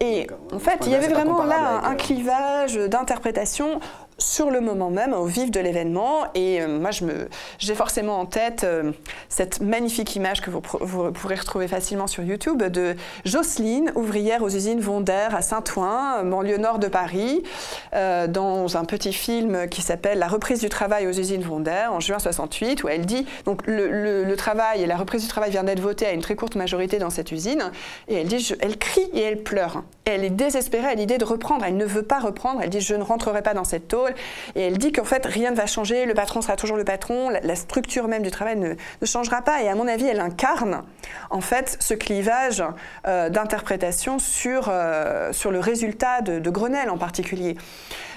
et 0.00 0.26
en 0.50 0.58
fait, 0.58 0.78
il 0.86 0.92
y 0.92 0.94
avait 0.94 1.08
vraiment 1.08 1.42
là 1.44 1.82
un 1.84 1.94
clivage 1.94 2.76
d'interprétation 2.76 3.80
sur 4.22 4.50
le 4.50 4.60
moment 4.60 4.90
même, 4.90 5.12
au 5.12 5.24
vif 5.24 5.50
de 5.50 5.60
l'événement. 5.60 6.24
Et 6.34 6.62
euh, 6.62 6.78
moi, 6.78 6.90
j'ai 7.58 7.74
forcément 7.74 8.18
en 8.18 8.26
tête 8.26 8.64
euh, 8.64 8.92
cette 9.28 9.60
magnifique 9.60 10.14
image 10.16 10.40
que 10.40 10.50
vous, 10.50 10.60
pourrez 10.60 11.34
retrouver 11.34 11.68
facilement 11.68 12.06
sur 12.06 12.22
YouTube 12.22 12.62
de 12.62 12.94
Jocelyne, 13.24 13.92
ouvrière 13.94 14.42
aux 14.42 14.48
usines 14.48 14.80
Vonder 14.80 15.28
à 15.32 15.42
Saint-Ouen, 15.42 16.24
banlieue 16.24 16.56
nord 16.56 16.78
de 16.78 16.88
Paris, 16.88 17.42
euh, 17.94 18.26
dans 18.26 18.76
un 18.76 18.84
petit 18.84 19.12
film 19.12 19.68
qui 19.68 19.82
s'appelle 19.82 20.18
La 20.18 20.28
reprise 20.28 20.60
du 20.60 20.68
travail 20.68 21.06
aux 21.06 21.12
usines 21.12 21.42
Vonder 21.42 21.86
en 21.90 22.00
juin 22.00 22.18
68, 22.18 22.84
où 22.84 22.88
elle 22.88 23.06
dit 23.06 23.26
donc 23.44 23.62
le, 23.66 24.32
travail 24.36 24.82
et 24.82 24.86
la 24.86 24.96
reprise 24.96 25.22
du 25.22 25.28
travail 25.28 25.50
vient 25.50 25.64
d'être 25.64 25.80
votée 25.80 26.06
à 26.06 26.12
une 26.12 26.22
très 26.22 26.34
courte 26.36 26.56
majorité 26.56 26.98
dans 26.98 27.10
cette 27.10 27.32
usine, 27.32 27.70
et 28.08 28.14
elle 28.14 28.26
dit, 28.26 28.54
elle 28.60 28.78
crie 28.78 29.08
et 29.12 29.20
elle 29.20 29.42
pleure. 29.42 29.82
elle 30.04 30.24
est 30.24 30.30
désespérée 30.30 30.88
à 30.88 30.94
l'idée 30.94 31.18
de 31.18 31.24
reprendre. 31.24 31.64
Elle 31.64 31.76
ne 31.76 31.84
veut 31.84 32.02
pas 32.02 32.18
reprendre. 32.18 32.60
Elle 32.62 32.70
dit, 32.70 32.80
je 32.80 32.94
ne 32.94 33.02
rentrerai 33.02 33.42
pas 33.42 33.54
dans 33.54 33.64
cette 33.64 33.88
tôle. 33.88 34.11
Et 34.54 34.62
elle 34.62 34.78
dit 34.78 34.92
qu'en 34.92 35.04
fait, 35.04 35.24
rien 35.26 35.50
ne 35.50 35.56
va 35.56 35.66
changer, 35.66 36.06
le 36.06 36.14
patron 36.14 36.42
sera 36.42 36.56
toujours 36.56 36.76
le 36.76 36.84
patron, 36.84 37.30
la, 37.30 37.56
structure 37.56 38.08
même 38.08 38.22
du 38.22 38.30
travail 38.30 38.56
ne, 38.56 38.74
changera 39.06 39.42
pas. 39.42 39.62
Et 39.62 39.68
à 39.68 39.74
mon 39.74 39.88
avis, 39.88 40.06
elle 40.06 40.20
incarne 40.20 40.82
en 41.30 41.40
fait 41.40 41.76
ce 41.80 41.94
clivage 41.94 42.62
euh, 43.06 43.28
d'interprétation 43.28 44.18
sur, 44.18 44.68
euh, 44.68 45.32
sur 45.32 45.50
le 45.50 45.60
résultat 45.60 46.20
de, 46.20 46.50
Grenelle 46.52 46.90
en 46.90 46.98
particulier. 46.98 47.56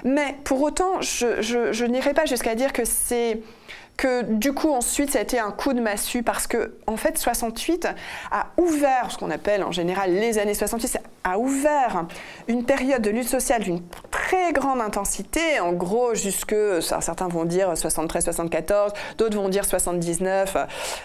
Mais 0.03 0.35
pour 0.43 0.61
autant, 0.61 0.99
je, 0.99 1.41
je 1.41 1.85
n'irai 1.85 2.13
pas 2.13 2.25
jusqu'à 2.25 2.53
dire 2.53 2.73
que 2.73 2.83
c'est 2.83 3.39
que 3.97 4.23
du 4.23 4.53
coup 4.53 4.71
ensuite 4.71 5.11
ça 5.11 5.19
a 5.19 5.21
été 5.21 5.39
un 5.39 5.51
coup 5.51 5.73
de 5.73 5.79
massue 5.79 6.23
parce 6.23 6.47
que 6.47 6.75
en 6.87 6.97
fait 6.97 7.17
68 7.17 7.87
a 8.31 8.47
ouvert 8.57 9.09
ce 9.09 9.17
qu'on 9.17 9.31
appelle 9.31 9.63
en 9.63 9.71
général 9.71 10.11
les 10.11 10.37
années 10.37 10.53
68 10.53 10.99
a 11.23 11.39
ouvert 11.39 12.05
une 12.47 12.65
période 12.65 13.01
de 13.01 13.09
lutte 13.09 13.27
sociale 13.27 13.63
d'une 13.63 13.81
très 14.11 14.53
grande 14.53 14.81
intensité. 14.81 15.59
En 15.59 15.73
gros 15.73 16.13
jusque 16.13 16.55
certains 16.81 17.27
vont 17.27 17.45
dire 17.45 17.77
73 17.77 18.23
74 18.23 18.93
d'autres 19.17 19.37
vont 19.37 19.49
dire 19.49 19.65
79 19.65 20.57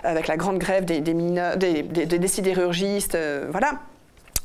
avec 0.03 0.26
la 0.26 0.36
grande 0.36 0.59
grève 0.59 0.84
des, 0.84 1.01
des 1.01 2.28
sidérurgistes 2.28 3.14
euh, 3.14 3.49
voilà 3.51 3.80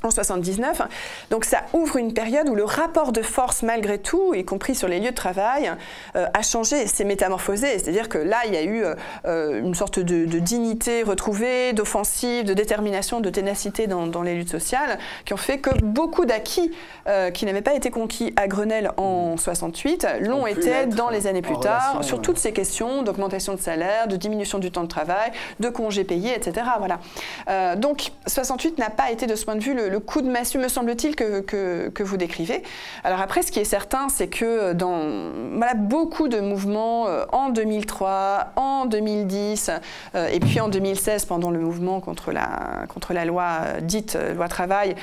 en 0.05 0.11
79. 0.11 0.81
Donc 1.29 1.45
ça 1.45 1.63
ouvre 1.73 1.97
une 1.97 2.13
période 2.13 2.47
où 2.49 2.55
le 2.55 2.63
rapport 2.63 3.11
de 3.11 3.21
force, 3.21 3.63
malgré 3.63 3.97
tout, 3.97 4.33
y 4.33 4.45
compris 4.45 4.75
sur 4.75 4.87
les 4.87 4.99
lieux 4.99 5.11
de 5.11 5.15
travail, 5.15 5.71
euh, 6.15 6.27
a 6.33 6.41
changé, 6.41 6.87
s'est 6.87 7.03
métamorphosé. 7.03 7.79
C'est-à-dire 7.79 8.09
que 8.09 8.17
là, 8.17 8.37
il 8.45 8.53
y 8.53 8.57
a 8.57 8.63
eu 8.63 8.83
euh, 8.83 8.95
euh, 9.25 9.59
une 9.59 9.75
sorte 9.75 9.99
de, 9.99 10.25
dignité 10.39 11.03
retrouvée, 11.03 11.73
d'offensive, 11.73 12.45
de 12.45 12.53
détermination, 12.53 13.19
de 13.19 13.29
ténacité 13.29 13.87
dans, 13.87 14.21
les 14.21 14.35
luttes 14.35 14.49
sociales, 14.49 14.99
qui 15.25 15.33
ont 15.33 15.37
fait 15.37 15.59
que 15.59 15.69
beaucoup 15.81 16.25
d'acquis 16.25 16.71
qui 17.33 17.45
n'avaient 17.45 17.61
pas 17.61 17.75
été 17.75 17.91
conquis 17.91 18.33
à 18.35 18.47
Grenelle 18.47 18.91
en 18.97 19.37
68 19.37 20.07
l'ont 20.21 20.47
été 20.47 20.87
dans 20.87 21.09
les 21.09 21.27
années 21.27 21.41
plus 21.41 21.59
tard, 21.59 22.03
sur 22.03 22.21
toutes 22.21 22.37
ces 22.37 22.51
questions 22.51 23.03
d'augmentation 23.03 23.53
de 23.53 23.59
salaire, 23.59 24.07
de 24.07 24.15
diminution 24.15 24.59
du 24.59 24.71
temps 24.71 24.83
de 24.83 24.87
travail, 24.87 25.31
de 25.59 25.69
congés 25.69 26.03
payés, 26.03 26.35
etc. 26.35 26.65
Voilà. 26.79 27.75
donc 27.75 28.11
68 28.27 28.77
n'a 28.77 28.89
pas 28.89 29.11
été 29.11 29.27
de 29.27 29.35
ce 29.35 29.45
point 29.45 29.55
de 29.55 29.61
vue 29.61 29.73
le, 29.73 29.94
le 29.95 30.01
coup 30.01 30.21
de 30.21 30.29
massue, 30.29 30.57
me 30.57 30.67
semble-t-il, 30.67 31.15
que, 31.15 32.03
vous 32.03 32.17
décrivez. 32.17 32.61
Alors 33.05 33.21
après, 33.21 33.43
ce 33.43 33.51
qui 33.51 33.59
est 33.61 33.63
certain, 33.63 34.09
c'est 34.09 34.27
que 34.27 34.73
dans 34.73 34.99
beaucoup 35.73 36.27
de 36.27 36.41
mouvements 36.41 37.07
euh, 37.07 37.23
en 37.31 37.49
2003, 37.49 38.51
en 38.57 38.87
2010, 38.87 39.71
euh, 40.15 40.27
et 40.27 40.41
puis 40.41 40.59
en 40.59 40.67
2016, 40.67 41.23
pendant 41.25 41.49
le 41.49 41.59
mouvement 41.59 42.01
contre 42.01 42.33
la, 42.33 42.83
contre 42.93 43.13
la 43.13 43.23
loi 43.23 43.59
euh, 43.61 43.79
dite 43.79 44.17
loi 44.35 44.49
travail, 44.49 44.95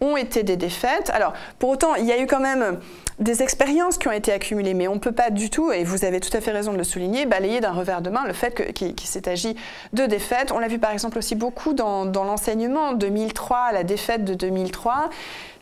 ont 0.00 0.16
été 0.16 0.44
des 0.44 0.56
défaites. 0.56 1.10
Alors, 1.10 1.32
pour 1.58 1.70
autant, 1.70 1.96
il 1.96 2.04
y 2.04 2.12
a 2.12 2.22
eu 2.22 2.26
quand 2.28 2.40
même 2.40 2.78
des 3.20 3.42
expériences 3.42 3.98
qui 3.98 4.08
ont 4.08 4.12
été 4.12 4.32
accumulées, 4.32 4.74
mais 4.74 4.88
on 4.88 4.94
ne 4.94 4.98
peut 4.98 5.12
pas 5.12 5.30
du 5.30 5.50
tout, 5.50 5.70
et 5.72 5.84
vous 5.84 6.04
avez 6.04 6.20
tout 6.20 6.34
à 6.36 6.40
fait 6.40 6.50
raison 6.50 6.72
de 6.72 6.78
le 6.78 6.84
souligner, 6.84 7.26
balayer 7.26 7.60
d'un 7.60 7.72
revers 7.72 8.00
de 8.00 8.10
main 8.10 8.24
le 8.26 8.32
fait 8.32 8.72
qu'il 8.72 8.98
s'est 8.98 9.28
agi 9.28 9.56
de 9.92 10.06
défaites. 10.06 10.52
On 10.52 10.58
l'a 10.58 10.68
vu 10.68 10.78
par 10.78 10.90
exemple 10.90 11.18
aussi 11.18 11.34
beaucoup 11.34 11.74
dans, 11.74 12.06
dans 12.06 12.24
l'enseignement. 12.24 12.94
2003, 12.94 13.72
la 13.72 13.84
défaite 13.84 14.24
de 14.24 14.34
2003, 14.34 15.10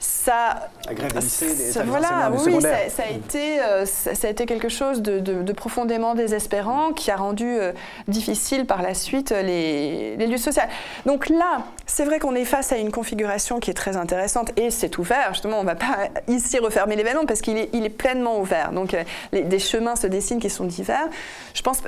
ça, 0.01 0.69
la 0.87 0.95
grève 0.95 1.13
des 1.13 1.21
lycées, 1.21 1.73
ça, 1.73 1.83
voilà, 1.83 2.31
oui, 2.33 2.61
ça, 2.63 3.03
a 3.03 3.11
été, 3.11 3.61
euh, 3.61 3.85
ça, 3.85 4.29
a 4.29 4.31
été 4.31 4.47
quelque 4.47 4.69
chose 4.69 5.03
de, 5.03 5.53
profondément 5.53 6.15
désespérant 6.15 6.93
qui 6.93 7.11
a 7.11 7.17
rendu 7.17 7.47
euh, 7.47 7.73
difficile 8.07 8.65
par 8.65 8.81
la 8.81 8.95
suite 8.95 9.33
euh, 9.33 9.43
les, 9.43 10.17
les 10.17 10.27
luttes 10.29 10.39
sociales. 10.39 10.69
Donc 11.05 11.29
là, 11.29 11.65
c'est 11.87 12.05
vrai 12.05 12.21
qu'on 12.21 12.37
est 12.37 12.45
face 12.45 12.71
à 12.71 12.77
une 12.77 12.93
configuration 12.93 13.59
qui 13.59 13.71
est 13.71 13.75
très 13.75 13.97
intéressante 13.97 14.53
et 14.57 14.71
c'est 14.71 14.99
ouvert. 14.99 15.31
Justement, 15.33 15.59
on 15.59 15.63
ne 15.63 15.69
va 15.69 15.75
pas 15.75 16.09
ici 16.29 16.59
refermer 16.61 16.95
l'événement 16.95 17.27
parce 17.27 17.41
qu'il 17.41 17.57
est, 17.57 17.69
il 17.73 17.85
est 17.85 17.91
pleinement 17.91 18.39
ouvert. 18.39 18.71
Donc 18.71 18.97
des 19.33 19.59
chemins 19.59 19.97
se 19.97 20.07
dessinent 20.07 20.41
qui 20.41 20.51
sont 20.51 20.65
divers. 20.65 21.09
Je 21.55 21.63
pense 21.63 21.83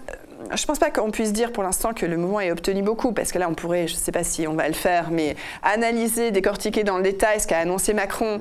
je 0.54 0.62
ne 0.62 0.66
pense 0.66 0.78
pas 0.78 0.90
qu'on 0.90 1.10
puisse 1.10 1.32
dire 1.32 1.52
pour 1.52 1.62
l'instant 1.62 1.92
que 1.92 2.06
le 2.06 2.16
mouvement 2.16 2.40
ait 2.40 2.50
obtenu 2.50 2.82
beaucoup, 2.82 3.12
parce 3.12 3.32
que 3.32 3.38
là, 3.38 3.48
on 3.48 3.54
pourrait, 3.54 3.86
je 3.86 3.94
ne 3.94 3.98
sais 3.98 4.12
pas 4.12 4.24
si 4.24 4.46
on 4.46 4.54
va 4.54 4.68
le 4.68 4.74
faire, 4.74 5.10
mais 5.10 5.36
analyser, 5.62 6.30
décortiquer 6.30 6.82
dans 6.82 6.96
le 6.96 7.02
détail 7.02 7.40
ce 7.40 7.46
qu'a 7.46 7.58
annoncé 7.58 7.92
Macron 8.00 8.40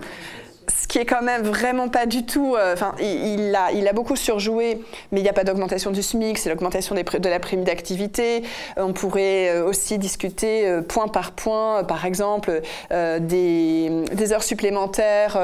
ce 0.70 0.88
qui 0.88 0.98
est 0.98 1.06
quand 1.06 1.22
même 1.22 1.44
vraiment 1.44 1.90
pas 1.90 2.06
du 2.06 2.26
tout. 2.26 2.56
Euh, 2.56 2.74
enfin, 2.74 2.94
il, 3.00 3.54
a, 3.56 3.72
il 3.72 3.88
a 3.88 3.94
beaucoup 3.94 4.16
surjoué, 4.16 4.82
mais 5.12 5.20
il 5.20 5.24
n'y 5.24 5.30
a 5.30 5.34
pas 5.34 5.44
d'augmentation 5.44 5.92
du 5.92 6.02
SMIC, 6.02 6.38
c'est 6.38 6.50
l'augmentation 6.50 6.96
de 6.96 7.30
la 7.30 7.40
prime 7.40 7.64
d'activité. 7.64 8.44
Euh, 8.78 8.84
on 8.84 8.94
pourrait 8.94 9.50
euh, 9.50 9.66
aussi 9.66 9.98
discuter 9.98 10.80
point 10.88 11.08
par 11.08 11.32
point, 11.32 11.84
par 11.84 12.06
exemple, 12.06 12.62
des, 12.92 14.04
des, 14.12 14.34
heures 14.34 14.44
supplémentaires 14.44 15.38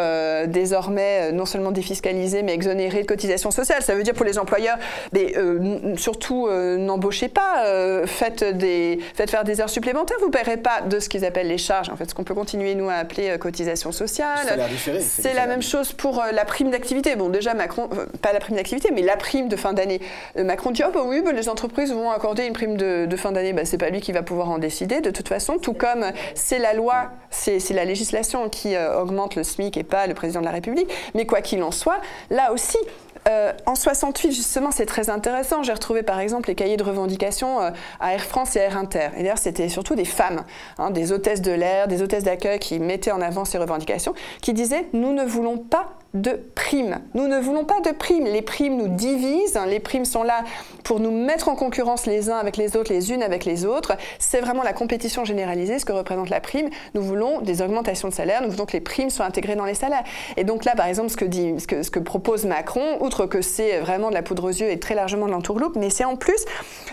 désormais 0.47 1.31
non 1.31 1.45
seulement 1.45 1.71
défiscalisées, 1.71 2.43
mais 2.43 2.53
exonérées 2.53 3.01
de 3.01 3.07
cotisations 3.07 3.51
sociales. 3.51 3.81
Ça 3.81 3.95
veut 3.95 4.03
dire 4.03 4.13
pour 4.13 4.25
les 4.25 4.37
employeurs, 4.37 4.77
mais 5.13 5.33
surtout 5.97 6.47
n'embauchez 6.49 7.27
pas, 7.27 8.05
faites, 8.05 8.43
des, 8.43 8.99
faites 9.13 9.29
faire 9.29 9.43
des 9.43 9.61
heures 9.61 9.69
supplémentaires, 9.69 10.17
vous 10.19 10.27
ne 10.27 10.31
paierez 10.31 10.57
pas 10.57 10.81
de 10.81 10.99
ce 10.99 11.09
qu'ils 11.09 11.25
appellent 11.25 11.47
les 11.47 11.57
charges, 11.57 11.89
en 11.89 11.95
fait, 11.95 12.09
ce 12.09 12.15
qu'on 12.15 12.23
peut 12.23 12.35
continuer 12.35 12.75
nous 12.75 12.89
à 12.89 12.95
appeler 12.95 13.37
cotisations 13.39 13.91
sociales. 13.91 14.47
C'est 15.21 15.33
la 15.33 15.47
même 15.47 15.61
chose 15.61 15.93
pour 15.93 16.21
euh, 16.21 16.31
la 16.31 16.45
prime 16.45 16.71
d'activité. 16.71 17.15
Bon, 17.15 17.29
déjà, 17.29 17.53
Macron, 17.53 17.89
euh, 17.93 18.05
pas 18.21 18.33
la 18.33 18.39
prime 18.39 18.55
d'activité, 18.55 18.89
mais 18.93 19.01
la 19.01 19.17
prime 19.17 19.47
de 19.47 19.55
fin 19.55 19.73
d'année. 19.73 20.01
Euh, 20.37 20.43
Macron 20.43 20.71
dit, 20.71 20.83
oh 20.85 20.91
bah 20.93 21.01
oui, 21.05 21.21
bah, 21.21 21.31
les 21.31 21.49
entreprises 21.49 21.93
vont 21.93 22.11
accorder 22.11 22.45
une 22.45 22.53
prime 22.53 22.77
de, 22.77 23.15
fin 23.15 23.31
d'année. 23.31 23.53
Bah, 23.53 23.65
c'est 23.65 23.77
pas 23.77 23.89
lui 23.89 24.01
qui 24.01 24.11
va 24.11 24.23
pouvoir 24.23 24.49
en 24.49 24.57
décider, 24.57 25.01
de 25.01 25.11
toute 25.11 25.27
façon, 25.27 25.57
tout 25.57 25.73
comme 25.73 26.05
c'est 26.33 26.59
la 26.59 26.73
loi, 26.73 27.11
c'est 27.29 27.59
la 27.71 27.85
législation 27.85 28.49
qui 28.49 28.75
augmente 28.77 29.35
le 29.35 29.43
SMIC 29.43 29.77
et 29.77 29.83
pas 29.83 30.07
le 30.07 30.13
président 30.13 30.41
de 30.41 30.45
la 30.45 30.51
République. 30.51 30.89
Mais 31.13 31.25
quoi 31.25 31.41
qu'il 31.41 31.63
en 31.63 31.71
soit, 31.71 31.99
là 32.29 32.51
aussi, 32.51 32.77
en 33.65 33.75
68, 33.75 34.31
justement, 34.31 34.71
c'est 34.71 34.85
très 34.85 35.09
intéressant. 35.09 35.63
J'ai 35.63 35.73
retrouvé 35.73 36.03
par 36.03 36.19
exemple 36.19 36.49
les 36.49 36.55
cahiers 36.55 36.77
de 36.77 36.83
revendication 36.83 37.59
à 37.59 38.13
Air 38.13 38.23
France 38.23 38.55
et 38.55 38.59
Air 38.59 38.77
Inter. 38.77 39.09
Et 39.17 39.23
d'ailleurs, 39.23 39.37
c'était 39.37 39.69
surtout 39.69 39.95
des 39.95 40.05
femmes, 40.05 40.43
hein, 40.77 40.91
des 40.91 41.11
hôtesses 41.11 41.41
de 41.41 41.51
l'air, 41.51 41.87
des 41.87 42.01
hôtesses 42.01 42.23
d'accueil 42.23 42.59
qui 42.59 42.79
mettaient 42.79 43.11
en 43.11 43.21
avant 43.21 43.45
ces 43.45 43.57
revendications, 43.57 44.13
qui 44.41 44.53
disaient 44.53 44.87
Nous 44.93 45.13
ne 45.13 45.23
voulons 45.23 45.57
pas 45.57 45.97
de 46.15 46.39
primes. 46.55 46.99
Nous 47.13 47.27
ne 47.27 47.39
voulons 47.39 47.65
pas 47.65 47.81
de 47.81 47.91
primes. 47.91 48.25
Les 48.25 48.41
primes 48.41 48.77
nous 48.77 48.87
divisent. 48.87 49.59
Les 49.67 49.79
primes 49.79 50.05
sont 50.05 50.23
là 50.23 50.43
pour 50.83 50.99
nous 50.99 51.11
mettre 51.11 51.49
en 51.49 51.55
concurrence 51.55 52.05
les 52.05 52.29
uns 52.29 52.37
avec 52.37 52.57
les 52.57 52.77
autres, 52.77 52.91
les 52.91 53.11
unes 53.11 53.21
avec 53.21 53.45
les 53.45 53.65
autres. 53.65 53.93
C'est 54.17 54.39
vraiment 54.39 54.63
la 54.63 54.73
compétition 54.73 55.25
généralisée, 55.25 55.77
ce 55.77 55.85
que 55.85 55.91
représente 55.91 56.29
la 56.29 56.39
prime. 56.39 56.69
Nous 56.93 57.01
voulons 57.01 57.41
des 57.41 57.61
augmentations 57.61 58.07
de 58.07 58.13
salaire. 58.13 58.41
Nous 58.41 58.49
voulons 58.49 58.65
que 58.65 58.73
les 58.73 58.81
primes 58.81 59.09
soient 59.09 59.25
intégrées 59.25 59.55
dans 59.55 59.65
les 59.65 59.73
salaires. 59.73 60.03
Et 60.37 60.45
donc 60.45 60.63
là, 60.63 60.73
par 60.75 60.87
exemple, 60.87 61.09
ce 61.09 61.17
que, 61.17 61.25
dit, 61.25 61.59
ce 61.59 61.67
que, 61.67 61.83
ce 61.83 61.91
que 61.91 61.99
propose 61.99 62.45
Macron, 62.45 62.97
outre 63.01 63.25
que 63.25 63.41
c'est 63.41 63.79
vraiment 63.79 64.09
de 64.09 64.13
la 64.13 64.21
poudre 64.21 64.45
aux 64.45 64.49
yeux 64.49 64.69
et 64.69 64.79
très 64.79 64.95
largement 64.95 65.25
de 65.25 65.31
l'entourloupe, 65.31 65.75
mais 65.75 65.89
c'est 65.89 66.05
en 66.05 66.15
plus 66.15 66.45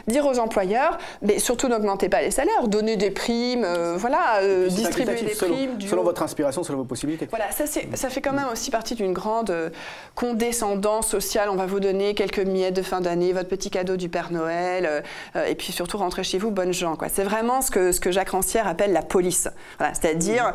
dire 0.09 0.27
aux 0.27 0.39
employeurs, 0.39 0.99
mais 1.21 1.39
surtout 1.39 1.69
n'augmentez 1.69 2.09
pas 2.09 2.23
les 2.23 2.31
salaires, 2.31 2.67
donnez 2.67 2.97
des 2.97 3.11
primes, 3.11 3.65
euh, 3.65 3.97
voilà, 3.97 4.41
euh, 4.41 4.69
distribuer 4.69 5.15
des 5.23 5.35
primes. 5.35 5.81
Selon 5.81 6.03
votre 6.03 6.23
inspiration, 6.23 6.65
selon 6.65 6.79
vos 6.79 6.85
possibilités. 6.85 7.29
Voilà, 7.31 7.51
ça, 7.51 7.65
ça 7.67 8.09
fait 8.09 8.21
quand 8.21 8.33
même 8.33 8.49
aussi 8.53 8.71
partie 8.71 8.95
d'une 8.95 9.12
grande 9.13 9.51
euh, 9.51 9.71
condescendance 10.15 11.09
sociale. 11.09 11.49
On 11.49 11.57
va 11.57 11.67
vous 11.67 11.81
donner 11.81 12.15
quelques 12.15 12.39
miettes 12.39 12.75
de 12.75 12.83
fin 12.83 13.01
d'année, 13.01 13.33
votre 13.33 13.49
petit 13.49 13.71
cadeau 13.71 13.97
du 13.97 14.09
Père 14.09 14.31
Noël, 14.31 14.87
euh, 14.87 15.01
euh, 15.37 15.47
et 15.47 15.55
puis 15.55 15.73
surtout 15.73 15.97
rentrez 15.97 16.23
chez 16.23 16.39
vous, 16.39 16.51
bonnes 16.51 16.73
gens. 16.73 16.99
C'est 17.13 17.25
vraiment 17.25 17.63
ce 17.63 17.71
que, 17.71 18.11
Jacques 18.11 18.31
Rancière 18.31 18.67
appelle 18.67 18.93
la 18.93 19.03
police. 19.03 19.49
C'est-à-dire 19.79 20.53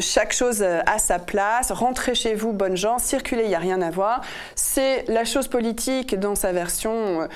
chaque 0.00 0.32
chose 0.32 0.62
à 0.62 0.98
sa 0.98 1.18
place, 1.18 1.72
rentrez 1.72 2.14
chez 2.14 2.34
vous, 2.34 2.52
bonnes 2.52 2.76
gens, 2.76 2.98
circulez, 2.98 3.44
il 3.44 3.48
n'y 3.48 3.54
a 3.54 3.58
rien 3.58 3.80
à 3.80 3.90
voir. 3.90 4.20
C'est 4.54 5.04
la 5.08 5.24
chose 5.24 5.48
politique 5.48 6.18
dans 6.18 6.34
sa 6.34 6.52
version 6.52 7.28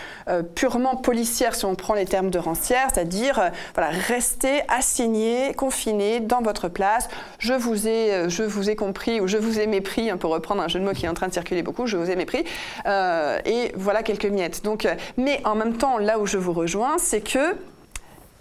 purement 0.55 0.97
policière, 0.97 1.55
si 1.55 1.65
on 1.65 1.75
prend 1.75 1.95
les 1.95 2.05
termes 2.05 2.31
de 2.31 2.39
Rancière, 2.39 2.89
c'est-à-dire 2.93 3.51
voilà, 3.75 3.91
restez 3.91 4.63
assignés, 4.69 5.55
confinés 5.55 6.21
dans 6.21 6.43
votre 6.43 6.69
place. 6.69 7.09
Je 7.39 7.55
vous 7.55 7.89
ai, 7.89 8.29
je 8.29 8.43
vous 8.43 8.69
ai 8.69 8.77
compris 8.77 9.21
ou 9.21 9.27
je 9.27 9.39
vous 9.39 9.59
ai 9.59 9.67
mépris, 9.67 10.11
hein, 10.11 10.17
pour 10.17 10.36
reprendre 10.37 10.63
un 10.63 10.69
jeu 10.69 10.79
de 10.79 10.85
mots 10.85 10.93
qui 10.93 11.07
est 11.07 11.09
en 11.09 11.15
train 11.15 11.29
de 11.29 11.33
circuler 11.33 11.63
beaucoup, 11.63 11.87
je 11.87 11.97
vous 11.97 12.11
ai 12.11 12.17
mépris. 12.17 12.45
Euh, 12.87 13.39
et 13.45 13.73
voilà 13.75 14.03
quelques 14.03 14.27
miettes. 14.27 14.63
Donc, 14.65 14.87
euh, 14.87 14.95
mais 15.17 15.41
en 15.45 15.55
même 15.55 15.77
temps, 15.77 15.99
là 15.99 16.19
où 16.19 16.27
je 16.27 16.39
vous 16.39 16.53
rejoins, 16.53 16.99
c'est 16.99 17.21
que 17.21 17.57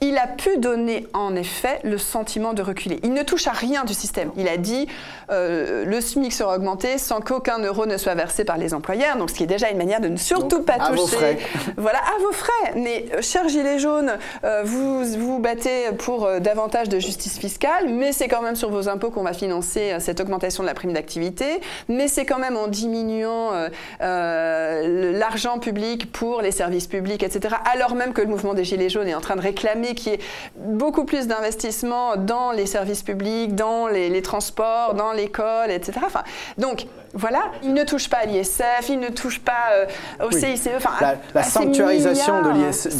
il 0.02 0.18
a 0.18 0.28
pu 0.28 0.58
donner 0.58 1.08
en 1.14 1.36
effet 1.36 1.80
le 1.84 1.98
sentiment 1.98 2.54
de 2.54 2.62
reculer. 2.62 3.00
Il 3.04 3.14
ne 3.14 3.24
touche 3.24 3.48
à 3.48 3.52
rien 3.52 3.86
du 3.86 3.94
système. 3.94 4.32
Il 4.38 4.48
a 4.48 4.58
dit 4.58 4.88
euh, 5.32 5.86
le 5.86 6.02
SMIC 6.02 6.34
sera 6.34 6.56
augmenté 6.56 6.98
sans 6.98 7.22
qu'aucun 7.22 7.60
euro 7.60 7.86
ne 7.86 7.98
soit 7.98 8.16
versé 8.16 8.44
par 8.44 8.58
les 8.58 8.74
employeurs, 8.74 9.18
donc 9.18 9.30
ce 9.30 9.36
qui 9.36 9.44
est 9.44 9.48
déjà 9.48 9.70
une 9.70 9.78
manière 9.78 10.02
de 10.02 10.10
ne 10.10 10.18
surtout 10.18 10.62
pas 10.62 10.74
à 10.74 10.90
toucher. 10.90 11.02
Vos 11.02 11.08
frais. 11.08 11.38
Voilà, 11.78 12.00
à 12.00 12.20
vos 12.22 12.32
frais. 12.32 12.74
Mais 12.76 13.06
euh, 13.14 13.22
cher 13.22 13.48
Gilet 13.48 13.80
jaune, 13.80 14.18
euh, 14.44 14.64
vous 14.66 15.06
vous 15.06 15.40
battez 15.40 15.92
pour 15.98 16.30
davantage 16.40 16.90
de 16.90 17.00
justice 17.00 17.40
fiscale, 17.40 17.90
mais 17.90 18.12
c'est 18.12 18.28
quand 18.28 18.42
même 18.42 18.56
sur 18.56 18.70
vos 18.70 18.90
impôts 18.90 19.12
qu'on 19.12 19.24
va 19.24 19.34
financer 19.34 19.96
cette 20.00 20.20
augmentation 20.20 20.64
de 20.64 20.68
la 20.68 20.74
prime 20.74 20.94
d'activité, 20.94 21.46
mais 21.88 22.08
c'est 22.08 22.26
quand 22.26 22.40
même 22.40 22.58
en 22.58 22.68
diminuant 22.68 23.52
l'argent 24.00 25.60
public 25.60 26.12
pour 26.12 26.42
les 26.42 26.52
services 26.52 26.88
publics, 26.88 27.24
etc. 27.24 27.56
Alors 27.72 27.96
même 27.96 28.14
que 28.14 28.22
le 28.22 28.28
mouvement 28.28 28.54
des 28.54 28.64
Gilets 28.64 28.90
jaunes 28.90 29.08
est 29.08 29.16
en 29.16 29.22
train 29.22 29.36
de 29.36 29.42
réclamer 29.42 29.85
qui 29.94 30.10
est 30.10 30.20
beaucoup 30.56 31.06
plus 31.06 31.28
d'investissement 31.28 32.18
dans 32.18 32.52
les 32.52 32.66
services 32.66 33.04
publics, 33.04 33.56
dans 33.56 33.88
les, 33.88 34.22
transports, 34.22 34.94
dans 34.94 35.12
l'école, 35.12 35.72
etc. 35.72 36.00
Enfin, 36.06 36.24
donc, 36.58 36.86
voilà, 37.14 37.44
il 37.64 37.74
ne 37.74 37.84
touche 37.84 38.10
pas 38.10 38.18
à 38.18 38.26
l'ISF, 38.26 38.90
il 38.90 39.00
ne 39.00 39.10
touche 39.10 39.40
pas 39.40 39.72
euh, 39.74 40.26
au 40.26 40.32
CICE. 40.32 40.70
Enfin, 40.76 41.16
la, 41.34 41.44
sanctuarisation 41.44 42.42
de 42.42 42.50
l'ISF, 42.52 42.92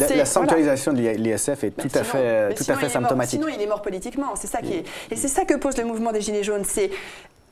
de 1.62 1.66
est 1.66 1.70
tout 1.70 1.98
à 1.98 2.04
fait, 2.04 2.54
tout 2.54 2.64
à 2.68 2.76
fait 2.76 2.88
symptomatique. 2.88 3.40
sinon, 3.40 3.52
il 3.54 3.60
est 3.60 3.66
mort 3.66 3.82
politiquement. 3.82 4.36
C'est 4.36 4.46
ça 4.46 4.60
qui 4.60 4.74
est, 4.74 4.84
et 5.10 5.16
c'est 5.16 5.28
ça 5.28 5.44
que 5.44 5.54
pose 5.54 5.76
le 5.76 5.84
mouvement 5.84 6.12
des 6.12 6.20
Gilets 6.20 6.44
jaunes. 6.44 6.64
C'est 6.64 6.90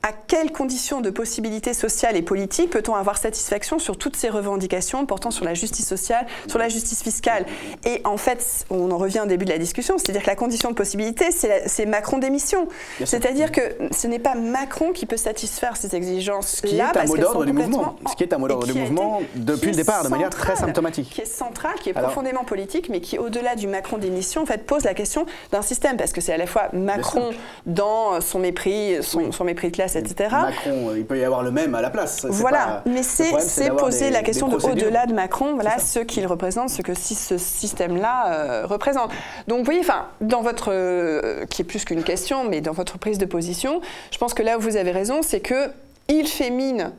à 0.05 0.13
quelles 0.13 0.53
conditions 0.53 1.01
de 1.01 1.09
possibilités 1.09 1.73
sociales 1.73 2.15
et 2.15 2.21
politiques 2.21 2.69
peut-on 2.69 2.95
avoir 2.95 3.17
satisfaction 3.17 3.79
sur 3.79 3.97
toutes 3.97 4.17
ces 4.17 4.29
revendications 4.29 5.07
portant 5.07 5.31
sur 5.31 5.47
la 5.47 5.55
justice 5.55 5.89
sociale, 5.89 6.27
sur 6.47 6.59
la 6.59 6.69
justice 6.69 7.03
fiscale? 7.03 7.47
Et 7.87 8.03
en 8.05 8.19
fait, 8.19 8.67
on 8.69 8.91
en 8.91 8.99
revient 8.99 9.21
au 9.21 9.27
début 9.27 9.47
de 9.47 9.51
la 9.51 9.57
discussion, 9.57 9.97
c'est-à-dire 9.97 10.23
que 10.23 10.27
la 10.27 10.37
condition 10.37 10.69
de 10.69 10.75
possibilité, 10.75 11.31
c'est 11.33 11.87
Macron 11.87 12.19
démission. 12.19 12.69
C'est-à-dire 13.03 13.51
que 13.51 13.63
ce 13.93 14.07
n'est 14.07 14.19
pas 14.19 14.35
Macron 14.35 14.93
qui 14.93 15.07
peut 15.07 15.17
satisfaire 15.17 15.79
ces 15.79 15.97
exigences. 15.97 16.57
Ce 16.57 16.63
qui 16.63 16.77
est 16.77 16.83
un 16.83 17.07
mot 17.07 17.17
d'ordre 17.17 17.47
du 17.47 17.55
mouvement. 17.55 17.97
Ce 18.11 18.15
qui 18.15 18.25
est 18.25 18.33
un 18.35 18.39
mot 18.39 18.49
d'ordre 18.49 18.67
du 18.67 18.75
mouvement 18.75 19.23
depuis 19.35 19.71
le 19.71 19.77
départ, 19.77 20.05
de 20.05 20.11
manière 20.11 20.29
très 20.29 20.57
symptomatique. 20.57 21.09
Qui 21.09 21.23
est 21.23 21.25
central, 21.25 21.77
qui 21.81 21.89
est 21.89 21.95
profondément 21.95 22.45
politique, 22.45 22.91
mais 22.91 23.01
qui, 23.01 23.19
au-delà 23.19 23.57
du 23.57 23.69
Macron 23.69 23.97
démission, 23.97 24.43
en 24.43 24.47
fait, 24.47 24.67
pose 24.67 24.85
la 24.85 24.93
question 24.93 25.25
d'un 25.51 25.63
système, 25.63 25.97
parce 25.97 26.13
que 26.13 26.21
c'est 26.21 26.35
à 26.35 26.37
la 26.37 26.47
fois 26.47 26.69
Macron 26.75 27.31
dans 27.65 28.21
son 28.21 28.39
mépris, 28.39 29.03
son, 29.03 29.33
son 29.33 29.45
mépris 29.45 29.71
de 29.71 29.77
classe 29.77 29.94
Macron, 30.43 30.91
euh, 30.91 30.99
il 30.99 31.05
peut 31.05 31.19
y 31.19 31.25
avoir 31.25 31.43
le 31.43 31.51
même 31.51 31.75
à 31.75 31.81
la 31.81 31.91
place. 31.91 32.25
Voilà, 32.29 32.83
mais 32.87 33.03
c'est 33.03 33.71
poser 33.71 34.11
la 34.11 34.23
question 34.23 34.49
de 34.49 34.57
au-delà 34.57 35.07
de 35.07 35.13
Macron, 35.13 35.55
voilà 35.55 35.79
ce 35.79 36.01
qu'il 36.01 36.27
représente, 36.27 36.71
ce 36.71 36.83
que 36.83 36.95
si 36.95 37.15
ce 37.15 37.39
système-là 37.39 38.33
euh, 38.33 38.67
représente. 38.67 39.11
Donc 39.49 39.59
vous 39.59 39.65
voyez, 39.65 39.81
enfin, 39.81 40.07
dans 40.21 40.43
votre, 40.43 40.71
euh, 40.73 41.45
qui 41.47 41.63
est 41.63 41.65
plus 41.65 41.85
qu'une 41.85 42.03
question, 42.03 42.49
mais 42.49 42.61
dans 42.61 42.73
votre 42.73 42.99
prise 42.99 43.19
de 43.19 43.27
position, 43.27 43.81
je 44.11 44.19
pense 44.19 44.35
que 44.35 44.43
là 44.43 44.59
où 44.59 44.61
vous 44.61 44.77
avez 44.77 44.91
raison, 44.91 45.23
c'est 45.23 45.41
que 45.41 45.71
il 46.09 46.27
fait 46.27 46.51
mine 46.51 46.93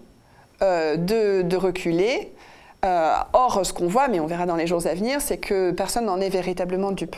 de, 0.62 1.42
de, 1.44 1.58
reculer. 1.58 2.32
or, 2.84 3.62
ce 3.64 3.72
qu'on 3.72 3.88
voit, 3.88 4.08
mais 4.08 4.20
on 4.20 4.26
verra 4.26 4.46
dans 4.46 4.56
les 4.56 4.68
jours 4.68 4.88
à 4.88 4.94
venir, 4.94 5.22
c'est 5.22 5.38
que 5.38 5.72
personne 5.72 6.06
n'en 6.06 6.20
est 6.20 6.30
véritablement 6.30 6.92
dupe. 6.92 7.16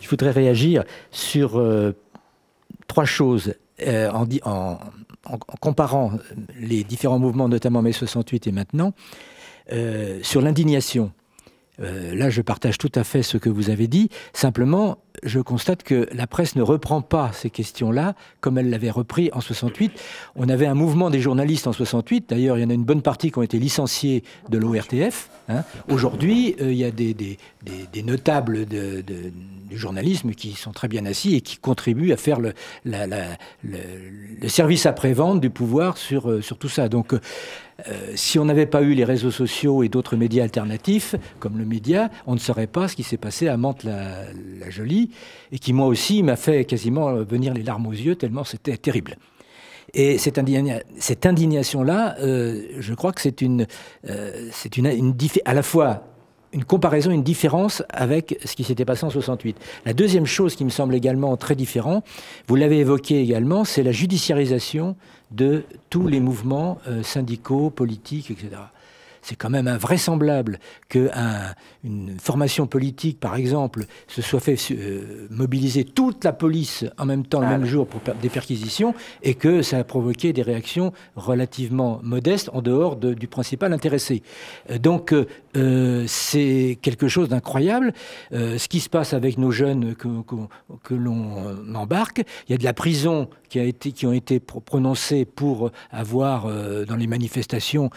Je 0.00 0.08
voudrais 0.08 0.30
réagir 0.30 0.84
sur 1.10 1.60
trois 2.86 3.04
choses. 3.04 3.54
Euh, 3.82 4.10
en, 4.10 4.26
en, 4.44 4.78
comparant 5.60 6.12
les 6.58 6.82
différents 6.82 7.18
mouvements, 7.18 7.48
notamment 7.48 7.82
mai 7.82 7.92
68 7.92 8.46
et 8.46 8.52
maintenant, 8.52 8.94
euh, 9.72 10.18
sur 10.22 10.40
l'indignation. 10.40 11.12
Euh, 11.80 12.14
là, 12.14 12.30
je 12.30 12.42
partage 12.42 12.78
tout 12.78 12.92
à 12.94 13.04
fait 13.04 13.22
ce 13.22 13.36
que 13.36 13.50
vous 13.50 13.70
avez 13.70 13.86
dit. 13.86 14.08
Simplement, 14.32 14.98
je 15.22 15.40
constate 15.40 15.82
que 15.82 16.08
la 16.12 16.26
presse 16.26 16.56
ne 16.56 16.62
reprend 16.62 17.00
pas 17.02 17.30
ces 17.32 17.50
questions-là 17.50 18.14
comme 18.40 18.58
elle 18.58 18.70
l'avait 18.70 18.90
repris 18.90 19.30
en 19.32 19.40
68. 19.40 19.92
On 20.36 20.48
avait 20.48 20.66
un 20.66 20.74
mouvement 20.74 21.10
des 21.10 21.20
journalistes 21.20 21.66
en 21.66 21.72
68. 21.72 22.30
D'ailleurs, 22.30 22.58
il 22.58 22.62
y 22.62 22.64
en 22.64 22.70
a 22.70 22.74
une 22.74 22.84
bonne 22.84 23.02
partie 23.02 23.30
qui 23.30 23.38
ont 23.38 23.42
été 23.42 23.58
licenciés 23.58 24.24
de 24.48 24.58
l'ORTF. 24.58 25.30
Hein. 25.48 25.64
Aujourd'hui, 25.88 26.54
il 26.60 26.74
y 26.74 26.84
a 26.84 26.90
des, 26.90 27.38
notables 28.02 28.66
du 28.66 29.76
journalisme 29.76 30.32
qui 30.32 30.52
sont 30.52 30.72
très 30.72 30.88
bien 30.88 31.06
assis 31.06 31.34
et 31.34 31.40
qui 31.40 31.56
contribuent 31.56 32.12
à 32.12 32.16
faire 32.16 32.40
le, 32.40 32.52
le, 32.84 34.48
service 34.48 34.86
après-vente 34.86 35.40
du 35.40 35.50
pouvoir 35.50 35.98
sur, 35.98 36.30
euh, 36.30 36.40
sur 36.40 36.58
tout 36.58 36.68
ça. 36.68 36.88
Donc, 36.88 37.14
euh, 37.88 38.12
si 38.14 38.38
on 38.38 38.44
n'avait 38.46 38.66
pas 38.66 38.82
eu 38.82 38.94
les 38.94 39.04
réseaux 39.04 39.30
sociaux 39.30 39.82
et 39.82 39.88
d'autres 39.88 40.16
médias 40.16 40.44
alternatifs, 40.44 41.14
comme 41.40 41.58
le 41.58 41.64
média, 41.64 42.10
on 42.26 42.34
ne 42.34 42.38
saurait 42.38 42.66
pas 42.66 42.88
ce 42.88 42.96
qui 42.96 43.02
s'est 43.02 43.16
passé 43.16 43.48
à 43.48 43.56
Mantes-la-Jolie, 43.56 45.10
et 45.52 45.58
qui, 45.58 45.72
moi 45.72 45.86
aussi, 45.86 46.22
m'a 46.22 46.36
fait 46.36 46.64
quasiment 46.64 47.14
venir 47.16 47.52
les 47.52 47.62
larmes 47.62 47.86
aux 47.86 47.92
yeux, 47.92 48.16
tellement 48.16 48.44
c'était 48.44 48.76
terrible. 48.76 49.16
Et 49.94 50.18
cette, 50.18 50.38
indignation-là, 50.38 52.16
euh, 52.20 52.62
je 52.78 52.94
crois 52.94 53.12
que 53.12 53.20
c'est 53.20 53.40
une, 53.40 53.66
une, 54.04 54.86
une, 54.86 55.14
à 55.44 55.54
la 55.54 55.62
fois 55.62 56.02
une 56.52 56.64
comparaison, 56.64 57.10
une 57.10 57.22
différence 57.22 57.82
avec 57.90 58.38
ce 58.44 58.56
qui 58.56 58.64
s'était 58.64 58.84
passé 58.84 59.04
en 59.04 59.10
68. 59.10 59.56
La 59.84 59.92
deuxième 59.92 60.26
chose 60.26 60.56
qui 60.56 60.64
me 60.64 60.70
semble 60.70 60.94
également 60.94 61.36
très 61.36 61.54
différente, 61.54 62.04
vous 62.48 62.56
l'avez 62.56 62.78
évoqué 62.78 63.20
également, 63.20 63.64
c'est 63.64 63.82
la 63.82 63.92
judiciarisation 63.92 64.96
de 65.30 65.64
tous 65.90 66.06
les 66.06 66.20
mouvements 66.20 66.78
euh, 66.86 67.02
syndicaux, 67.02 67.70
politiques, 67.70 68.30
etc 68.30 68.56
c'est 69.26 69.34
quand 69.34 69.50
même 69.50 69.66
invraisemblable 69.66 70.60
qu'une 70.88 72.16
formation 72.20 72.68
politique, 72.68 73.18
par 73.18 73.34
exemple, 73.34 73.86
se 74.06 74.22
soit 74.22 74.38
fait 74.38 74.56
euh, 74.70 75.26
mobiliser 75.30 75.82
toute 75.82 76.22
la 76.22 76.32
police 76.32 76.84
en 76.96 77.06
même 77.06 77.26
temps, 77.26 77.40
le 77.40 77.48
même 77.48 77.64
jour, 77.64 77.88
pour 77.88 78.00
des 78.22 78.28
perquisitions, 78.28 78.94
et 79.24 79.34
que 79.34 79.62
ça 79.62 79.78
a 79.78 79.84
provoqué 79.84 80.32
des 80.32 80.42
réactions 80.42 80.92
relativement 81.16 81.98
modestes 82.04 82.50
en 82.52 82.62
dehors 82.62 82.94
du 82.94 83.26
principal 83.26 83.72
intéressé. 83.72 84.22
Euh, 84.70 84.78
donc, 84.78 85.12
euh, 85.12 86.04
c'est 86.06 86.78
quelque 86.80 87.08
chose 87.08 87.28
d'incroyable. 87.28 87.94
ce 88.30 88.68
qui 88.68 88.78
se 88.78 88.88
passe 88.88 89.12
avec 89.12 89.38
nos 89.38 89.50
jeunes 89.50 89.96
que, 89.96 90.08
que 90.84 90.94
l'on 90.94 91.74
embarque, 91.74 92.22
il 92.46 92.52
y 92.52 92.54
a 92.54 92.58
de 92.58 92.64
la 92.64 92.74
prison 92.74 93.28
qui, 93.48 93.58
a 93.58 93.64
été, 93.64 93.92
qui 93.92 94.06
ont 94.06 94.12
été 94.12 94.38
prononcées 94.38 95.24
pour 95.24 95.70
avoir, 95.90 96.46
dans 96.86 96.96
les 96.96 97.06
manifestations, 97.06 97.90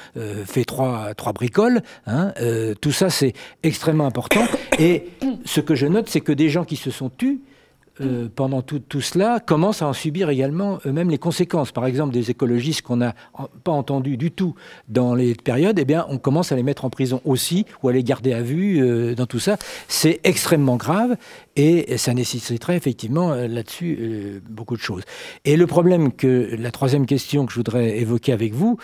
fait 0.45 0.63
trois 0.63 1.13
trois 1.19 1.33
bricoles. 1.33 1.81
Hein, 2.07 2.33
euh, 2.41 2.73
tout 2.73 2.91
ça, 2.91 3.09
c'est 3.09 3.33
extrêmement 3.61 4.07
important. 4.07 4.45
Et 4.79 5.09
ce 5.45 5.61
que 5.61 5.75
je 5.75 5.85
note, 5.85 6.09
c'est 6.09 6.21
que 6.21 6.31
des 6.31 6.49
gens 6.49 6.63
qui 6.63 6.77
se 6.77 6.89
sont 6.89 7.09
tus, 7.09 7.41
euh, 8.01 8.29
pendant 8.33 8.61
tout, 8.61 8.79
tout, 8.79 9.01
cela, 9.01 9.39
commencent 9.39 9.81
à 9.81 9.87
en 9.87 9.93
subir 9.93 10.29
également 10.29 10.79
eux-mêmes 10.85 11.09
les 11.09 11.17
conséquences. 11.17 11.71
Par 11.71 11.85
exemple, 11.85 12.13
des 12.13 12.31
écologistes 12.31 12.81
qu'on 12.81 12.97
n'a 12.97 13.15
pas 13.63 13.71
entendus 13.71 14.17
du 14.17 14.31
tout 14.31 14.55
dans 14.87 15.15
les 15.15 15.35
périodes, 15.35 15.77
eh 15.79 15.85
bien, 15.85 16.05
on 16.09 16.17
commence 16.17 16.51
à 16.51 16.55
les 16.55 16.63
mettre 16.63 16.85
en 16.85 16.89
prison 16.89 17.21
aussi, 17.25 17.65
ou 17.83 17.89
à 17.89 17.93
les 17.93 18.03
garder 18.03 18.33
à 18.33 18.41
vue 18.41 18.81
euh, 18.81 19.15
dans 19.15 19.25
tout 19.25 19.39
ça. 19.39 19.57
C'est 19.87 20.19
extrêmement 20.23 20.77
grave 20.77 21.17
et 21.55 21.97
ça 21.97 22.13
nécessiterait 22.13 22.77
effectivement 22.77 23.31
euh, 23.31 23.47
là-dessus 23.47 24.41
beaucoup 24.49 24.77
de 24.77 24.81
choses. 24.81 25.03
Et 25.45 25.57
le 25.57 25.67
problème 25.67 26.11
que, 26.11 26.55
la 26.57 26.71
troisième 26.71 27.05
question 27.05 27.45
que 27.45 27.51
je 27.51 27.57
voudrais 27.57 27.97
évoquer 27.97 28.31
avec 28.31 28.53
vous, 28.53 28.77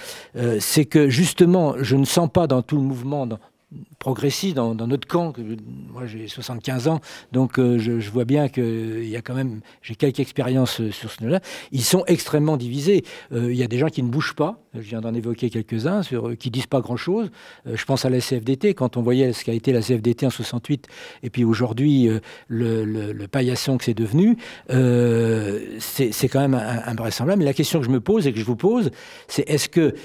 c'est 0.59 0.85
que 0.85 1.09
justement, 1.09 1.75
je 1.79 1.95
ne 1.95 2.05
sens 2.05 2.29
pas 2.31 2.47
dans 2.47 2.61
tout 2.61 2.75
le 2.75 2.83
mouvement, 2.83 3.27
dans, 3.27 3.39
progressiste 3.99 4.55
dans, 4.55 4.75
notre 4.75 5.07
camp. 5.07 5.33
Moi, 5.91 6.05
j'ai 6.05 6.27
75 6.27 6.87
ans, 6.87 6.99
donc 7.31 7.57
euh, 7.57 7.79
je, 7.79 8.09
vois 8.09 8.25
bien 8.25 8.49
qu'il 8.49 9.07
y 9.07 9.15
a 9.15 9.21
quand 9.21 9.33
même, 9.33 9.61
j'ai 9.81 9.95
quelques 9.95 10.19
expériences 10.19 10.79
euh, 10.81 10.91
sur 10.91 11.11
ce 11.11 11.21
niveau-là. 11.21 11.39
Ils 11.71 11.83
sont 11.83 12.03
extrêmement 12.05 12.57
divisés. 12.57 13.03
Euh, 13.31 13.51
il 13.51 13.57
y 13.57 13.63
a 13.63 13.67
des 13.67 13.77
gens 13.77 13.87
qui 13.87 14.03
ne 14.03 14.09
bougent 14.09 14.35
pas. 14.35 14.59
Je 14.73 14.81
viens 14.81 15.01
d'en 15.01 15.13
évoquer 15.13 15.49
quelques-uns, 15.49 16.03
sur, 16.03 16.37
qui 16.37 16.51
disent 16.51 16.67
pas 16.67 16.81
grand-chose. 16.81 17.31
je 17.65 17.85
pense 17.85 18.05
à 18.05 18.09
la 18.09 18.19
CFDT. 18.19 18.73
Quand 18.73 18.97
on 18.97 19.01
voyait 19.01 19.33
ce 19.33 19.43
qu'a 19.43 19.53
été 19.53 19.71
la 19.71 19.81
CFDT 19.81 20.25
en 20.25 20.29
68, 20.29 20.87
et 21.23 21.29
puis 21.29 21.43
aujourd'hui 21.43 22.09
le, 22.47 23.25
paillasson 23.27 23.77
que 23.77 23.85
c'est 23.85 23.93
devenu, 23.93 24.37
c'est 24.67 26.27
quand 26.27 26.41
même 26.41 26.53
invraisemblable. 26.53 27.39
Mais 27.39 27.45
la 27.45 27.53
question 27.53 27.79
que 27.79 27.85
je 27.85 27.91
me 27.91 28.01
pose 28.01 28.27
et 28.27 28.33
que 28.33 28.39
je 28.39 28.45
vous 28.45 28.57
pose, 28.57 28.91
c'est 29.27 29.49
est-ce 29.49 29.69
que 29.69 29.95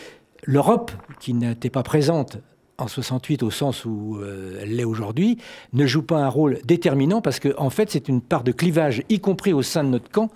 l'Europe, 0.45 0.93
qui 1.19 1.35
n'était 1.35 1.71
pas 1.71 1.83
présente 1.83 2.39
en 2.81 2.89
68 2.89 3.43
au 3.43 3.51
sens 3.51 3.85
où 3.85 4.17
euh, 4.17 4.61
elle 4.63 4.77
l'est 4.77 4.85
aujourd'hui, 4.85 5.39
ne 5.73 5.87
joue 5.87 6.03
pas 6.03 6.19
un 6.19 6.29
rôle 6.29 6.59
déterminant 6.65 7.21
parce 7.21 7.41
qu'en 7.41 7.51
en 7.67 7.71
fait 7.71 7.91
c'est 7.91 8.09
une 8.09 8.21
part 8.21 8.45
de 8.45 8.53
clivage, 8.53 9.03
y 9.09 9.21
compris 9.21 9.53
au 9.53 9.63
sein 9.63 9.85
de 9.85 9.91
notre 9.91 10.11
camp, 10.11 10.31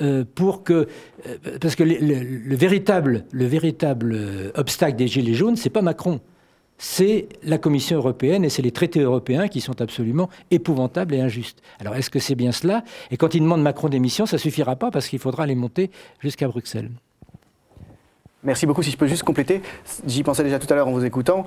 euh, 0.00 0.24
pour 0.34 0.62
que 0.64 0.88
euh, 1.26 1.36
parce 1.60 1.76
que 1.76 1.84
le, 1.84 2.56
véritable 2.56 3.24
le 3.30 3.44
véritable 3.44 4.18
obstacle 4.54 4.96
des 4.96 5.08
gilets 5.08 5.34
jaunes, 5.34 5.56
c'est 5.56 5.70
pas 5.70 5.82
Macron, 5.82 6.20
c'est 6.78 7.28
la 7.44 7.58
Commission 7.58 7.96
européenne 7.96 8.44
et 8.44 8.48
c'est 8.48 8.62
les 8.62 8.72
traités 8.72 9.00
européens 9.00 9.48
qui 9.48 9.60
sont 9.60 9.80
absolument 9.80 10.28
épouvantables 10.50 11.14
et 11.14 11.20
injustes. 11.20 11.62
Alors 11.78 11.94
est-ce 11.94 12.10
que 12.10 12.18
c'est 12.18 12.34
bien 12.34 12.52
cela? 12.52 12.82
Et 13.10 13.16
quand 13.16 13.34
ils 13.34 13.40
demandent 13.40 13.62
Macron 13.62 13.88
démission, 13.88 14.26
ça 14.26 14.38
suffira 14.38 14.76
pas 14.76 14.90
parce 14.90 15.08
qu'il 15.08 15.18
faudra 15.18 15.46
les 15.46 15.54
monter 15.54 15.90
jusqu'à 16.20 16.48
Bruxelles. 16.48 16.90
Merci 18.44 18.66
beaucoup. 18.66 18.82
Si 18.82 18.90
je 18.90 18.96
peux 18.96 19.06
juste 19.06 19.22
compléter, 19.22 19.62
j'y 20.04 20.24
pensais 20.24 20.42
déjà 20.42 20.58
tout 20.58 20.66
à 20.72 20.74
l'heure 20.74 20.88
en 20.88 20.92
vous 20.92 21.04
écoutant. 21.04 21.46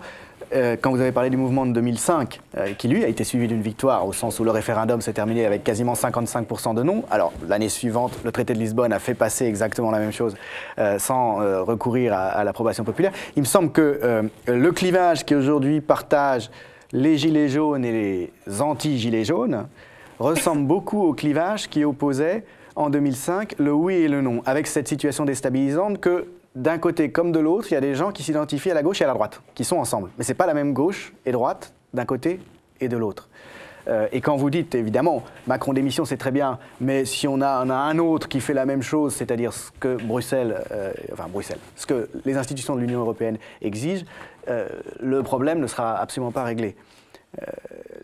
Euh, 0.54 0.78
quand 0.80 0.92
vous 0.92 1.02
avez 1.02 1.12
parlé 1.12 1.30
du 1.30 1.36
mouvement 1.36 1.66
de 1.66 1.74
2005, 1.74 2.40
euh, 2.58 2.74
qui 2.74 2.88
lui 2.88 3.04
a 3.04 3.10
été 3.10 3.26
suivi 3.26 3.50
d'une 3.50 3.62
victoire, 3.62 4.08
au 4.08 4.14
sens 4.14 4.40
où 4.40 4.46
le 4.46 4.52
référendum 4.52 5.02
s'est 5.02 5.12
terminé 5.12 5.46
avec 5.46 5.66
quasiment 5.66 5.92
55% 5.92 6.74
de 6.74 6.84
non. 6.84 7.04
Alors 7.12 7.34
l'année 7.50 7.68
suivante, 7.68 8.18
le 8.24 8.32
traité 8.32 8.54
de 8.54 8.60
Lisbonne 8.60 8.94
a 8.94 9.00
fait 9.00 9.14
passer 9.14 9.46
exactement 9.46 9.92
la 9.92 10.00
même 10.00 10.14
chose 10.14 10.38
euh, 10.80 10.98
sans 10.98 11.36
recourir 11.66 12.14
à, 12.14 12.44
l'approbation 12.46 12.86
populaire. 12.86 13.12
Il 13.36 13.42
me 13.42 13.48
semble 13.48 13.72
que 13.72 14.30
le 14.48 14.72
clivage 14.72 15.26
qui 15.26 15.36
aujourd'hui 15.36 15.82
partage 15.82 16.50
les 16.94 17.18
gilets 17.18 17.50
jaunes 17.50 17.84
et 17.84 17.92
les 18.48 18.62
anti-gilets 18.62 19.26
jaunes 19.26 19.68
ressemble 20.20 20.64
beaucoup 20.68 21.02
au 21.02 21.14
clivage 21.14 21.68
qui 21.68 21.84
opposait 21.84 22.46
en 22.76 22.90
2005 22.90 23.56
le 23.58 23.74
oui 23.74 23.96
et 23.96 24.08
le 24.08 24.22
non, 24.22 24.42
avec 24.46 24.68
cette 24.68 24.88
situation 24.88 25.26
déstabilisante 25.26 26.00
que 26.00 26.26
d'un 26.56 26.78
côté 26.78 27.12
comme 27.12 27.32
de 27.32 27.40
l'autre, 27.40 27.68
il 27.70 27.74
y 27.74 27.78
a 27.78 27.82
des 27.82 27.96
gens 27.96 28.12
qui 28.12 28.24
s'identifient 28.24 28.72
à 28.72 28.74
la 28.74 28.84
gauche 28.84 29.02
et 29.02 29.04
à 29.04 29.08
la 29.08 29.14
droite, 29.14 29.42
qui 29.54 29.64
sont 29.64 29.78
ensemble. 29.78 30.10
Mais 30.18 30.24
ce 30.24 30.32
n'est 30.32 30.36
pas 30.36 30.48
la 30.48 30.54
même 30.54 30.74
gauche 30.74 31.14
et 31.26 31.32
droite 31.32 31.74
d'un 31.94 32.06
côté 32.06 32.40
et 32.80 32.88
de 32.88 32.98
l'autre. 32.98 33.30
Euh, 33.88 34.08
et 34.12 34.22
quand 34.22 34.36
vous 34.36 34.50
dites, 34.50 34.74
évidemment, 34.74 35.24
Macron 35.48 35.74
démission, 35.74 36.06
c'est 36.06 36.18
très 36.18 36.32
bien, 36.32 36.58
mais 36.82 37.06
si 37.06 37.28
on 37.28 37.42
a, 37.42 37.48
un 37.48 38.00
autre 38.00 38.28
qui 38.28 38.42
fait 38.42 38.54
la 38.54 38.66
même 38.66 38.82
chose, 38.82 39.14
c'est-à-dire 39.14 39.54
ce 39.54 39.70
que 39.80 40.02
Bruxelles, 40.04 40.64
euh, 40.72 40.92
enfin 41.14 41.28
Bruxelles, 41.28 41.60
ce 41.76 41.86
que 41.86 42.10
les 42.26 42.38
institutions 42.38 42.76
de 42.76 42.82
l'Union 42.82 43.02
européenne 43.02 43.38
exigent, 43.62 44.06
euh, 44.50 44.68
le 45.00 45.22
problème 45.24 45.60
ne 45.60 45.68
sera 45.68 45.98
absolument 45.98 46.32
pas 46.32 46.44
réglé. 46.44 46.76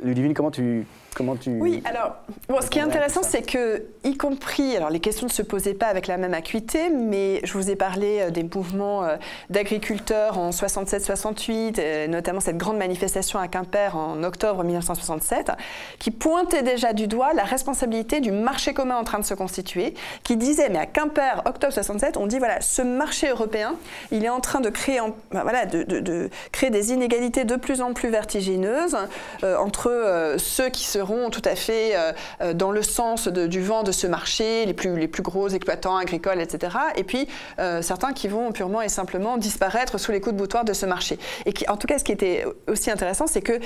Ludivine, 0.03 0.33
comment 0.33 0.51
tu, 0.51 0.85
Comment 1.15 1.35
tu... 1.35 1.59
Oui, 1.59 1.83
alors, 1.83 2.15
bon, 2.47 2.61
ce 2.61 2.69
qui 2.69 2.79
est 2.79 2.81
intéressant, 2.81 3.21
c'est 3.21 3.41
que, 3.41 3.83
y 4.05 4.15
compris, 4.15 4.77
alors 4.77 4.89
les 4.89 5.01
questions 5.01 5.27
ne 5.27 5.31
se 5.31 5.41
posaient 5.41 5.73
pas 5.73 5.88
avec 5.88 6.07
la 6.07 6.15
même 6.15 6.33
acuité, 6.33 6.89
mais 6.89 7.41
je 7.43 7.51
vous 7.53 7.69
ai 7.69 7.75
parlé 7.75 8.21
euh, 8.21 8.29
des 8.29 8.43
mouvements 8.43 9.03
euh, 9.03 9.17
d'agriculteurs 9.49 10.38
en 10.38 10.51
67-68, 10.51 11.75
euh, 11.79 12.07
notamment 12.07 12.39
cette 12.39 12.55
grande 12.55 12.77
manifestation 12.77 13.39
à 13.39 13.49
Quimper 13.49 13.97
en 13.97 14.23
octobre 14.23 14.63
1967, 14.63 15.51
qui 15.99 16.11
pointait 16.11 16.63
déjà 16.63 16.93
du 16.93 17.07
doigt 17.07 17.33
la 17.33 17.43
responsabilité 17.43 18.21
du 18.21 18.31
marché 18.31 18.73
commun 18.73 18.95
en 18.95 19.03
train 19.03 19.19
de 19.19 19.25
se 19.25 19.33
constituer, 19.33 19.93
qui 20.23 20.38
disait, 20.38 20.69
mais 20.69 20.79
à 20.79 20.85
Quimper, 20.85 21.41
octobre 21.45 21.73
67, 21.73 22.15
on 22.15 22.25
dit, 22.25 22.39
voilà, 22.39 22.61
ce 22.61 22.81
marché 22.81 23.27
européen, 23.27 23.75
il 24.11 24.23
est 24.23 24.29
en 24.29 24.39
train 24.39 24.61
de 24.61 24.69
créer, 24.69 24.99
ben 25.31 25.41
voilà, 25.43 25.65
de, 25.65 26.29
créer 26.53 26.69
des 26.69 26.93
inégalités 26.93 27.43
de 27.43 27.57
plus 27.57 27.81
en 27.81 27.93
plus 27.93 28.09
vertigineuses 28.09 28.97
entre 29.43 30.35
ceux 30.38 30.69
qui 30.69 30.85
se 30.85 31.00
tout 31.29 31.41
à 31.45 31.55
fait 31.55 31.95
euh, 31.95 32.11
euh, 32.41 32.53
dans 32.53 32.71
le 32.71 32.81
sens 32.81 33.27
du 33.27 33.61
vent 33.61 33.83
de 33.83 33.91
ce 33.91 34.07
marché, 34.07 34.65
les 34.65 34.73
plus, 34.73 35.23
gros 35.23 35.49
exploitants 35.49 35.97
agricoles, 35.97 36.41
etc. 36.41 36.75
Et 36.95 37.03
puis 37.03 37.27
euh, 37.59 37.81
certains 37.81 38.13
qui 38.13 38.27
vont 38.27 38.51
purement 38.51 38.81
et 38.81 38.89
simplement 38.89 39.37
disparaître 39.37 39.99
sous 39.99 40.11
les 40.11 40.21
coups 40.21 40.33
de 40.35 40.39
boutoir 40.39 40.63
de 40.63 40.73
ce 40.73 40.85
marché. 40.85 41.17
Et 41.45 41.53
en 41.69 41.77
tout 41.77 41.87
cas, 41.87 41.99
ce 41.99 42.03
qui 42.03 42.11
était 42.11 42.45
aussi 42.67 42.91
intéressant, 42.91 43.27
c'est 43.27 43.41
que 43.41 43.59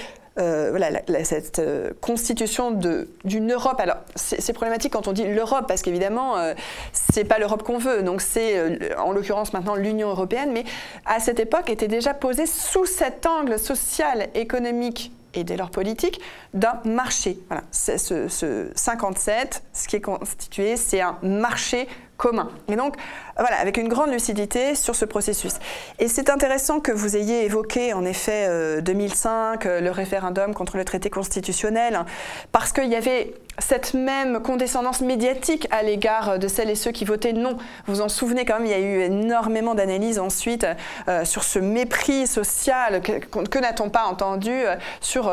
cette 1.24 1.62
constitution 2.02 2.78
d'une 3.24 3.54
Europe. 3.54 3.80
Alors, 3.80 3.96
c'est 4.16 4.52
problématique 4.52 4.92
quand 4.92 5.08
on 5.08 5.14
dit 5.14 5.24
l'Europe, 5.24 5.64
parce 5.66 5.82
qu'évidemment, 5.82 6.36
ce 6.36 6.54
c'est 7.14 7.24
pas 7.24 7.40
l'Europe 7.40 7.64
qu'on 7.64 7.78
veut. 7.78 8.04
Donc, 8.04 8.20
c'est 8.20 8.94
en 8.98 9.14
l'occurrence 9.14 9.54
maintenant 9.54 9.76
l'Union 9.76 10.10
européenne, 10.10 10.52
mais 10.52 10.66
à 11.06 11.22
cette 11.22 11.40
époque 11.40 11.70
était 11.70 11.88
déjà 11.88 12.14
posée 12.14 12.48
sous 12.48 12.86
cet 12.86 13.26
angle 13.26 13.58
social, 13.58 14.28
économique 14.36 15.14
et 15.36 15.44
dès 15.44 15.58
lors 15.58 15.72
politique 15.72 16.20
d'un 16.54 16.80
marché. 16.86 17.38
Voilà, 17.48 17.64
ce, 17.72 17.98
ce 18.28 18.72
57, 18.76 19.64
ce 19.74 19.88
qui 19.88 19.98
est 19.98 20.02
constitué, 20.02 20.78
c'est 20.78 21.02
un 21.02 21.18
marché 21.22 21.88
commun. 22.18 22.50
Et 22.68 22.76
donc, 22.76 22.96
voilà, 23.38 23.60
avec 23.60 23.78
une 23.78 23.88
grande 23.88 24.12
lucidité 24.12 24.76
sur 24.76 24.96
ce 24.96 25.06
processus. 25.06 25.54
Et 26.00 26.08
c'est 26.08 26.30
intéressant 26.30 26.80
que 26.80 26.92
vous 26.92 27.16
ayez 27.16 27.46
évoqué, 27.46 27.94
en 27.94 28.06
effet, 28.06 28.50
2005, 28.82 29.66
euh, 29.66 29.70
euh, 29.70 29.82
le 29.82 29.92
référendum 29.92 30.54
contre 30.54 30.78
le 30.78 30.86
traité 30.86 31.10
constitutionnel, 31.10 32.00
parce 32.52 32.72
qu'il 32.72 32.88
y 32.88 32.96
avait 32.96 33.34
cette 33.60 33.94
même 33.94 34.42
condescendance 34.42 35.00
médiatique 35.00 35.68
à 35.72 35.82
l'égard 35.82 36.40
de 36.40 36.48
celles 36.48 36.70
et 36.70 36.76
ceux 36.76 36.92
qui 36.92 37.06
votaient 37.06 37.32
non. 37.32 37.58
Vous 37.88 37.96
vous 37.96 38.02
en 38.02 38.10
souvenez 38.10 38.44
quand 38.44 38.56
même, 38.56 38.66
il 38.66 38.72
y 38.72 38.74
a 38.74 38.80
eu 38.80 39.02
énormément 39.02 39.76
d'analyses 39.76 40.20
ensuite 40.20 40.68
euh, 41.08 41.24
sur 41.24 41.44
ce 41.44 41.60
mépris 41.60 42.28
social, 42.28 43.02
que, 43.02 43.60
n'a-t-on 43.60 43.90
pas 43.90 44.06
entendu 44.06 44.52
sur 45.00 45.32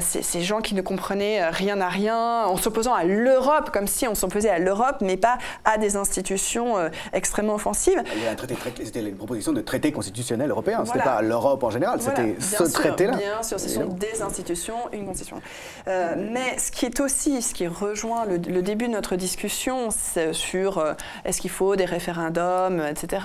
ces, 0.00 0.42
gens 0.42 0.60
qui 0.60 0.74
ne 0.74 0.80
comprenaient 0.80 1.48
rien 1.50 1.80
à 1.80 1.88
rien, 1.88 2.44
en 2.44 2.56
s'opposant 2.56 2.94
à 2.94 3.04
l'Europe, 3.04 3.70
comme 3.70 3.86
si 3.86 4.08
on 4.08 4.14
s'opposait 4.14 4.48
à 4.48 4.58
l'Europe, 4.58 4.96
mais 5.02 5.18
pas 5.18 5.36
à 5.64 5.76
des 5.76 5.96
institutions 5.96 6.10
institutions 6.10 6.90
extrêmement 7.30 7.54
offensives. 7.54 8.02
Il 8.16 8.24
y 8.24 8.26
a 8.26 8.32
un 8.32 8.34
traité, 8.34 8.56
c'était 8.84 9.00
une 9.00 9.14
proposition 9.14 9.52
de 9.52 9.60
traité 9.60 9.92
constitutionnel 9.92 10.50
européen, 10.50 10.84
Ce 10.84 10.92
c'était 10.92 11.04
pas 11.04 11.22
l'Europe 11.22 11.62
en 11.62 11.70
général, 11.70 12.00
c'était 12.00 12.34
ce 12.40 12.64
traité-là. 12.64 13.16
Bien 13.16 13.42
sûr, 13.44 13.60
ce 13.60 13.68
sont 13.68 13.84
des 13.84 14.20
institutions, 14.20 14.74
une 14.92 15.06
constitution. 15.06 15.40
mais 15.86 16.58
ce 16.58 16.72
qui 16.72 16.86
est 16.86 16.98
aussi, 16.98 17.40
ce 17.40 17.54
qui 17.54 17.68
rejoint 17.68 18.24
le, 18.24 18.38
début 18.62 18.88
de 18.88 18.92
notre 18.92 19.14
discussion 19.14 19.90
sur 20.32 20.84
est-ce 21.24 21.40
qu'il 21.40 21.50
faut 21.50 21.76
des 21.76 21.84
référendums, 21.84 22.82
etc. 22.84 23.22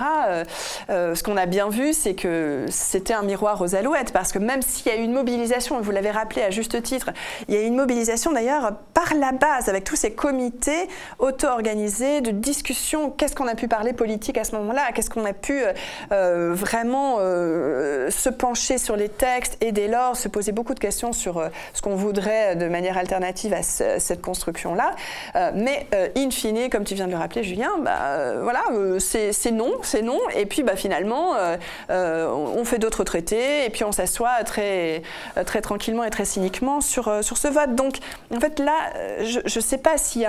ce 0.88 1.22
qu'on 1.24 1.36
a 1.36 1.46
bien 1.46 1.68
vu, 1.68 1.92
c'est 1.92 2.14
que 2.14 2.64
c'était 2.68 3.14
un 3.14 3.22
miroir 3.22 3.60
aux 3.60 3.74
alouettes, 3.74 4.12
parce 4.12 4.30
que 4.30 4.38
même 4.38 4.62
s'il 4.62 4.86
y 4.86 4.94
a 4.94 4.98
eu 4.98 5.02
une 5.02 5.12
mobilisation, 5.12 5.80
vous 5.80 5.90
l'avez 5.90 6.12
rappelé 6.12 6.42
à 6.42 6.50
juste 6.50 6.80
titre, 6.82 7.10
il 7.48 7.54
y 7.54 7.56
a 7.56 7.62
eu 7.62 7.66
une 7.66 7.76
mobilisation 7.76 8.32
d'ailleurs 8.32 8.72
par 8.94 9.14
la 9.14 9.32
base, 9.32 9.68
avec 9.68 9.82
tous 9.82 9.96
ces 9.96 10.12
comités 10.12 10.88
auto-organisés 11.18 12.20
de 12.20 12.30
discussion, 12.30 13.10
qu'est-ce 13.10 13.34
qu'on 13.34 13.48
a 13.48 13.56
pu 13.56 13.66
parler 13.66 13.92
politique 13.96 14.38
à 14.38 14.44
ce 14.44 14.54
moment-là, 14.56 14.92
qu'est-ce 14.94 15.10
qu'on 15.10 15.24
a 15.24 15.32
pu 15.32 15.62
euh, 15.62 15.72
euh, 16.12 16.52
vraiment 16.54 17.16
euh, 17.18 18.10
se 18.10 18.28
pencher 18.28 18.78
sur 18.78 18.96
les 18.96 19.08
textes 19.08 19.56
et 19.60 19.72
dès 19.72 19.88
lors 19.88 20.16
se 20.16 20.28
poser 20.28 20.52
beaucoup 20.52 20.74
de 20.74 20.78
questions 20.78 21.12
sur 21.12 21.42
ce 21.72 21.82
qu'on 21.82 21.96
voudrait 21.96 22.56
de 22.56 22.68
manière 22.68 22.98
alternative 22.98 23.52
à 23.52 23.62
cette 23.62 24.22
construction-là. 24.22 24.94
mais 25.54 25.86
in 26.16 26.30
fine, 26.30 26.68
comme 26.70 26.84
tu 26.84 26.94
viens 26.94 27.06
de 27.06 27.12
le 27.12 27.18
rappeler, 27.18 27.42
Julien, 27.42 27.70
bah, 27.80 28.34
voilà, 28.42 28.62
c'est 28.98 29.50
non, 29.50 29.72
c'est 29.82 30.02
non, 30.02 30.18
et 30.34 30.46
puis 30.46 30.62
bah, 30.62 30.76
finalement, 30.76 31.34
on 31.88 32.64
fait 32.64 32.78
d'autres 32.78 33.04
traités, 33.04 33.64
et 33.64 33.70
puis 33.70 33.84
on 33.84 33.92
s'assoit 33.92 34.44
très, 34.44 35.02
très 35.46 35.60
tranquillement 35.60 36.04
et 36.04 36.10
très 36.10 36.24
cyniquement 36.24 36.80
sur, 36.80 37.24
sur 37.24 37.36
ce 37.36 37.48
vote. 37.48 37.74
Donc, 37.74 37.98
en 38.34 38.40
fait, 38.40 38.58
là, 38.58 38.74
je 39.22 39.40
ne 39.40 39.62
sais 39.62 39.78
pas 39.78 39.98
s'il 39.98 40.22
y, 40.22 40.24
y, 40.24 40.26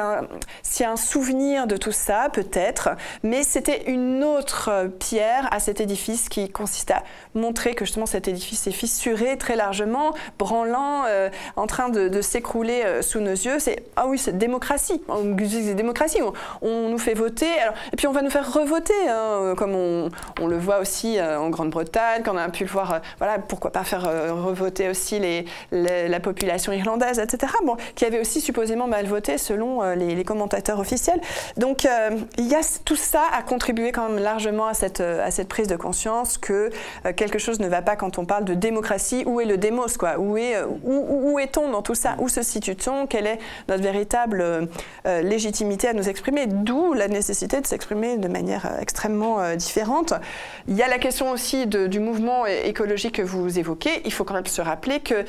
a 0.84 0.92
un 0.92 0.98
souvenir 0.98 1.68
de 1.68 1.78
tout 1.78 1.92
ça, 1.92 2.30
peut-être, 2.32 2.90
mais 3.24 3.44
c'était 3.58 3.90
une 3.90 4.24
autre 4.24 4.92
pierre 5.00 5.48
à 5.52 5.60
cet 5.60 5.82
édifice 5.82 6.30
qui 6.30 6.48
consiste 6.48 6.92
à 6.92 7.02
montrer 7.38 7.76
que 7.76 7.86
justement 7.86 8.06
cet 8.06 8.28
édifice 8.28 8.68
est 8.68 8.72
fissuré 8.72 9.38
très 9.38 9.56
largement, 9.56 10.14
branlant, 10.38 11.04
euh, 11.08 11.30
en 11.56 11.68
train 11.68 11.90
de, 11.90 12.22
s'écrouler 12.22 12.82
euh, 12.84 13.02
sous 13.02 13.20
nos 13.20 13.32
yeux. 13.32 13.60
C'est 13.60 13.84
ah 13.96 14.08
oui, 14.08 14.18
c'est 14.18 14.38
démocratie. 14.38 15.02
C'est 15.08 15.76
démocratie. 15.76 16.20
On, 16.62 16.88
nous 16.88 16.98
fait 16.98 17.14
voter, 17.14 17.50
et 17.92 17.96
puis 17.96 18.08
on 18.08 18.12
va 18.12 18.22
nous 18.22 18.30
faire 18.30 18.54
revoter, 18.54 18.94
hein, 19.10 19.54
comme 19.58 19.76
on, 19.76 20.48
le 20.48 20.58
voit 20.58 20.80
aussi 20.80 21.20
euh, 21.20 21.40
en 21.40 21.50
Grande-Bretagne, 21.50 22.22
quand 22.24 22.34
on 22.34 22.38
a 22.38 22.50
pu 22.50 22.64
le 22.64 22.70
voir. 22.70 23.02
voilà, 23.18 23.40
pourquoi 23.40 23.72
pas 23.72 23.84
faire 23.84 24.04
revoter 24.04 24.90
aussi 24.90 25.20
la 25.72 26.20
population 26.20 26.72
irlandaise, 26.72 27.20
etc. 27.20 27.54
Bon, 27.66 27.76
qui 27.96 28.06
avait 28.06 28.20
aussi 28.20 28.42
supposément 28.42 28.88
mal 28.88 29.06
voté 29.06 29.38
selon 29.38 29.82
les, 29.94 30.24
commentateurs 30.24 30.80
officiels. 30.80 31.22
Donc 31.58 31.88
il 32.38 32.48
y 32.48 32.56
a 32.56 32.62
tout 32.86 32.96
ça 32.96 33.24
à 33.34 33.42
contribuer 33.44 33.92
quand 33.92 34.10
même 34.10 34.22
largement 34.22 34.68
à 34.68 34.74
cette, 34.74 35.02
à 35.02 35.32
cette 35.32 35.48
prise 35.48 35.68
de 35.68 35.76
conscience 35.76 36.38
que 36.38 36.70
quelque 37.30 37.40
chose 37.40 37.60
ne 37.60 37.68
va 37.68 37.82
pas 37.82 37.96
quand 37.96 38.18
on 38.18 38.26
parle 38.26 38.46
de 38.46 38.54
démocratie. 38.54 39.24
Où 39.26 39.40
est 39.42 39.46
le 39.46 39.58
démos 39.58 39.98
quoi? 39.98 40.18
Où 40.18 40.38
est 40.38 40.56
où, 40.84 41.32
où 41.34 41.40
est-on 41.40 41.70
dans 41.70 41.82
tout 41.82 41.96
ça? 41.96 42.16
Où 42.20 42.30
se 42.30 42.42
situe-t-on? 42.42 43.08
Quelle 43.08 43.28
est 43.28 43.40
notre 43.68 43.84
véritable 43.84 44.42
euh, 44.42 45.22
légitimité 45.22 45.90
à 45.90 45.94
nous 45.94 46.10
exprimer? 46.10 46.48
D'où 46.48 46.94
la 46.94 47.08
nécessité 47.08 47.62
de 47.62 47.68
s'exprimer 47.68 48.18
de 48.18 48.28
manière 48.28 48.66
euh, 48.66 48.80
extrêmement 48.82 49.40
euh, 49.40 49.56
différente. 49.56 50.14
Il 50.68 50.76
y 50.76 50.84
a 50.84 50.88
la 50.88 51.00
question 51.00 51.32
aussi 51.32 51.68
du 51.68 52.00
mouvement 52.00 52.46
écologique 52.46 53.16
que 53.16 53.22
vous 53.22 53.60
évoquez. 53.60 54.02
Il 54.06 54.14
faut 54.14 54.24
quand 54.24 54.34
même 54.34 54.46
se 54.46 54.62
rappeler 54.62 55.00
que 55.00 55.26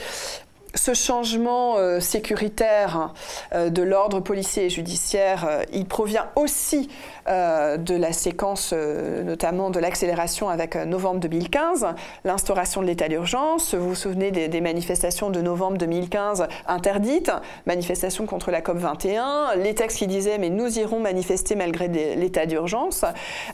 ce 0.75 0.95
changement 0.95 1.77
euh, 1.77 2.01
sécuritaire 2.01 2.97
hein, 2.97 3.13
euh, 3.55 3.71
de 3.71 3.83
l'ordre 3.83 4.21
policier 4.21 4.67
et 4.67 4.71
judiciaire, 4.71 5.47
euh, 5.49 5.63
il 5.73 5.87
provient 5.87 6.27
aussi 6.37 6.89
de 7.29 7.95
la 7.95 8.13
séquence, 8.13 8.73
notamment 8.73 9.71
de 9.71 9.79
l'accélération 9.79 10.49
avec 10.49 10.77
novembre 10.77 11.21
2015, 11.21 11.87
l'instauration 12.25 12.81
de 12.81 12.87
l'état 12.87 13.09
d'urgence. 13.09 13.75
Vous 13.75 13.91
vous 13.91 13.95
souvenez 13.95 14.31
des, 14.31 14.61
manifestations 14.61 15.31
de 15.31 15.41
novembre 15.41 15.79
2015 15.79 16.49
interdites, 16.67 17.31
manifestations 17.67 18.27
contre 18.27 18.51
la 18.51 18.61
COP 18.61 18.79
21, 18.79 19.57
les 19.57 19.75
textes 19.75 19.99
qui 19.99 20.07
disaient 20.07 20.39
mais 20.39 20.51
nous 20.51 20.79
irons 20.79 21.01
manifester 21.01 21.55
malgré 21.55 21.89
l'état 21.89 22.47
d'urgence, 22.47 23.05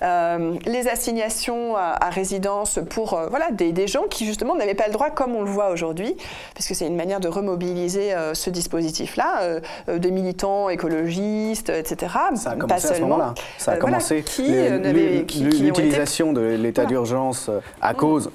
les 0.01 0.89
assignations 0.89 1.77
à, 1.77 2.11
résidence 2.11 2.79
pour 2.91 3.21
voilà 3.31 3.51
des, 3.51 3.73
des 3.73 3.87
gens 3.87 4.05
qui 4.09 4.27
justement 4.27 4.55
n'avaient 4.55 4.75
pas 4.75 4.87
le 4.87 4.93
droit 4.93 5.11
comme 5.11 5.35
on 5.35 5.43
le 5.43 5.51
voit 5.51 5.71
aujourd'hui, 5.71 6.17
puisque 6.55 6.75
c'est 6.75 6.87
une 6.87 6.97
manière 6.97 7.21
de 7.21 7.29
remobiliser 7.29 8.15
euh, 8.15 8.35
ce 8.35 8.51
dispositif-là, 8.51 9.43
euh, 9.43 9.61
euh, 9.89 9.99
des 9.99 10.11
militants 10.11 10.69
écologistes, 10.69 11.71
etc. 11.71 12.13
Ça 12.35 12.51
a 12.51 12.57
commencé 12.57 12.89
à 12.89 12.95
ce 12.95 13.01
moment-là. 13.01 13.35
Ça 13.65 13.73
a 13.73 13.77
commencé. 13.77 14.23
L'utilisation 14.39 16.35
de 16.35 16.43
l'état 16.43 16.85
d'urgence 16.85 17.51
à 17.81 17.95
cause 17.95 18.31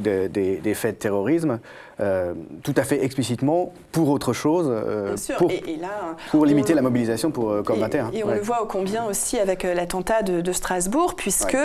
des, 0.00 0.74
faits 0.74 0.96
de 0.96 1.00
terrorisme 1.00 1.60
euh, 2.00 2.32
tout 2.62 2.72
à 2.76 2.84
fait 2.84 3.04
explicitement 3.04 3.72
pour 3.92 4.08
autre 4.08 4.32
chose, 4.32 4.66
euh, 4.70 5.14
pour, 5.36 5.52
pour, 6.30 6.46
limiter 6.46 6.72
la 6.72 6.80
mobilisation 6.80 7.30
pour 7.30 7.50
euh, 7.50 7.62
COP21. 7.62 8.14
Et, 8.14 8.24
on 8.24 8.30
le 8.30 8.40
voit 8.40 8.62
au 8.62 8.66
combien 8.66 9.04
aussi 9.04 9.38
avec 9.38 9.62
l'attentat 9.62 10.22
de, 10.22 10.52
Strasbourg, 10.52 11.14
puisque 11.16 11.56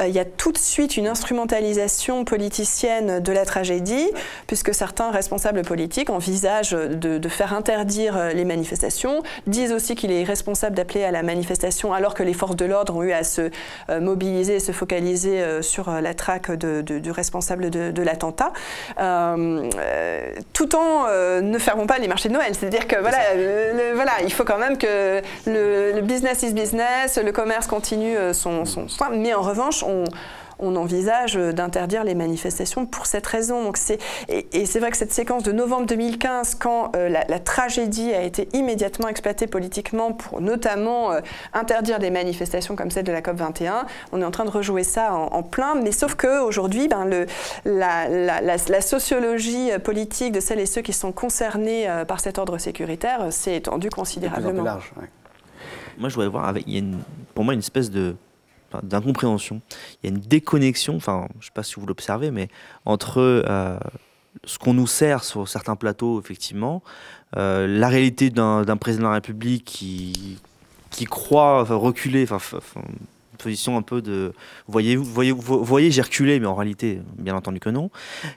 il 0.00 0.10
y 0.10 0.18
a 0.18 0.24
tout 0.24 0.52
de 0.52 0.58
suite 0.58 0.96
une 0.96 1.08
instrumentalisation 1.08 2.24
politicienne 2.24 3.20
de 3.20 3.32
la 3.32 3.44
tragédie, 3.44 4.08
puisque 4.46 4.74
certains 4.74 5.10
responsables 5.10 5.62
politiques 5.62 6.08
envisagent 6.08 6.70
de, 6.70 7.28
faire 7.28 7.52
interdire 7.52 8.30
les 8.34 8.44
manifestations, 8.44 9.22
disent 9.46 9.72
aussi 9.72 9.96
qu'il 9.96 10.12
est 10.12 10.22
irresponsable 10.22 10.76
d'appeler 10.76 11.04
à 11.04 11.10
la 11.10 11.22
manifestation 11.22 11.92
alors 11.92 12.14
que 12.14 12.22
les 12.22 12.32
forces 12.32 12.56
de 12.56 12.64
l'ordre 12.64 12.96
ont 12.96 13.02
eu 13.02 13.12
à 13.12 13.24
se 13.24 13.50
mobiliser 14.00 14.56
et 14.56 14.60
se 14.60 14.72
focaliser 14.72 15.62
sur 15.62 15.90
la 15.90 16.14
traque 16.14 16.52
du 16.52 17.10
responsable 17.10 17.70
de, 17.70 18.02
l'attentat. 18.02 18.52
Euh, 19.76 20.34
tout 20.52 20.74
en 20.74 21.06
euh, 21.08 21.40
ne 21.40 21.58
fermons 21.58 21.86
pas 21.86 21.98
les 21.98 22.08
marchés 22.08 22.28
de 22.28 22.34
Noël. 22.34 22.54
C'est-à-dire 22.54 22.86
que 22.86 22.96
voilà, 22.96 23.18
voilà, 23.94 24.12
il 24.22 24.32
faut 24.32 24.44
quand 24.44 24.58
même 24.58 24.78
que 24.78 25.20
le, 25.46 26.00
business 26.00 26.42
is 26.42 26.52
business, 26.52 27.18
le 27.22 27.32
commerce 27.32 27.66
continue 27.66 28.16
euh, 28.16 28.32
son, 28.32 28.64
son, 28.64 28.88
son 28.88 29.04
mais 29.12 29.34
en 29.34 29.42
revanche, 29.42 29.82
on 29.82 30.04
on 30.58 30.76
envisage 30.76 31.34
d'interdire 31.34 32.04
les 32.04 32.14
manifestations 32.14 32.86
pour 32.86 33.06
cette 33.06 33.26
raison. 33.26 33.64
Donc 33.64 33.76
c'est, 33.76 33.98
et, 34.28 34.66
c'est 34.66 34.80
vrai 34.80 34.90
que 34.90 34.96
cette 34.96 35.12
séquence 35.12 35.42
de 35.42 35.52
novembre 35.52 35.86
2015, 35.86 36.56
quand 36.56 36.92
euh, 36.96 37.08
la, 37.08 37.38
tragédie 37.38 38.12
a 38.12 38.22
été 38.22 38.48
immédiatement 38.52 39.08
exploitée 39.08 39.46
politiquement 39.46 40.12
pour 40.12 40.40
notamment 40.40 41.12
euh, 41.12 41.20
interdire 41.52 41.98
des 41.98 42.10
manifestations 42.10 42.76
comme 42.76 42.90
celle 42.90 43.04
de 43.04 43.12
la 43.12 43.20
COP21, 43.20 43.84
on 44.12 44.20
est 44.20 44.24
en 44.24 44.30
train 44.30 44.44
de 44.44 44.50
rejouer 44.50 44.84
ça 44.84 45.14
en, 45.14 45.42
plein, 45.42 45.74
mais 45.76 45.92
sauf 45.92 46.14
qu'aujourd'hui, 46.14 46.88
ben, 46.88 47.04
le, 47.04 47.26
la, 47.64 48.40
la, 48.40 48.80
sociologie 48.80 49.70
politique 49.82 50.32
de 50.32 50.40
celles 50.40 50.60
et 50.60 50.66
ceux 50.66 50.82
qui 50.82 50.92
sont 50.92 51.12
concernés 51.12 51.88
euh, 51.88 52.04
par 52.04 52.20
cet 52.20 52.38
ordre 52.38 52.58
sécuritaire 52.58 53.32
s'est 53.32 53.56
étendue 53.56 53.90
considérablement. 53.90 54.62
Large, 54.62 54.92
Moi, 55.98 56.08
je 56.08 56.14
voudrais 56.14 56.28
voir, 56.28 56.48
avec, 56.48 56.64
il 56.66 56.72
y 56.72 56.76
a 56.76 56.80
une, 56.80 56.98
pour 57.34 57.44
moi 57.44 57.54
une 57.54 57.60
espèce 57.60 57.90
de 57.90 58.16
d'incompréhension. 58.82 59.60
Il 60.02 60.10
y 60.10 60.12
a 60.12 60.16
une 60.16 60.22
déconnexion, 60.22 60.96
enfin, 60.96 61.26
je 61.34 61.38
ne 61.38 61.42
sais 61.44 61.50
pas 61.54 61.62
si 61.62 61.76
vous 61.76 61.86
l'observez, 61.86 62.30
mais 62.30 62.48
entre 62.84 63.18
euh, 63.18 63.78
ce 64.44 64.58
qu'on 64.58 64.74
nous 64.74 64.86
sert 64.86 65.24
sur 65.24 65.48
certains 65.48 65.76
plateaux, 65.76 66.20
effectivement, 66.20 66.82
euh, 67.36 67.66
la 67.66 67.88
réalité 67.88 68.30
d'un 68.30 68.76
président 68.76 69.04
de 69.04 69.08
la 69.08 69.14
République 69.14 69.64
qui, 69.64 70.38
qui 70.90 71.04
croit 71.04 71.62
reculer, 71.64 72.26
enfin, 72.30 72.58
une 72.76 73.38
position 73.38 73.76
un 73.76 73.82
peu 73.82 74.02
de 74.02 74.32
voyez 74.66 74.96
voyez 74.96 75.30
voyez 75.30 75.92
j'ai 75.92 76.02
reculé 76.02 76.40
mais 76.40 76.48
en 76.48 76.56
réalité 76.56 77.00
bien 77.18 77.36
entendu 77.36 77.60
que 77.60 77.70
non 77.70 77.88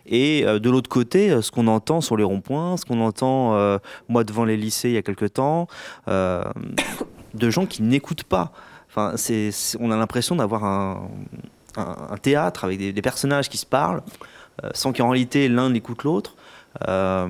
et 0.05 0.43
euh, 0.45 0.59
de 0.59 0.69
l'autre 0.69 0.91
côté 0.91 1.41
ce 1.41 1.49
qu'on 1.49 1.65
entend 1.65 2.01
sur 2.01 2.17
les 2.17 2.23
ronds-points 2.23 2.77
ce 2.77 2.85
qu'on 2.85 3.01
entend 3.01 3.79
moi 4.09 4.23
devant 4.23 4.45
les 4.45 4.57
lycées 4.57 4.89
il 4.89 4.93
y 4.93 4.97
a 4.97 5.01
quelque 5.01 5.25
temps 5.25 5.67
de 6.07 7.49
gens 7.49 7.65
qui 7.65 7.81
n'écoutent 7.81 8.25
pas 8.25 8.51
On 8.95 9.91
a 9.91 9.97
l'impression 9.97 10.35
d'avoir 10.35 10.63
un, 10.65 11.07
théâtre 12.21 12.65
avec 12.65 12.77
des, 12.77 13.01
personnages 13.01 13.49
qui 13.49 13.57
se 13.57 13.65
parlent, 13.65 14.01
euh, 14.63 14.69
sans 14.73 14.91
qu'en 14.91 15.09
réalité 15.09 15.47
l'un 15.47 15.69
n'écoute 15.69 16.03
l'autre. 16.03 16.35
Euh, 16.87 17.27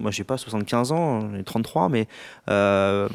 moi, 0.00 0.10
j'ai 0.10 0.24
pas 0.24 0.36
75 0.36 0.92
ans, 0.92 1.20
j'ai 1.34 1.44
33, 1.44 1.88
mais 1.88 2.06
euh, 2.50 3.08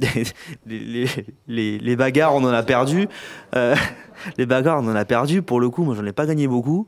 les, 0.66 1.96
bagarres, 1.96 2.34
on 2.34 2.44
en 2.44 2.52
a 2.52 2.62
perdu. 2.62 3.08
Euh, 3.54 3.74
les 4.38 4.46
bagarres, 4.46 4.80
on 4.82 4.88
en 4.88 4.96
a 4.96 5.04
perdu. 5.04 5.42
Pour 5.42 5.60
le 5.60 5.70
coup, 5.70 5.84
moi, 5.84 5.94
j'en 5.94 6.04
ai 6.04 6.12
pas 6.12 6.26
gagné 6.26 6.46
beaucoup. 6.46 6.86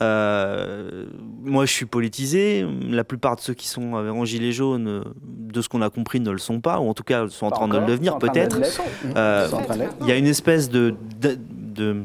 moi, 0.00 1.64
je 1.64 1.72
suis 1.72 1.86
politisé. 1.86 2.66
La 2.88 3.04
plupart 3.04 3.36
de 3.36 3.40
ceux 3.40 3.54
qui 3.54 3.68
sont 3.68 3.94
en 3.94 4.24
gilet 4.24 4.52
jaune, 4.52 5.04
de 5.22 5.62
ce 5.62 5.68
qu'on 5.68 5.82
a 5.82 5.90
compris, 5.90 6.20
ne 6.20 6.30
le 6.30 6.38
sont 6.38 6.60
pas, 6.60 6.78
ou 6.80 6.88
en 6.88 6.94
tout 6.94 7.04
cas 7.04 7.28
sont 7.28 7.46
en 7.46 7.50
train 7.50 7.68
de 7.68 7.78
le 7.78 7.86
devenir, 7.86 8.18
peut-être. 8.18 8.58
Il 10.00 10.06
y 10.06 10.12
a 10.12 10.16
une 10.16 10.26
espèce 10.26 10.68
de, 10.68 10.94
de 11.20 11.38
de, 11.72 12.04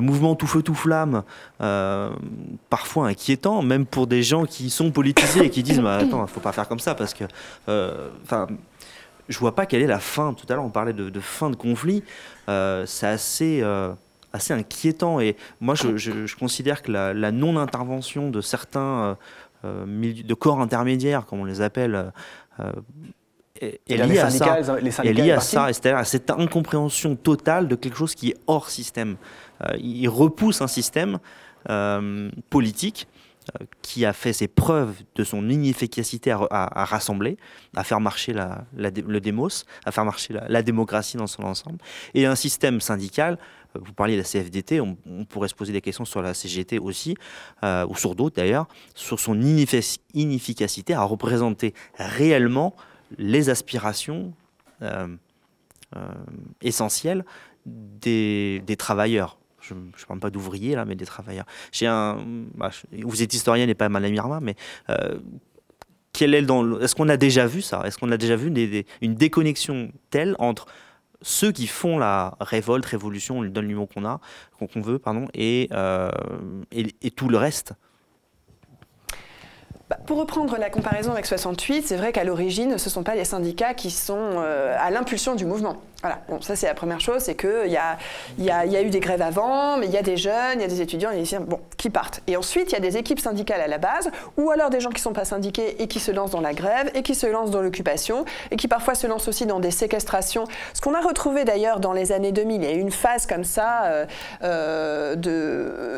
mouvements 0.00 0.34
tout 0.34 0.46
feu 0.46 0.62
tout 0.62 0.74
flamme, 0.74 1.22
euh, 1.60 2.10
parfois 2.70 3.08
inquiétants, 3.08 3.62
même 3.62 3.86
pour 3.86 4.06
des 4.06 4.22
gens 4.22 4.44
qui 4.44 4.70
sont 4.70 4.90
politisés 4.90 5.44
et 5.44 5.50
qui 5.50 5.62
disent 5.62 5.80
mais 5.80 5.88
attends, 5.88 6.26
faut 6.26 6.40
pas 6.40 6.52
faire 6.52 6.68
comme 6.68 6.80
ça 6.80 6.94
parce 6.94 7.14
que, 7.14 7.24
euh, 7.68 8.08
enfin, 8.24 8.46
je 9.28 9.38
vois 9.38 9.54
pas 9.54 9.66
quelle 9.66 9.82
est 9.82 9.88
la 9.88 9.98
fin. 9.98 10.32
Tout 10.32 10.46
à 10.48 10.54
l'heure, 10.54 10.64
on 10.64 10.70
parlait 10.70 10.92
de, 10.92 11.20
fin 11.20 11.50
de 11.50 11.56
conflit. 11.56 12.02
c'est 12.46 13.06
assez, 13.06 13.62
assez 14.32 14.54
inquiétant. 14.54 15.20
Et 15.20 15.36
moi, 15.60 15.74
je, 15.74 16.36
considère 16.36 16.82
que 16.82 16.92
la, 16.92 17.32
non-intervention 17.32 18.30
de 18.30 18.40
certains 18.40 19.18
de 19.64 20.34
corps 20.34 20.60
intermédiaires, 20.60 21.26
comme 21.26 21.40
on 21.40 21.44
les 21.44 21.60
appelle, 21.60 22.10
est, 23.60 23.80
liée 23.88 24.18
à 24.18 24.30
ça. 24.30 24.58
est 25.04 25.12
liée 25.12 25.32
à 25.32 25.40
ça, 25.40 25.66
c'est-à-dire 25.68 25.98
à 25.98 26.04
cette 26.04 26.30
incompréhension 26.30 27.16
totale 27.16 27.68
de 27.68 27.74
quelque 27.74 27.96
chose 27.96 28.14
qui 28.14 28.30
est 28.30 28.36
hors 28.46 28.70
système. 28.70 29.16
Il 29.78 30.08
repousse 30.08 30.62
un 30.62 30.66
système 30.66 31.18
politique 32.50 33.06
euh, 33.60 33.64
qui 33.82 34.04
a 34.04 34.12
fait 34.12 34.32
ses 34.32 34.48
preuves 34.48 34.94
de 35.14 35.24
son 35.24 35.48
inefficacité 35.48 36.30
à, 36.30 36.84
rassembler, 36.84 37.38
à 37.74 37.84
faire 37.84 38.00
marcher 38.00 38.34
le 38.76 39.18
démos, 39.20 39.64
à 39.86 39.92
faire 39.92 40.04
marcher 40.04 40.34
la, 40.34 40.62
démocratie 40.62 41.16
dans 41.16 41.26
son 41.26 41.44
ensemble, 41.44 41.78
et 42.12 42.26
un 42.26 42.34
système 42.34 42.80
syndical. 42.80 43.38
Euh, 43.74 43.80
vous 43.82 43.92
parliez 43.94 44.14
de 44.14 44.20
la 44.20 44.24
CFDT, 44.24 44.80
on, 44.80 44.96
pourrait 45.28 45.48
se 45.48 45.54
poser 45.54 45.72
des 45.72 45.80
questions 45.80 46.04
sur 46.04 46.20
la 46.20 46.34
CGT 46.34 46.78
aussi, 46.78 47.16
euh, 47.64 47.86
ou 47.88 47.96
sur 47.96 48.14
d'autres 48.14 48.36
d'ailleurs, 48.36 48.66
sur 48.94 49.18
son 49.18 49.40
inefficacité 49.40 50.92
à 50.92 51.02
représenter 51.04 51.72
réellement 51.96 52.74
les 53.16 53.48
aspirations 53.48 54.34
essentielles 56.60 57.24
des 57.64 58.76
travailleurs 58.78 59.37
je 59.68 59.74
ne 59.74 60.06
parle 60.06 60.20
pas 60.20 60.30
d'ouvriers 60.30 60.74
là, 60.74 60.84
mais 60.84 60.94
des 60.94 61.06
travailleurs. 61.06 61.46
Bah, 61.82 62.70
vous 62.92 63.22
êtes 63.22 63.34
historienne 63.34 63.70
et 63.70 63.74
pas 63.74 63.88
Madame 63.88 64.14
Irma, 64.14 64.40
mais 64.40 64.54
euh, 64.90 65.18
est 66.20 66.42
dans, 66.42 66.80
est-ce 66.80 66.94
qu'on 66.94 67.08
a 67.08 67.16
déjà 67.16 67.46
vu 67.46 67.62
ça? 67.62 67.82
Est-ce 67.84 67.98
qu'on 67.98 68.10
a 68.10 68.16
déjà 68.16 68.36
vu 68.36 68.52
une 69.00 69.14
déconnexion 69.14 69.92
telle 70.10 70.34
entre 70.38 70.66
ceux 71.22 71.52
qui 71.52 71.66
font 71.66 71.98
la 71.98 72.36
révolte, 72.40 72.86
révolution, 72.86 73.38
on 73.38 73.42
lui 73.42 73.50
donne 73.50 73.68
le 73.68 73.74
mot 73.74 73.86
qu'on 73.86 74.04
a, 74.04 74.20
qu'on 74.58 74.80
veut, 74.80 74.98
pardon, 74.98 75.28
et, 75.34 75.68
euh, 75.72 76.10
tout 77.16 77.28
le 77.28 77.36
reste? 77.36 77.74
Bah, 79.90 79.96
pour 80.06 80.18
reprendre 80.18 80.58
la 80.58 80.68
comparaison 80.68 81.12
avec 81.12 81.24
68, 81.24 81.86
c'est 81.86 81.96
vrai 81.96 82.12
qu'à 82.12 82.22
l'origine, 82.22 82.76
ce 82.76 82.88
ne 82.88 82.90
sont 82.90 83.02
pas 83.02 83.14
les 83.14 83.24
syndicats 83.24 83.72
qui 83.72 83.90
sont 83.90 84.16
euh, 84.18 84.76
à 84.78 84.90
l'impulsion 84.90 85.34
du 85.34 85.46
mouvement. 85.46 85.80
Voilà, 86.00 86.20
bon, 86.28 86.40
ça 86.40 86.54
c'est 86.54 86.68
la 86.68 86.74
première 86.74 87.00
chose, 87.00 87.22
c'est 87.22 87.34
qu'il 87.34 87.70
y 87.70 87.76
a, 87.76 87.98
y, 88.38 88.50
a, 88.50 88.64
y 88.66 88.76
a 88.76 88.82
eu 88.82 88.88
des 88.88 89.00
grèves 89.00 89.20
avant, 89.20 89.78
mais 89.78 89.86
il 89.86 89.92
y 89.92 89.96
a 89.96 90.02
des 90.02 90.16
jeunes, 90.16 90.54
il 90.54 90.60
y 90.60 90.64
a 90.64 90.68
des 90.68 90.80
étudiants, 90.80 91.10
il 91.10 91.18
y 91.18 91.34
a 91.34 91.38
des 91.38 91.44
bon, 91.44 91.58
qui 91.76 91.90
partent. 91.90 92.20
Et 92.28 92.36
ensuite, 92.36 92.70
il 92.70 92.74
y 92.74 92.76
a 92.76 92.80
des 92.80 92.96
équipes 92.96 93.18
syndicales 93.18 93.60
à 93.60 93.66
la 93.66 93.78
base, 93.78 94.08
ou 94.36 94.52
alors 94.52 94.70
des 94.70 94.78
gens 94.78 94.90
qui 94.90 94.96
ne 94.96 95.00
sont 95.00 95.12
pas 95.12 95.24
syndiqués 95.24 95.82
et 95.82 95.88
qui 95.88 95.98
se 95.98 96.12
lancent 96.12 96.30
dans 96.30 96.40
la 96.40 96.54
grève, 96.54 96.88
et 96.94 97.02
qui 97.02 97.16
se 97.16 97.26
lancent 97.26 97.50
dans 97.50 97.62
l'occupation, 97.62 98.24
et 98.52 98.56
qui 98.56 98.68
parfois 98.68 98.94
se 98.94 99.08
lancent 99.08 99.26
aussi 99.26 99.44
dans 99.44 99.58
des 99.58 99.72
séquestrations. 99.72 100.44
Ce 100.72 100.80
qu'on 100.80 100.94
a 100.94 101.00
retrouvé 101.00 101.44
d'ailleurs 101.44 101.80
dans 101.80 101.92
les 101.92 102.12
années 102.12 102.30
2000, 102.30 102.62
il 102.62 102.68
y 102.68 102.72
a 102.72 102.76
eu 102.76 102.80
une 102.80 102.92
phase 102.92 103.26
comme 103.26 103.44
ça 103.44 103.86
euh, 103.86 104.06
euh 104.44 105.16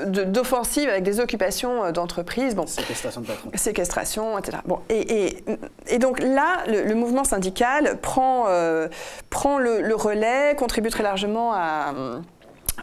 d'offensive 0.06 0.88
avec 0.88 1.02
des 1.02 1.20
occupations 1.20 1.84
euh, 1.84 1.92
d'entreprises. 1.92 2.54
Bon, 2.54 2.66
séquestration 2.66 3.20
de 3.20 3.26
patrons. 3.26 3.50
Séquestration, 3.54 4.38
etc. 4.38 4.58
Bon, 4.64 4.80
et, 4.88 5.26
et, 5.26 5.44
et 5.88 5.98
donc 5.98 6.20
là, 6.20 6.64
le, 6.66 6.94
mouvement 6.94 7.24
syndical 7.24 7.98
prend, 8.00 8.44
euh, 8.48 8.88
prend 9.28 9.58
le 9.58 9.89
le 9.90 9.96
relais 9.96 10.54
contribue 10.56 10.88
très 10.88 11.02
largement 11.02 11.52
à 11.52 11.92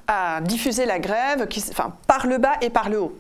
à 0.08 0.40
diffuser 0.42 0.86
la 0.86 1.00
grève 1.00 1.48
enfin, 1.72 1.94
par 2.08 2.28
le 2.28 2.38
bas 2.38 2.54
et 2.62 2.70
par 2.70 2.90
le 2.90 3.00
haut. 3.00 3.18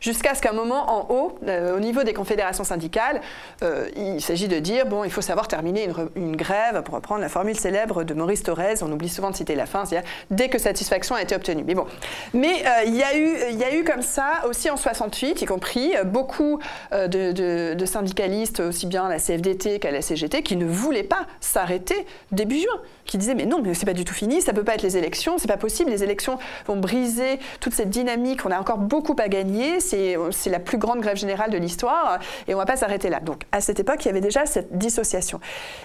Jusqu'à 0.00 0.34
ce 0.34 0.40
qu'à 0.40 0.50
un 0.50 0.54
moment, 0.54 0.88
en 0.88 1.06
haut, 1.12 1.38
euh, 1.46 1.76
au 1.76 1.80
niveau 1.80 2.04
des 2.04 2.12
confédérations 2.12 2.62
syndicales, 2.62 3.20
euh, 3.62 3.88
il 3.96 4.20
s'agit 4.20 4.46
de 4.46 4.60
dire, 4.60 4.86
bon, 4.86 5.02
il 5.02 5.10
faut 5.10 5.22
savoir 5.22 5.48
terminer 5.48 5.88
une, 6.14 6.36
grève, 6.36 6.82
pour 6.84 6.94
reprendre 6.94 7.20
la 7.20 7.28
formule 7.28 7.58
célèbre 7.58 8.04
de 8.04 8.14
Maurice 8.14 8.44
Thorez, 8.44 8.74
on 8.82 8.92
oublie 8.92 9.08
souvent 9.08 9.30
de 9.30 9.36
citer 9.36 9.56
la 9.56 9.66
fin, 9.66 9.84
c'est-à-dire 9.84 10.08
dès 10.30 10.48
que 10.48 10.58
satisfaction 10.58 11.16
a 11.16 11.22
été 11.22 11.34
obtenue. 11.34 11.64
Mais 11.66 11.74
bon, 11.74 11.86
mais 12.32 12.64
euh, 12.64 12.84
il, 12.86 12.94
y 12.94 13.02
a 13.02 13.16
eu, 13.16 13.52
y 13.56 13.64
a 13.64 13.74
eu 13.74 13.82
comme 13.82 14.02
ça, 14.02 14.42
aussi 14.48 14.70
en 14.70 14.76
68, 14.76 15.42
y 15.42 15.46
compris, 15.46 15.92
beaucoup 16.04 16.60
de, 16.92 17.32
de, 17.74 17.84
syndicalistes, 17.86 18.60
aussi 18.60 18.86
bien 18.86 19.08
la 19.08 19.18
CFDT 19.18 19.80
qu'à 19.80 19.90
la 19.90 20.00
CGT, 20.00 20.42
qui 20.42 20.54
ne 20.54 20.64
voulaient 20.64 21.02
pas 21.02 21.26
s'arrêter 21.40 22.06
début 22.30 22.58
juin, 22.58 22.80
qui 23.04 23.18
disaient, 23.18 23.34
mais 23.34 23.46
non, 23.46 23.60
mais 23.62 23.74
c'est 23.74 23.86
pas 23.86 23.94
du 23.94 24.04
tout 24.04 24.14
fini, 24.14 24.40
ça 24.40 24.52
peut 24.52 24.62
pas 24.62 24.74
être 24.74 24.82
les 24.82 24.96
élections, 24.96 25.38
c'est 25.38 25.48
pas 25.48 25.56
possible, 25.56 25.90
les 25.90 26.04
élections 26.04 26.19
vont 26.66 26.76
briser 26.76 27.38
toute 27.60 27.74
cette 27.74 27.90
dynamique. 27.90 28.44
On 28.44 28.50
a 28.50 28.58
encore 28.58 28.78
beaucoup 28.78 29.16
à 29.18 29.28
gagner. 29.28 29.80
C'est 29.80 30.16
la 30.46 30.58
plus 30.58 30.78
grande 30.78 31.00
grève 31.00 31.16
générale 31.16 31.50
de 31.50 31.58
l'histoire 31.58 32.18
et 32.48 32.54
on 32.54 32.58
ne 32.58 32.62
va 32.62 32.66
pas 32.66 32.76
s'arrêter 32.76 33.08
là. 33.08 33.20
Donc 33.20 33.42
à 33.52 33.60
cette 33.60 33.80
époque, 33.80 34.04
il 34.04 34.08
y 34.08 34.10
avait 34.10 34.20
déjà 34.20 34.46
cette 34.46 34.76
dissociation. 34.76 35.40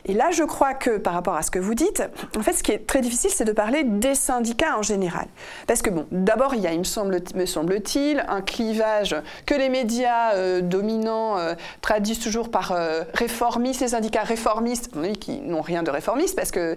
Et 0.05 0.13
là, 0.13 0.31
je 0.31 0.43
crois 0.43 0.73
que 0.73 0.97
par 0.97 1.13
rapport 1.13 1.35
à 1.35 1.41
ce 1.41 1.51
que 1.51 1.59
vous 1.59 1.75
dites, 1.75 2.03
en 2.37 2.41
fait, 2.41 2.53
ce 2.53 2.63
qui 2.63 2.71
est 2.71 2.87
très 2.87 3.01
difficile, 3.01 3.31
c'est 3.33 3.45
de 3.45 3.51
parler 3.51 3.83
des 3.83 4.15
syndicats 4.15 4.77
en 4.77 4.81
général. 4.81 5.27
Parce 5.67 5.81
que 5.81 5.89
bon, 5.89 6.05
d'abord, 6.11 6.55
il 6.55 6.61
y 6.61 6.67
a, 6.67 6.73
il 6.73 6.79
me 6.79 7.45
semble-t-il, 7.45 8.25
un 8.27 8.41
clivage 8.41 9.15
que 9.45 9.55
les 9.55 9.69
médias 9.69 10.33
euh, 10.33 10.61
dominants 10.61 11.37
euh, 11.37 11.53
traduisent 11.81 12.19
toujours 12.19 12.49
par 12.49 12.71
euh, 12.71 13.03
réformistes, 13.13 13.81
les 13.81 13.89
syndicats 13.89 14.23
réformistes, 14.23 14.91
qui 15.19 15.41
n'ont 15.41 15.61
rien 15.61 15.83
de 15.83 15.91
réformiste, 15.91 16.35
parce 16.35 16.51
que, 16.51 16.75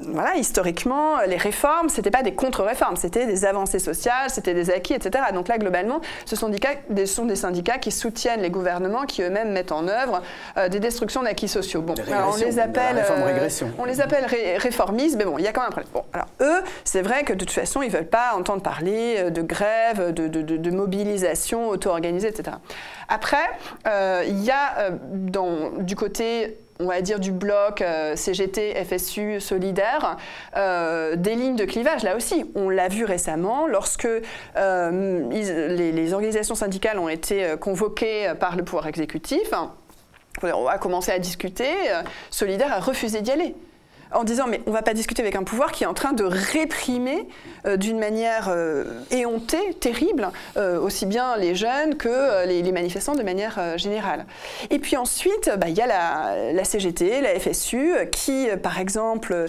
voilà, 0.00 0.36
historiquement, 0.36 1.20
les 1.26 1.36
réformes, 1.36 1.88
c'était 1.88 2.10
pas 2.10 2.22
des 2.22 2.34
contre-réformes, 2.48 2.96
c'était 2.96 3.26
des 3.26 3.44
avancées 3.44 3.78
sociales, 3.78 4.30
c'était 4.30 4.54
des 4.54 4.70
acquis, 4.70 4.94
etc. 4.94 5.24
Donc 5.34 5.48
là, 5.48 5.58
globalement, 5.58 6.00
ce 6.24 6.34
sont 6.34 6.48
des, 6.48 7.06
sont 7.06 7.26
des 7.26 7.36
syndicats 7.36 7.76
qui 7.76 7.92
soutiennent 7.92 8.40
les 8.40 8.48
gouvernements 8.48 9.04
qui 9.04 9.22
eux-mêmes 9.22 9.52
mettent 9.52 9.72
en 9.72 9.86
œuvre 9.86 10.22
euh, 10.56 10.70
des 10.70 10.80
destructions 10.80 11.22
d'acquis 11.22 11.48
sociaux. 11.48 11.82
Bon, 11.82 11.94
on 12.32 12.36
les 12.36 12.58
appelle, 12.58 12.96
euh, 12.96 13.66
on 13.78 13.84
les 13.84 14.00
appelle 14.00 14.24
réformistes, 14.58 15.16
mais 15.18 15.26
bon, 15.26 15.36
il 15.36 15.44
y 15.44 15.46
a 15.46 15.52
quand 15.52 15.60
même 15.60 15.68
un 15.68 15.72
problème. 15.72 15.92
Bon, 15.92 16.04
alors 16.14 16.28
eux, 16.40 16.62
c'est 16.84 17.02
vrai 17.02 17.22
que 17.24 17.34
de 17.34 17.38
toute 17.38 17.50
façon, 17.50 17.82
ils 17.82 17.90
veulent 17.90 18.06
pas 18.06 18.32
entendre 18.34 18.62
parler 18.62 19.16
euh, 19.18 19.30
de 19.30 19.42
grève, 19.42 20.14
de, 20.14 20.26
de, 20.26 20.40
de 20.40 20.70
mobilisation 20.70 21.68
auto-organisée, 21.68 22.28
etc. 22.28 22.56
Après, 23.08 23.36
il 24.26 24.42
y 24.42 24.50
a 24.50 24.90
dans, 25.12 25.70
du 25.78 25.96
côté 25.96 26.58
on 26.80 26.86
va 26.86 27.00
dire, 27.00 27.18
du 27.18 27.32
bloc 27.32 27.82
euh, 27.82 28.14
CGT, 28.16 28.74
FSU, 28.84 29.40
solidaire, 29.40 30.16
euh, 30.56 31.16
des 31.16 31.34
lignes 31.34 31.56
de 31.56 31.64
clivage. 31.64 32.02
Là 32.02 32.16
aussi, 32.16 32.44
on 32.54 32.68
l'a 32.68 32.88
vu 32.88 33.04
récemment, 33.04 33.66
lorsque 33.66 34.06
euh, 34.56 35.28
les, 35.30 36.12
organisations 36.12 36.54
syndicales 36.54 36.98
ont 36.98 37.08
été 37.08 37.54
convoquées 37.60 38.32
par 38.40 38.56
le 38.56 38.64
pouvoir 38.64 38.86
exécutif, 38.86 39.52
on 40.42 40.66
a 40.66 40.78
commencé 40.78 41.12
à 41.12 41.18
discuter, 41.18 41.70
Solidaire 42.30 42.72
a 42.72 42.80
refusé 42.80 43.20
d'y 43.20 43.30
aller 43.30 43.54
en 44.12 44.24
disant 44.24 44.46
mais 44.48 44.60
on 44.66 44.70
ne 44.70 44.74
va 44.74 44.82
pas 44.82 44.94
discuter 44.94 45.22
avec 45.22 45.36
un 45.36 45.44
pouvoir 45.44 45.72
qui 45.72 45.84
est 45.84 45.86
en 45.86 45.94
train 45.94 46.12
de 46.12 46.24
réprimer 46.24 47.26
euh, 47.66 47.76
d'une 47.76 47.98
manière 47.98 48.48
euh, 48.48 48.84
éhontée, 49.10 49.74
terrible, 49.74 50.28
euh, 50.56 50.80
aussi 50.80 51.06
bien 51.06 51.36
les 51.36 51.54
jeunes 51.54 51.96
que 51.96 52.46
les, 52.46 52.68
manifestants 52.72 53.14
de 53.14 53.22
manière 53.22 53.78
générale. 53.78 54.26
Et 54.70 54.78
puis 54.78 54.96
ensuite, 54.96 55.50
bah, 55.58 55.68
il 55.68 55.76
y 55.76 55.80
a 55.80 55.86
la, 56.52 56.64
CGT, 56.64 57.22
la 57.22 57.38
FSU, 57.40 57.94
qui 58.12 58.46
par 58.62 58.78
exemple 58.78 59.46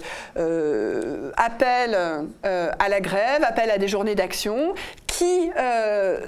appellent 1.36 1.98
à 2.44 2.90
la 2.90 3.02
grève, 3.02 3.44
appellent 3.44 3.72
à 3.72 3.78
des 3.78 3.90
journées 3.90 4.16
d'action, 4.16 4.74
qui 5.20 5.52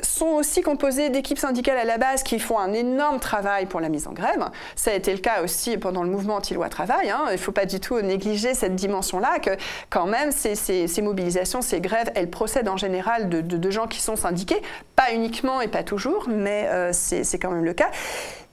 sont 0.01 0.27
aussi 0.27 0.61
composées 0.61 1.09
d'équipes 1.09 1.38
syndicales 1.38 1.77
à 1.77 1.85
la 1.85 1.97
base 1.97 2.23
qui 2.23 2.39
font 2.39 2.59
un 2.59 2.73
énorme 2.73 3.22
travail 3.22 3.65
pour 3.65 3.80
la 3.80 3.88
mise 3.88 4.05
en 4.05 4.11
grève. 4.11 4.49
Ça 4.76 4.91
a 4.91 4.93
été 4.95 5.13
le 5.13 5.19
cas 5.19 5.43
aussi 5.43 5.77
pendant 5.77 6.03
le 6.03 6.09
mouvement 6.09 6.35
anti-loi 6.35 6.68
travail. 6.68 7.09
Hein. 7.09 7.23
Il 7.30 7.34
ne 7.34 7.38
faut 7.38 7.53
pas 7.53 7.65
du 7.65 7.80
tout 7.80 8.01
négliger 8.01 8.53
cette 8.53 8.76
dimension-là, 8.76 9.39
que 9.39 9.51
quand 9.89 10.07
même 10.07 10.34
ces, 10.34 10.55
ces, 10.55 11.01
mobilisations, 11.01 11.61
ces 11.61 11.80
grèves, 11.80 12.11
elles 12.15 12.30
procèdent 12.30 12.68
en 12.68 12.76
général 12.76 13.30
de, 13.30 13.39
de, 13.39 13.72
gens 13.72 13.88
qui 13.88 14.01
sont 14.01 14.18
syndiqués, 14.18 14.61
pas 14.97 15.13
uniquement 15.13 15.61
et 15.61 15.69
pas 15.69 15.84
toujours, 15.84 16.27
mais 16.27 16.68
euh, 16.68 16.89
c'est 16.91 17.39
quand 17.39 17.51
même 17.51 17.63
le 17.63 17.73
cas 17.73 17.91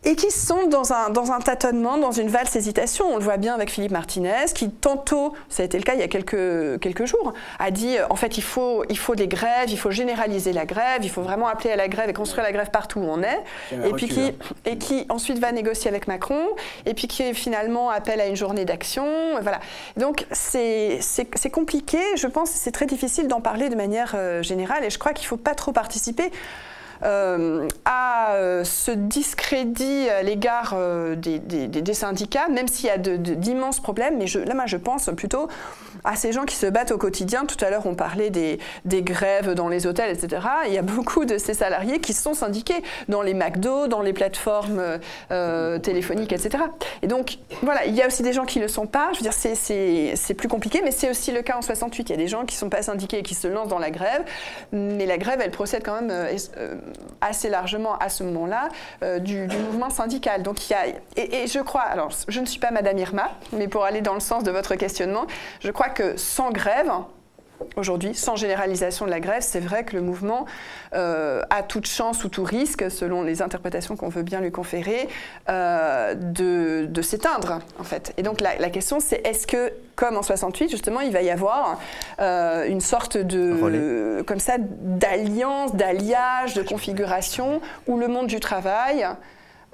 et 0.05 0.15
qui 0.15 0.31
sont 0.31 0.69
dans 0.69 0.93
un, 0.93 1.11
dans 1.11 1.33
un 1.33 1.41
tâtonnement, 1.41 1.99
dans 1.99 2.13
une 2.13 2.29
valse 2.29 2.55
hésitation. 2.55 3.07
On 3.13 3.17
le 3.17 3.25
voit 3.25 3.37
bien 3.37 3.55
avec 3.55 3.71
Philippe 3.71 3.91
Martinez, 3.91 4.47
qui 4.55 4.71
tantôt, 4.71 5.35
ça 5.49 5.63
a 5.63 5.67
été 5.67 5.77
le 5.77 5.83
cas 5.83 5.95
il 5.95 6.01
y 6.01 6.05
a 6.05 6.09
quelques, 6.09 6.81
quelques 6.81 7.05
jours, 7.05 7.33
a 7.59 7.71
dit 7.71 7.99
euh, 7.99 8.07
en 8.09 8.17
fait 8.17 8.39
il 8.39 8.43
faut, 8.43 8.85
il 8.89 8.99
faut 8.99 9.17
des 9.17 9.27
grèves, 9.27 9.69
il 9.69 9.79
faut 9.79 9.91
généraliser 9.91 10.53
la 10.53 10.67
grève, 10.67 11.01
il 11.03 11.11
faut 11.11 11.23
vraiment 11.23 11.49
appeler 11.49 11.73
à 11.73 11.77
la 11.77 11.89
grève 11.89 12.09
et 12.09 12.13
construire 12.13 12.45
la 12.45 12.53
grève 12.53 12.71
partout 12.71 13.01
où 13.01 13.05
on 13.05 13.23
est, 13.23 13.41
et 13.73 13.93
puis 13.93 14.09
qui, 14.09 14.21
hein. 14.21 14.55
et 14.65 14.79
qui 14.79 15.05
ensuite 15.09 15.39
va 15.39 15.51
négocier 15.53 15.89
avec 15.89 16.07
Macron, 16.07 16.43
et 16.87 16.95
puis 16.95 17.09
qui 17.09 17.35
finalement 17.35 17.91
appelle 17.91 18.21
à 18.21 18.27
une 18.27 18.37
journée 18.37 18.65
d'action. 18.65 19.07
Voilà. 19.43 19.61
Donc 19.97 20.27
c'est 20.31 21.01
compliqué, 21.53 21.99
je 22.17 22.27
pense, 22.29 22.51
c'est 22.51 22.73
très 22.73 22.87
difficile 22.87 23.27
d'en 23.27 23.41
parler 23.41 23.69
de 23.69 23.75
manière 23.75 24.13
euh, 24.15 24.43
générale, 24.43 24.85
et 24.85 24.91
je 24.91 24.99
crois 24.99 25.13
qu'il 25.13 25.25
ne 25.25 25.29
faut 25.29 25.37
pas 25.37 25.55
trop 25.55 25.73
participer 25.73 26.31
à 27.03 28.35
ce 28.65 28.91
discrédit 28.91 30.09
à 30.09 30.23
l'égard 30.23 30.77
des, 31.17 31.95
syndicats, 31.95 32.49
même 32.49 32.69
s'il 32.69 32.87
y 32.87 32.91
a 32.91 32.99
d'immenses 32.99 33.81
problèmes. 33.81 34.19
Mais 34.19 34.27
là, 34.45 34.55
moi, 34.55 34.67
je 34.67 34.77
pense 34.77 35.11
plutôt 35.17 35.49
à 36.05 36.17
ces 36.17 36.33
gens 36.33 36.45
qui 36.45 36.57
se 36.57 36.67
battent 36.67 36.93
au 36.93 36.99
quotidien. 36.99 37.45
Tout 37.45 37.63
à 37.65 37.71
l'heure, 37.71 37.87
on 37.87 37.95
parlait 37.95 38.31
des, 38.31 38.59
des, 38.85 39.03
grèves 39.03 39.55
dans 39.55 39.69
les 39.69 39.87
hôtels, 39.87 40.17
etc. 40.17 40.47
Il 40.67 40.73
y 40.73 40.79
a 40.79 40.83
beaucoup 40.83 41.25
de 41.25 41.39
ces 41.39 41.55
salariés 41.55 42.01
qui 42.01 42.13
sont 42.13 42.35
syndiqués 42.35 42.83
dans 43.09 43.23
les 43.23 43.35
McDo, 43.35 43.87
dans 43.87 44.03
les 44.03 44.13
plateformes 44.13 44.99
euh, 45.31 45.79
téléphoniques, 45.79 46.33
etc. 46.33 46.65
Et 47.03 47.07
donc, 47.07 47.39
voilà, 47.63 47.87
il 47.87 47.95
y 47.95 48.03
a 48.03 48.07
aussi 48.07 48.23
des 48.23 48.33
gens 48.33 48.45
qui 48.45 48.59
ne 48.59 48.65
le 48.65 48.69
sont 48.69 48.87
pas. 48.87 49.11
Je 49.13 49.19
veux 49.19 49.23
dire, 49.23 49.33
c'est 49.33 50.35
plus 50.35 50.49
compliqué, 50.49 50.81
mais 50.85 50.91
c'est 50.91 51.11
aussi 51.11 51.33
le 51.33 51.43
cas 51.43 51.57
en 51.57 51.63
68. 51.63 52.11
Il 52.11 52.13
y 52.13 52.15
a 52.15 52.19
des 52.19 52.29
gens 52.29 52.45
qui 52.45 52.55
ne 52.55 52.61
sont 52.61 52.71
pas 52.71 52.83
syndiqués 52.83 53.19
et 53.19 53.23
qui 53.23 53.35
se 53.35 53.49
lancent 53.49 53.69
dans 53.69 53.79
la 53.79 53.91
grève. 53.91 54.25
Mais 54.73 55.07
la 55.07 55.19
grève, 55.19 55.41
elle 55.43 55.51
procède 55.51 55.83
quand 55.85 56.01
même 56.01 56.11
euh, 56.11 56.37
euh, 56.57 56.75
assez 57.21 57.49
largement 57.49 57.97
à 57.99 58.09
ce 58.09 58.25
moment-là 58.25 58.69
du, 59.21 59.47
mouvement 59.47 59.91
syndical. 59.91 60.43
Donc, 60.43 60.69
il 60.69 60.73
y 60.73 60.77
a, 60.77 60.87
et, 61.17 61.43
et 61.43 61.47
je 61.47 61.61
crois, 61.61 61.83
alors, 61.83 62.11
je 62.27 62.41
ne 62.41 62.47
suis 62.47 62.61
pas 62.61 62.71
Madame 62.71 62.99
Irma, 62.99 63.31
mais 63.53 63.69
pour 63.69 63.85
aller 63.85 64.01
dans 64.01 64.15
le 64.15 64.21
sens 64.21 64.45
de 64.45 64.51
votre 64.51 64.75
questionnement, 64.75 65.27
je 65.61 65.71
crois 65.71 65.88
que 65.89 66.17
sans 66.17 66.51
grève, 66.51 66.91
Aujourd'hui, 67.77 68.15
sans 68.15 68.37
généralisation 68.37 69.05
de 69.05 69.11
la 69.11 69.21
grève, 69.21 69.43
c'est 69.43 69.61
vrai 69.61 69.85
que 69.85 69.97
le 69.97 70.03
mouvement 70.03 70.47
euh, 70.95 71.43
a 71.51 71.63
toute 71.63 71.87
chance 71.87 72.23
ou 72.23 72.29
tout 72.29 72.45
risque, 72.45 72.89
selon 72.91 73.23
les 73.23 73.43
interprétations 73.43 73.97
qu'on 73.97 74.09
veut 74.09 74.23
bien 74.23 74.41
lui 74.41 74.53
conférer, 74.53 75.09
euh, 75.49 76.15
de, 76.15 77.03
s'éteindre, 77.03 77.61
en 77.79 77.85
fait. 77.85 78.13
Et 78.17 78.23
donc 78.23 78.41
la, 78.41 78.71
question, 78.71 79.01
c'est 79.01 79.27
est-ce 79.27 79.47
que, 79.47 79.73
comme 79.97 80.17
en 80.17 80.23
68, 80.23 80.71
justement, 80.71 81.01
il 81.01 81.13
va 81.13 81.23
y 81.23 81.31
avoir 81.31 81.81
euh, 82.21 82.67
une 82.67 82.81
sorte 82.81 83.17
de, 83.17 84.23
comme 84.27 84.41
ça, 84.41 84.57
d'alliance, 84.59 85.75
d'alliage, 85.75 86.55
de 86.55 86.63
configuration, 86.63 87.61
où 87.87 87.99
le 87.99 88.07
monde 88.07 88.29
du 88.29 88.41
travail 88.41 89.07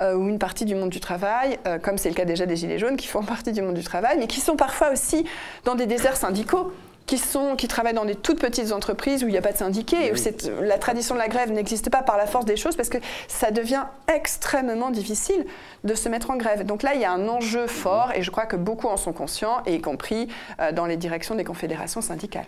ou 0.01 0.29
une 0.29 0.39
partie 0.39 0.65
du 0.65 0.75
monde 0.75 0.91
du 0.91 1.01
travail, 1.01 1.59
comme 1.83 1.99
c'est 1.99 2.09
le 2.09 2.15
cas 2.15 2.25
déjà 2.25 2.47
des 2.47 2.57
Gilets 2.57 2.79
jaunes, 2.79 2.97
qui 2.97 3.07
font 3.07 3.23
partie 3.23 3.53
du 3.53 3.63
monde 3.63 3.75
du 3.75 3.85
travail, 3.85 4.17
mais 4.19 4.27
qui 4.27 4.41
sont 4.41 4.57
parfois 4.57 4.93
aussi 4.93 5.25
dans 5.65 5.75
des 5.75 5.87
déserts 5.87 6.17
syndicaux 6.17 6.73
qui, 7.07 7.19
sont, 7.19 7.55
qui 7.57 7.69
travaillent 7.69 7.95
dans 7.95 8.05
des 8.05 8.15
toutes 8.15 8.41
petites 8.41 8.73
entreprises 8.73 9.23
où 9.25 9.29
il 9.29 9.33
n'y 9.33 9.39
a 9.39 9.43
pas 9.43 9.53
de 9.53 9.59
syndiqués, 9.59 10.13
où 10.13 10.63
la 10.63 10.79
tradition 10.79 11.15
de 11.15 11.21
la 11.21 11.29
grève 11.29 11.53
n'existe 11.53 11.91
pas 11.91 12.03
par 12.03 12.17
la 12.17 12.27
force 12.27 12.45
des 12.45 12.57
choses, 12.57 12.77
parce 12.77 12.89
que 12.89 12.99
ça 13.29 13.51
devient 13.51 13.85
extrêmement 14.13 14.91
difficile 14.91 15.45
de 15.85 15.95
se 15.95 16.09
mettre 16.09 16.31
en 16.31 16.37
grève. 16.37 16.65
Donc 16.65 16.83
là, 16.83 16.95
il 16.95 17.01
y 17.01 17.05
a 17.05 17.13
un 17.13 17.29
enjeu 17.29 17.67
fort, 17.67 18.13
et 18.15 18.23
je 18.23 18.31
crois 18.31 18.47
que 18.47 18.57
beaucoup 18.57 18.89
en 18.89 18.97
sont 18.97 19.13
conscients, 19.13 19.63
y 19.67 19.81
compris 19.81 20.29
euh, 20.61 20.73
dans 20.73 20.87
les 20.87 20.97
directions 20.97 21.35
des 21.35 21.45
confédérations 21.45 22.01
syndicales. 22.01 22.47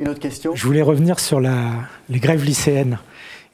Une 0.00 0.08
autre 0.08 0.20
question? 0.20 0.54
Je 0.54 0.64
voulais 0.64 0.82
revenir 0.82 1.18
sur 1.18 1.40
la, 1.40 1.70
les 2.08 2.20
grèves 2.20 2.44
lycéennes 2.44 2.98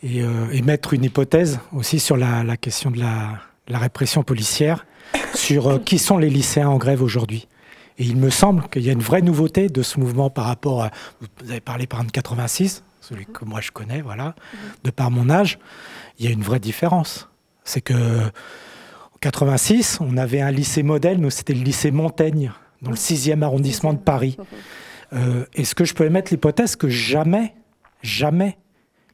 et, 0.04 0.22
euh, 0.22 0.62
mettre 0.62 0.92
une 0.92 1.04
hypothèse 1.04 1.58
aussi 1.72 1.98
sur 1.98 2.16
la, 2.16 2.56
question 2.56 2.90
de 2.90 3.00
la, 3.00 3.78
répression 3.78 4.22
policière, 4.22 4.86
sur 5.34 5.66
euh, 5.68 5.78
qui 5.78 5.98
sont 5.98 6.18
les 6.18 6.30
lycéens 6.30 6.68
en 6.68 6.76
grève 6.76 7.02
aujourd'hui. 7.02 7.48
Et 7.98 8.04
il 8.04 8.16
me 8.16 8.30
semble 8.30 8.68
qu'il 8.68 8.82
y 8.82 8.90
a 8.90 8.92
une 8.92 9.02
vraie 9.02 9.22
nouveauté 9.22 9.68
de 9.68 9.82
ce 9.82 10.00
mouvement 10.00 10.28
par 10.28 10.46
rapport 10.46 10.82
à. 10.82 10.90
Vous 11.20 11.50
avez 11.50 11.60
parlé 11.60 11.86
par 11.86 12.00
exemple 12.00 12.12
de 12.12 12.20
86, 12.20 12.82
celui 13.00 13.24
que 13.24 13.44
moi 13.44 13.60
je 13.60 13.70
connais, 13.70 14.02
voilà, 14.02 14.34
de 14.82 14.90
par 14.90 15.10
mon 15.10 15.30
âge. 15.30 15.58
Il 16.18 16.24
y 16.24 16.28
a 16.28 16.32
une 16.32 16.42
vraie 16.42 16.60
différence. 16.60 17.28
C'est 17.62 17.80
que 17.80 17.94
en 17.94 19.18
86, 19.20 19.98
on 20.00 20.16
avait 20.16 20.40
un 20.40 20.50
lycée 20.50 20.82
modèle, 20.82 21.18
nous 21.18 21.30
c'était 21.30 21.54
le 21.54 21.62
lycée 21.62 21.92
Montaigne, 21.92 22.52
dans 22.82 22.90
le 22.90 22.96
6e 22.96 23.42
arrondissement 23.42 23.92
de 23.92 23.98
Paris. 23.98 24.36
Euh, 25.12 25.46
Est-ce 25.54 25.74
que 25.74 25.84
je 25.84 25.94
peux 25.94 26.04
émettre 26.04 26.32
l'hypothèse 26.32 26.74
que 26.74 26.88
jamais, 26.88 27.54
jamais, 28.02 28.58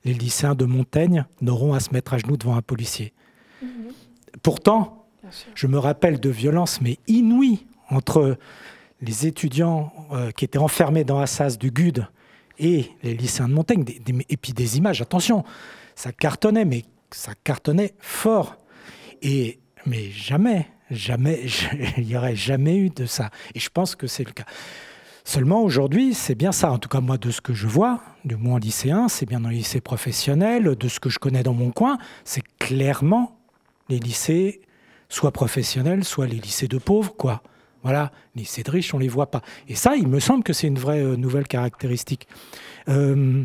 les 0.04 0.14
lycéens 0.14 0.54
de 0.54 0.64
Montaigne 0.64 1.24
n'auront 1.40 1.74
à 1.74 1.80
se 1.80 1.90
mettre 1.92 2.14
à 2.14 2.18
genoux 2.18 2.36
devant 2.36 2.56
un 2.56 2.62
policier 2.62 3.12
Pourtant, 4.42 5.06
je 5.54 5.66
me 5.66 5.78
rappelle 5.78 6.18
de 6.18 6.30
violences, 6.30 6.80
mais 6.80 6.98
inouïes, 7.06 7.66
entre 7.90 8.38
les 9.02 9.26
étudiants 9.26 9.92
euh, 10.12 10.30
qui 10.30 10.44
étaient 10.44 10.58
enfermés 10.58 11.04
dans 11.04 11.18
Assas 11.18 11.56
du 11.58 11.70
GUD 11.70 12.06
et 12.58 12.90
les 13.02 13.14
lycéens 13.14 13.48
de 13.48 13.54
Montaigne, 13.54 13.84
et 14.28 14.36
puis 14.36 14.52
des 14.52 14.76
images, 14.76 15.00
attention, 15.00 15.44
ça 15.94 16.12
cartonnait, 16.12 16.64
mais 16.64 16.84
ça 17.10 17.32
cartonnait 17.42 17.94
fort. 17.98 18.56
Et, 19.22 19.58
mais 19.86 20.10
jamais, 20.10 20.66
jamais, 20.90 21.46
il 21.96 22.06
n'y 22.06 22.16
aurait 22.16 22.36
jamais 22.36 22.76
eu 22.76 22.90
de 22.90 23.06
ça. 23.06 23.30
Et 23.54 23.60
je 23.60 23.70
pense 23.70 23.96
que 23.96 24.06
c'est 24.06 24.24
le 24.24 24.32
cas. 24.32 24.44
Seulement 25.30 25.62
aujourd'hui, 25.62 26.12
c'est 26.12 26.34
bien 26.34 26.50
ça, 26.50 26.72
en 26.72 26.78
tout 26.78 26.88
cas 26.88 27.00
moi 27.00 27.16
de 27.16 27.30
ce 27.30 27.40
que 27.40 27.54
je 27.54 27.68
vois, 27.68 28.00
du 28.24 28.34
moins 28.34 28.58
lycéen, 28.58 29.06
c'est 29.06 29.26
bien 29.26 29.38
dans 29.38 29.48
les 29.48 29.58
lycées 29.58 29.80
professionnels, 29.80 30.74
de 30.74 30.88
ce 30.88 30.98
que 30.98 31.08
je 31.08 31.20
connais 31.20 31.44
dans 31.44 31.54
mon 31.54 31.70
coin, 31.70 31.98
c'est 32.24 32.42
clairement 32.58 33.38
les 33.88 34.00
lycées, 34.00 34.60
soit 35.08 35.30
professionnels, 35.30 36.02
soit 36.02 36.26
les 36.26 36.40
lycées 36.40 36.66
de 36.66 36.78
pauvres, 36.78 37.14
quoi. 37.16 37.44
Voilà, 37.84 38.10
les 38.34 38.42
lycées 38.42 38.64
de 38.64 38.72
riches, 38.72 38.92
on 38.92 38.96
ne 38.96 39.04
les 39.04 39.08
voit 39.08 39.30
pas. 39.30 39.42
Et 39.68 39.76
ça, 39.76 39.94
il 39.94 40.08
me 40.08 40.18
semble 40.18 40.42
que 40.42 40.52
c'est 40.52 40.66
une 40.66 40.80
vraie 40.80 41.00
euh, 41.00 41.14
nouvelle 41.14 41.46
caractéristique. 41.46 42.26
Euh, 42.88 43.44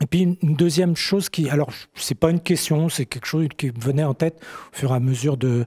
et 0.00 0.06
puis 0.06 0.38
une 0.40 0.54
deuxième 0.54 0.94
chose 0.94 1.28
qui, 1.28 1.50
alors 1.50 1.70
c'est 1.96 2.14
pas 2.14 2.30
une 2.30 2.40
question, 2.40 2.88
c'est 2.88 3.06
quelque 3.06 3.26
chose 3.26 3.48
qui 3.56 3.70
venait 3.70 4.04
en 4.04 4.14
tête 4.14 4.40
au 4.72 4.76
fur 4.76 4.92
et 4.92 4.94
à 4.94 5.00
mesure 5.00 5.36
de, 5.36 5.64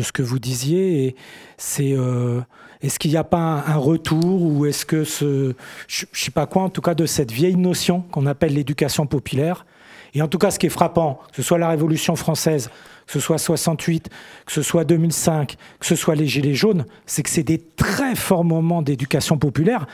ce 0.00 0.12
que 0.12 0.22
vous 0.22 0.38
disiez. 0.38 1.16
C'est 1.58 1.92
euh, 1.92 2.40
est-ce 2.82 2.98
qu'il 2.98 3.10
n'y 3.10 3.16
a 3.16 3.24
pas 3.24 3.64
un, 3.66 3.76
retour 3.76 4.42
ou 4.42 4.66
est-ce 4.66 4.84
que 4.84 5.04
ce, 5.04 5.54
je, 5.86 6.04
ne 6.04 6.16
sais 6.16 6.30
pas 6.30 6.46
quoi, 6.46 6.62
en 6.62 6.68
tout 6.68 6.82
cas 6.82 6.94
de 6.94 7.06
cette 7.06 7.30
vieille 7.30 7.56
notion 7.56 8.00
qu'on 8.10 8.26
appelle 8.26 8.54
l'éducation 8.54 9.06
populaire? 9.06 9.66
Et 10.14 10.20
en 10.20 10.28
tout 10.28 10.38
cas, 10.38 10.50
ce 10.50 10.58
qui 10.58 10.66
est 10.66 10.70
frappant, 10.70 11.20
que 11.30 11.36
ce 11.36 11.42
soit 11.42 11.58
la 11.58 11.68
Révolution 11.68 12.16
française, 12.16 12.70
que 13.06 13.12
ce 13.12 13.20
soit 13.20 13.38
68, 13.38 14.10
que 14.46 14.52
ce 14.52 14.62
soit 14.62 14.84
2005, 14.84 15.56
que 15.80 15.86
ce 15.86 15.96
soit 15.96 16.14
les 16.14 16.26
Gilets 16.26 16.54
jaunes, 16.54 16.84
c'est 17.06 17.22
que 17.22 17.30
c'est 17.30 17.42
des 17.42 17.58
très 17.58 18.14
forts 18.14 18.44
moments 18.44 18.82
d'éducation 18.82 19.38
populaire 19.38 19.86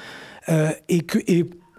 euh, 0.49 0.71
et 0.89 1.05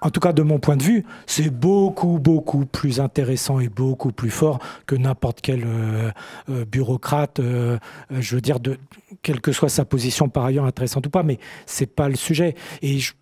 en 0.01 0.09
tout 0.09 0.19
cas 0.19 0.33
de 0.33 0.41
mon 0.41 0.59
point 0.59 0.77
de 0.77 0.83
vue, 0.83 1.05
c'est 1.25 1.49
beaucoup, 1.49 2.19
beaucoup 2.19 2.65
plus 2.65 2.99
intéressant 2.99 3.59
et 3.59 3.69
beaucoup 3.69 4.11
plus 4.11 4.29
fort 4.29 4.59
que 4.85 4.95
n'importe 4.95 5.41
quel 5.41 5.63
euh, 5.65 6.11
euh, 6.49 6.65
bureaucrate, 6.65 7.41
je 7.41 8.35
veux 8.35 8.41
dire, 8.41 8.59
de, 8.59 8.77
quelle 9.21 9.41
que 9.41 9.51
soit 9.51 9.69
sa 9.69 9.85
position 9.85 10.29
par 10.29 10.45
ailleurs 10.45 10.65
intéressante 10.65 11.07
ou 11.07 11.09
pas, 11.09 11.23
mais 11.23 11.39
c'est 11.65 11.93
pas 11.93 12.09
le 12.09 12.15
sujet. 12.15 12.55
Et 12.81 12.99
je, 12.99 13.13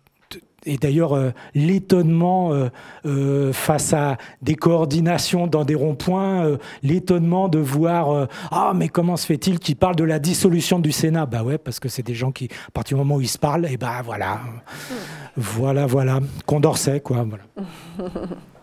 et 0.66 0.76
d'ailleurs, 0.76 1.14
euh, 1.14 1.30
l'étonnement 1.54 2.52
euh, 2.52 2.68
euh, 3.06 3.52
face 3.52 3.92
à 3.92 4.16
des 4.42 4.56
coordinations 4.56 5.46
dans 5.46 5.64
des 5.64 5.74
ronds-points, 5.74 6.58
l'étonnement 6.82 7.48
de 7.48 7.58
voir 7.58 8.28
Ah, 8.50 8.72
mais 8.74 8.88
comment 8.88 9.16
se 9.16 9.26
fait-il 9.26 9.58
qu'ils 9.58 9.76
parlent 9.76 9.96
de 9.96 10.04
la 10.04 10.18
dissolution 10.18 10.78
du 10.78 10.92
Sénat? 10.92 11.26
Bah 11.26 11.42
ouais, 11.42 11.58
parce 11.58 11.78
que 11.80 11.88
c'est 11.88 12.02
des 12.02 12.14
gens 12.14 12.32
qui, 12.32 12.48
à 12.66 12.70
partir 12.72 12.96
du 12.96 13.02
moment 13.02 13.16
où 13.16 13.20
ils 13.20 13.28
se 13.28 13.38
parlent, 13.38 13.66
et 13.66 13.76
bah 13.76 14.02
voilà. 14.04 14.40
Voilà, 15.36 15.86
voilà. 15.86 16.20
Condorcet, 16.46 17.00
quoi. 17.00 17.24
Voilà. 17.28 17.44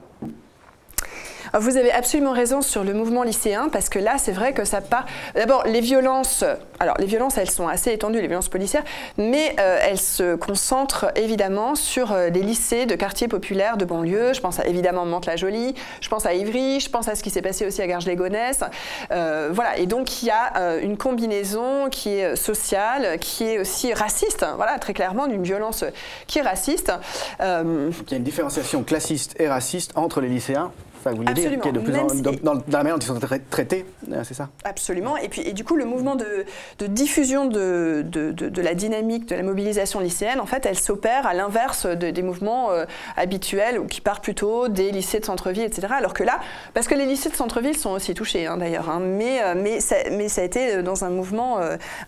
Vous 1.60 1.78
avez 1.78 1.92
absolument 1.92 2.34
raison 2.34 2.62
sur 2.62 2.84
le 2.84 2.94
mouvement 2.94 3.24
lycéen, 3.24 3.70
parce 3.70 3.88
que 3.88 3.98
là, 3.98 4.16
c'est 4.18 4.34
vrai 4.34 4.52
que 4.52 4.66
ça 4.66 4.82
part. 4.82 5.06
D'abord, 5.36 5.64
les 5.66 5.80
violences, 5.80 6.44
alors 6.80 6.98
les 7.00 7.06
violences, 7.06 7.38
elles 7.38 7.50
sont 7.50 7.70
assez 7.70 7.94
étendues, 7.94 8.20
les 8.20 8.28
violences 8.28 8.50
policières, 8.50 8.84
mais 9.18 9.56
euh, 9.60 9.80
elles 9.82 10.00
se 10.00 10.36
concentrent 10.36 11.12
évidemment 11.16 11.76
sur 11.76 12.12
euh, 12.12 12.30
des 12.30 12.42
lycées 12.42 12.86
de 12.86 12.96
quartiers 12.96 13.30
populaires 13.30 13.78
de 13.78 13.86
banlieue. 13.86 14.34
Je 14.34 14.42
pense 14.42 14.60
à 14.60 14.68
évidemment 14.68 15.06
Mantes-la-Jolie, 15.06 15.76
je 16.02 16.10
pense 16.10 16.26
à 16.26 16.34
Ivry, 16.34 16.82
je 16.82 16.90
pense 16.90 17.08
à 17.08 17.16
ce 17.16 17.24
qui 17.24 17.30
s'est 17.30 17.42
passé 17.42 17.66
aussi 17.66 17.82
à 17.82 17.88
Garges-les-Gonesse. 17.88 18.66
Euh, 19.12 19.50
voilà, 19.54 19.78
et 19.78 19.86
donc 19.86 20.24
il 20.24 20.26
y 20.26 20.32
a 20.32 20.80
une 20.82 20.98
combinaison 20.98 21.90
qui 21.90 22.10
est 22.10 22.36
sociale, 22.36 23.18
qui 23.20 23.46
est 23.46 23.60
aussi 23.60 23.94
raciste, 23.94 24.46
voilà, 24.58 24.78
très 24.78 24.94
clairement, 24.94 25.28
d'une 25.28 25.44
violence 25.44 25.86
qui 26.28 26.40
est 26.40 26.42
raciste. 26.42 26.92
il 27.40 27.46
y 27.46 28.14
a 28.14 28.18
une 28.18 28.24
différenciation 28.24 28.84
classiste 28.84 29.36
et 29.40 29.48
raciste 29.48 29.94
entre 29.96 30.20
les 30.20 30.28
lycéens 30.28 30.72
vous 31.12 31.18
voulez 31.18 31.34
dire, 31.34 31.52
de 31.52 31.80
plus 31.80 31.96
en, 31.96 32.08
dans, 32.44 32.62
la 32.70 32.84
manière 32.84 32.96
dont 32.96 33.00
ils 33.00 33.08
sont 33.08 33.20
traités, 33.50 33.86
euh, 34.12 34.24
c'est 34.24 34.34
ça? 34.34 34.50
Absolument. 34.64 35.18
Et 35.18 35.30
puis, 35.30 35.42
et 35.42 35.54
du 35.54 35.64
coup, 35.64 35.76
le 35.76 35.86
mouvement 35.86 36.16
de, 36.16 36.46
diffusion 36.88 37.46
de, 37.46 38.04
de, 38.06 38.62
la 38.62 38.74
dynamique 38.74 39.28
de 39.28 39.36
la 39.36 39.44
mobilisation 39.44 40.00
lycéenne, 40.00 40.40
en 40.40 40.46
fait, 40.46 40.66
elle 40.66 40.78
s'opère 40.78 41.28
à 41.28 41.34
l'inverse 41.34 41.86
des 41.86 42.22
mouvements 42.22 42.72
euh, 42.72 42.86
habituels 43.18 43.80
ou 43.80 43.86
qui 43.86 44.02
partent 44.02 44.24
plutôt 44.24 44.68
des 44.68 44.92
lycées 44.92 45.20
de 45.20 45.26
centre-ville, 45.26 45.64
etc. 45.64 45.88
Alors 45.98 46.14
que 46.14 46.24
là, 46.24 46.40
parce 46.74 46.88
que 46.88 46.96
les 46.96 47.06
lycées 47.06 47.30
de 47.30 47.36
centre-ville 47.36 47.78
sont 47.78 47.92
aussi 47.92 48.14
touchés, 48.14 48.48
hein, 48.48 48.58
d'ailleurs, 48.58 48.90
hein, 48.90 49.00
mais, 49.00 49.42
euh, 49.42 49.54
mais, 49.56 49.80
ça, 49.80 49.96
mais 50.12 50.30
ça 50.30 50.42
a 50.42 50.44
été 50.44 50.82
dans 50.84 51.04
un 51.04 51.10
mouvement 51.10 51.60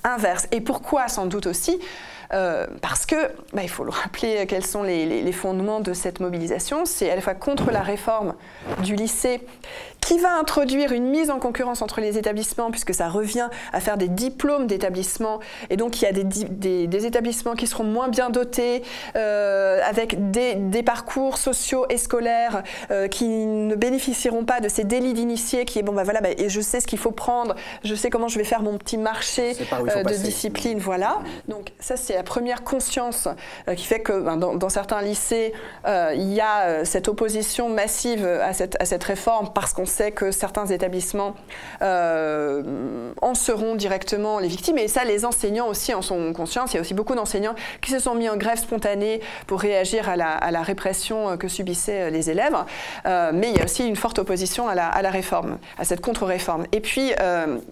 inverse. 0.03 0.47
Et 0.51 0.61
pourquoi, 0.61 1.07
sans 1.07 1.25
doute 1.25 1.47
aussi? 1.47 1.79
Euh, 2.33 2.67
parce 2.81 3.05
que, 3.05 3.15
bah, 3.53 3.63
il 3.63 3.69
faut 3.69 3.83
le 3.83 3.91
rappeler, 3.91 4.45
quels 4.47 4.65
sont 4.65 4.83
les, 4.83 5.31
fondements 5.31 5.79
de 5.79 5.93
cette 5.93 6.19
mobilisation. 6.19 6.85
C'est 6.85 7.09
à 7.09 7.15
la 7.15 7.21
fois 7.21 7.35
contre 7.35 7.71
la 7.71 7.81
réforme 7.81 8.33
du 8.83 8.95
lycée 8.95 9.41
qui 10.07 10.19
va 10.19 10.37
introduire 10.39 10.93
une 10.93 11.09
mise 11.09 11.29
en 11.29 11.37
concurrence 11.37 11.81
entre 11.81 11.99
les 11.99 12.17
établissements, 12.17 12.71
puisque 12.71 12.93
ça 12.93 13.09
revient 13.09 13.49
à 13.73 13.81
faire 13.81 13.97
des 13.97 14.07
diplômes 14.07 14.65
d'établissements. 14.65 15.41
Et 15.69 15.75
donc, 15.75 16.01
il 16.01 16.05
y 16.05 16.07
a 16.07 16.13
des, 16.13 16.23
des, 16.23 17.05
établissements 17.05 17.55
qui 17.55 17.67
seront 17.67 17.83
moins 17.83 18.07
bien 18.07 18.29
dotés, 18.29 18.83
euh, 19.17 19.81
avec 19.85 20.31
des, 20.31 20.55
des, 20.55 20.81
parcours 20.81 21.37
sociaux 21.37 21.85
et 21.89 21.97
scolaires 21.97 22.63
euh, 22.89 23.09
qui 23.09 23.27
ne 23.27 23.75
bénéficieront 23.75 24.45
pas 24.45 24.61
de 24.61 24.69
ces 24.69 24.85
délits 24.85 25.13
d'initiés, 25.13 25.65
qui 25.65 25.77
est 25.77 25.83
bon, 25.83 25.91
bah 25.91 26.05
voilà, 26.05 26.21
bah, 26.21 26.29
et 26.37 26.47
je 26.47 26.61
sais 26.61 26.79
ce 26.79 26.87
qu'il 26.87 26.99
faut 26.99 27.11
prendre, 27.11 27.55
je 27.83 27.93
sais 27.93 28.09
comment 28.09 28.29
je 28.29 28.37
vais 28.37 28.45
faire 28.45 28.61
mon 28.61 28.77
petit 28.77 28.97
marché 28.97 29.57
euh, 29.73 30.03
de 30.03 30.13
discipline, 30.13 30.79
voilà. 30.79 31.19
Donc, 31.49 31.73
ça, 31.81 31.97
c'est 31.97 32.13
la 32.13 32.23
première 32.23 32.63
conscience 32.63 33.27
qui 33.75 33.83
fait 33.83 33.99
que 33.99 34.21
ben, 34.21 34.37
dans, 34.37 34.55
dans, 34.55 34.69
certains 34.69 35.01
lycées, 35.01 35.51
il 35.85 36.33
y 36.33 36.39
a 36.39 36.85
cette 36.85 37.09
opposition 37.09 37.67
massive 37.67 38.25
à 38.25 38.53
cette, 38.53 38.81
à 38.81 38.85
cette 38.85 39.03
réforme 39.03 39.51
parce 39.53 39.73
qu'on 39.73 39.85
sait 39.97 40.11
que 40.11 40.31
certains 40.31 40.67
établissements 40.67 41.35
euh, 41.81 43.11
en 43.21 43.33
seront 43.33 43.75
directement 43.75 44.39
les 44.39 44.47
victimes. 44.47 44.77
Et 44.77 44.87
ça, 44.87 45.03
les 45.03 45.25
enseignants 45.25 45.67
aussi 45.67 45.93
en 45.93 46.01
sont 46.01 46.33
conscients. 46.33 46.65
Il 46.67 46.75
y 46.75 46.77
a 46.77 46.81
aussi 46.81 46.93
beaucoup 46.93 47.15
d'enseignants 47.15 47.55
qui 47.81 47.91
se 47.91 47.99
sont 47.99 48.13
mis 48.13 48.29
en 48.29 48.37
grève 48.37 48.59
spontanée 48.59 49.21
pour 49.47 49.59
réagir 49.59 50.07
à 50.09 50.15
la, 50.15 50.61
répression 50.61 51.29
euh, 51.29 51.37
que 51.37 51.47
subissaient 51.47 52.03
euh, 52.03 52.09
les 52.09 52.29
élèves. 52.29 52.55
mais 53.05 53.49
il 53.49 53.57
y 53.57 53.61
a 53.61 53.63
aussi 53.63 53.87
une 53.87 53.95
forte 53.95 54.19
opposition 54.19 54.67
à 54.67 54.75
la, 54.75 55.11
réforme, 55.11 55.57
à 55.77 55.85
cette 55.85 56.01
contre-réforme. 56.01 56.65
Et 56.71 56.81
puis, 56.81 57.11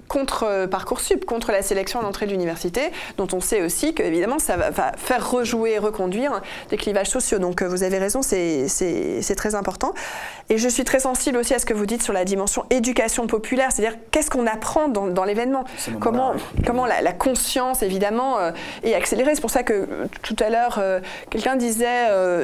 contre 0.07 0.67
Parcoursup, 0.67 1.25
contre 1.25 1.51
la 1.51 1.61
sélection 1.61 1.99
à 1.99 2.03
l'entrée 2.03 2.25
de 2.25 2.31
l'université, 2.31 2.91
dont 3.17 3.27
on 3.33 3.41
sait 3.41 3.61
aussi 3.61 3.93
qu'évidemment, 3.93 4.39
ça 4.39 4.55
va, 4.55 4.71
faire 4.97 5.29
rejouer 5.29 5.77
reconduire 5.77 6.41
des 6.69 6.77
clivages 6.77 7.09
sociaux. 7.09 7.39
Donc, 7.39 7.61
vous 7.63 7.83
avez 7.83 7.97
raison, 7.97 8.21
c'est 8.21 9.35
très 9.35 9.55
important. 9.55 9.93
Et 10.49 10.57
je 10.57 10.69
suis 10.69 10.83
très 10.83 10.99
sensible 10.99 11.37
aussi 11.37 11.53
à 11.53 11.59
ce 11.59 11.65
que 11.65 11.73
vous 11.73 11.85
dites 11.85 12.03
sur 12.03 12.13
la 12.15 12.25
dimension 12.25 12.65
éducation 12.69 13.27
populaire, 13.27 13.71
c'est-à-dire 13.71 13.97
qu'est-ce 14.11 14.29
qu'on 14.29 14.47
apprend 14.47 14.87
dans, 14.87 15.07
dans 15.07 15.23
l'événement, 15.23 15.65
comment, 15.99 16.33
comment 16.65 16.85
la, 16.85 17.13
conscience 17.13 17.81
évidemment 17.81 18.39
euh, 18.39 18.51
est 18.83 18.93
accélérée. 18.93 19.35
C'est 19.35 19.41
pour 19.41 19.49
ça 19.49 19.63
que 19.63 19.73
euh, 19.73 19.85
tout 20.21 20.35
à 20.39 20.49
l'heure 20.49 20.79
euh, 20.79 20.99
quelqu'un 21.29 21.55
disait 21.55 21.85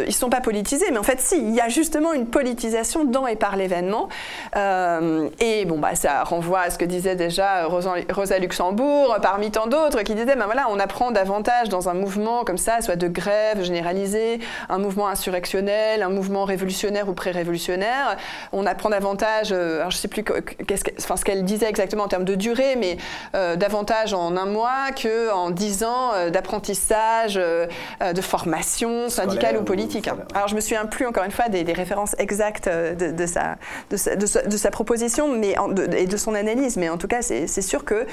ils 0.03 0.07
ne 0.07 0.11
sont 0.11 0.29
pas 0.29 0.41
politisés, 0.41 0.85
mais 0.91 0.97
en 0.97 1.03
fait 1.03 1.19
si, 1.19 1.37
il 1.37 1.53
y 1.53 1.59
a 1.59 1.69
justement 1.69 2.13
une 2.13 2.27
politisation 2.27 3.05
dans 3.05 3.27
et 3.27 3.35
par 3.35 3.55
l'événement. 3.55 4.09
et 4.55 5.65
bon 5.65 5.79
bah 5.79 5.95
ça 5.95 6.23
renvoie 6.23 6.61
à 6.61 6.69
ce 6.69 6.77
que 6.77 6.85
disait 6.85 7.15
déjà 7.15 7.65
Rosa, 7.65 7.95
Rosa 8.13 8.39
Luxembourg, 8.39 9.17
parmi 9.21 9.51
tant 9.51 9.67
d'autres, 9.67 10.01
qui 10.01 10.15
disaient 10.15 10.35
ben 10.35 10.45
voilà 10.45 10.67
on 10.69 10.79
apprend 10.79 11.11
davantage 11.11 11.69
dans 11.69 11.89
un 11.89 11.93
mouvement 11.93 12.43
comme 12.43 12.57
ça, 12.57 12.81
soit 12.81 12.95
de 12.95 13.07
grève 13.07 13.63
généralisée, 13.63 14.39
un 14.69 14.77
mouvement 14.77 15.07
insurrectionnel, 15.07 16.03
un 16.03 16.09
mouvement 16.09 16.45
révolutionnaire 16.45 17.09
ou 17.09 17.13
pré-révolutionnaire. 17.13 18.17
On 18.51 18.65
apprend 18.65 18.89
davantage, 18.89 19.50
alors 19.51 19.91
je 19.91 19.97
sais 19.97 20.07
plus 20.07 20.23
qu'est-ce 20.23 20.83
enfin, 20.99 21.17
ce 21.17 21.25
qu'elle 21.25 21.43
disait 21.43 21.69
exactement 21.69 22.03
en 22.03 22.07
termes 22.07 22.25
de 22.25 22.35
durée, 22.35 22.75
mais 22.75 22.97
euh, 23.35 23.55
davantage 23.55 24.13
en 24.13 24.35
un 24.35 24.45
mois 24.45 24.91
qu'en 24.91 25.51
dix 25.51 25.83
ans 25.83 26.13
euh, 26.13 26.29
d'apprentissage, 26.29 27.37
euh, 27.37 27.67
de 28.13 28.21
formation 28.21 29.09
syndicale 29.09 29.57
ou 29.57 29.63
politique. 29.63 30.09
Alors 30.33 30.47
je 30.47 30.55
me 30.55 30.61
souviens 30.61 30.85
plus 30.85 31.05
encore 31.05 31.23
une 31.23 31.31
fois 31.31 31.49
des, 31.49 31.71
références 31.71 32.15
exactes 32.19 32.67
de, 32.67 33.25
sa, 33.25 33.57
de, 33.89 34.57
sa, 34.57 34.71
proposition 34.71 35.33
mais 35.33 35.55
et 35.95 36.05
de 36.05 36.17
son 36.17 36.35
analyse, 36.35 36.77
mais 36.77 36.89
en 36.89 36.97
tout 36.97 37.07
cas 37.07 37.21
c'est 37.21 37.61
sûr 37.61 37.85
que 37.85 38.05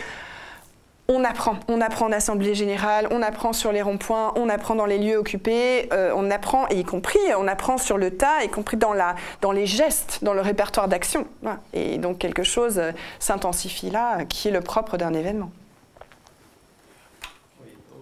on 1.11 1.25
apprend. 1.25 1.59
On 1.69 1.81
apprend 1.81 2.07
en 2.07 2.13
assemblée 2.13 2.55
générale, 2.55 3.09
on 3.11 3.23
apprend 3.23 3.55
sur 3.55 3.73
les 3.73 3.81
ronds-points, 3.81 4.35
on 4.37 4.51
apprend 4.51 4.75
dans 4.75 4.85
les 4.85 4.99
lieux 4.99 5.17
occupés, 5.17 5.89
euh, 5.93 6.13
on 6.15 6.31
apprend, 6.31 6.69
et 6.69 6.81
y 6.81 6.85
compris, 6.85 7.19
on 7.39 7.49
apprend 7.49 7.79
sur 7.79 7.97
le 7.97 8.11
tas, 8.11 8.45
y 8.45 8.51
compris 8.51 8.77
dans, 8.77 8.93
la, 8.93 9.17
dans 9.41 9.51
les 9.51 9.65
gestes, 9.65 10.19
dans 10.23 10.35
le 10.35 10.43
répertoire 10.43 10.87
d'action. 10.87 11.27
Et 11.73 11.97
donc 11.97 12.19
quelque 12.19 12.43
chose 12.43 12.79
euh, 12.79 12.93
s'intensifie 13.21 13.89
là, 13.89 14.27
qui 14.27 14.49
est 14.49 14.51
le 14.51 14.61
propre 14.61 14.99
d'un 14.99 15.15
événement. 15.15 15.51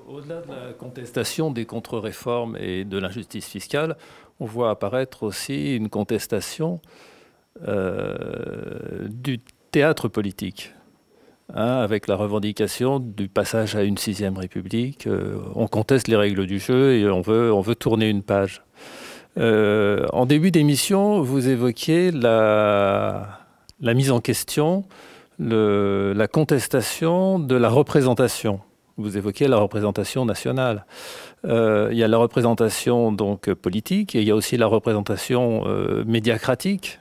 Au-delà 0.08 0.40
de 0.40 0.48
la 0.48 0.72
contestation 0.72 1.52
des 1.52 1.64
contre-réformes 1.64 2.56
et 2.58 2.84
de 2.84 2.98
l'injustice 2.98 3.46
fiscale, 3.46 3.96
on 4.40 4.46
voit 4.46 4.70
apparaître 4.70 5.22
aussi 5.22 5.76
une 5.76 5.88
contestation 5.88 6.80
euh, 7.68 9.06
du 9.08 9.38
théâtre 9.70 10.08
politique. 10.08 10.72
Hein, 11.58 11.78
avec 11.78 12.06
la 12.06 12.16
revendication 12.16 13.00
du 13.00 13.28
passage 13.28 13.76
à 13.76 13.82
une 13.82 13.96
sixième 13.96 14.36
république. 14.36 15.06
Euh, 15.06 15.38
on 15.54 15.68
conteste 15.68 16.06
les 16.06 16.16
règles 16.16 16.46
du 16.46 16.58
jeu 16.58 16.92
et 16.96 17.08
on 17.08 17.22
veut, 17.22 17.50
on 17.50 17.62
veut 17.62 17.74
tourner 17.74 18.10
une 18.10 18.22
page. 18.22 18.62
Euh, 19.38 20.06
en 20.12 20.26
début 20.26 20.50
d'émission, 20.50 21.22
vous 21.22 21.48
évoquiez 21.48 22.10
la, 22.10 23.38
mise 23.80 24.10
en 24.10 24.20
question, 24.20 24.84
la 25.38 26.28
contestation 26.28 27.38
de 27.38 27.56
la 27.56 27.70
représentation. 27.70 28.60
Vous 28.98 29.16
évoquiez 29.16 29.48
la 29.48 29.56
représentation 29.56 30.26
nationale. 30.26 30.84
Euh, 31.46 31.88
il 31.90 31.96
y 31.96 32.04
a 32.04 32.08
la 32.08 32.18
représentation 32.18 33.12
donc 33.12 33.50
politique 33.54 34.14
et 34.14 34.20
il 34.20 34.28
y 34.28 34.30
a 34.30 34.36
aussi 34.36 34.58
la 34.58 34.66
représentation 34.66 35.64
médiacratique 36.04 37.00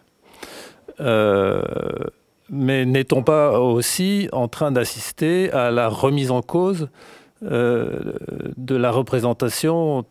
mais 2.50 2.86
n'est-on 2.86 3.24
pas 3.24 3.60
aussi 3.60 4.30
en 4.32 4.48
train 4.48 4.72
d'assister 4.72 5.52
à 5.52 5.72
la 5.72 5.88
remise 5.88 6.32
en 6.32 6.42
cause 6.42 6.90
euh, 7.44 8.14
de 8.58 8.76
la 8.76 8.92
représentation 8.92 10.06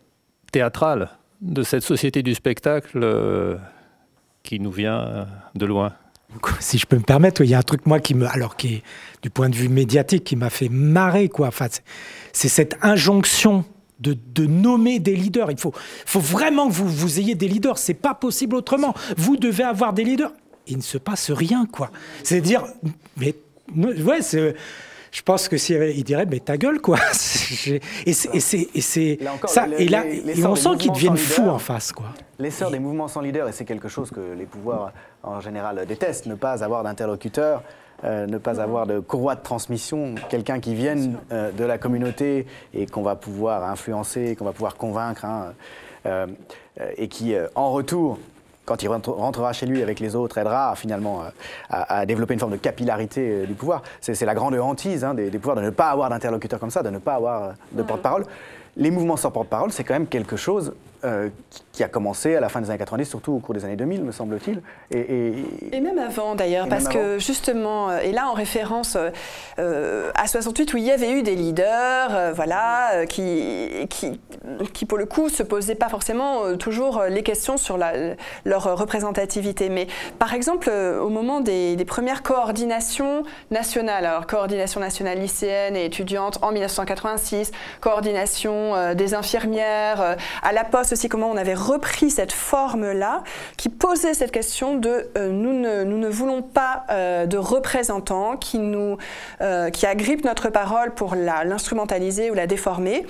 théâtrale 0.52 1.10
de 1.40 1.62
cette 1.62 1.82
société 1.82 2.22
du 2.22 2.34
spectacle 2.34 3.00
euh, 3.02 3.56
qui 4.42 4.60
nous 4.60 4.72
vient 4.72 5.26
de 5.54 5.66
loin? 5.66 5.92
Si 6.58 6.78
je 6.78 6.86
peux 6.86 6.96
me 6.96 7.02
permettre, 7.02 7.42
il 7.42 7.50
y 7.50 7.54
a 7.54 7.58
un 7.58 7.62
truc 7.62 7.86
moi 7.86 8.00
qui 8.00 8.14
me, 8.14 8.26
alors 8.26 8.56
qui 8.56 8.74
est 8.74 8.82
du 9.22 9.30
point 9.30 9.48
de 9.48 9.54
vue 9.54 9.68
médiatique, 9.68 10.24
qui 10.24 10.34
m'a 10.34 10.50
fait 10.50 10.68
marrer 10.68 11.28
quoi. 11.28 11.48
Enfin, 11.48 11.66
c'est 12.32 12.48
cette 12.48 12.76
injonction 12.82 13.64
de, 14.00 14.46
nommer 14.46 14.98
des 14.98 15.16
leaders. 15.16 15.50
Il 15.50 15.58
faut, 15.58 15.72
faut 16.04 16.20
vraiment 16.20 16.68
que 16.68 16.74
vous, 16.74 16.88
vous 16.88 17.18
ayez 17.18 17.34
des 17.34 17.48
leaders. 17.48 17.78
C'est 17.78 17.94
pas 17.94 18.14
possible 18.14 18.56
autrement. 18.56 18.94
Vous 19.16 19.36
devez 19.36 19.64
avoir 19.64 19.92
des 19.92 20.04
leaders 20.04 20.32
il 20.66 20.78
ne 20.78 20.82
se 20.82 20.98
passe 20.98 21.30
rien, 21.30 21.66
quoi. 21.66 21.90
C'est-à-dire, 22.22 22.64
mais 23.16 23.34
ouais, 23.76 24.22
c'est 24.22 24.54
je 25.14 25.22
pense 25.22 25.46
que 25.46 25.56
si 25.56 25.74
il 25.74 26.02
dirait 26.02 26.26
mais 26.26 26.40
ta 26.40 26.56
gueule 26.56 26.80
quoi. 26.80 26.98
Et 28.06 28.12
c'est 28.12 29.18
ça 29.46 29.68
et 29.78 29.88
là 29.88 30.02
on 30.44 30.56
sent 30.56 30.70
qu'ils 30.76 30.90
deviennent 30.90 31.16
fous 31.16 31.48
en 31.48 31.60
face 31.60 31.92
quoi. 31.92 32.06
L'essor 32.40 32.72
des 32.72 32.80
mouvements 32.80 33.06
sans 33.06 33.20
leader 33.20 33.48
et 33.48 33.52
c'est 33.52 33.64
quelque 33.64 33.88
chose 33.88 34.10
que 34.10 34.34
les 34.36 34.44
pouvoirs 34.44 34.92
en 35.22 35.40
général 35.40 35.86
détestent 35.86 36.26
ne 36.26 36.34
pas 36.34 36.64
avoir 36.64 36.82
d'interlocuteur 36.82 37.62
euh, 38.04 38.26
ne 38.26 38.36
pas 38.36 38.60
avoir 38.60 38.86
de 38.86 38.98
courroie 38.98 39.34
de 39.34 39.42
transmission, 39.42 40.14
quelqu'un 40.28 40.60
qui 40.60 40.74
vienne 40.74 41.18
euh, 41.32 41.50
de 41.52 41.64
la 41.64 41.78
communauté 41.78 42.46
et 42.74 42.84
qu'on 42.84 43.02
va 43.02 43.16
pouvoir 43.16 43.64
influencer, 43.64 44.36
qu'on 44.36 44.44
va 44.44 44.52
pouvoir 44.52 44.76
convaincre, 44.76 45.24
hein, 45.24 45.54
euh, 46.04 46.26
et 46.96 47.08
qui, 47.08 47.34
en 47.54 47.70
retour, 47.70 48.18
quand 48.64 48.82
il 48.82 48.88
rentrera 48.88 49.52
chez 49.52 49.66
lui 49.66 49.82
avec 49.82 50.00
les 50.00 50.16
autres, 50.16 50.38
aidera 50.38 50.74
finalement 50.76 51.22
euh, 51.22 51.28
à, 51.70 52.06
développer 52.06 52.34
une 52.34 52.40
forme 52.40 52.52
de 52.52 52.56
capillarité 52.56 53.20
euh, 53.20 53.46
du 53.46 53.54
pouvoir. 53.54 53.82
C'est 54.00 54.20
la 54.24 54.34
grande 54.34 54.54
hantise 54.54 55.04
hein, 55.04 55.14
des, 55.14 55.30
pouvoirs 55.30 55.56
de 55.56 55.62
ne 55.62 55.70
pas 55.70 55.90
avoir 55.90 56.10
d'interlocuteur 56.10 56.58
comme 56.58 56.70
ça, 56.70 56.82
de 56.82 56.90
ne 56.90 56.98
pas 56.98 57.14
avoir 57.14 57.42
euh, 57.42 57.52
de 57.72 57.82
porte-parole. 57.82 58.24
Les 58.76 58.90
mouvements 58.90 59.16
sans 59.16 59.30
porte-parole, 59.30 59.70
c'est 59.70 59.84
quand 59.84 59.94
même 59.94 60.06
quelque 60.06 60.36
chose 60.36 60.74
euh, 61.04 61.28
qui 61.72 61.82
a 61.82 61.88
commencé 61.88 62.36
à 62.36 62.40
la 62.40 62.48
fin 62.48 62.60
des 62.60 62.70
années 62.70 62.78
90, 62.78 63.04
surtout 63.04 63.32
au 63.32 63.38
cours 63.40 63.52
des 63.52 63.64
années 63.64 63.74
2000, 63.74 64.04
me 64.04 64.12
semble-t-il. 64.12 64.62
Et, 64.92 65.80
même 65.80 65.98
avant 65.98 66.36
d'ailleurs, 66.36 66.68
parce 66.68 66.86
que 66.86 67.18
justement, 67.18 67.90
euh, 67.90 67.98
et 67.98 68.12
là 68.12 68.28
en 68.28 68.32
référence 68.32 68.96
euh, 69.58 70.10
à 70.14 70.28
68 70.28 70.72
où 70.72 70.76
il 70.76 70.84
y 70.84 70.92
avait 70.92 71.10
eu 71.10 71.24
des 71.24 71.34
leaders, 71.34 72.32
voilà, 72.34 73.04
qui, 73.08 73.88
qui, 73.90 74.20
qui, 74.72 74.86
pour 74.86 74.96
le 74.96 75.04
coup 75.04 75.28
se 75.28 75.42
posaient 75.42 75.74
pas 75.74 75.88
forcément 75.88 76.56
toujours 76.56 77.02
les 77.10 77.24
questions 77.24 77.56
sur 77.56 77.76
la, 77.76 78.14
leur 78.44 78.78
représentativité. 78.78 79.68
Mais 79.68 79.88
par 80.20 80.32
exemple, 80.32 80.70
au 80.70 81.08
moment 81.08 81.40
des, 81.40 81.74
des, 81.74 81.84
premières 81.84 82.22
coordinations 82.22 83.24
nationales, 83.50 84.06
alors 84.06 84.28
coordination 84.28 84.80
nationale 84.80 85.18
lycéenne 85.18 85.74
et 85.74 85.84
étudiante 85.84 86.38
en 86.40 86.52
1986, 86.52 87.50
coordination 87.80 88.94
des 88.94 89.14
infirmières, 89.14 90.16
à 90.42 90.52
la 90.52 90.62
poste 90.62 90.93
aussi 90.94 91.08
comment 91.08 91.28
on 91.28 91.36
avait 91.36 91.54
repris 91.54 92.08
cette 92.08 92.32
forme-là 92.32 93.22
qui 93.56 93.68
posait 93.68 94.14
cette 94.14 94.30
question 94.30 94.76
de 94.76 95.10
euh, 95.18 95.30
nous, 95.30 95.52
ne, 95.52 95.82
nous, 95.82 95.98
ne, 95.98 96.08
voulons 96.08 96.40
pas 96.40 96.84
euh, 96.90 97.26
de 97.26 97.36
représentants 97.36 98.36
qui, 98.36 98.58
nous, 98.58 98.96
euh, 99.40 99.70
qui 99.70 99.86
agrippent 99.86 100.24
notre 100.24 100.50
parole 100.50 100.94
pour 100.94 101.16
l'instrumentaliser 101.16 102.30
ou 102.30 102.34
la 102.34 102.46
déformer. 102.46 103.06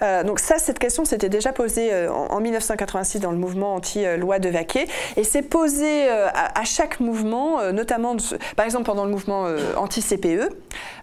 donc 0.00 0.40
ça, 0.40 0.58
cette 0.58 0.78
question 0.78 1.04
s'était 1.04 1.28
déjà 1.28 1.52
posée 1.52 2.06
en, 2.08 2.40
1986 2.40 3.20
dans 3.20 3.30
le 3.30 3.38
mouvement 3.38 3.74
anti-loi 3.74 4.38
de 4.38 4.48
Vaquet 4.48 4.86
et 5.16 5.24
s'est 5.24 5.42
posée 5.42 6.08
à, 6.08 6.64
chaque 6.64 7.00
mouvement, 7.00 7.72
notamment 7.72 8.16
par 8.56 8.66
exemple 8.66 8.84
pendant 8.84 9.04
le 9.04 9.10
mouvement 9.10 9.46
anti-CPE. 9.76 10.50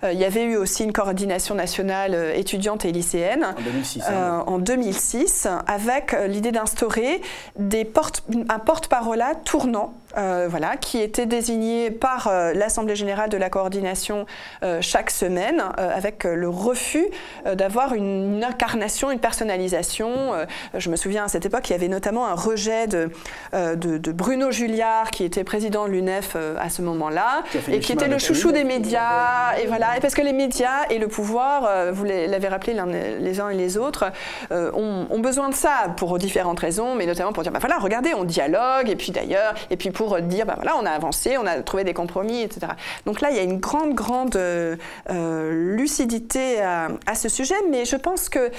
il 0.04 0.20
y 0.20 0.26
avait 0.26 0.44
eu 0.44 0.58
aussi 0.58 0.84
une 0.84 0.94
coordination 0.94 1.56
nationale 1.56 2.34
étudiante 2.36 2.86
et 2.86 2.92
lycéenne 2.92 3.56
en 3.58 3.62
2006, 3.62 4.04
hein, 4.08 4.44
en 4.46 4.60
2006 4.60 5.48
avec 5.68 6.14
l'idée 6.28 6.52
d'instaurer 6.52 7.22
un 7.58 8.60
porte-parole 8.60 9.24
tournant 9.46 9.94
euh, 10.18 10.48
voilà, 10.50 10.76
qui 10.76 11.00
était 11.00 11.28
désigné 11.28 11.92
par 11.92 12.28
euh, 12.28 12.52
l'Assemblée 12.54 12.96
générale 12.96 13.30
de 13.30 13.38
la 13.38 13.52
coordination 13.52 14.26
euh, 14.64 14.80
chaque 14.82 15.12
semaine, 15.12 15.64
avec 15.78 16.24
le 16.24 16.50
refus 16.50 17.06
d'avoir 17.46 17.94
une, 17.94 18.44
incarnation, 18.44 19.12
une 19.12 19.20
personnalisation. 19.20 20.32
je 20.76 20.90
me 20.90 20.96
souviens 20.96 21.26
à 21.26 21.28
cette 21.28 21.46
époque, 21.46 21.70
il 21.70 21.74
y 21.74 21.76
avait 21.76 21.88
notamment 21.88 22.28
un 22.28 22.34
rejet 22.34 22.88
de, 22.88 23.10
de, 23.54 24.12
Bruno 24.12 24.52
Julliard, 24.52 25.12
qui 25.12 25.24
était 25.24 25.44
président 25.44 25.86
de 25.86 25.92
l'UNEF 25.92 26.36
à 26.36 26.70
ce 26.70 26.82
moment-là, 26.82 27.44
et 27.72 27.80
qui 27.80 27.92
était 27.92 28.08
le 28.08 28.18
chouchou 28.18 28.52
des 28.52 28.64
médias. 28.64 29.58
Et 29.62 29.68
voilà, 29.68 29.98
et 29.98 30.00
parce 30.00 30.16
que 30.16 30.22
les 30.22 30.34
médias 30.34 30.88
et 30.90 31.00
le 31.00 31.08
pouvoir, 31.08 31.94
vous 31.94 32.04
l'avez 32.06 32.48
rappelé 32.48 32.76
les 33.20 33.40
uns 33.40 33.50
et 33.50 33.56
les 33.56 33.78
autres, 33.78 34.12
ont, 34.52 35.08
ont, 35.10 35.20
besoin 35.20 35.50
de 35.50 35.56
ça 35.56 35.94
pour 35.98 36.18
différentes 36.18 36.60
raisons, 36.60 36.96
mais 36.96 37.06
notamment 37.06 37.34
pour 37.34 37.44
dire, 37.44 37.52
bah 37.52 37.60
voilà, 37.60 37.78
regardez, 37.78 38.14
on 38.14 38.24
dialogue, 38.24 38.90
et 38.90 38.96
puis 38.96 39.12
d'ailleurs, 39.12 39.54
et 39.70 39.78
puis 39.78 39.92
pour 39.92 39.99
dire, 40.22 40.46
ben 40.46 40.56
voilà, 40.56 40.78
on 40.78 40.86
a 40.86 40.92
avancé, 40.92 41.38
on 41.38 41.46
a 41.46 41.62
trouvé 41.62 41.84
des 41.84 41.94
compromis, 41.94 42.42
etc. 42.42 42.74
Donc 43.06 43.22
là, 43.22 43.32
il 43.32 43.38
y 43.38 43.40
a 43.40 43.44
une 43.44 43.60
grande, 43.60 43.94
grande 43.94 44.36
euh, 44.36 44.76
euh, 45.10 45.76
lucidité 45.76 46.62
à, 46.62 47.16
ce 47.16 47.30
sujet, 47.30 47.56
mais 47.70 47.86
je 47.86 47.96
pense 47.96 48.30
que 48.30 48.52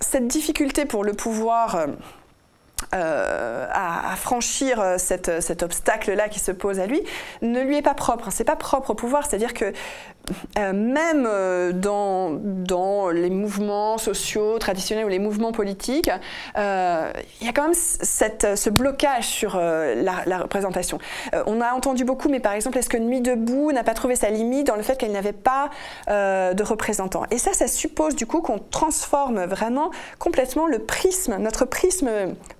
cette 0.00 0.26
difficulté 0.26 0.84
pour 0.84 1.04
le 1.04 1.12
pouvoir... 1.12 1.86
Euh, 2.94 3.66
à, 3.72 4.14
franchir 4.14 4.80
cet 4.98 5.62
obstacle-là 5.62 6.28
qui 6.28 6.38
se 6.38 6.52
pose 6.52 6.78
à 6.78 6.86
lui, 6.86 7.02
ne 7.42 7.60
lui 7.60 7.76
est 7.76 7.82
pas 7.82 7.94
propre. 7.94 8.28
C'est 8.30 8.44
pas 8.44 8.54
propre 8.54 8.90
au 8.90 8.94
pouvoir, 8.94 9.26
c'est-à-dire 9.26 9.52
que 9.52 9.72
euh, 10.58 10.72
même 10.72 11.26
euh, 11.28 11.72
dans, 11.72 12.30
dans, 12.32 13.08
les 13.08 13.30
mouvements 13.30 13.98
sociaux 13.98 14.58
traditionnels 14.58 15.04
ou 15.04 15.08
les 15.08 15.18
mouvements 15.18 15.52
politiques, 15.52 16.10
euh, 16.56 17.12
il 17.40 17.46
y 17.46 17.50
a 17.50 17.52
quand 17.52 17.64
même 17.64 17.74
ce 17.74 18.70
blocage 18.70 19.26
sur 19.26 19.56
la, 19.58 20.38
représentation. 20.38 20.98
on 21.46 21.60
a 21.60 21.72
entendu 21.72 22.04
beaucoup, 22.04 22.28
mais 22.28 22.40
par 22.40 22.52
exemple, 22.52 22.78
est-ce 22.78 22.88
que 22.88 22.96
Nuit 22.96 23.20
debout 23.20 23.72
n'a 23.72 23.84
pas 23.84 23.94
trouvé 23.94 24.14
sa 24.16 24.30
limite 24.30 24.66
dans 24.66 24.76
le 24.76 24.82
fait 24.82 24.96
qu'elle 24.96 25.12
n'avait 25.12 25.32
pas 25.32 25.70
de 26.08 26.62
représentants? 26.62 27.24
Et 27.30 27.38
ça, 27.38 27.52
ça 27.52 27.66
suppose 27.66 28.14
du 28.14 28.26
coup 28.26 28.40
qu'on 28.40 28.58
transforme 28.58 29.44
vraiment 29.44 29.90
complètement 30.18 30.66
le 30.66 30.78
prisme, 30.78 31.36
notre 31.38 31.64
prisme 31.64 32.10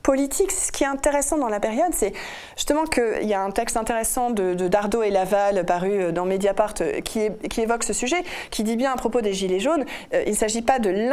politique. 0.02 0.52
Ce 0.52 0.72
qui 0.72 0.84
est 0.84 0.88
intéressant 0.88 1.38
dans 1.38 1.48
la 1.48 1.60
période, 1.60 1.92
c'est 1.92 2.12
justement 2.56 2.84
qu'il 2.84 3.28
y 3.28 3.34
a 3.34 3.40
un 3.40 3.50
texte 3.50 3.76
intéressant 3.76 4.30
de, 4.30 4.54
de 4.54 4.68
Dardot 4.68 5.02
et 5.02 5.10
Laval 5.10 5.64
paru 5.66 6.12
dans 6.12 6.24
Mediapart 6.24 6.74
qui 7.04 7.20
est, 7.20 7.57
évoque 7.58 7.84
ce 7.84 7.92
sujet, 7.92 8.22
qui 8.50 8.62
dit 8.62 8.76
bien 8.76 8.92
à 8.92 8.96
propos 8.96 9.20
des 9.20 9.32
Gilets 9.32 9.60
jaunes, 9.60 9.84
euh, 10.14 10.22
il 10.26 10.32
ne 10.32 10.36
s'agit 10.36 10.62
pas 10.62 10.78
d'une 10.78 11.12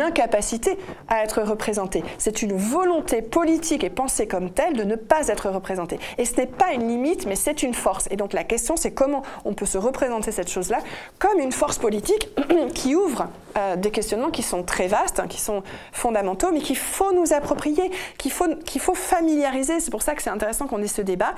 incapacité 0.00 0.78
à 1.08 1.22
être 1.22 1.42
représenté. 1.42 2.02
C'est 2.18 2.42
une 2.42 2.56
volonté 2.56 3.22
politique 3.22 3.84
et 3.84 3.90
pensée 3.90 4.26
comme 4.26 4.50
telle 4.50 4.74
de 4.74 4.84
ne 4.84 4.96
pas 4.96 5.28
être 5.28 5.48
représenté. 5.50 5.98
Et 6.18 6.24
ce 6.24 6.36
n'est 6.36 6.46
pas 6.46 6.72
une 6.72 6.88
limite, 6.88 7.26
mais 7.26 7.36
c'est 7.36 7.62
une 7.62 7.74
force. 7.74 8.08
Et 8.10 8.16
donc 8.16 8.32
la 8.32 8.44
question, 8.44 8.76
c'est 8.76 8.92
comment 8.92 9.22
on 9.44 9.54
peut 9.54 9.66
se 9.66 9.78
représenter 9.78 10.32
cette 10.32 10.50
chose-là 10.50 10.78
comme 11.18 11.38
une 11.40 11.52
force 11.52 11.78
politique 11.78 12.28
qui 12.74 12.94
ouvre 12.94 13.28
euh, 13.56 13.76
des 13.76 13.90
questionnements 13.90 14.30
qui 14.30 14.42
sont 14.42 14.64
très 14.64 14.88
vastes, 14.88 15.20
hein, 15.20 15.26
qui 15.28 15.40
sont 15.40 15.62
fondamentaux, 15.92 16.50
mais 16.52 16.60
qu'il 16.60 16.76
faut 16.76 17.12
nous 17.14 17.32
approprier, 17.32 17.90
qu'il 18.18 18.32
faut, 18.32 18.48
qu'il 18.64 18.80
faut 18.80 18.94
familiariser. 18.94 19.78
C'est 19.78 19.90
pour 19.90 20.02
ça 20.02 20.14
que 20.14 20.22
c'est 20.22 20.30
intéressant 20.30 20.66
qu'on 20.66 20.82
ait 20.82 20.88
ce 20.88 21.02
débat, 21.02 21.34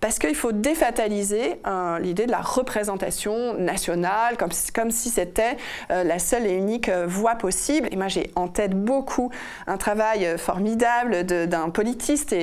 parce 0.00 0.18
qu'il 0.18 0.34
faut 0.34 0.52
défataliser 0.52 1.60
euh, 1.66 1.98
l'idée 2.00 2.26
de 2.26 2.32
la 2.32 2.40
représentation 2.40 3.54
comme, 4.72 4.90
si 4.90 5.10
c'était 5.10 5.56
euh, 5.90 6.04
la 6.04 6.18
seule 6.18 6.46
et 6.46 6.54
unique 6.54 6.88
euh, 6.88 7.06
voie 7.06 7.34
possible. 7.34 7.88
Et 7.90 7.96
moi, 7.96 8.08
j'ai 8.08 8.30
en 8.36 8.48
tête 8.48 8.72
beaucoup 8.72 9.30
un 9.66 9.76
travail 9.76 10.26
euh, 10.26 10.38
formidable 10.38 11.24
d'un 11.24 11.70
politiste, 11.70 12.34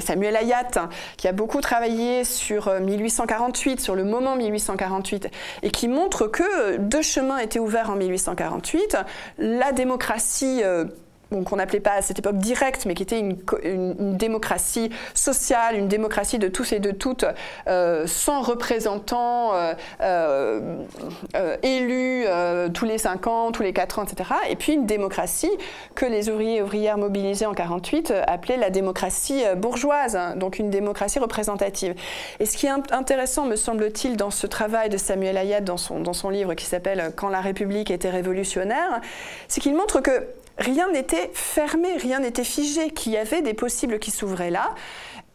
Samuel 0.00 0.36
Ayat, 0.36 0.88
qui 1.16 1.28
a 1.28 1.32
beaucoup 1.32 1.60
travaillé 1.60 2.24
sur 2.24 2.72
1848, 2.80 3.80
sur 3.80 3.94
le 3.94 4.04
moment 4.04 4.36
1848, 4.36 5.28
et 5.62 5.70
qui 5.70 5.88
montre 5.88 6.26
que 6.26 6.76
deux 6.76 7.02
chemins 7.02 7.38
étaient 7.38 7.58
ouverts 7.58 7.90
en 7.90 7.96
1848. 7.96 8.96
La 9.38 9.72
démocratie 9.72 10.62
qu'on 11.30 11.56
n'appelait 11.56 11.80
pas 11.80 11.92
à 11.92 12.02
cette 12.02 12.18
époque 12.18 12.36
directe, 12.36 12.86
mais 12.86 12.94
qui 12.94 13.02
était 13.02 13.18
une, 13.18 14.16
démocratie 14.16 14.90
sociale, 15.14 15.76
une 15.76 15.88
démocratie 15.88 16.38
de 16.38 16.48
tous 16.48 16.72
et 16.72 16.78
de 16.78 16.90
toutes, 16.90 17.24
euh, 17.66 18.06
sans 18.06 18.42
représentants 18.42 19.54
euh, 19.54 19.74
euh, 20.00 21.56
élus 21.62 22.26
tous 22.72 22.84
les 22.84 22.98
5 22.98 23.26
ans, 23.26 23.52
tous 23.52 23.62
les 23.62 23.72
4 23.72 23.98
ans, 23.98 24.04
etc. 24.04 24.30
Et 24.48 24.56
puis 24.56 24.72
une 24.74 24.86
démocratie 24.86 25.50
que 25.94 26.06
les 26.06 26.28
ouvriers 26.28 26.56
et 26.56 26.62
ouvrières 26.62 26.98
mobilisés 26.98 27.46
en 27.46 27.54
48 27.54 28.12
appelaient 28.26 28.56
la 28.56 28.70
démocratie 28.70 29.42
bourgeoise, 29.56 30.16
hein, 30.16 30.36
donc 30.36 30.58
une 30.58 30.70
démocratie 30.70 31.18
représentative. 31.18 31.94
Et 32.40 32.46
ce 32.46 32.56
qui 32.56 32.66
est 32.66 32.92
intéressant, 32.92 33.46
me 33.46 33.56
semble-t-il, 33.56 34.16
dans 34.16 34.30
ce 34.30 34.46
travail 34.46 34.88
de 34.88 34.96
Samuel 34.96 35.36
Hayat, 35.36 35.60
dans 35.60 35.76
son, 35.76 36.00
dans 36.00 36.12
son 36.12 36.30
livre 36.30 36.54
qui 36.54 36.66
s'appelle 36.66 37.12
Quand 37.16 37.28
la 37.28 37.40
République 37.40 37.90
était 37.90 38.10
révolutionnaire, 38.10 39.00
c'est 39.48 39.60
qu'il 39.60 39.74
montre 39.74 40.00
que 40.00 40.26
rien 40.58 40.90
n'était 40.90 41.30
fermé, 41.32 41.96
rien 41.96 42.20
n'était 42.20 42.44
figé, 42.44 42.90
qu'il 42.90 43.12
y 43.12 43.16
avait 43.16 43.42
des 43.42 43.54
possibles 43.54 43.98
qui 43.98 44.10
s'ouvraient 44.10 44.50
là. 44.50 44.74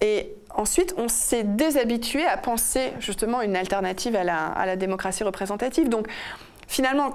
Et 0.01 0.33
ensuite, 0.55 0.93
on 0.97 1.09
s'est 1.09 1.43
déshabitué 1.43 2.25
à 2.25 2.37
penser 2.37 2.93
justement 2.99 3.41
une 3.41 3.55
alternative 3.55 4.15
à 4.15 4.23
la, 4.23 4.47
à 4.47 4.65
la 4.65 4.75
démocratie 4.75 5.23
représentative. 5.23 5.89
Donc, 5.89 6.07
finalement, 6.69 7.11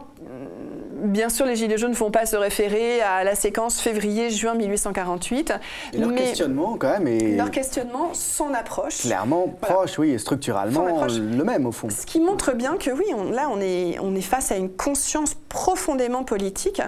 bien 1.05 1.29
sûr, 1.29 1.47
les 1.47 1.57
Gilets 1.57 1.79
jaunes 1.79 1.93
ne 1.93 1.97
font 1.97 2.11
pas 2.11 2.27
se 2.27 2.37
référer 2.37 3.01
à 3.01 3.25
la 3.25 3.35
séquence 3.35 3.81
février-juin 3.81 4.55
1848. 4.55 5.55
leur 5.95 6.15
questionnement, 6.15 6.77
quand 6.77 6.91
même, 6.91 7.07
est. 7.07 7.37
Leur 7.37 7.51
questionnement, 7.51 8.11
son 8.13 8.53
approche. 8.53 9.03
Clairement 9.03 9.49
proche, 9.61 9.99
oui, 9.99 10.19
structurellement 10.19 11.07
le 11.07 11.45
même, 11.45 11.67
au 11.67 11.73
fond. 11.73 11.89
Ce 11.89 12.05
qui 12.05 12.21
montre 12.21 12.53
bien 12.53 12.77
que, 12.77 12.91
oui, 12.91 13.05
là, 13.33 13.49
on 13.51 13.61
est, 13.61 13.99
on 14.01 14.15
est 14.15 14.21
face 14.21 14.51
à 14.51 14.57
une 14.57 14.71
conscience 14.71 15.35
profondément 15.49 16.25
politique 16.25 16.83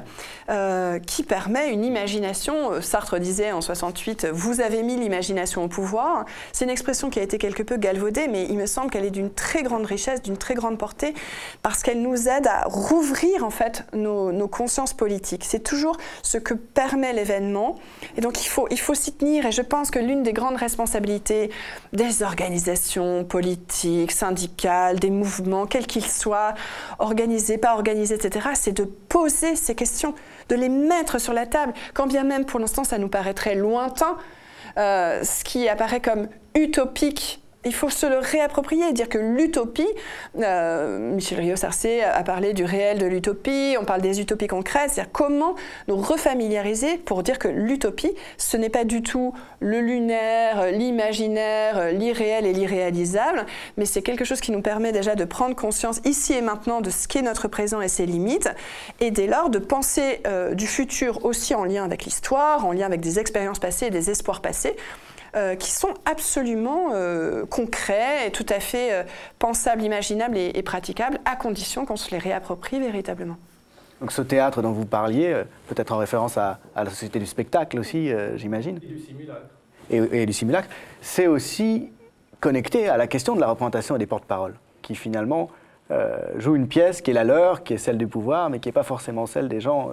euh, 0.50 0.98
qui 0.98 1.22
permet 1.22 1.72
une 1.72 1.84
imagination. 1.84 2.72
Euh, 2.72 2.80
Sartre 2.80 3.20
disait 3.20 3.52
en 3.52 3.60
68 3.60 4.26
Vous 4.32 4.60
avez 4.60 4.82
mis 4.82 4.96
l'imagination 4.96 5.62
au 5.62 5.68
pouvoir. 5.68 6.24
C'est 6.52 6.64
une 6.64 6.70
expression 6.70 7.10
qui 7.10 7.20
a 7.20 7.22
été 7.22 7.38
quelque 7.38 7.62
peu 7.62 7.76
galvaudée, 7.76 8.26
mais 8.26 8.46
il 8.48 8.56
me 8.56 8.66
semble 8.66 8.90
qu'elle 8.90 9.04
est 9.04 9.10
d'une 9.10 9.30
très 9.30 9.62
grande 9.62 9.86
richesse, 9.86 10.20
d'une 10.20 10.36
très 10.36 10.54
grande 10.54 10.78
portée, 10.78 11.14
parce 11.62 11.82
qu'elle 11.84 12.02
nous 12.02 12.28
aide 12.28 12.48
à 12.48 12.55
rouvrir 12.64 13.44
en 13.44 13.50
fait 13.50 13.84
nos, 13.92 14.48
consciences 14.48 14.94
politiques. 14.94 15.44
C'est 15.44 15.62
toujours 15.62 15.96
ce 16.22 16.38
que 16.38 16.54
permet 16.54 17.12
l'événement. 17.12 17.76
Et 18.16 18.20
donc 18.20 18.44
il 18.44 18.48
faut, 18.48 18.66
il 18.70 18.78
faut 18.78 18.94
s'y 18.94 19.12
tenir. 19.12 19.46
Et 19.46 19.52
je 19.52 19.62
pense 19.62 19.90
que 19.90 19.98
l'une 19.98 20.22
des 20.22 20.32
grandes 20.32 20.56
responsabilités 20.56 21.50
des 21.92 22.22
organisations 22.22 23.24
politiques, 23.24 24.12
syndicales, 24.12 24.98
des 24.98 25.10
mouvements, 25.10 25.66
quels 25.66 25.86
qu'ils 25.86 26.06
soient, 26.06 26.54
organisés, 26.98 27.58
pas 27.58 27.74
organisés, 27.74 28.14
etc., 28.14 28.48
c'est 28.54 28.72
de 28.72 28.84
poser 28.84 29.56
ces 29.56 29.74
questions, 29.74 30.14
de 30.48 30.54
les 30.54 30.68
mettre 30.68 31.20
sur 31.20 31.32
la 31.32 31.46
table, 31.46 31.72
quand 31.94 32.06
bien 32.06 32.24
même 32.24 32.44
pour 32.44 32.60
l'instant 32.60 32.84
ça 32.84 32.98
nous 32.98 33.08
paraîtrait 33.08 33.54
lointain. 33.54 34.16
Euh, 34.78 35.24
ce 35.24 35.42
qui 35.42 35.68
apparaît 35.68 36.00
comme 36.00 36.28
utopique 36.54 37.42
il 37.66 37.74
faut 37.74 37.90
se 37.90 38.06
le 38.06 38.18
réapproprier, 38.18 38.92
dire 38.92 39.08
que 39.08 39.18
l'utopie, 39.18 39.88
euh, 40.38 40.98
Michel 41.12 41.40
Rio-Sarcé 41.40 42.00
a 42.02 42.22
parlé 42.22 42.52
du 42.52 42.64
réel 42.64 42.98
de 42.98 43.06
l'utopie, 43.06 43.76
on 43.80 43.84
parle 43.84 44.00
des 44.00 44.20
utopies 44.20 44.46
concrètes, 44.46 44.92
c'est-à-dire 44.92 45.10
comment 45.12 45.56
nous 45.88 45.96
refamiliariser 45.96 46.96
pour 46.98 47.24
dire 47.24 47.40
que 47.40 47.48
l'utopie, 47.48 48.14
ce 48.38 48.56
n'est 48.56 48.70
pas 48.70 48.84
du 48.84 49.02
tout 49.02 49.34
le 49.58 49.80
lunaire, 49.80 50.70
l'imaginaire, 50.70 51.92
l'irréel 51.92 52.46
et 52.46 52.52
l'irréalisable, 52.52 53.44
mais 53.76 53.84
c'est 53.84 54.02
quelque 54.02 54.24
chose 54.24 54.40
qui 54.40 54.52
nous 54.52 54.62
permet 54.62 54.92
déjà 54.92 55.16
de 55.16 55.24
prendre 55.24 55.56
conscience 55.56 56.00
ici 56.04 56.34
et 56.34 56.42
maintenant 56.42 56.80
de 56.80 56.90
ce 56.90 57.08
qu'est 57.08 57.22
notre 57.22 57.48
présent 57.48 57.80
et 57.80 57.88
ses 57.88 58.06
limites, 58.06 58.48
et 59.00 59.10
dès 59.10 59.26
lors 59.26 59.50
de 59.50 59.58
penser 59.58 60.20
euh, 60.28 60.54
du 60.54 60.68
futur 60.68 61.24
aussi 61.24 61.52
en 61.56 61.64
lien 61.64 61.84
avec 61.84 62.04
l'histoire, 62.04 62.64
en 62.64 62.70
lien 62.70 62.86
avec 62.86 63.00
des 63.00 63.18
expériences 63.18 63.58
passées 63.58 63.86
et 63.86 63.90
des 63.90 64.08
espoirs 64.08 64.40
passés, 64.40 64.76
qui 65.58 65.70
sont 65.70 65.92
absolument 66.06 66.92
euh, 66.94 67.44
concrets 67.44 68.26
et 68.26 68.30
tout 68.30 68.46
à 68.48 68.58
fait 68.58 68.92
euh, 68.92 69.02
pensables, 69.38 69.82
imaginables 69.82 70.38
et, 70.38 70.62
praticables, 70.62 71.18
à 71.26 71.36
condition 71.36 71.84
qu'on 71.84 71.96
se 71.96 72.10
les 72.10 72.18
réapproprie 72.18 72.80
véritablement. 72.80 73.36
Donc 74.00 74.12
ce 74.12 74.22
théâtre 74.22 74.62
dont 74.62 74.72
vous 74.72 74.86
parliez, 74.86 75.42
peut-être 75.68 75.92
en 75.92 75.98
référence 75.98 76.38
à, 76.38 76.58
la 76.74 76.88
société 76.90 77.18
du 77.18 77.26
spectacle 77.26 77.78
aussi, 77.78 78.10
j'imagine. 78.36 78.78
Et 78.82 78.86
du 78.86 78.98
simulacre. 78.98 79.46
Et, 79.90 80.26
du 80.26 80.32
simulacre, 80.32 80.68
c'est 81.00 81.26
aussi 81.26 81.90
connecté 82.40 82.88
à 82.88 82.98
la 82.98 83.06
question 83.06 83.34
de 83.34 83.40
la 83.40 83.48
représentation 83.48 83.96
des 83.96 84.06
porte-paroles, 84.06 84.54
qui 84.82 84.94
finalement 84.94 85.48
jouent 86.36 86.56
une 86.56 86.68
pièce 86.68 87.00
qui 87.00 87.10
est 87.10 87.14
la 87.14 87.24
leur, 87.24 87.64
qui 87.64 87.72
est 87.72 87.78
celle 87.78 87.96
du 87.96 88.06
pouvoir, 88.06 88.50
mais 88.50 88.58
qui 88.58 88.68
n'est 88.68 88.74
pas 88.74 88.82
forcément 88.82 89.24
celle 89.24 89.48
des 89.48 89.60
gens 89.60 89.90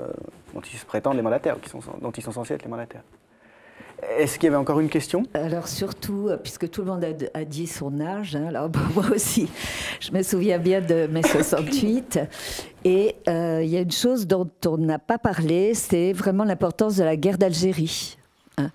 dont 0.53 0.61
ils 0.61 0.77
se 0.77 0.85
prétendent 0.85 1.15
les 1.15 1.21
mandataires, 1.21 1.61
qui 1.61 1.69
sont, 1.69 1.79
dont 2.01 2.11
ils 2.11 2.23
sont 2.23 2.33
censés 2.33 2.55
être 2.55 2.63
les 2.63 2.69
mandataires. 2.69 3.03
Est-ce 4.17 4.37
qu'il 4.37 4.45
y 4.45 4.47
avait 4.47 4.57
encore 4.57 4.79
une 4.79 4.89
question? 4.89 5.23
Alors 5.33 5.67
surtout, 5.67 6.27
euh, 6.29 6.37
puisque 6.37 6.69
tout 6.69 6.81
le 6.81 6.87
monde 6.87 7.05
a, 7.33 7.45
dit 7.45 7.67
son 7.67 7.99
âge, 7.99 8.35
hein, 8.35 8.45
alors 8.47 8.69
moi 8.95 9.05
aussi, 9.13 9.49
je 9.99 10.11
me 10.11 10.23
souviens 10.23 10.57
bien 10.57 10.81
de 10.81 11.07
mai 11.07 11.21
68. 11.23 12.19
Et 12.85 13.15
euh, 13.27 13.61
il 13.63 13.69
y 13.69 13.77
a 13.77 13.81
une 13.81 13.91
chose 13.91 14.27
dont 14.27 14.49
on 14.65 14.77
n'a 14.77 14.99
pas 14.99 15.17
parlé, 15.17 15.73
c'est 15.73 16.13
vraiment 16.13 16.43
l'importance 16.43 16.97
de 16.97 17.03
la 17.03 17.15
guerre 17.15 17.37
d'Algérie. 17.37 18.17
Hein. 18.57 18.71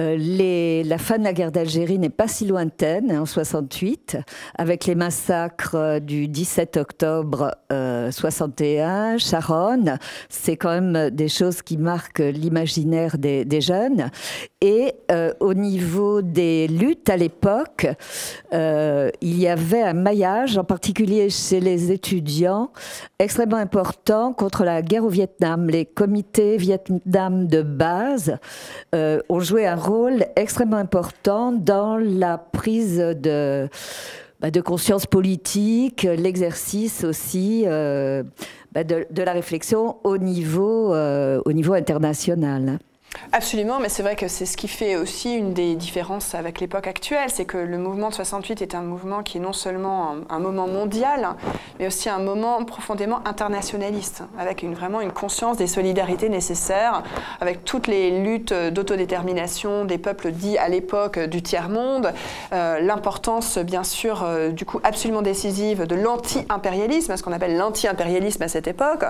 Euh, 0.00 0.82
la 0.84 0.96
fin 0.96 1.18
de 1.18 1.24
la 1.24 1.34
guerre 1.34 1.52
d'Algérie 1.52 1.98
n'est 1.98 2.08
pas 2.08 2.26
si 2.26 2.46
lointaine, 2.46 3.10
hein, 3.10 3.20
en 3.20 3.26
68, 3.26 4.16
avec 4.56 4.86
les 4.86 4.94
massacres 4.94 5.74
euh, 5.74 6.00
du 6.00 6.28
17 6.28 6.78
octobre 6.78 7.54
61, 7.70 9.18
Charonne. 9.18 9.98
C'est 10.28 10.56
quand 10.56 10.80
même 10.80 11.10
des 11.10 11.28
choses 11.28 11.62
qui 11.62 11.76
marquent 11.76 12.20
l'imaginaire 12.20 13.18
des, 13.18 13.60
jeunes. 13.60 14.10
Et 14.60 14.94
au 15.40 15.54
niveau 15.54 16.20
des 16.20 16.68
luttes 16.68 17.08
à 17.08 17.16
l'époque, 17.16 17.86
il 18.52 19.38
y 19.38 19.48
avait 19.48 19.82
un 19.82 19.94
maillage, 19.94 20.58
en 20.58 20.64
particulier 20.64 21.30
chez 21.30 21.60
les 21.60 21.90
étudiants, 21.90 22.70
extrêmement 23.18 23.56
important 23.56 24.32
contre 24.34 24.64
la 24.64 24.82
guerre 24.82 25.04
au 25.04 25.08
Vietnam. 25.08 25.68
Les 25.70 25.86
comités 25.86 26.56
Vietnam 26.56 27.46
de 27.46 27.62
base 27.62 28.36
euh, 28.94 29.20
ont 29.28 29.40
joué 29.40 29.66
un 29.66 29.76
rôle 29.82 30.26
extrêmement 30.36 30.76
important 30.76 31.52
dans 31.52 31.96
la 31.96 32.38
prise 32.38 32.98
de, 32.98 33.68
bah, 34.40 34.50
conscience 34.60 35.06
politique, 35.06 36.02
l'exercice 36.02 37.04
aussi 37.04 37.62
euh, 37.66 38.22
bah, 38.72 38.82
de, 38.84 39.22
la 39.22 39.32
réflexion 39.32 39.98
au 40.04 40.18
niveau, 40.18 40.94
euh, 40.94 41.40
au 41.44 41.52
niveau 41.52 41.74
international. 41.74 42.78
Absolument, 43.34 43.80
mais 43.80 43.88
c'est 43.88 44.02
vrai 44.02 44.14
que 44.14 44.28
c'est 44.28 44.44
ce 44.44 44.58
qui 44.58 44.68
fait 44.68 44.96
aussi 44.96 45.34
une 45.34 45.54
des 45.54 45.74
différences 45.74 46.34
avec 46.34 46.60
l'époque 46.60 46.86
actuelle, 46.86 47.28
c'est 47.28 47.46
que 47.46 47.56
le 47.56 47.78
mouvement 47.78 48.10
de 48.10 48.14
68 48.14 48.60
est 48.60 48.74
un 48.74 48.82
mouvement 48.82 49.22
qui 49.22 49.38
est 49.38 49.40
non 49.40 49.54
seulement 49.54 50.16
un, 50.28 50.38
moment 50.38 50.66
mondial, 50.66 51.30
mais 51.78 51.86
aussi 51.86 52.10
un 52.10 52.18
moment 52.18 52.62
profondément 52.64 53.20
internationaliste, 53.26 54.22
avec 54.38 54.62
une, 54.62 54.74
vraiment 54.74 55.00
une 55.00 55.12
conscience 55.12 55.56
des 55.56 55.66
solidarités 55.66 56.28
nécessaires, 56.28 57.02
avec 57.40 57.64
toutes 57.64 57.86
les 57.86 58.20
luttes 58.22 58.52
d'autodétermination 58.52 59.86
des 59.86 59.98
peuples 59.98 60.30
dits 60.30 60.58
à 60.58 60.68
l'époque 60.68 61.18
du 61.18 61.42
tiers-monde, 61.42 62.12
euh, 62.52 62.80
l'importance 62.80 63.56
bien 63.58 63.84
sûr 63.84 64.24
euh, 64.24 64.50
du 64.50 64.66
coup 64.66 64.80
absolument 64.84 65.22
décisive 65.22 65.86
de 65.86 65.94
l'anti-impérialisme, 65.94 67.16
ce 67.16 67.22
qu'on 67.22 67.32
appelle 67.32 67.56
l'anti-impérialisme 67.56 68.42
à 68.42 68.48
cette 68.48 68.68
époque, 68.68 69.04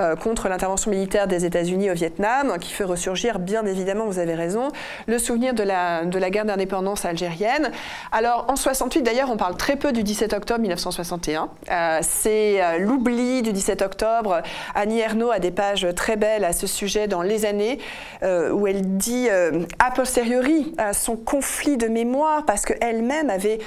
euh, 0.00 0.16
contre 0.16 0.48
l'intervention 0.48 0.90
militaire 0.90 1.26
des 1.26 1.44
États-Unis 1.44 1.90
au 1.90 1.94
Vietnam, 1.94 2.56
qui 2.58 2.72
fait 2.72 2.84
ressurgir 2.84 3.38
bien 3.46 3.64
évidemment, 3.64 4.04
vous 4.04 4.18
avez 4.18 4.34
raison, 4.34 4.68
le 5.06 5.18
souvenir 5.18 5.54
de 5.54 5.62
la, 5.62 6.04
de 6.04 6.18
la 6.18 6.28
guerre 6.28 6.44
d'indépendance 6.44 7.04
algérienne. 7.04 7.70
Alors 8.12 8.44
en 8.48 8.56
68 8.56 9.02
d'ailleurs, 9.02 9.30
on 9.30 9.38
parle 9.38 9.56
très 9.56 9.76
peu 9.76 9.92
du 9.92 10.02
17 10.02 10.34
octobre 10.34 10.60
1961. 10.60 11.48
Euh, 11.70 11.98
c'est 12.02 12.62
euh, 12.62 12.78
l'oubli 12.78 13.42
du 13.42 13.52
17 13.52 13.82
octobre. 13.82 14.42
Annie 14.74 15.00
Ernaux 15.00 15.30
a 15.30 15.38
des 15.38 15.50
pages 15.50 15.86
très 15.96 16.16
belles 16.16 16.44
à 16.44 16.52
ce 16.52 16.66
sujet 16.66 17.08
dans 17.08 17.22
Les 17.22 17.46
années, 17.46 17.78
euh, 18.22 18.50
où 18.50 18.66
elle 18.66 18.96
dit 18.96 19.28
a 19.28 19.90
posteriori 19.90 20.74
son 20.92 21.16
conflit 21.16 21.76
de 21.76 21.86
mémoire 21.86 22.44
parce 22.44 22.64
qu'elle-même 22.64 23.30
avait 23.30 23.58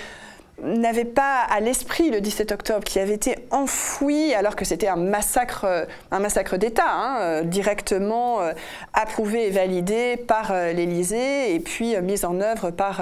n'avait 0.64 1.06
pas 1.06 1.42
à 1.50 1.60
l'esprit 1.60 2.10
le 2.10 2.22
17 2.22 2.52
octobre, 2.52 2.84
qui 2.84 3.00
avait 3.00 3.14
été 3.14 3.36
enfoui 3.52 4.34
alors 4.34 4.56
que 4.56 4.66
c'était 4.66 4.88
un 4.88 4.96
massacre, 4.96 5.66
euh, 5.66 5.86
un 6.12 6.20
massacre 6.20 6.58
d'État, 6.58 6.90
hein, 6.90 7.18
euh, 7.22 7.44
directement 7.44 8.42
euh, 8.42 8.54
approuvé 8.94 9.48
et 9.48 9.50
validé 9.50 10.18
par 10.18 10.54
l'Élysée 10.54 11.54
et 11.54 11.60
puis 11.60 12.00
mis 12.02 12.26
en 12.26 12.42
œuvre 12.42 12.72
par, 12.72 13.02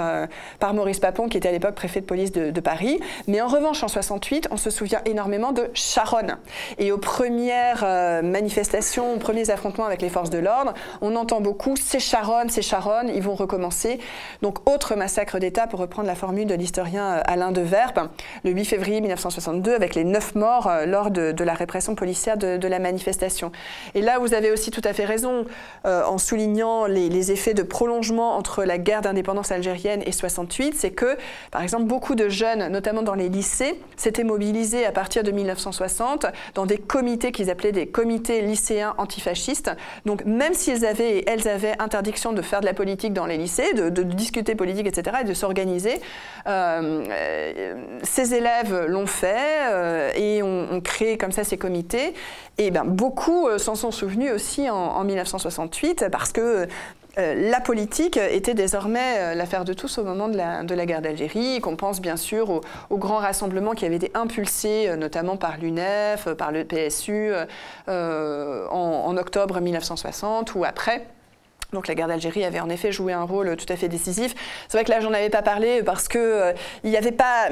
par 0.58 0.74
Maurice 0.74 1.00
Papon, 1.00 1.28
qui 1.28 1.36
était 1.36 1.48
à 1.48 1.52
l'époque 1.52 1.74
préfet 1.74 2.00
de 2.00 2.06
police 2.06 2.32
de, 2.32 2.60
Paris. 2.60 3.00
Mais 3.26 3.40
en 3.40 3.46
revanche, 3.46 3.82
en 3.82 3.88
68, 3.88 4.48
on 4.50 4.56
se 4.56 4.70
souvient 4.70 5.00
énormément 5.04 5.52
de 5.52 5.70
Charonne. 5.74 6.38
Et 6.78 6.92
aux 6.92 6.98
premières 6.98 7.84
manifestations, 8.22 9.14
aux 9.14 9.18
premiers 9.18 9.50
affrontements 9.50 9.84
avec 9.84 10.02
les 10.02 10.08
forces 10.08 10.30
de 10.30 10.38
l'ordre, 10.38 10.74
on 11.00 11.14
entend 11.16 11.40
beaucoup 11.40 11.76
c'est 11.76 12.00
Charonne, 12.00 12.50
c'est 12.50 12.62
Charonne, 12.62 13.10
ils 13.14 13.22
vont 13.22 13.34
recommencer. 13.34 13.98
Donc, 14.42 14.68
autre 14.68 14.94
massacre 14.96 15.38
d'État, 15.38 15.66
pour 15.66 15.80
reprendre 15.80 16.08
la 16.08 16.14
formule 16.14 16.46
de 16.46 16.54
l'historien 16.54 17.22
Alain 17.24 17.47
de 17.52 17.60
Verbe, 17.60 18.08
le 18.44 18.50
8 18.50 18.64
février 18.64 19.00
1962, 19.00 19.74
avec 19.74 19.94
les 19.94 20.04
neuf 20.04 20.34
morts 20.34 20.66
euh, 20.66 20.86
lors 20.86 21.10
de, 21.10 21.44
la 21.44 21.54
répression 21.54 21.94
policière 21.94 22.36
de, 22.36 22.68
la 22.68 22.78
manifestation. 22.78 23.52
Et 23.94 24.02
là, 24.02 24.18
vous 24.18 24.34
avez 24.34 24.50
aussi 24.50 24.70
tout 24.70 24.82
à 24.84 24.92
fait 24.92 25.04
raison 25.04 25.46
euh, 25.86 26.04
en 26.04 26.18
soulignant 26.18 26.86
les, 26.86 27.32
effets 27.32 27.54
de 27.54 27.62
prolongement 27.62 28.36
entre 28.36 28.64
la 28.64 28.78
guerre 28.78 29.02
d'indépendance 29.02 29.50
algérienne 29.50 30.02
et 30.06 30.12
68, 30.12 30.74
c'est 30.74 30.90
que, 30.90 31.16
par 31.50 31.62
exemple, 31.62 31.84
beaucoup 31.84 32.14
de 32.14 32.28
jeunes, 32.28 32.68
notamment 32.68 33.02
dans 33.02 33.14
les 33.14 33.28
lycées, 33.28 33.80
s'étaient 33.96 34.24
mobilisés 34.24 34.86
à 34.86 34.92
partir 34.92 35.22
de 35.24 35.30
1960 35.30 36.26
dans 36.54 36.66
des 36.66 36.78
comités 36.78 37.32
qu'ils 37.32 37.50
appelaient 37.50 37.72
des 37.72 37.86
comités 37.86 38.40
lycéens 38.40 38.94
antifascistes. 38.98 39.70
Donc, 40.06 40.24
même 40.24 40.54
s'ils 40.54 40.86
avaient 40.86 41.24
elles 41.26 41.48
avaient 41.48 41.74
interdiction 41.78 42.32
de 42.32 42.42
faire 42.42 42.60
de 42.60 42.66
la 42.66 42.74
politique 42.74 43.12
dans 43.12 43.26
les 43.26 43.36
lycées, 43.36 43.74
de, 43.74 44.02
discuter 44.02 44.54
politique, 44.54 44.86
etc., 44.86 45.18
et 45.22 45.24
de 45.24 45.34
s'organiser, 45.34 46.00
euh, 46.46 47.04
ces 48.02 48.34
élèves 48.34 48.86
l'ont 48.86 49.06
fait 49.06 49.70
euh, 49.70 50.10
et 50.14 50.42
ont, 50.42 50.80
créé 50.80 51.18
comme 51.18 51.32
ça 51.32 51.44
ces 51.44 51.58
comités. 51.58 52.14
Et 52.58 52.70
ben, 52.70 52.84
beaucoup 52.84 53.48
euh, 53.48 53.58
s'en 53.58 53.74
sont 53.74 53.90
souvenus 53.90 54.32
aussi 54.32 54.68
en, 54.70 55.04
1968 55.04 56.06
parce 56.10 56.32
que 56.32 56.66
la 57.16 57.60
politique 57.60 58.16
était 58.16 58.54
désormais 58.54 59.34
l'affaire 59.34 59.64
de 59.64 59.72
tous 59.72 59.98
au 59.98 60.04
moment 60.04 60.28
de 60.28 60.36
la, 60.36 60.62
de 60.62 60.72
la 60.72 60.86
guerre 60.86 61.02
d'Algérie, 61.02 61.60
qu'on 61.60 61.74
pense 61.74 62.00
bien 62.00 62.16
sûr 62.16 62.48
aux 62.48 62.60
au 62.90 62.96
grands 62.96 63.16
rassemblements 63.16 63.72
qui 63.72 63.84
avaient 63.84 63.96
été 63.96 64.12
impulsés 64.14 64.94
notamment 64.96 65.36
par 65.36 65.58
l'UNEF, 65.58 66.28
par 66.34 66.52
le 66.52 66.64
PSU 66.64 67.32
en, 67.88 69.16
octobre 69.16 69.58
1960 69.60 70.54
ou 70.54 70.64
après. 70.64 71.08
Donc 71.74 71.86
la 71.86 71.94
guerre 71.94 72.08
d'Algérie 72.08 72.44
avait 72.44 72.60
en 72.60 72.70
effet 72.70 72.92
joué 72.92 73.12
un 73.12 73.24
rôle 73.24 73.54
tout 73.56 73.70
à 73.70 73.76
fait 73.76 73.88
décisif. 73.88 74.34
C'est 74.68 74.78
vrai 74.78 74.84
que 74.84 74.90
là, 74.90 75.00
j'en 75.00 75.12
avais 75.12 75.28
pas 75.28 75.42
parlé 75.42 75.82
parce 75.82 76.08
que 76.08 76.18
euh, 76.18 76.52
il 76.82 76.88
n'y 76.88 76.96
avait 76.96 77.12
pas 77.12 77.50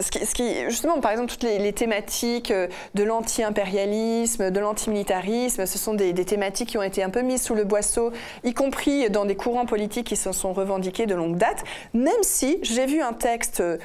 ce 0.00 0.10
qui, 0.10 0.64
justement, 0.64 1.00
par 1.00 1.12
exemple, 1.12 1.30
toutes 1.30 1.44
les, 1.44 1.72
thématiques 1.72 2.50
euh, 2.50 2.66
de 2.94 3.04
l'anti-impérialisme, 3.04 4.50
de 4.50 4.58
l'antimilitarisme, 4.58 5.64
ce 5.64 5.78
sont 5.78 5.94
des, 5.94 6.12
thématiques 6.12 6.70
qui 6.70 6.78
ont 6.78 6.82
été 6.82 7.04
un 7.04 7.10
peu 7.10 7.22
mises 7.22 7.42
sous 7.42 7.54
le 7.54 7.62
boisseau, 7.62 8.10
y 8.42 8.52
compris 8.52 9.08
dans 9.10 9.26
des 9.26 9.36
courants 9.36 9.66
politiques 9.66 10.08
qui 10.08 10.16
se 10.16 10.32
sont 10.32 10.52
revendiqués 10.52 11.06
de 11.06 11.14
longue 11.14 11.36
date. 11.36 11.62
Même 11.94 12.22
si 12.22 12.58
j'ai 12.62 12.86
vu 12.86 13.00
un 13.00 13.12
texte 13.12 13.60
euh, 13.60 13.78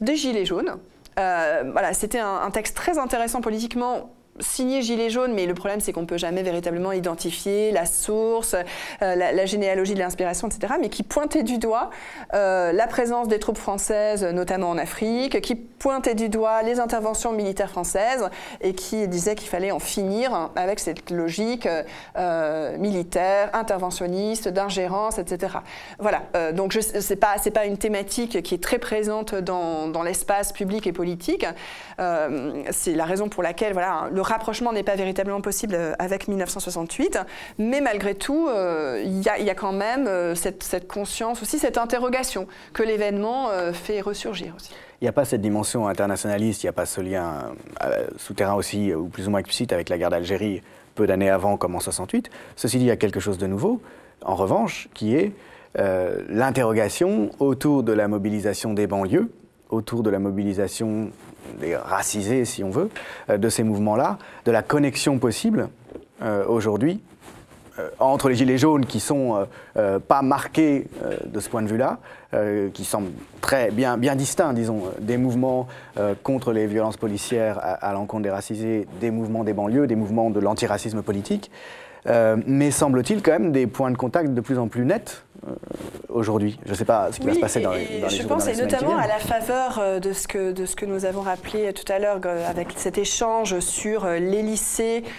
des 0.00 0.16
Gilets 0.16 0.44
jaunes. 0.44 0.76
voilà, 1.16 1.92
c'était 1.92 2.18
un 2.18 2.50
texte 2.50 2.76
très 2.76 2.98
intéressant 2.98 3.40
politiquement 3.42 4.10
signé 4.40 4.82
Gilet 4.82 5.10
jaune, 5.10 5.32
mais 5.34 5.46
le 5.46 5.54
problème 5.54 5.80
c'est 5.80 5.92
qu'on 5.92 6.02
ne 6.02 6.06
peut 6.06 6.18
jamais 6.18 6.42
véritablement 6.42 6.92
identifier 6.92 7.72
la 7.72 7.86
source, 7.86 8.54
euh, 9.02 9.14
la, 9.14 9.46
généalogie 9.46 9.94
de 9.94 9.98
l'inspiration, 9.98 10.48
etc., 10.48 10.74
mais 10.80 10.88
qui 10.88 11.02
pointait 11.02 11.42
du 11.42 11.58
doigt 11.58 11.90
euh, 12.34 12.72
la 12.72 12.86
présence 12.86 13.28
des 13.28 13.38
troupes 13.38 13.58
françaises, 13.58 14.24
notamment 14.24 14.70
en 14.70 14.78
Afrique, 14.78 15.40
qui 15.40 15.54
pointait 15.54 16.14
du 16.14 16.28
doigt 16.28 16.62
les 16.62 16.80
interventions 16.80 17.32
militaires 17.32 17.70
françaises 17.70 18.28
et 18.60 18.74
qui 18.74 19.08
disait 19.08 19.34
qu'il 19.34 19.48
fallait 19.48 19.70
en 19.70 19.78
finir 19.78 20.50
avec 20.56 20.78
cette 20.78 21.10
logique 21.10 21.68
euh, 22.16 22.76
militaire, 22.78 23.50
interventionniste, 23.52 24.48
d'ingérence, 24.48 25.18
etc. 25.18 25.58
Voilà, 25.98 26.22
donc 26.52 26.72
ce 26.72 27.12
n'est 27.12 27.16
pas, 27.16 27.36
pas 27.52 27.64
une 27.64 27.78
thématique 27.78 28.42
qui 28.42 28.54
est 28.54 28.62
très 28.62 28.78
présente 28.78 29.34
dans, 29.34 29.88
dans 29.88 30.02
l'espace 30.02 30.52
public 30.52 30.86
et 30.86 30.92
politique. 30.92 31.46
c'est 32.70 32.94
la 32.94 33.04
raison 33.04 33.28
pour 33.28 33.42
laquelle 33.42 33.72
voilà, 33.72 34.08
le 34.12 34.22
rapprochement 34.30 34.72
n'est 34.72 34.82
pas 34.82 34.96
véritablement 34.96 35.40
possible 35.40 35.74
euh, 35.74 35.92
avec 35.98 36.28
1968, 36.28 37.18
mais 37.58 37.80
malgré 37.80 38.14
tout, 38.14 38.48
euh, 38.48 39.02
il 39.04 39.20
y, 39.22 39.28
a 39.28 39.54
quand 39.54 39.72
même 39.72 40.06
euh, 40.06 40.34
cette, 40.34 40.88
conscience, 40.88 41.42
aussi 41.42 41.58
cette 41.58 41.78
interrogation 41.78 42.46
que 42.72 42.82
l'événement 42.82 43.48
fait 43.72 44.00
ressurgir 44.00 44.54
aussi. 44.56 44.72
Il 45.00 45.04
n'y 45.04 45.08
a 45.08 45.12
pas 45.12 45.24
cette 45.24 45.40
dimension 45.40 45.88
internationaliste, 45.88 46.62
il 46.62 46.66
n'y 46.66 46.70
a 46.70 46.74
pas 46.74 46.86
ce 46.86 47.00
lien 47.00 47.52
souterrain 48.16 48.54
aussi, 48.54 48.94
ou 48.94 49.08
plus 49.08 49.26
ou 49.26 49.30
moins 49.30 49.40
explicite 49.40 49.72
avec 49.72 49.88
la 49.88 49.98
guerre 49.98 50.10
d'Algérie 50.10 50.62
peu 50.94 51.06
d'années 51.06 51.30
avant, 51.30 51.56
comme 51.56 51.74
en 51.74 51.80
68. 51.80 52.30
Ceci 52.56 52.78
dit, 52.78 52.84
il 52.84 52.88
y 52.88 52.90
a 52.90 52.96
quelque 52.96 53.20
chose 53.20 53.38
de 53.38 53.46
nouveau, 53.46 53.80
en 54.22 54.34
revanche, 54.34 54.88
qui 54.94 55.16
est 55.16 55.32
l'interrogation 55.74 57.30
autour 57.38 57.82
de 57.82 57.92
la 57.92 58.08
mobilisation 58.08 58.74
des 58.74 58.86
banlieues, 58.86 59.30
autour 59.70 60.02
de 60.02 60.10
la 60.10 60.18
mobilisation 60.18 61.10
des 61.58 61.76
racisés, 61.76 62.44
si 62.44 62.64
on 62.64 62.70
veut, 62.70 62.90
euh, 63.28 63.38
de 63.38 63.48
ces 63.48 63.62
mouvements-là, 63.62 64.18
de 64.44 64.50
la 64.50 64.62
connexion 64.62 65.18
possible 65.18 65.68
euh, 66.22 66.44
aujourd'hui 66.46 67.00
euh, 67.78 67.88
entre 67.98 68.28
les 68.28 68.34
gilets 68.34 68.58
jaunes 68.58 68.86
qui 68.86 69.00
sont 69.00 69.46
pas 70.08 70.22
marqués 70.22 70.88
de 71.24 71.40
ce 71.40 71.48
point 71.48 71.62
de 71.62 71.68
vue-là, 71.68 71.98
qui 72.74 72.84
semblent 72.84 73.12
très 73.40 73.70
bien, 73.70 73.96
bien 73.96 74.14
distincts, 74.14 74.52
disons, 74.52 74.82
des 75.00 75.16
mouvements 75.16 75.68
contre 76.22 76.52
les 76.52 76.66
violences 76.66 76.96
policières 76.96 77.58
à, 77.62 77.92
l'encontre 77.92 78.24
des 78.24 78.30
racisés, 78.30 78.86
des 79.00 79.10
mouvements 79.10 79.44
des 79.44 79.52
banlieues, 79.52 79.86
des 79.86 79.96
mouvements 79.96 80.30
de 80.30 80.40
l'antiracisme 80.40 81.02
politique. 81.02 81.50
mais 82.06 82.70
semble-t-il 82.70 83.22
quand 83.22 83.32
même 83.32 83.52
des 83.52 83.66
points 83.66 83.90
de 83.90 83.96
contact 83.96 84.34
de 84.34 84.40
plus 84.40 84.58
en 84.58 84.68
plus 84.68 84.84
nets 84.84 85.24
aujourd'hui. 86.08 86.58
Je 86.64 86.70
ne 86.70 86.74
sais 86.74 86.84
pas 86.84 87.12
ce 87.12 87.20
qui 87.20 87.26
va 87.26 87.34
se 87.34 87.40
passer 87.40 87.60
dans 87.60 87.72
les, 87.72 88.00
dans 88.00 88.08
les 88.08 88.16
Je 88.16 88.26
pense, 88.26 88.46
dans 88.46 88.52
et 88.52 88.56
notamment 88.56 88.96
à 88.96 89.06
la 89.06 89.18
faveur 89.18 90.00
de 90.00 90.12
ce, 90.12 90.28
que, 90.28 90.52
de 90.52 90.66
ce 90.66 90.76
que 90.76 90.86
nous 90.86 91.04
avons 91.04 91.22
rappelé 91.22 91.72
tout 91.72 91.90
à 91.90 91.98
l'heure 91.98 92.20
avec 92.48 92.68
cet 92.76 92.98
échange 92.98 93.60
sur 93.60 94.06
les 94.06 94.42
lycées 94.42 95.02
euh, 95.04 95.10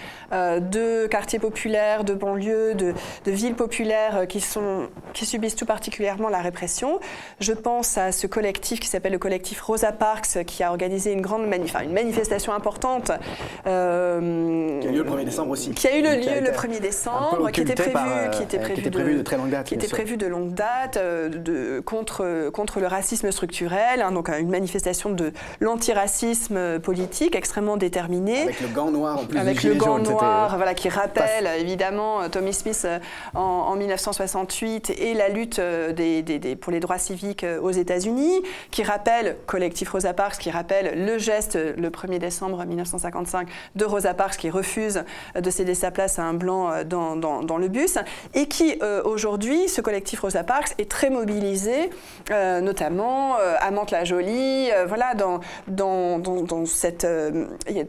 de 0.60 1.06
quartiers 1.06 1.38
populaires, 1.38 2.04
de 2.04 2.14
banlieues, 2.14 2.74
de, 2.74 2.94
de 3.24 3.30
villes 3.30 3.54
populaires 3.54 4.16
euh, 4.18 4.26
qui, 4.26 4.40
sont, 4.40 4.88
qui 5.12 5.26
subissent 5.26 5.56
tout 5.56 5.66
particulièrement 5.66 6.28
la 6.28 6.38
répression. 6.40 7.00
Je 7.40 7.52
pense 7.52 7.98
à 7.98 8.12
ce 8.12 8.26
collectif 8.26 8.80
qui 8.80 8.88
s'appelle 8.88 9.12
le 9.12 9.18
collectif 9.18 9.60
Rosa 9.60 9.92
Parks, 9.92 10.44
qui 10.46 10.62
a 10.62 10.70
organisé 10.70 11.12
une 11.12 11.20
grande 11.20 11.42
une 11.82 11.92
manifestation 11.92 12.52
importante. 12.52 13.10
euh, 13.66 14.80
Qui 14.80 14.88
a 14.88 14.90
eu 14.90 14.94
lieu 14.94 15.02
le 15.02 15.10
1er 15.10 15.24
décembre 15.24 15.50
aussi. 15.50 15.70
qui 15.72 15.86
a 15.86 15.96
eu 15.96 16.02
le 16.02 16.10
lieu 16.16 16.40
le 16.40 16.48
un 16.50 16.52
1er 16.52 16.74
peu 16.76 16.80
décembre, 16.80 17.50
qui 17.50 17.60
était 17.60 17.74
prévu, 17.74 17.90
par, 17.92 18.06
euh, 18.08 18.28
qui 18.28 18.42
était 18.42 18.58
euh, 18.58 18.60
qui 18.60 18.72
prévu, 18.72 18.80
était 18.80 18.90
prévu 18.90 19.14
de 19.16 19.22
très 19.22 19.36
longue 19.36 19.50
date, 19.50 19.66
qui 19.66 19.74
était 19.74 19.86
sûr. 19.86 19.96
prévu 19.96 20.16
de 20.16 20.26
longue 20.26 20.54
date 20.54 20.96
euh, 20.96 21.28
de, 21.28 21.80
contre, 21.80 22.50
contre 22.50 22.80
le 22.80 22.86
racisme 22.86 23.30
structurel, 23.30 24.02
hein, 24.02 24.12
donc 24.12 24.28
euh, 24.28 24.38
une 24.38 24.50
manifestation 24.50 25.10
de 25.10 25.32
l'antiracisme 25.60 26.56
euh, 26.56 26.78
politique 26.78 27.34
extrêmement 27.36 27.76
déterminée. 27.76 28.42
Avec 28.42 28.60
le 28.60 28.68
gant 28.68 28.90
noir 28.90 29.18
en 29.20 29.24
plus 29.26 29.38
Avec 29.38 29.62
le 29.62 29.74
gant 29.74 29.96
jaune, 29.96 30.06
c'était- 30.06 30.21
voilà, 30.56 30.74
qui 30.74 30.88
rappelle 30.88 31.48
évidemment 31.58 32.22
euh, 32.22 32.28
Tommy 32.28 32.52
Smith 32.52 32.82
euh, 32.84 32.98
en, 33.34 33.40
en 33.40 33.76
1968 33.76 34.90
et 34.90 35.14
la 35.14 35.28
lutte 35.28 35.58
euh, 35.58 35.92
des, 35.92 36.22
des- 36.22 36.38
des- 36.38 36.56
pour 36.56 36.72
les 36.72 36.80
droits 36.80 36.98
civiques 36.98 37.44
euh, 37.44 37.60
aux 37.60 37.70
États-Unis, 37.70 38.42
qui 38.70 38.82
rappelle 38.82 39.36
collectif 39.46 39.90
Rosa 39.90 40.12
Parks, 40.14 40.38
qui 40.38 40.50
rappelle 40.50 41.04
le 41.04 41.18
geste 41.18 41.56
euh, 41.56 41.72
le 41.76 41.90
1er 41.90 42.18
décembre 42.18 42.64
1955 42.64 43.48
de 43.76 43.84
Rosa 43.84 44.14
Parks 44.14 44.36
qui 44.36 44.50
refuse 44.50 45.04
euh, 45.36 45.40
de 45.40 45.50
céder 45.50 45.74
sa 45.74 45.90
place 45.90 46.18
à 46.18 46.22
un 46.22 46.34
blanc 46.34 46.70
euh, 46.70 46.84
dans, 46.84 47.16
dans- 47.16 47.42
dans 47.42 47.58
le 47.58 47.68
bus, 47.68 47.98
et 48.34 48.46
qui 48.46 48.78
euh, 48.82 49.02
aujourd'hui, 49.04 49.68
ce 49.68 49.80
collectif 49.80 50.20
Rosa 50.20 50.44
Parks 50.44 50.74
est 50.78 50.90
très 50.90 51.10
mobilisé, 51.10 51.90
euh, 52.30 52.60
notamment 52.60 53.36
euh, 53.38 53.54
à 53.60 53.70
Mantes-la-Jolie, 53.70 54.70
euh, 54.72 54.84
voilà, 54.86 55.14
dans, 55.14 55.40
dans, 55.68 56.18
dans- 56.18 56.42
dans 56.42 56.66
cette, 56.66 57.04
euh, 57.04 57.46
il 57.68 57.76
y 57.76 57.80
a 57.80 57.84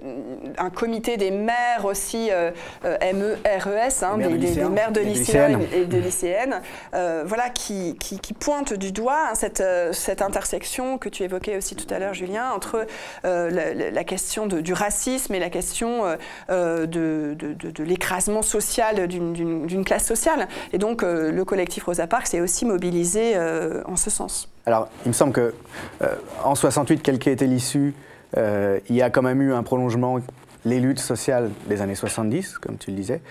un 0.58 0.70
comité 0.70 1.18
des 1.18 1.32
maires 1.32 1.86
aussi, 1.86 2.23
euh, 2.32 2.52
euh, 2.86 2.98
MERES, 3.14 4.04
hein, 4.04 4.18
des, 4.18 4.24
de 4.30 4.38
des- 4.38 4.56
des 4.56 4.64
maires 4.66 4.92
de 4.92 5.02
lycéens 5.02 5.60
et 5.74 5.86
de 5.86 5.98
lycéennes, 5.98 6.62
euh, 6.94 7.24
voilà, 7.26 7.50
qui, 7.50 7.96
qui, 8.00 8.20
qui 8.20 8.34
pointent 8.34 8.74
du 8.74 8.92
doigt 8.92 9.30
hein, 9.32 9.36
cette, 9.36 9.64
cette 9.92 10.22
intersection 10.22 10.98
que 10.98 11.10
tu 11.10 11.24
évoquais 11.24 11.58
aussi 11.58 11.76
tout 11.76 11.92
à 11.94 12.00
l'heure, 12.00 12.14
Julien, 12.14 12.52
entre 12.56 12.86
la, 13.24 14.04
question 14.04 14.48
de- 14.48 14.62
du 14.62 14.74
racisme 14.74 15.34
et 15.36 15.40
la 15.40 15.50
question 15.50 16.04
de, 16.50 16.86
de- 16.86 17.36
de- 17.36 17.72
de 17.72 17.84
l'écrasement 17.84 18.42
social 18.42 19.08
d'une- 19.08 19.86
classe 19.86 20.06
sociale. 20.06 20.48
Et 20.72 20.78
donc, 20.78 21.02
le 21.04 21.44
collectif 21.44 21.84
Rosa 21.86 22.08
Parks 22.08 22.28
s'est 22.28 22.42
aussi 22.42 22.66
mobilisé 22.66 23.38
en 23.86 23.96
ce 23.96 24.10
sens. 24.10 24.50
Alors, 24.66 24.88
il 25.06 25.10
me 25.10 25.14
semble 25.14 25.34
que 25.34 25.54
euh, 26.02 26.08
en 26.44 26.56
68, 26.56 27.02
quelle 27.04 27.20
qu'ait 27.20 27.34
été 27.34 27.48
l'issue, 27.48 27.94
euh, 28.38 28.80
il 28.90 28.96
y 28.96 29.02
a 29.02 29.10
quand 29.10 29.22
même 29.22 29.42
eu 29.42 29.54
un 29.54 29.62
prolongement, 29.64 30.20
les 30.66 30.80
luttes 30.80 31.00
sociales 31.00 31.50
des 31.68 31.82
années 31.82 31.96
70, 31.96 32.58
comme 32.58 32.78
tu 32.78 32.92
le 32.92 32.98
disais. 32.98 33.22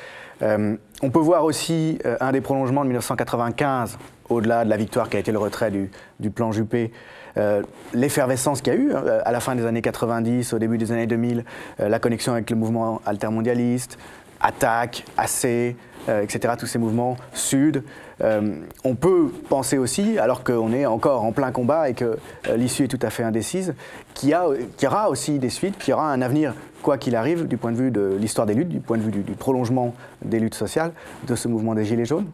Euh, 0.43 0.77
on 1.03 1.11
peut 1.11 1.19
voir 1.21 1.45
aussi 1.45 1.99
euh, 2.05 2.17
un 2.21 2.33
des 2.33 2.41
prolongements 2.41 2.83
de 2.83 2.89
1995, 2.89 3.99
au-delà 4.29 4.65
de 4.65 4.71
la 4.71 4.77
victoire 4.77 5.09
qui 5.09 5.17
a 5.17 5.21
été 5.21 5.33
le 5.33 5.39
retrait 5.39 5.71
du, 5.71 6.31
plan 6.31 6.53
Juppé. 6.53 6.93
euh, 7.37 7.63
L'effervescence 7.93 8.61
qu'il 8.61 8.73
y 8.73 8.77
a 8.77 8.79
eu 8.79 8.93
à 8.93 9.31
la 9.33 9.41
fin 9.41 9.55
des 9.55 9.67
années 9.67 9.83
90, 9.83 10.53
au 10.53 10.59
début 10.59 10.79
des 10.79 10.93
années 10.93 11.07
2000, 11.07 11.45
euh, 11.81 11.89
la 11.89 11.99
connexion 11.99 12.33
avec 12.33 12.51
le 12.51 12.57
mouvement 12.57 13.01
altermondialiste, 13.07 13.99
Attaque, 14.41 15.05
euh, 15.19 15.73
etc., 16.09 16.55
tous 16.59 16.67
ces 16.67 16.79
mouvements 16.79 17.17
sud. 17.33 17.85
Euh, 18.23 18.55
on 18.85 18.95
peut 18.95 19.31
penser 19.49 19.79
aussi, 19.79 20.19
alors 20.19 20.45
qu'on 20.45 20.73
est 20.73 20.87
encore 20.87 21.25
en 21.25 21.33
plein 21.33 21.51
combat 21.51 21.89
et 21.89 21.95
que 21.95 22.19
euh, 22.49 22.57
l'issue 22.57 22.85
est 22.85 22.89
tout 22.89 22.99
à 23.03 23.11
fait 23.11 23.23
indécise, 23.23 23.75
qu'il 24.15 24.31
y, 24.31 24.87
aura 24.87 25.11
aussi 25.11 25.39
des 25.39 25.51
suites, 25.51 25.77
qu'il 25.79 25.91
y 25.91 25.95
aura 25.95 26.11
un 26.11 26.23
avenir, 26.23 26.55
quoi 26.83 26.99
qu'il 26.99 27.17
arrive, 27.17 27.47
du 27.47 27.57
point 27.57 27.73
de 27.73 27.77
vue 27.77 27.91
de 27.91 28.17
l'histoire 28.19 28.47
des 28.47 28.55
luttes, 28.55 28.69
du 28.69 28.81
point 28.81 28.97
de 28.97 29.03
vue 29.03 29.11
du, 29.11 29.33
prolongement 29.33 29.95
des 30.25 30.39
luttes 30.39 30.55
sociales, 30.55 30.93
de 31.27 31.35
ce 31.35 31.49
mouvement 31.49 31.75
des 31.75 31.85
Gilets 31.85 32.05
jaunes. 32.05 32.27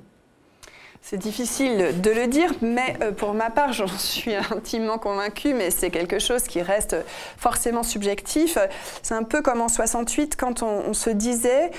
C'est 1.01 1.17
difficile 1.17 2.03
de 2.03 2.11
le 2.11 2.27
dire, 2.27 2.53
mais 2.61 2.97
euh, 3.01 3.13
pour 3.13 3.33
ma 3.33 3.49
part, 3.49 3.73
j'en 3.73 3.87
suis 3.99 4.35
intimement 4.35 4.99
convaincue, 4.99 5.55
mais 5.55 5.71
c'est 5.71 5.91
quelque 5.91 6.19
chose 6.19 6.43
qui 6.43 6.61
reste 6.61 6.97
forcément 7.39 7.83
subjectif. 7.83 8.59
C'est 9.03 9.15
un 9.15 9.23
peu 9.23 9.41
comme 9.41 9.63
en 9.63 9.69
68, 9.69 10.37
quand 10.37 10.63
on 10.63 10.93
se 10.93 11.09
disait 11.09 11.71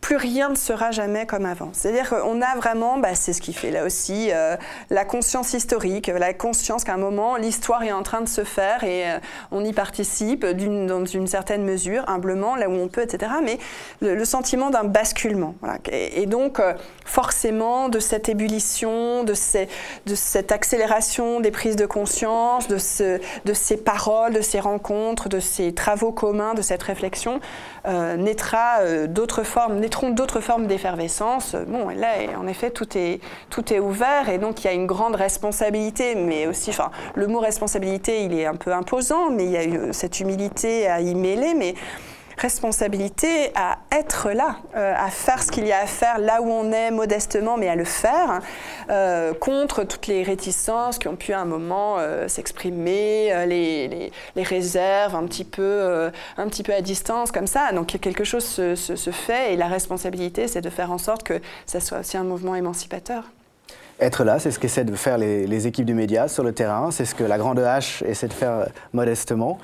plus 0.00 0.16
rien 0.16 0.48
ne 0.50 0.54
sera 0.54 0.90
jamais 0.90 1.26
comme 1.26 1.44
avant. 1.46 1.70
C'est-à-dire 1.72 2.08
qu'on 2.08 2.40
a 2.40 2.56
vraiment, 2.56 2.98
bah, 2.98 3.14
c'est 3.14 3.32
ce 3.32 3.40
qui 3.40 3.52
fait 3.52 3.70
là 3.70 3.84
aussi, 3.84 4.30
euh, 4.32 4.56
la 4.90 5.04
conscience 5.04 5.52
historique, 5.52 6.06
la 6.08 6.32
conscience 6.34 6.84
qu'à 6.84 6.94
un 6.94 6.98
moment, 6.98 7.36
l'histoire 7.36 7.82
est 7.82 7.92
en 7.92 8.02
train 8.02 8.20
de 8.20 8.28
se 8.28 8.44
faire 8.44 8.84
et 8.84 9.10
euh, 9.10 9.18
on 9.50 9.64
y 9.64 9.72
participe 9.72 10.46
dans 10.46 11.04
une 11.04 11.26
certaine 11.26 11.64
mesure, 11.64 12.04
humblement, 12.08 12.56
là 12.56 12.68
où 12.68 12.72
on 12.74 12.88
peut, 12.88 13.02
etc. 13.02 13.32
Mais 13.42 13.58
le, 14.00 14.24
sentiment 14.24 14.70
d'un 14.70 14.84
basculement. 14.84 15.54
voilà. 15.60 15.78
Et, 15.90 16.26
donc, 16.26 16.60
euh, 16.60 16.74
forcément, 17.04 17.88
de 17.88 17.98
cette 17.98 18.28
ébullition, 18.28 19.24
de, 19.24 19.34
ces- 19.34 19.68
de 20.06 20.14
cette 20.14 20.52
accélération 20.52 21.40
des 21.40 21.50
prises 21.50 21.76
de 21.76 21.86
conscience, 21.86 22.68
de, 22.68 22.78
ce- 22.78 23.18
de 23.44 23.52
ces 23.54 23.76
paroles, 23.76 24.34
de 24.34 24.42
ces 24.42 24.60
rencontres, 24.60 25.28
de 25.28 25.40
ces 25.40 25.72
travaux 25.74 26.12
communs, 26.12 26.54
de 26.54 26.62
cette 26.62 26.82
réflexion, 26.82 27.40
naîtra 27.84 28.80
euh, 28.80 29.06
d'autres 29.06 29.42
formes, 29.42 29.78
naîtront 29.78 30.10
d'autres 30.10 30.40
formes 30.40 30.66
d'effervescence. 30.66 31.56
Bon, 31.66 31.88
là, 31.88 32.08
en 32.38 32.46
effet, 32.46 32.70
tout 32.70 32.96
est, 32.96 33.20
tout 33.50 33.72
est 33.72 33.78
ouvert 33.78 34.28
et 34.28 34.38
donc 34.38 34.64
il 34.64 34.66
y 34.66 34.70
a 34.70 34.72
une 34.72 34.86
grande 34.86 35.14
responsabilité, 35.14 36.14
mais 36.14 36.46
aussi, 36.46 36.70
enfin, 36.70 36.90
le 37.14 37.26
mot 37.26 37.40
responsabilité, 37.40 38.24
il 38.24 38.38
est 38.38 38.46
un 38.46 38.56
peu 38.56 38.72
imposant, 38.72 39.30
mais 39.30 39.44
il 39.44 39.50
y 39.50 39.56
a 39.56 39.64
eu 39.64 39.92
cette 39.92 40.20
humilité 40.20 40.88
à 40.88 41.00
y 41.00 41.14
mêler, 41.14 41.54
mais 41.54 41.74
responsabilité 42.38 43.50
à 43.54 43.78
être 43.92 44.30
là, 44.30 44.56
euh, 44.76 44.94
à 44.96 45.10
faire 45.10 45.42
ce 45.42 45.50
qu'il 45.50 45.66
y 45.66 45.72
a 45.72 45.80
à 45.80 45.86
faire 45.86 46.18
là 46.18 46.40
où 46.42 46.50
on 46.50 46.72
est 46.72 46.90
modestement, 46.90 47.56
mais 47.56 47.68
à 47.68 47.74
le 47.76 47.84
faire, 47.84 48.40
euh, 48.90 49.34
contre 49.34 49.84
toutes 49.84 50.06
les 50.06 50.22
réticences 50.22 50.98
qui 50.98 51.08
ont 51.08 51.16
pu 51.16 51.32
à 51.32 51.40
un 51.40 51.44
moment 51.44 51.96
euh, 51.98 52.28
s'exprimer, 52.28 53.46
les, 53.46 53.88
les- 53.88 54.12
les 54.36 54.42
réserves 54.42 55.14
un 55.14 55.24
petit, 55.26 55.44
peu, 55.44 56.10
un 56.36 56.48
petit 56.48 56.62
peu 56.62 56.72
à 56.74 56.80
distance, 56.80 57.30
comme 57.32 57.46
ça. 57.46 57.72
Donc 57.72 57.88
quelque 58.00 58.24
chose 58.24 58.44
se, 58.44 58.74
se- 58.74 59.10
fait 59.10 59.54
et 59.54 59.56
la 59.56 59.66
responsabilité, 59.68 60.48
c'est 60.48 60.60
de 60.60 60.70
faire 60.70 60.92
en 60.92 60.98
sorte 60.98 61.22
que 61.22 61.40
ça 61.66 61.80
soit 61.80 62.00
aussi 62.00 62.16
un 62.16 62.24
mouvement 62.24 62.54
émancipateur. 62.54 63.24
Être 64.00 64.22
là, 64.22 64.38
c'est 64.38 64.50
ce 64.52 64.58
qu'essaient 64.60 64.84
de 64.84 64.94
faire 64.94 65.18
les, 65.18 65.46
les 65.46 65.66
équipes 65.66 65.86
du 65.86 65.94
média 65.94 66.28
sur 66.28 66.44
le 66.44 66.52
terrain, 66.52 66.90
c'est 66.92 67.04
ce 67.04 67.14
que 67.14 67.24
la 67.24 67.36
Grande 67.38 67.58
H 67.58 68.04
essaie 68.04 68.28
de 68.28 68.32
faire 68.32 68.68
modestement. 68.92 69.58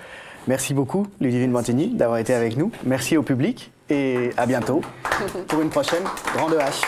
Merci 0.46 0.74
beaucoup, 0.74 1.06
Ludivine 1.20 1.52
Bantigny, 1.52 1.88
d'avoir 1.88 2.18
été 2.18 2.34
avec 2.34 2.56
nous. 2.56 2.70
Merci 2.84 3.16
au 3.16 3.22
public 3.22 3.70
et 3.90 4.30
à 4.36 4.46
bientôt 4.46 4.80
pour 5.48 5.60
une 5.60 5.70
prochaine 5.70 6.04
Grande 6.36 6.54
H. 6.54 6.82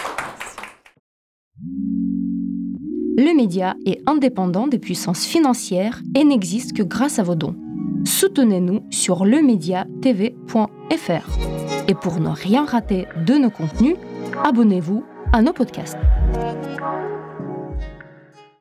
Le 3.18 3.34
média 3.34 3.74
est 3.86 4.02
indépendant 4.06 4.66
des 4.66 4.78
puissances 4.78 5.24
financières 5.24 6.02
et 6.14 6.24
n'existe 6.24 6.76
que 6.76 6.82
grâce 6.82 7.18
à 7.18 7.22
vos 7.22 7.34
dons. 7.34 7.56
Soutenez-nous 8.04 8.82
sur 8.90 9.24
lemediatv.fr. 9.24 11.38
Et 11.88 11.94
pour 11.94 12.20
ne 12.20 12.28
rien 12.28 12.66
rater 12.66 13.06
de 13.24 13.34
nos 13.34 13.50
contenus, 13.50 13.96
abonnez-vous 14.44 15.02
à 15.32 15.40
nos 15.40 15.52
podcasts. 15.52 15.96